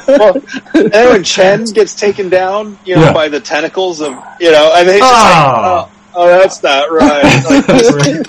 well, 0.07 0.43
and 0.75 0.93
when 0.93 1.25
Chen 1.35 1.64
gets 1.64 1.95
taken 1.95 2.29
down, 2.29 2.79
you 2.85 2.97
know, 2.97 3.05
Yeah. 3.05 3.12
by 3.12 3.29
the 3.29 3.41
tentacles 3.41 4.01
of, 4.01 4.11
you 4.41 4.51
know, 4.51 4.73
and 4.77 4.87
they 4.89 4.99
just 4.99 5.12
like, 5.12 5.37
Oh. 5.37 5.91
oh, 6.14 6.23
oh, 6.23 6.27
that's 6.27 6.62
not 6.62 6.91
right. 6.91 8.25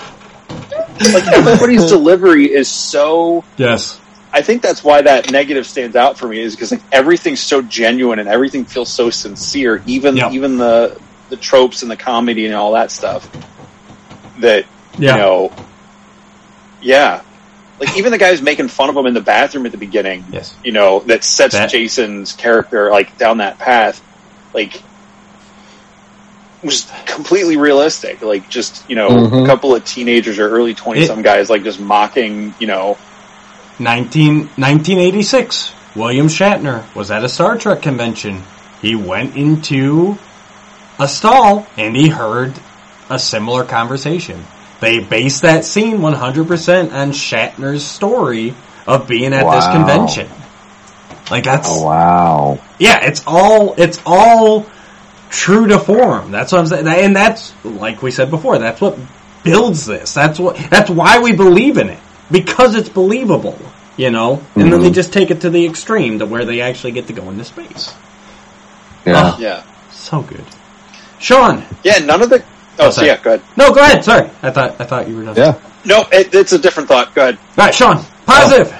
Like, 1.00 1.12
like 1.14 1.28
everybody's 1.32 1.86
delivery 1.86 2.52
is 2.52 2.68
so. 2.68 3.42
yes. 3.56 3.98
I 4.32 4.42
think 4.42 4.62
that's 4.62 4.84
why 4.84 5.02
that 5.02 5.30
negative 5.32 5.66
stands 5.66 5.96
out 5.96 6.16
for 6.18 6.28
me 6.28 6.38
is 6.40 6.54
because 6.54 6.70
like 6.72 6.82
everything's 6.92 7.40
so 7.40 7.62
genuine 7.62 8.18
and 8.18 8.28
everything 8.28 8.64
feels 8.64 8.92
so 8.92 9.10
sincere. 9.10 9.82
Even 9.86 10.16
Yep. 10.16 10.32
even 10.32 10.56
the 10.58 11.00
the 11.30 11.36
tropes 11.36 11.82
and 11.82 11.90
the 11.90 11.96
comedy 11.96 12.46
and 12.46 12.54
all 12.54 12.72
that 12.72 12.90
stuff. 12.92 13.28
That 14.40 14.66
Yeah. 14.98 15.12
you 15.14 15.18
know, 15.20 15.52
yeah. 16.82 17.22
Like 17.80 17.96
even 17.96 18.12
the 18.12 18.18
guys 18.18 18.42
making 18.42 18.68
fun 18.68 18.90
of 18.90 18.96
him 18.96 19.06
in 19.06 19.14
the 19.14 19.22
bathroom 19.22 19.64
at 19.64 19.72
the 19.72 19.78
beginning. 19.78 20.24
Yes. 20.30 20.54
You 20.62 20.72
know 20.72 21.00
that 21.00 21.24
sets 21.24 21.54
That- 21.54 21.70
Jason's 21.70 22.32
character 22.34 22.90
like 22.90 23.16
down 23.16 23.38
that 23.38 23.58
path. 23.58 24.02
Like 24.54 24.82
was 26.62 26.90
completely 27.06 27.56
realistic. 27.56 28.20
Like 28.20 28.50
just 28.50 28.88
you 28.88 28.96
know 28.96 29.08
Mhm. 29.08 29.44
a 29.44 29.46
couple 29.46 29.74
of 29.74 29.84
teenagers 29.84 30.38
or 30.38 30.48
early 30.50 30.74
twenty 30.74 31.06
some 31.06 31.22
guys 31.22 31.48
like 31.48 31.64
just 31.64 31.80
mocking 31.80 32.54
you 32.58 32.66
know 32.66 32.98
19, 33.78 34.50
1986. 34.58 35.72
William 35.96 36.28
Shatner 36.28 36.84
was 36.94 37.10
at 37.10 37.24
a 37.24 37.28
Star 37.30 37.56
Trek 37.56 37.80
convention. 37.80 38.42
He 38.82 38.94
went 38.94 39.36
into 39.36 40.18
a 40.98 41.08
stall 41.08 41.66
and 41.78 41.96
he 41.96 42.08
heard 42.08 42.52
a 43.08 43.18
similar 43.18 43.64
conversation. 43.64 44.44
They 44.80 44.98
based 45.00 45.42
that 45.42 45.64
scene 45.64 45.98
100% 45.98 46.92
on 46.92 47.10
Shatner's 47.12 47.84
story 47.84 48.54
of 48.86 49.06
being 49.06 49.32
at 49.34 49.50
this 49.50 49.66
convention. 49.68 50.28
Like 51.30 51.44
that's 51.44 51.68
Oh 51.70 51.84
wow. 51.84 52.58
yeah, 52.78 53.06
it's 53.06 53.22
all 53.26 53.74
it's 53.76 54.00
all 54.04 54.66
true 55.28 55.68
to 55.68 55.78
form. 55.78 56.32
That's 56.32 56.50
what 56.50 56.58
I'm 56.58 56.66
saying, 56.66 56.88
and 56.88 57.14
that's 57.14 57.54
like 57.64 58.02
we 58.02 58.10
said 58.10 58.30
before. 58.30 58.58
That's 58.58 58.80
what 58.80 58.98
builds 59.44 59.86
this. 59.86 60.12
That's 60.12 60.40
what 60.40 60.56
that's 60.70 60.90
why 60.90 61.20
we 61.20 61.32
believe 61.32 61.76
in 61.78 61.88
it 61.88 62.00
because 62.32 62.74
it's 62.74 62.88
believable. 62.88 63.58
You 63.96 64.10
know, 64.10 64.42
and 64.54 64.72
then 64.72 64.80
they 64.80 64.90
Mhm. 64.90 64.94
just 64.94 65.12
take 65.12 65.30
it 65.30 65.42
to 65.42 65.50
the 65.50 65.66
extreme 65.66 66.20
to 66.20 66.26
where 66.26 66.44
they 66.46 66.62
actually 66.62 66.92
get 66.92 67.06
to 67.08 67.12
go 67.12 67.28
into 67.28 67.44
space. 67.44 67.92
Yeah. 69.04 69.32
Oh, 69.34 69.36
yeah 69.38 69.62
so 69.92 70.22
good. 70.22 70.44
Sean, 71.18 71.62
yeah 71.84 71.98
none 71.98 72.22
of 72.22 72.30
the 72.30 72.42
oh 72.80 72.86
Oh, 72.86 72.90
so 72.90 73.02
yeah 73.02 73.16
go 73.22 73.34
ahead 73.34 73.42
no, 73.56 73.72
go 73.72 73.80
ahead. 73.80 74.04
Sorry, 74.04 74.28
I 74.42 74.50
thought 74.50 74.80
I 74.80 74.84
thought 74.84 75.08
you 75.08 75.16
were 75.16 75.24
done. 75.24 75.36
Yeah. 75.36 75.60
no 75.84 76.04
it, 76.12 76.34
it's 76.34 76.52
a 76.52 76.58
different 76.58 76.88
thought 76.88 77.14
go 77.14 77.22
ahead 77.22 77.38
All 77.58 77.64
right, 77.66 77.74
Sean, 77.74 78.04
positive. 78.26 78.74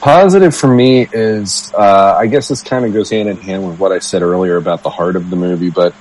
Positive 0.00 0.54
for 0.54 0.68
me 0.72 1.08
is, 1.12 1.72
uh, 1.76 2.14
I 2.16 2.26
guess 2.28 2.46
this 2.48 2.62
kind 2.62 2.84
of 2.84 2.92
goes 2.92 3.10
hand 3.10 3.28
in 3.28 3.36
hand 3.36 3.66
with 3.68 3.80
what 3.80 3.90
I 3.90 3.98
said 3.98 4.22
earlier 4.22 4.56
about 4.56 4.84
the 4.84 4.90
heart 4.90 5.16
of 5.16 5.28
the 5.28 5.34
movie, 5.34 5.70
but 5.70 5.92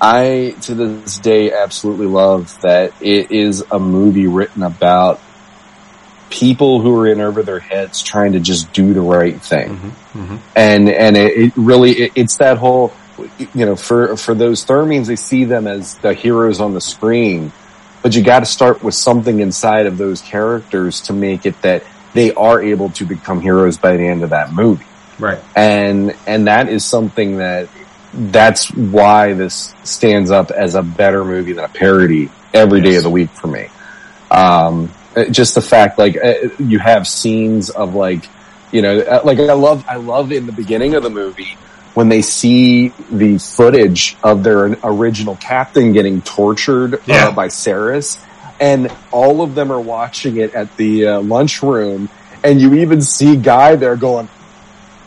I, 0.00 0.56
to 0.62 0.74
this 0.74 1.18
day, 1.18 1.52
absolutely 1.52 2.06
love 2.06 2.58
that 2.62 2.94
it 3.02 3.30
is 3.30 3.62
a 3.70 3.78
movie 3.78 4.26
written 4.26 4.62
about 4.62 5.20
people 6.30 6.80
who 6.80 6.98
are 6.98 7.06
in 7.06 7.20
over 7.20 7.42
their 7.42 7.60
heads 7.60 8.02
trying 8.02 8.32
to 8.32 8.40
just 8.40 8.72
do 8.72 8.94
the 8.94 9.02
right 9.02 9.40
thing. 9.40 9.92
Mhm. 10.14 10.38
And, 10.56 10.88
and 10.88 11.16
it, 11.16 11.36
it 11.36 11.52
really, 11.56 11.92
it, 11.92 12.12
it's 12.14 12.38
that 12.38 12.56
whole, 12.56 12.92
you 13.38 13.66
know, 13.66 13.76
for, 13.76 14.16
for 14.16 14.34
those 14.34 14.64
Thermians, 14.64 15.06
they 15.06 15.16
see 15.16 15.44
them 15.44 15.66
as 15.66 15.94
the 15.96 16.14
heroes 16.14 16.60
on 16.60 16.74
the 16.74 16.80
screen, 16.80 17.52
but 18.02 18.14
you 18.14 18.22
got 18.22 18.40
to 18.40 18.46
start 18.46 18.82
with 18.82 18.94
something 18.94 19.40
inside 19.40 19.86
of 19.86 19.98
those 19.98 20.20
characters 20.20 21.02
to 21.02 21.12
make 21.12 21.46
it 21.46 21.60
that 21.62 21.82
they 22.14 22.32
are 22.34 22.62
able 22.62 22.90
to 22.90 23.04
become 23.04 23.40
heroes 23.40 23.76
by 23.76 23.96
the 23.96 24.06
end 24.06 24.22
of 24.22 24.30
that 24.30 24.52
movie. 24.52 24.84
Right. 25.18 25.42
And, 25.54 26.14
and 26.26 26.46
that 26.46 26.68
is 26.68 26.84
something 26.84 27.38
that, 27.38 27.68
that's 28.12 28.72
why 28.72 29.34
this 29.34 29.74
stands 29.84 30.30
up 30.30 30.50
as 30.50 30.74
a 30.74 30.82
better 30.82 31.24
movie 31.24 31.52
than 31.52 31.64
a 31.64 31.68
parody 31.68 32.30
every 32.54 32.80
day 32.80 32.90
Yes. 32.90 32.98
of 32.98 33.04
the 33.04 33.10
week 33.10 33.30
for 33.30 33.48
me. 33.48 33.68
Um, 34.30 34.92
uh, 35.14 35.24
just 35.26 35.54
the 35.54 35.62
fact, 35.62 35.98
like, 35.98 36.16
uh, 36.16 36.48
you 36.58 36.78
have 36.78 37.06
scenes 37.06 37.70
of 37.70 37.94
like, 37.94 38.28
you 38.72 38.82
know, 38.82 38.98
uh, 38.98 39.20
like 39.24 39.38
I 39.38 39.52
love, 39.52 39.84
I 39.88 39.96
love 39.96 40.32
in 40.32 40.46
the 40.46 40.52
beginning 40.52 40.94
of 40.94 41.02
the 41.02 41.10
movie 41.10 41.56
when 41.96 42.10
they 42.10 42.20
see 42.20 42.88
the 43.10 43.38
footage 43.38 44.18
of 44.22 44.42
their 44.42 44.76
original 44.84 45.34
captain 45.36 45.94
getting 45.94 46.20
tortured 46.20 47.00
Yeah. 47.06 47.28
uh, 47.28 47.32
by 47.32 47.48
Sarris, 47.48 48.18
and 48.60 48.92
all 49.10 49.40
of 49.40 49.54
them 49.54 49.72
are 49.72 49.80
watching 49.80 50.36
it 50.36 50.52
at 50.54 50.76
the 50.76 51.06
uh, 51.06 51.20
lunchroom, 51.22 52.10
and 52.44 52.60
you 52.60 52.74
even 52.74 53.00
see 53.00 53.34
Guy 53.36 53.76
there 53.76 53.96
going, 53.96 54.28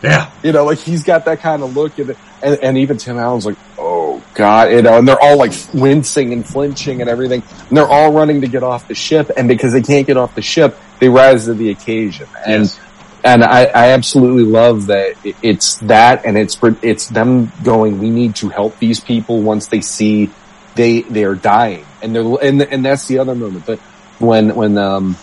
Yeah. 0.02 0.32
you 0.42 0.52
know, 0.52 0.66
like 0.66 0.80
he's 0.80 1.04
got 1.04 1.26
that 1.26 1.42
kind 1.42 1.62
of 1.62 1.76
look, 1.76 2.00
and 2.00 2.16
and, 2.42 2.58
and 2.64 2.78
even 2.80 2.98
Tim 2.98 3.20
Allen's 3.20 3.46
like, 3.46 3.58
oh 3.78 4.24
god, 4.34 4.72
you 4.72 4.82
know, 4.82 4.98
and 4.98 5.08
they're 5.08 5.22
all 5.22 5.38
like 5.38 5.52
wincing 5.76 6.34
and 6.34 6.44
flinching 6.44 7.02
and 7.02 7.10
everything, 7.10 7.44
and 7.68 7.78
they're 7.78 7.88
all 7.88 8.12
running 8.14 8.42
to 8.42 8.48
get 8.48 8.64
off 8.64 8.88
the 8.88 8.96
ship, 8.96 9.30
and 9.38 9.48
because 9.48 9.74
they 9.74 9.84
can't 9.84 10.08
get 10.08 10.18
off 10.18 10.34
the 10.34 10.42
ship, 10.42 10.76
they 11.00 11.08
rise 11.08 11.46
to 11.46 11.54
the 11.54 11.70
occasion, 11.70 12.26
and 12.48 12.64
Yes. 12.64 12.80
And 13.24 13.44
I, 13.44 13.66
I 13.66 13.88
absolutely 13.90 14.44
love 14.44 14.88
that 14.88 15.16
it's 15.42 15.76
that, 15.80 16.26
and 16.26 16.38
it's 16.38 16.58
it's 16.82 17.08
them 17.08 17.52
going, 17.64 18.00
we 18.00 18.10
need 18.10 18.36
to 18.38 18.50
help 18.50 18.78
these 18.80 19.00
people 19.00 19.42
once 19.42 19.68
they 19.68 19.82
see 19.82 20.30
they 20.76 21.02
they 21.02 21.24
are 21.24 21.36
dying, 21.36 21.86
and 22.02 22.16
they're 22.16 22.24
and 22.24 22.62
and 22.62 22.86
that's 22.86 23.08
the 23.08 23.20
other 23.20 23.36
moment, 23.36 23.66
but 23.66 23.80
when 24.20 24.56
when 24.56 24.78
um. 24.78 25.18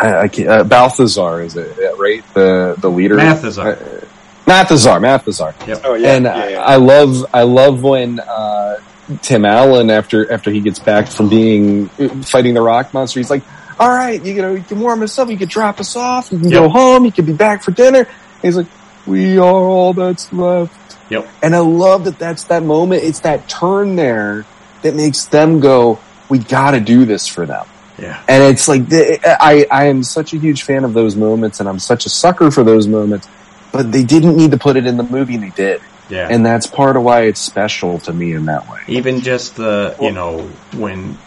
I, 0.00 0.16
I 0.16 0.28
can't, 0.28 0.48
uh, 0.48 0.62
Balthazar 0.62 1.42
is 1.42 1.56
it 1.56 1.76
right? 1.98 2.22
The 2.32 2.76
the 2.78 2.88
leader, 2.88 3.16
Mathazar. 3.16 4.02
Uh, 4.02 4.06
Mathazar, 4.46 5.00
Mathazar. 5.00 5.82
oh 5.84 5.94
yeah 5.94 6.14
and 6.14 6.24
yeah, 6.24 6.34
I, 6.34 6.48
yeah. 6.50 6.60
I 6.62 6.76
love, 6.76 7.26
I 7.34 7.42
love 7.42 7.82
when 7.82 8.20
uh, 8.20 8.76
Tim 9.22 9.44
Allen 9.44 9.90
after 9.90 10.30
after 10.32 10.50
he 10.50 10.60
gets 10.60 10.78
back 10.78 11.08
from 11.08 11.28
being 11.28 11.88
fighting 12.22 12.54
the 12.54 12.62
rock 12.62 12.94
monster, 12.94 13.18
he's 13.20 13.28
like, 13.28 13.42
"All 13.78 13.88
right, 13.88 14.22
you 14.24 14.40
know, 14.42 14.54
you 14.54 14.62
can 14.62 14.80
warm 14.80 15.02
us 15.02 15.18
up, 15.18 15.28
you 15.30 15.36
can 15.36 15.48
drop 15.48 15.80
us 15.80 15.96
off, 15.96 16.32
you 16.32 16.38
can 16.38 16.50
go 16.50 16.68
home, 16.68 17.04
you 17.04 17.12
can 17.12 17.24
be 17.24 17.32
back 17.32 17.62
for 17.62 17.70
dinner." 17.70 18.00
And 18.00 18.08
he's 18.42 18.56
like, 18.56 18.66
"We 19.06 19.38
are 19.38 19.42
all 19.42 19.92
that's 19.94 20.32
left." 20.32 20.74
Yep. 21.10 21.28
And 21.42 21.54
I 21.56 21.60
love 21.60 22.04
that 22.04 22.18
that's 22.18 22.44
that 22.44 22.62
moment. 22.62 23.02
It's 23.04 23.20
that 23.20 23.48
turn 23.48 23.96
there 23.96 24.44
that 24.82 24.94
makes 24.94 25.24
them 25.26 25.60
go, 25.60 25.98
"We 26.28 26.38
got 26.38 26.72
to 26.72 26.80
do 26.80 27.04
this 27.04 27.26
for 27.26 27.46
them." 27.46 27.64
Yeah. 27.98 28.20
And 28.28 28.44
it's 28.44 28.68
like 28.68 28.88
the, 28.88 29.18
I 29.42 29.66
I 29.70 29.84
am 29.86 30.02
such 30.02 30.32
a 30.32 30.38
huge 30.38 30.62
fan 30.62 30.84
of 30.84 30.94
those 30.94 31.16
moments, 31.16 31.60
and 31.60 31.68
I'm 31.68 31.78
such 31.78 32.06
a 32.06 32.08
sucker 32.08 32.50
for 32.50 32.62
those 32.62 32.86
moments. 32.86 33.26
But 33.72 33.90
they 33.92 34.02
didn't 34.02 34.36
need 34.36 34.52
to 34.52 34.56
put 34.58 34.76
it 34.76 34.86
in 34.86 34.96
the 34.96 35.02
movie, 35.02 35.34
and 35.34 35.42
they 35.42 35.50
did, 35.50 35.82
Yeah. 36.08 36.28
and 36.30 36.44
that's 36.46 36.66
part 36.66 36.96
of 36.96 37.02
why 37.02 37.22
it's 37.22 37.40
special 37.40 37.98
to 38.00 38.12
me 38.12 38.32
in 38.32 38.46
that 38.46 38.70
way. 38.70 38.80
Even 38.88 39.20
just 39.20 39.56
the, 39.56 39.94
you 40.00 40.10
know, 40.10 40.48
when 40.74 41.18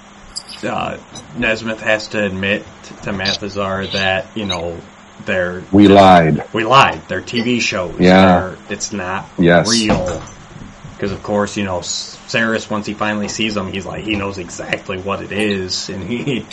uh, 0.63 0.99
Nesmith 1.38 1.81
has 1.81 2.09
to 2.09 2.23
admit 2.23 2.63
to 3.03 3.11
Mathazar 3.11 3.91
that, 3.93 4.27
you 4.35 4.45
know, 4.45 4.79
they're, 5.25 5.63
We 5.71 5.88
lied. 5.88 6.43
we 6.53 6.63
lied. 6.63 7.01
They're 7.07 7.21
TV 7.21 7.61
shows. 7.61 7.95
Yeah. 7.99 8.55
It's 8.69 8.91
not 8.91 9.27
Yes. 9.38 9.69
real. 9.69 10.21
because 10.95 11.11
of 11.11 11.23
course 11.23 11.57
you 11.57 11.63
know 11.63 11.79
Sarris 11.79 12.69
once 12.69 12.85
he 12.85 12.93
finally 12.93 13.27
sees 13.27 13.55
him, 13.57 13.67
he's 13.71 13.85
like 13.85 14.03
he 14.03 14.15
knows 14.15 14.38
exactly 14.38 14.99
what 14.99 15.21
it 15.23 15.31
is, 15.31 15.89
and 15.93 16.03
he 16.03 16.45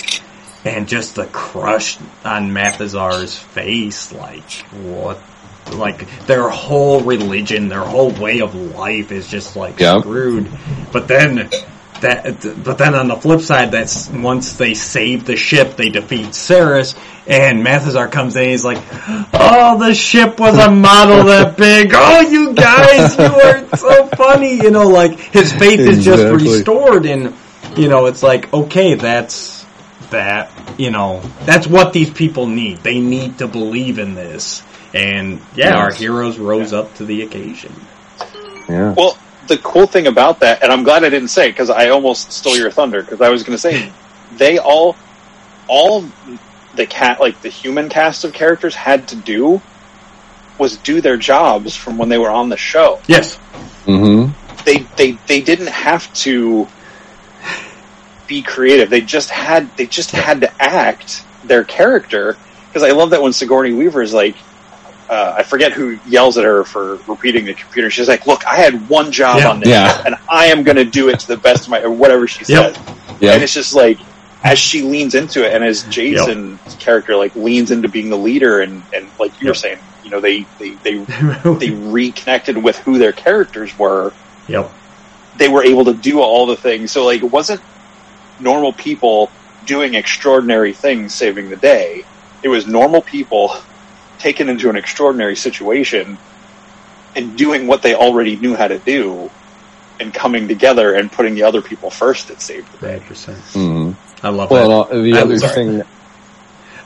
and 0.65 0.87
just 0.89 1.15
the 1.15 1.27
crush 1.27 1.99
on 2.25 2.51
Mathazar's 2.51 3.39
face, 3.39 4.13
like 4.13 4.51
what, 4.73 5.19
like 5.73 6.27
their 6.27 6.49
whole 6.49 7.01
religion, 7.03 7.69
their 7.69 7.85
whole 7.85 8.11
way 8.11 8.41
of 8.41 8.55
life 8.55 9.13
is 9.13 9.29
just 9.29 9.55
like 9.57 9.79
Yep. 9.81 10.01
screwed. 10.01 10.51
But 10.93 11.09
then 11.09 11.49
that, 12.01 12.63
but 12.65 12.79
then 12.79 12.95
on 12.95 13.09
the 13.09 13.17
flip 13.17 13.41
side, 13.41 13.73
that's 13.73 14.09
once 14.09 14.55
they 14.55 14.75
save 14.75 15.25
the 15.25 15.37
ship, 15.37 15.77
they 15.77 15.91
defeat 15.91 16.29
Sarris, 16.29 16.99
and 17.27 17.65
Mathazar 17.65 18.11
comes 18.11 18.37
in. 18.37 18.43
And 18.43 18.51
he's 18.51 18.65
like, 18.65 18.83
"Oh, 19.33 19.79
the 19.79 19.95
ship 19.95 20.39
was 20.39 20.59
a 20.59 20.71
model 20.71 21.25
that 21.25 21.57
big. 21.57 21.91
Oh, 21.95 22.21
you 22.21 22.55
guys, 22.55 23.17
you 23.17 23.25
are 23.25 23.77
so 23.77 24.07
funny." 24.09 24.55
You 24.55 24.71
know, 24.71 24.89
like 24.89 25.19
his 25.19 25.53
faith 25.53 25.81
is 25.81 26.05
just 26.05 26.25
restored, 26.25 27.07
and 27.07 27.35
you 27.77 27.89
know, 27.89 28.07
it's 28.07 28.23
like, 28.23 28.53
okay, 28.53 28.95
that's 28.95 29.65
that. 30.11 30.51
You 30.79 30.91
know, 30.91 31.21
that's 31.45 31.67
what 31.67 31.93
these 31.93 32.11
people 32.11 32.47
need. 32.47 32.79
They 32.79 33.01
need 33.01 33.39
to 33.39 33.49
believe 33.49 33.99
in 33.99 34.15
this, 34.15 34.63
and 34.95 35.41
yeah, 35.55 35.77
our 35.77 35.93
heroes 35.93 36.39
rose 36.39 36.73
up 36.73 36.95
to 36.97 37.05
the 37.05 37.23
occasion. 37.23 37.75
Yeah. 38.69 38.95
Well, 38.97 39.19
the 39.49 39.59
cool 39.59 39.87
thing 39.87 40.07
about 40.07 40.41
that, 40.41 40.63
and 40.63 40.71
I'm 40.71 40.85
glad 40.85 41.05
I 41.05 41.09
didn't 41.09 41.29
say 41.29 41.51
because 41.51 41.71
I 41.71 41.89
almost 41.89 42.33
stole 42.33 42.57
your 42.57 42.71
thunder 42.71 43.03
because 43.03 43.21
I 43.21 43.31
was 43.31 43.43
going 43.43 43.57
to 43.57 43.61
say 43.61 43.93
they 44.37 44.59
all, 44.59 44.97
all 45.67 46.05
the 46.75 46.87
cat 46.87 47.21
like 47.21 47.41
the 47.43 47.49
human 47.49 47.89
cast 47.89 48.25
of 48.25 48.33
characters 48.33 48.75
had 48.75 49.09
to 49.09 49.17
do 49.17 49.61
was 50.59 50.77
do 50.77 51.01
their 51.01 51.17
jobs 51.17 51.75
from 51.75 51.99
when 51.99 52.09
they 52.09 52.19
were 52.19 52.31
on 52.31 52.49
the 52.49 52.57
show. 52.57 53.01
Yes, 53.07 53.39
Mm-hmm. 53.89 54.65
They 54.65 54.79
they 54.97 55.13
they 55.27 55.41
didn't 55.41 55.69
have 55.69 56.13
to 56.15 56.69
be 58.27 58.43
creative. 58.43 58.91
They 58.91 59.01
just 59.01 59.31
had 59.31 59.75
they 59.79 59.87
just 59.87 60.11
had 60.11 60.43
to 60.43 60.63
act 60.63 61.25
their 61.45 61.65
character 61.65 62.37
because 62.69 62.83
I 62.83 62.91
love 62.91 63.11
that 63.11 63.23
when 63.23 63.33
Sigourney 63.33 63.73
Weaver 63.73 64.03
is 64.03 64.13
like. 64.13 64.37
Uh, 65.09 65.37
I 65.39 65.43
forget 65.43 65.73
who 65.73 65.99
yells 66.07 66.37
at 66.37 66.45
her 66.45 66.65
for 66.65 66.97
repeating 67.07 67.47
the 67.47 67.55
computer. 67.55 67.89
She's 67.91 68.09
like, 68.09 68.27
"Look, 68.27 68.47
I 68.47 68.57
had 68.57 68.89
one 68.89 69.11
job 69.11 69.39
Yeah. 69.39 69.49
on 69.51 69.61
this, 69.61 69.69
Yeah. 69.71 70.03
and 70.05 70.15
I 70.29 70.47
am 70.47 70.63
going 70.65 70.77
to 70.77 70.85
do 70.85 71.09
it 71.09 71.21
to 71.21 71.29
the 71.29 71.37
best 71.39 71.63
of 71.65 71.71
my 71.71 71.81
or 71.81 71.91
whatever 71.91 72.27
she 72.29 72.45
Yep. 72.53 72.75
says." 72.75 72.85
Yeah. 73.21 73.33
And 73.33 73.43
it's 73.43 73.55
just 73.55 73.75
like 73.75 73.99
as 74.45 74.59
she 74.59 74.83
leans 74.83 75.15
into 75.15 75.45
it, 75.47 75.55
and 75.55 75.65
as 75.65 75.83
Jason's 75.85 76.61
character 76.79 77.17
like 77.17 77.35
leans 77.35 77.71
into 77.71 77.89
being 77.89 78.11
the 78.11 78.19
leader, 78.19 78.61
and 78.61 78.83
and 78.93 79.09
like 79.19 79.33
you 79.41 79.47
were 79.47 79.55
Yep. 79.55 79.57
saying, 79.57 79.79
you 80.05 80.11
know, 80.11 80.21
they 80.21 80.45
they 80.59 80.71
they 80.83 80.99
they 81.59 81.71
reconnected 81.71 82.63
with 82.63 82.79
who 82.81 82.99
their 82.99 83.13
characters 83.13 83.77
were. 83.79 84.13
yep. 84.47 84.71
They 85.39 85.49
were 85.49 85.65
able 85.65 85.85
to 85.87 85.95
do 85.95 86.21
all 86.21 86.47
the 86.47 86.57
things. 86.57 86.91
So 86.93 87.05
like, 87.07 87.23
it 87.23 87.31
wasn't 87.33 87.61
normal 88.41 88.73
people 88.73 89.31
doing 89.67 89.95
extraordinary 89.95 90.73
things 90.73 91.15
saving 91.15 91.49
the 91.49 91.57
day. 91.57 92.05
It 92.43 92.49
was 92.49 92.67
normal 92.67 93.01
people 93.03 93.55
taken 94.19 94.49
into 94.49 94.71
an 94.71 94.77
extraordinary 94.77 95.37
situation 95.37 96.21
and 97.15 97.37
doing 97.37 97.67
what 97.67 97.83
they 97.83 97.95
already 97.95 98.39
knew 98.39 98.55
how 98.57 98.69
to 98.69 98.79
do 98.81 99.31
and 100.01 100.15
coming 100.15 100.49
together 100.49 100.95
and 100.95 101.11
putting 101.13 101.35
the 101.35 101.45
other 101.45 101.63
people 101.63 101.91
first 101.91 102.29
that 102.29 102.41
saved 102.41 102.73
the 102.73 102.79
day. 102.79 102.93
Hundred 102.93 103.07
percent. 103.09 103.45
hmm 103.53 103.93
I 104.23 104.31
love 104.31 104.51
Well, 104.51 104.69
that. 104.89 104.97
uh, 104.97 105.03
the 105.03 105.13
I'm 105.13 105.23
other 105.23 105.39
sorry. 105.39 105.55
thing. 105.55 105.83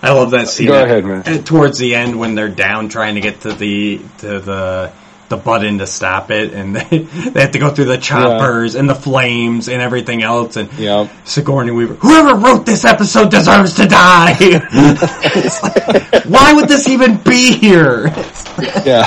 I 0.02 0.12
love 0.12 0.32
that 0.32 0.48
scene. 0.48 0.66
Go 0.68 0.82
ahead, 0.84 1.04
man. 1.04 1.22
Towards 1.44 1.78
the 1.78 1.94
end, 1.94 2.18
when 2.18 2.34
they're 2.34 2.48
down 2.48 2.88
trying 2.88 3.14
to 3.16 3.20
get 3.20 3.42
to 3.42 3.52
the 3.52 3.98
to 4.18 4.40
the 4.40 4.92
the 5.32 5.36
button 5.38 5.78
to 5.78 5.86
stop 5.86 6.30
it, 6.30 6.52
and 6.52 6.76
they, 6.76 6.98
they 6.98 7.40
have 7.40 7.50
to 7.52 7.58
go 7.58 7.70
through 7.70 7.86
the 7.86 7.98
choppers 7.98 8.74
and 8.76 8.88
the 8.88 8.94
flames 8.94 9.68
and 9.68 9.80
everything 9.82 10.22
else, 10.22 10.56
and 10.56 10.72
Yeah. 10.78 11.08
Sigourney 11.24 11.72
Weaver, 11.72 11.94
whoever 11.94 12.36
wrote 12.38 12.64
this 12.66 12.84
episode 12.84 13.30
deserves 13.30 13.74
to 13.76 13.86
die. 13.86 14.36
Like, 16.12 16.24
why 16.26 16.52
would 16.52 16.68
this 16.68 16.88
even 16.88 17.16
be 17.18 17.52
here? 17.58 18.14
Yeah. 18.84 19.06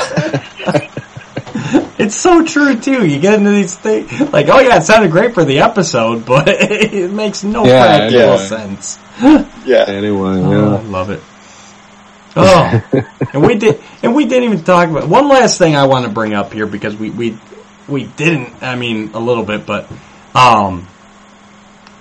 It's 1.98 2.16
so 2.16 2.44
true 2.44 2.76
too. 2.80 3.06
You 3.08 3.20
get 3.20 3.36
into 3.36 3.52
these 3.52 3.76
things 3.76 4.12
like, 4.34 4.48
oh 4.50 4.60
yeah, 4.60 4.78
it 4.78 4.84
sounded 4.84 5.12
great 5.12 5.34
for 5.34 5.46
the 5.46 5.60
episode, 5.60 6.26
but 6.26 6.48
it 6.48 7.12
makes 7.12 7.44
no 7.44 7.66
Yeah, 7.66 7.86
practical 7.86 8.20
yeah. 8.20 8.38
sense. 8.38 9.00
Yeah. 9.66 9.86
Anyway, 9.88 10.40
Oh, 10.42 10.84
love 10.88 11.10
it. 11.10 11.22
Oh, 12.36 12.84
and 13.34 13.46
we 13.46 13.56
did, 13.56 13.82
and 14.04 14.14
we 14.16 14.26
didn't 14.26 14.44
even 14.52 14.64
talk 14.64 14.90
about 14.90 15.08
one 15.08 15.28
last 15.30 15.58
thing 15.58 15.76
I 15.76 15.86
want 15.88 16.06
to 16.06 16.12
bring 16.12 16.34
up 16.34 16.52
here 16.54 16.66
because 16.66 16.96
we 16.96 17.10
we 17.10 17.38
we 17.88 18.04
didn't. 18.06 18.62
I 18.62 18.76
mean, 18.76 19.12
a 19.14 19.20
little 19.20 19.44
bit, 19.44 19.66
but 19.66 19.90
um, 20.34 20.88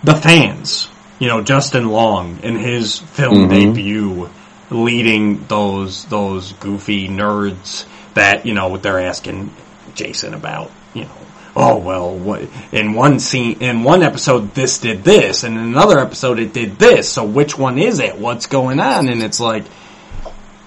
the 0.02 0.14
fans. 0.14 0.88
You 1.20 1.28
know, 1.28 1.40
Justin 1.42 1.88
Long 1.88 2.40
in 2.42 2.56
his 2.56 2.98
film 2.98 3.48
Mhm. 3.48 3.50
debut, 3.50 4.28
leading 4.70 5.44
those 5.46 6.04
those 6.06 6.52
goofy 6.54 7.08
nerds 7.08 7.86
that 8.14 8.44
you 8.44 8.52
know 8.52 8.68
what 8.68 8.82
they're 8.82 8.98
asking 9.00 9.50
Jason 9.94 10.34
about. 10.34 10.72
You 10.92 11.04
know, 11.04 11.10
oh 11.54 11.76
well, 11.78 12.14
what 12.14 12.42
in 12.72 12.94
one 12.94 13.20
scene 13.20 13.58
in 13.60 13.84
one 13.84 14.02
episode 14.02 14.54
this 14.54 14.78
did 14.78 15.04
this, 15.04 15.44
and 15.44 15.56
in 15.56 15.62
another 15.62 16.00
episode 16.00 16.40
it 16.40 16.52
did 16.52 16.78
this. 16.80 17.08
So 17.08 17.24
which 17.24 17.56
one 17.56 17.78
is 17.78 18.00
it? 18.00 18.18
What's 18.18 18.46
going 18.46 18.80
on? 18.80 19.08
And 19.08 19.22
it's 19.22 19.38
like, 19.40 19.64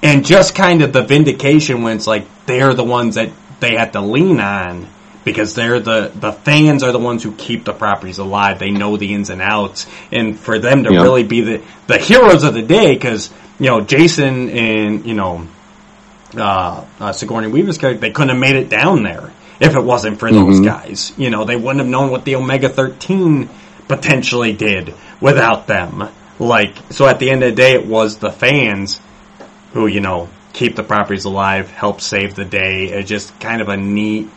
and 0.04 0.26
just 0.26 0.56
kind 0.56 0.82
of 0.82 0.94
the 0.94 1.02
vindication 1.04 1.82
when 1.84 1.98
it's 1.98 2.08
like 2.08 2.26
they're 2.46 2.74
the 2.74 2.84
ones 2.84 3.16
that 3.16 3.32
they 3.60 3.76
have 3.76 3.94
to 3.94 4.02
lean 4.02 4.40
on 4.40 4.88
because 5.24 5.56
they're 5.56 5.80
the 5.80 6.12
the 6.16 6.32
fans 6.32 6.84
are 6.84 6.92
the 6.92 7.00
ones 7.00 7.24
who 7.24 7.32
keep 7.34 7.66
the 7.66 7.74
properties 7.74 8.18
alive. 8.20 8.60
They 8.60 8.72
know 8.72 8.96
the 8.98 9.14
ins 9.14 9.30
and 9.30 9.42
outs, 9.42 9.86
and 10.12 10.40
for 10.40 10.60
them 10.60 10.84
to 10.86 10.94
Yeah. 10.94 11.02
really 11.02 11.24
be 11.24 11.42
the 11.42 11.62
the 11.88 11.98
heroes 11.98 12.44
of 12.44 12.54
the 12.54 12.62
day, 12.62 12.94
because 12.94 13.30
you 13.60 13.68
know 13.68 13.82
Jason 13.82 14.50
and 14.50 15.06
you 15.06 15.14
know 15.16 15.48
uh, 16.38 16.84
uh, 17.00 17.12
Sigourney 17.14 17.48
Weaver's 17.48 17.78
character, 17.78 18.02
they 18.02 18.12
couldn't 18.12 18.30
have 18.30 18.38
made 18.38 18.56
it 18.56 18.70
down 18.70 19.04
there 19.04 19.32
if 19.60 19.76
it 19.76 19.84
wasn't 19.84 20.20
for 20.20 20.32
those 20.32 20.60
Mhm. 20.60 20.66
guys. 20.66 21.14
You 21.18 21.30
know, 21.30 21.46
they 21.46 21.56
wouldn't 21.56 21.80
have 21.80 21.88
known 21.88 22.10
what 22.12 22.26
the 22.26 22.36
Omega 22.36 22.70
Thirteen 22.70 23.50
potentially 23.88 24.54
did 24.54 24.94
without 25.22 25.68
them. 25.68 26.10
Like, 26.40 26.76
so 26.92 27.08
at 27.08 27.20
the 27.20 27.32
end 27.32 27.44
of 27.44 27.52
the 27.52 27.56
day, 27.56 27.74
it 27.74 27.88
was 27.88 28.18
the 28.18 28.30
fans 28.32 29.00
who, 29.74 29.88
you 29.88 30.00
know, 30.00 30.30
keep 30.54 30.76
the 30.76 30.84
properties 30.84 31.26
alive, 31.26 31.70
help 31.70 32.02
save 32.02 32.36
the 32.36 32.46
day. 32.46 32.86
It's 32.86 33.10
just 33.10 33.38
kind 33.40 33.62
of 33.62 33.70
a 33.70 33.78
neat 33.78 34.28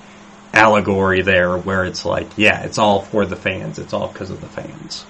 allegory 0.52 1.22
there 1.22 1.56
where 1.56 1.84
it's 1.84 2.04
like, 2.04 2.26
yeah, 2.36 2.62
it's 2.62 2.78
all 2.78 3.02
for 3.02 3.24
the 3.24 3.36
fans. 3.36 3.78
It's 3.78 3.92
all 3.92 4.08
because 4.08 4.30
of 4.30 4.40
the 4.40 4.48
fans. 4.48 5.04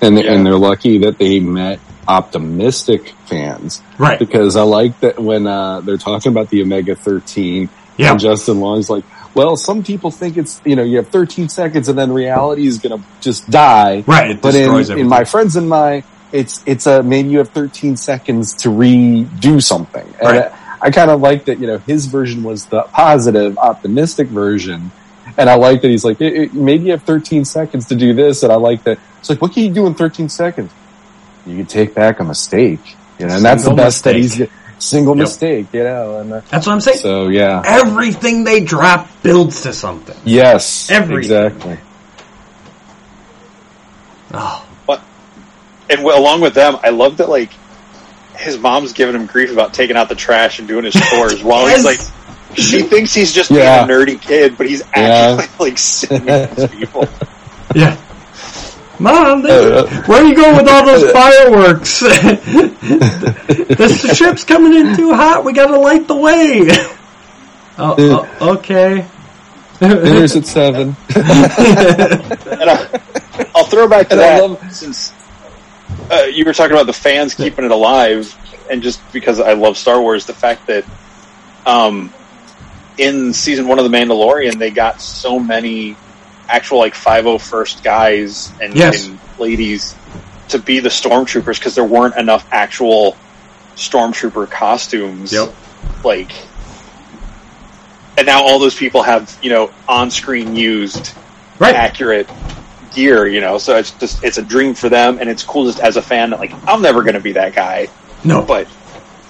And, 0.00 0.18
Yeah. 0.18 0.32
and 0.32 0.44
they're 0.46 0.58
lucky 0.58 0.98
that 0.98 1.18
they 1.18 1.40
met 1.40 1.80
optimistic 2.06 3.14
fans. 3.26 3.80
Right. 3.98 4.18
Because 4.18 4.56
I 4.56 4.62
like 4.62 4.98
that 5.00 5.18
when, 5.18 5.46
uh, 5.46 5.80
they're 5.80 5.96
talking 5.96 6.30
about 6.30 6.50
the 6.50 6.62
Omega 6.62 6.94
13 6.94 7.68
Yeah. 7.96 8.10
and 8.12 8.20
Justin 8.20 8.60
Long's 8.60 8.90
like, 8.90 9.04
well, 9.34 9.56
some 9.56 9.82
people 9.82 10.10
think 10.10 10.36
it's, 10.36 10.60
you 10.64 10.76
know, 10.76 10.82
you 10.84 10.98
have 10.98 11.08
13 11.08 11.48
seconds 11.48 11.88
and 11.88 11.98
then 11.98 12.12
reality 12.12 12.66
is 12.66 12.78
going 12.78 13.00
to 13.00 13.04
just 13.20 13.50
die. 13.50 14.04
Right. 14.06 14.30
It 14.32 14.40
But 14.42 14.54
in, 14.54 14.60
destroys 14.62 14.90
in 14.90 15.08
my 15.08 15.24
friends 15.24 15.56
and 15.56 15.68
my, 15.68 16.04
it's, 16.32 16.62
it's 16.66 16.86
a, 16.86 17.02
maybe 17.02 17.28
you 17.30 17.38
have 17.38 17.50
13 17.50 17.96
seconds 17.96 18.54
to 18.62 18.68
redo 18.68 19.62
something. 19.62 20.06
And 20.20 20.22
Right. 20.22 20.50
I, 20.52 20.60
I 20.88 20.90
kind 20.90 21.10
of 21.10 21.20
like 21.20 21.46
that, 21.46 21.58
you 21.60 21.66
know, 21.66 21.78
his 21.78 22.06
version 22.06 22.42
was 22.42 22.66
the 22.66 22.82
positive, 22.82 23.56
optimistic 23.58 24.28
version. 24.28 24.90
And 25.38 25.48
I 25.48 25.54
like 25.54 25.80
that 25.82 25.88
he's 25.88 26.04
like, 26.04 26.20
it, 26.20 26.32
it, 26.34 26.54
maybe 26.54 26.84
you 26.86 26.90
have 26.92 27.02
13 27.04 27.44
seconds 27.44 27.86
to 27.88 27.94
do 27.94 28.12
this. 28.14 28.42
And 28.42 28.52
I 28.52 28.56
like 28.56 28.84
that. 28.84 28.98
It's 29.20 29.30
like, 29.30 29.40
what 29.40 29.52
can 29.52 29.64
you 29.64 29.70
do 29.72 29.86
in 29.86 29.94
13 29.94 30.28
seconds? 30.28 30.70
You 31.46 31.56
can 31.56 31.66
take 31.66 31.94
back 31.94 32.20
a 32.20 32.24
mistake, 32.24 32.80
you 33.18 33.26
know, 33.26 33.34
and 33.36 33.44
that's 33.44 33.62
the 33.64 33.68
Single 33.70 33.84
best 33.84 34.04
that 34.04 34.16
he's, 34.16 34.42
single 34.78 35.16
Yep. 35.16 35.22
mistake, 35.22 35.66
you 35.72 35.82
know, 35.84 36.18
and 36.20 36.32
uh, 36.32 36.40
That's 36.50 36.66
what 36.66 36.72
I'm 36.74 36.80
saying. 36.80 36.98
so 36.98 37.28
yeah. 37.28 37.62
Everything 37.64 38.44
they 38.44 38.60
drop 38.60 39.08
builds 39.22 39.62
to 39.62 39.72
something. 39.72 40.16
Yes, 40.24 40.90
Everything. 40.90 41.18
exactly. 41.18 41.78
Oh, 44.32 44.63
and 45.90 45.98
w- 46.00 46.18
along 46.18 46.40
with 46.40 46.54
them, 46.54 46.76
I 46.82 46.90
love 46.90 47.18
that 47.18 47.28
like 47.28 47.50
his 48.36 48.58
mom's 48.58 48.92
giving 48.92 49.14
him 49.14 49.26
grief 49.26 49.52
about 49.52 49.74
taking 49.74 49.96
out 49.96 50.08
the 50.08 50.14
trash 50.14 50.58
and 50.58 50.66
doing 50.68 50.84
his 50.84 50.94
chores 50.94 51.42
while 51.44 51.66
he's 51.66 51.84
like, 51.84 52.00
she 52.56 52.82
thinks 52.82 53.12
he's 53.14 53.32
just 53.32 53.50
Yeah. 53.50 53.86
being 53.86 53.98
a 53.98 54.00
nerdy 54.00 54.20
kid, 54.20 54.56
but 54.56 54.68
he's 54.68 54.82
actually 54.92 55.48
like 55.70 55.78
sitting 55.78 56.24
with 56.26 56.56
these 56.56 56.70
people. 56.80 57.08
yeah. 57.74 58.00
Mom, 59.00 59.42
they, 59.42 59.50
Uh, 59.50 59.86
where 60.06 60.22
are 60.22 60.24
you 60.24 60.36
going 60.36 60.56
with 60.56 60.68
all 60.68 60.86
those 60.86 61.10
fireworks? 61.10 61.98
the 62.00 64.14
ship's 64.16 64.44
coming 64.44 64.72
in 64.74 64.96
too 64.96 65.12
hot. 65.12 65.44
We 65.44 65.52
gotta 65.52 65.76
light 65.78 66.06
the 66.06 66.16
way. 66.16 66.60
oh, 67.78 68.28
oh, 68.40 68.52
okay. 68.56 69.04
Dinner's 69.80 70.36
at 70.36 70.46
seven. 70.46 70.96
And 71.16 72.70
I, 72.70 73.00
I'll 73.54 73.64
throw 73.64 73.88
back 73.88 74.08
to 74.10 74.14
And 74.14 74.20
that 74.20 74.42
love- 74.42 74.72
since 74.72 75.12
uh, 76.10 76.26
you 76.32 76.44
were 76.44 76.52
talking 76.52 76.72
about 76.72 76.86
the 76.86 76.92
fans 76.92 77.34
keeping 77.34 77.64
it 77.64 77.70
alive, 77.70 78.34
and 78.70 78.82
just 78.82 79.00
because 79.12 79.40
I 79.40 79.52
love 79.54 79.76
Star 79.76 80.00
Wars, 80.00 80.26
the 80.26 80.34
fact 80.34 80.66
that 80.66 80.84
um, 81.66 82.12
in 82.98 83.32
season 83.32 83.68
one 83.68 83.78
of 83.78 83.90
The 83.90 83.96
Mandalorian, 83.96 84.58
they 84.58 84.70
got 84.70 85.00
so 85.00 85.38
many 85.38 85.96
actual 86.48 86.78
like 86.78 86.94
501st 86.94 87.82
guys 87.82 88.52
and, 88.60 88.74
Yes. 88.76 89.06
and 89.06 89.18
ladies 89.38 89.94
to 90.48 90.58
be 90.58 90.80
the 90.80 90.90
stormtroopers 90.90 91.58
because 91.58 91.74
there 91.74 91.84
weren't 91.84 92.16
enough 92.16 92.46
actual 92.52 93.16
stormtrooper 93.76 94.50
costumes. 94.50 95.32
Yep. 95.32 95.54
Like, 96.04 96.32
and 98.18 98.26
now 98.26 98.42
all 98.42 98.58
those 98.58 98.74
people 98.74 99.02
have 99.02 99.36
you 99.42 99.50
know 99.50 99.72
on-screen 99.88 100.54
used 100.54 101.12
Right. 101.58 101.74
accurate 101.74 102.28
gear. 102.94 103.26
You 103.26 103.40
know, 103.40 103.58
so 103.58 103.76
it's 103.76 103.90
just 103.92 104.22
it's 104.24 104.38
a 104.38 104.42
dream 104.42 104.74
for 104.74 104.88
them, 104.88 105.18
and 105.18 105.28
it's 105.28 105.42
cool 105.42 105.64
just 105.66 105.80
as 105.80 105.96
a 105.96 106.02
fan 106.02 106.30
that 106.30 106.38
like 106.40 106.52
I'm 106.68 106.82
never 106.82 107.02
going 107.02 107.14
to 107.14 107.20
be 107.20 107.32
that 107.32 107.54
guy, 107.54 107.88
No, 108.24 108.42
but 108.42 108.68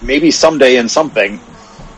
maybe 0.03 0.31
someday 0.31 0.77
in 0.77 0.89
something. 0.89 1.41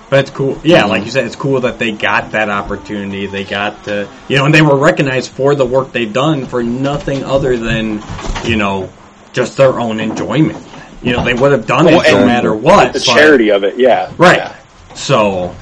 But 0.09 0.21
it's 0.21 0.31
cool. 0.31 0.57
Yeah, 0.63 0.85
like 0.85 1.05
you 1.05 1.11
said, 1.11 1.27
it's 1.27 1.35
cool 1.35 1.61
that 1.63 1.81
they 1.81 1.91
got 1.91 2.31
that 2.31 2.49
opportunity. 2.49 3.27
They 3.27 3.43
got 3.43 3.83
the, 3.85 4.09
you 4.29 4.37
know, 4.37 4.45
and 4.45 4.55
they 4.55 4.63
were 4.63 4.77
recognized 4.77 5.33
for 5.33 5.57
the 5.57 5.67
work 5.67 5.91
they've 5.91 6.13
done 6.13 6.47
for 6.47 6.63
nothing 6.63 7.25
other 7.25 7.57
than, 7.57 8.01
you 8.45 8.55
know, 8.55 8.89
just 9.33 9.57
their 9.57 9.81
own 9.81 9.99
enjoyment. 9.99 10.65
You 11.03 11.13
know, 11.13 11.25
they 11.25 11.35
would 11.35 11.51
have 11.51 11.67
done 11.67 11.87
Well, 11.87 12.03
it 12.03 12.13
no 12.13 12.25
matter 12.25 12.55
what. 12.55 12.93
the 12.93 13.01
but- 13.01 13.05
charity 13.05 13.51
of 13.51 13.65
it, 13.65 13.79
yeah, 13.81 14.13
Right. 14.17 14.39
Yeah. 14.39 14.57
So, 14.95 15.57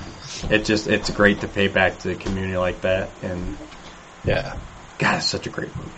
it 0.50 0.66
just, 0.66 0.88
it's 0.88 1.08
great 1.08 1.40
to 1.40 1.48
pay 1.48 1.68
back 1.68 1.98
to 2.00 2.08
the 2.08 2.14
community 2.14 2.58
like 2.58 2.82
that. 2.82 3.08
And, 3.22 3.56
Yeah. 4.26 4.56
God, 4.98 5.16
it's 5.16 5.26
such 5.26 5.46
a 5.46 5.50
great 5.50 5.70
movie. 5.76 5.90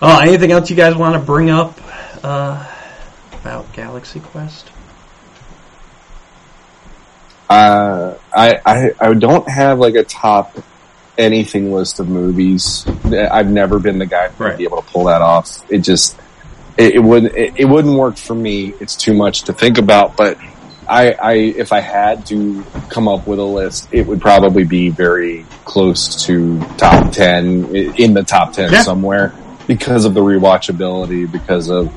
Oh, 0.00 0.18
anything 0.20 0.50
else 0.52 0.70
you 0.70 0.76
guys 0.76 0.96
want 0.96 1.14
to 1.14 1.20
bring 1.20 1.50
up, 1.50 1.78
uh, 2.24 2.66
about 3.32 3.72
Galaxy 3.72 4.20
Quest? 4.20 4.70
Uh, 7.48 8.14
I, 8.34 8.60
I 8.64 8.90
I 8.98 9.14
don't 9.14 9.48
have 9.48 9.78
like 9.78 9.94
a 9.94 10.04
top 10.04 10.56
anything 11.18 11.70
list 11.72 12.00
of 12.00 12.08
movies. 12.08 12.86
I've 13.04 13.50
never 13.50 13.78
been 13.78 13.98
the 13.98 14.06
guy 14.06 14.28
to 14.28 14.34
Right. 14.42 14.56
be 14.56 14.64
able 14.64 14.80
to 14.82 14.90
pull 14.90 15.04
that 15.04 15.20
off. 15.20 15.62
It 15.70 15.78
just 15.80 16.16
it, 16.78 16.94
it 16.94 16.98
wouldn't 17.00 17.36
it, 17.36 17.52
it 17.56 17.64
wouldn't 17.66 17.98
work 17.98 18.16
for 18.16 18.34
me. 18.34 18.72
It's 18.80 18.96
too 18.96 19.12
much 19.12 19.42
to 19.42 19.52
think 19.52 19.76
about. 19.76 20.16
But 20.16 20.38
I, 20.88 21.12
I 21.12 21.32
if 21.34 21.72
I 21.72 21.80
had 21.80 22.26
to 22.26 22.64
come 22.90 23.08
up 23.08 23.26
with 23.26 23.38
a 23.38 23.44
list, 23.44 23.88
it 23.92 24.06
would 24.06 24.20
probably 24.20 24.64
be 24.64 24.88
very 24.90 25.44
close 25.64 26.24
to 26.26 26.60
top 26.76 27.12
ten 27.12 27.74
in 27.74 28.14
the 28.14 28.22
top 28.24 28.52
ten 28.52 28.72
Yeah. 28.72 28.82
somewhere 28.82 29.34
because 29.66 30.04
of 30.04 30.14
the 30.14 30.20
rewatchability, 30.20 31.30
because 31.30 31.70
of 31.70 31.92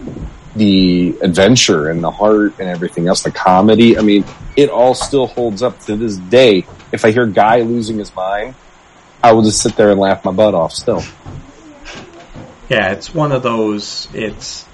the 0.56 1.18
adventure 1.22 1.90
and 1.90 2.02
the 2.04 2.12
heart 2.12 2.54
and 2.60 2.70
everything 2.70 3.08
else, 3.08 3.24
the 3.24 3.32
comedy. 3.32 3.98
I 3.98 4.02
mean, 4.02 4.24
it 4.56 4.70
all 4.70 4.94
still 4.94 5.28
holds 5.28 5.62
up 5.62 5.80
to 5.82 5.96
this 5.98 6.16
day. 6.16 6.66
If 6.92 7.04
I 7.04 7.12
hear 7.12 7.26
Guy 7.26 7.62
losing 7.62 7.98
his 7.98 8.16
mind, 8.16 8.56
I 9.22 9.34
will 9.34 9.42
just 9.42 9.62
sit 9.62 9.76
there 9.76 9.90
and 9.92 10.00
laugh 10.00 10.24
my 10.24 10.32
butt 10.32 10.54
off 10.54 10.72
still. 10.72 11.04
Yeah, 12.70 12.92
it's 12.92 13.14
one 13.14 13.32
of 13.32 13.44
those. 13.44 14.08
It's 14.14 14.66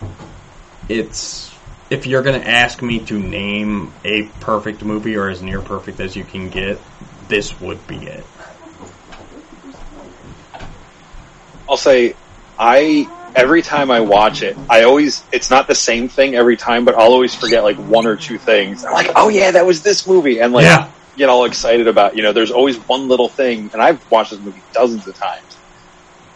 it's 0.87 1.50
if 1.91 2.07
you're 2.07 2.23
going 2.23 2.41
to 2.41 2.47
ask 2.47 2.81
me 2.81 2.99
to 3.05 3.19
name 3.19 3.93
a 4.05 4.23
perfect 4.39 4.83
movie 4.83 5.17
or 5.17 5.29
as 5.29 5.43
near 5.43 5.59
perfect 5.61 5.99
as 5.99 6.15
you 6.15 6.23
can 6.23 6.49
get, 6.49 6.79
this 7.27 7.59
would 7.59 7.85
be 7.85 7.97
it. 7.97 8.25
I'll 11.69 11.77
say 11.77 12.15
I 12.57 13.07
every 13.35 13.61
time 13.61 13.91
I 13.91 13.99
watch 13.99 14.41
it, 14.41 14.57
I 14.69 14.83
always 14.83 15.23
it's 15.33 15.49
not 15.49 15.67
the 15.67 15.75
same 15.75 16.07
thing 16.09 16.33
every 16.35 16.57
time, 16.57 16.85
but 16.85 16.95
I'll 16.95 17.11
always 17.11 17.35
forget 17.35 17.63
like 17.63 17.77
one 17.77 18.07
or 18.07 18.15
two 18.15 18.37
things. 18.37 18.83
I'm 18.85 18.93
like, 18.93 19.11
oh 19.15 19.29
yeah, 19.29 19.51
that 19.51 19.65
was 19.65 19.83
this 19.83 20.07
movie, 20.07 20.39
and 20.39 20.53
like 20.53 20.65
Yeah. 20.65 20.91
get 21.17 21.27
all 21.29 21.43
excited 21.45 21.87
about. 21.87 22.15
You 22.15 22.23
know, 22.23 22.31
there's 22.31 22.51
always 22.51 22.77
one 22.87 23.07
little 23.09 23.29
thing, 23.29 23.69
and 23.73 23.81
I've 23.81 24.01
watched 24.09 24.31
this 24.31 24.39
movie 24.39 24.63
dozens 24.73 25.07
of 25.07 25.17
times. 25.17 25.57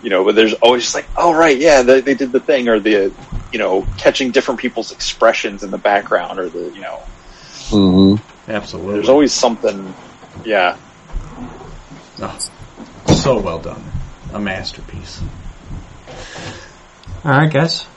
You 0.01 0.09
know, 0.09 0.25
but 0.25 0.35
there's 0.35 0.53
always 0.55 0.83
just 0.83 0.95
like, 0.95 1.07
oh 1.15 1.33
right, 1.33 1.57
yeah, 1.57 1.81
they, 1.81 2.01
they 2.01 2.13
did 2.15 2.31
the 2.33 2.41
thing, 2.41 2.67
or 2.67 2.79
the 2.79 3.13
you 3.55 3.59
know 3.59 3.87
catching 3.97 4.31
different 4.31 4.59
people's 4.59 4.91
expressions 4.91 5.63
in 5.63 5.71
the 5.71 5.77
background, 5.77 6.39
or 6.39 6.49
the 6.49 6.65
you 6.75 6.81
know, 6.81 6.99
Mm-hmm. 7.71 8.51
Absolutely. 8.51 8.93
there's 8.95 9.07
always 9.07 9.31
something. 9.31 9.93
Yeah, 10.43 10.75
Oh, 12.19 12.37
so 13.07 13.39
well 13.39 13.59
done. 13.59 13.81
A 14.33 14.39
masterpiece. 14.39 15.21
Alright, 17.25 17.51
guys. 17.53 17.87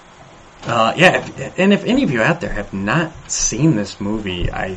Uh, 0.63 0.95
yeah, 0.97 1.27
if, 1.27 1.59
and 1.59 1.73
if 1.73 1.85
any 1.85 2.05
of 2.05 2.11
you 2.13 2.23
out 2.23 2.41
there 2.41 2.53
have 2.53 2.73
not 2.73 3.13
seen 3.29 3.75
this 3.75 4.01
movie, 4.01 4.51
I 4.51 4.77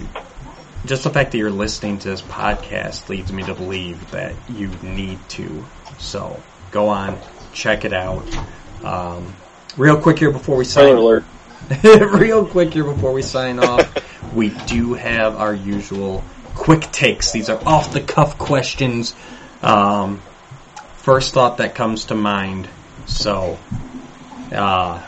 just 0.86 1.03
the 1.03 1.12
fact 1.12 1.32
that 1.32 1.38
you're 1.38 1.52
listening 1.52 1.99
to 1.99 2.10
this 2.10 2.24
podcast 2.24 3.08
leads 3.08 3.32
me 3.32 3.44
to 3.44 3.53
believe 3.53 4.10
that 4.12 4.34
you 4.49 4.68
need 4.82 5.20
to. 5.30 5.64
So 5.99 6.41
go 6.72 6.88
on, 6.90 7.20
check 7.53 7.86
it 7.86 7.94
out. 7.94 8.26
Um, 8.84 9.36
real 9.77 9.99
quick 9.99 10.19
here 10.19 10.31
before 10.31 10.57
we 10.57 10.65
sign. 10.65 10.85
Spoiler 10.85 10.98
alert. 10.98 11.23
real 12.14 12.45
quick 12.45 12.73
here 12.73 12.84
before 12.84 13.14
we 13.14 13.22
sign 13.22 13.60
off, 13.60 14.34
we 14.34 14.49
do 14.68 14.93
have 14.93 15.35
our 15.35 15.53
usual 15.53 16.23
quick 16.56 16.91
takes. 16.91 17.31
These 17.31 17.49
are 17.49 17.61
off 17.65 17.93
the 17.93 18.02
cuff 18.02 18.38
questions. 18.38 19.15
Um, 19.61 20.22
first 20.98 21.34
thought 21.34 21.57
that 21.57 21.76
comes 21.76 22.06
to 22.06 22.15
mind. 22.15 22.68
So, 23.06 23.57
uh, 24.52 25.02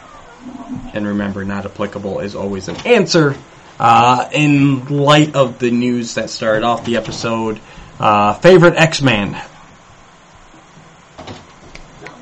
and 0.93 1.07
remember, 1.07 1.43
not 1.43 1.65
applicable 1.65 2.19
is 2.19 2.35
always 2.35 2.67
an 2.67 2.77
answer. 2.85 3.35
Uh, 3.79 4.29
in 4.31 4.85
light 4.85 5.35
of 5.35 5.59
the 5.59 5.71
news 5.71 6.15
that 6.15 6.29
started 6.29 6.63
off 6.63 6.85
the 6.85 6.97
episode, 6.97 7.59
uh, 7.99 8.33
favorite 8.35 8.75
X-Man? 8.75 9.41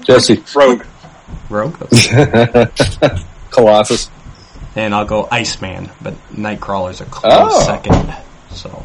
Jesse. 0.03 0.43
Rogue. 0.55 0.83
Rogue? 1.51 1.77
Colossus. 3.51 4.09
and 4.75 4.95
I'll 4.95 5.05
go 5.05 5.27
Iceman, 5.29 5.91
but 6.01 6.13
Nightcrawler's 6.33 7.01
a 7.01 7.05
close 7.05 7.33
Oh. 7.35 7.63
second. 7.65 8.15
So, 8.51 8.83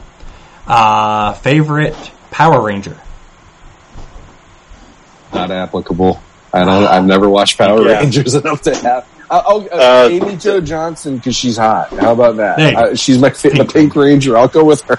uh, 0.66 1.32
favorite 1.34 1.96
Power 2.30 2.60
Ranger? 2.60 2.96
Not 5.32 5.50
applicable. 5.50 6.20
I 6.52 6.64
don't. 6.64 6.84
I've 6.84 7.04
never 7.04 7.28
watched 7.28 7.58
Power 7.58 7.82
Yeah. 7.86 7.98
Rangers 8.00 8.34
enough 8.42 8.62
to 8.62 8.74
have. 8.74 9.06
Uh, 9.28 9.42
oh, 9.46 9.66
uh, 9.72 10.04
Uh, 10.04 10.08
Amy 10.10 10.36
Jo 10.36 10.60
Johnson 10.60 11.16
because 11.16 11.34
she's 11.34 11.56
hot. 11.56 11.90
How 11.90 12.12
about 12.12 12.36
that? 12.36 12.58
Hey. 12.60 12.74
Uh, 12.74 12.94
she's 12.94 13.18
my 13.18 13.30
fa- 13.30 13.48
the 13.50 13.56
Pink 13.56 13.72
Pink 13.72 13.96
Ranger. 13.96 14.36
I'll 14.38 14.46
go 14.48 14.64
with 14.64 14.82
her. 14.82 14.98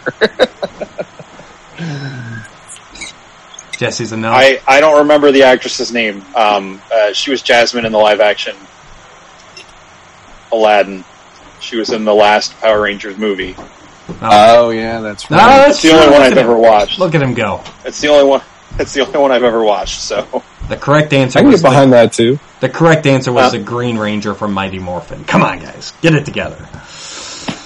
Jesse's 3.78 4.12
a 4.12 4.18
no. 4.18 4.32
I, 4.32 4.60
I 4.68 4.80
don't 4.82 5.00
remember 5.00 5.32
the 5.32 5.44
actress's 5.44 5.92
name. 5.92 6.24
Um, 6.36 6.82
uh, 6.94 7.14
she 7.14 7.32
was 7.32 7.42
Jasmine 7.42 7.86
in 7.86 7.92
the 7.92 7.98
live 7.98 8.20
action 8.20 8.56
Aladdin. 10.52 11.04
She 11.60 11.76
was 11.78 11.90
in 11.92 12.04
the 12.06 12.14
last 12.14 12.58
Power 12.60 12.82
Rangers 12.82 13.18
movie. 13.18 13.56
oh 14.22 14.70
yeah, 14.70 15.02
that's 15.02 15.30
No, 15.30 15.38
right. 15.38 15.48
that's 15.58 15.70
It's 15.72 15.82
the 15.84 15.92
only 15.92 16.06
one 16.08 16.14
Look 16.22 16.22
I've 16.22 16.32
at 16.34 16.38
ever 16.38 16.54
him. 16.56 16.62
watched. 16.62 17.00
Look 17.00 17.14
at 17.16 17.22
him 17.22 17.34
go. 17.34 17.62
It's 17.86 18.00
the 18.02 18.08
only 18.08 18.26
one. 18.30 18.42
It's 18.80 18.94
the 18.94 19.02
only 19.06 19.20
one 19.20 19.32
I've 19.32 19.44
ever 19.44 19.64
watched. 19.64 20.02
So 20.02 20.44
The 20.70 20.78
correct 20.78 21.12
answer 21.14 21.40
I 21.40 21.42
can 21.42 21.52
was 21.52 21.62
get 21.62 21.70
behind 21.70 21.92
the, 21.92 21.98
that 21.98 22.14
too. 22.14 22.40
the 22.62 22.70
correct 22.70 23.06
answer 23.06 23.32
was 23.34 23.46
Huh? 23.52 23.58
the 23.58 23.64
Green 23.64 23.98
Ranger 23.98 24.34
from 24.34 24.54
Mighty 24.54 24.80
Morphin. 24.80 25.24
Come 25.26 25.42
on, 25.44 25.60
guys, 25.60 25.94
get 26.02 26.14
it 26.16 26.26
together. 26.26 26.68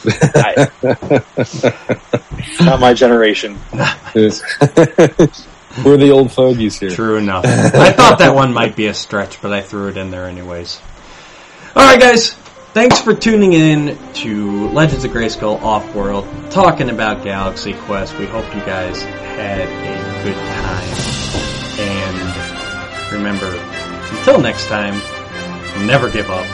I, 0.03 0.71
not 2.65 2.79
my 2.79 2.93
generation. 2.93 3.59
We're 5.85 5.97
the 5.97 6.11
old 6.11 6.31
fogies 6.31 6.79
here. 6.79 6.91
True 6.91 7.17
enough. 7.17 7.45
I 7.45 7.91
thought 7.91 8.19
that 8.19 8.35
one 8.35 8.53
might 8.53 8.75
be 8.75 8.87
a 8.87 8.93
stretch, 8.93 9.41
but 9.41 9.53
I 9.53 9.61
threw 9.61 9.87
it 9.87 9.97
in 9.97 10.11
there 10.11 10.25
anyways. 10.25 10.81
Alright 11.75 11.99
guys, 11.99 12.33
thanks 12.73 12.99
for 12.99 13.13
tuning 13.15 13.53
in 13.53 13.97
to 14.15 14.67
Legends 14.69 15.05
of 15.05 15.11
Grayskull 15.11 15.61
Off-World, 15.61 16.27
talking 16.51 16.89
about 16.89 17.23
Galaxy 17.23 17.73
Quest. 17.73 18.17
We 18.19 18.25
hope 18.25 18.45
you 18.53 18.61
guys 18.61 19.01
had 19.01 19.61
a 19.61 20.23
good 20.23 20.35
time. 20.35 21.11
And 21.79 23.11
remember, 23.13 23.47
until 24.17 24.39
next 24.41 24.67
time, 24.67 24.99
never 25.87 26.09
give 26.09 26.29
up, 26.29 26.45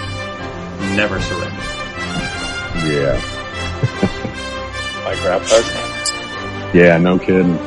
never 0.95 1.19
surrender. 1.19 1.63
Yeah. 2.85 3.19
My 5.03 5.15
grandpa's 5.15 5.67
name. 5.73 6.75
Yeah. 6.75 6.97
No 6.99 7.17
kidding. 7.17 7.57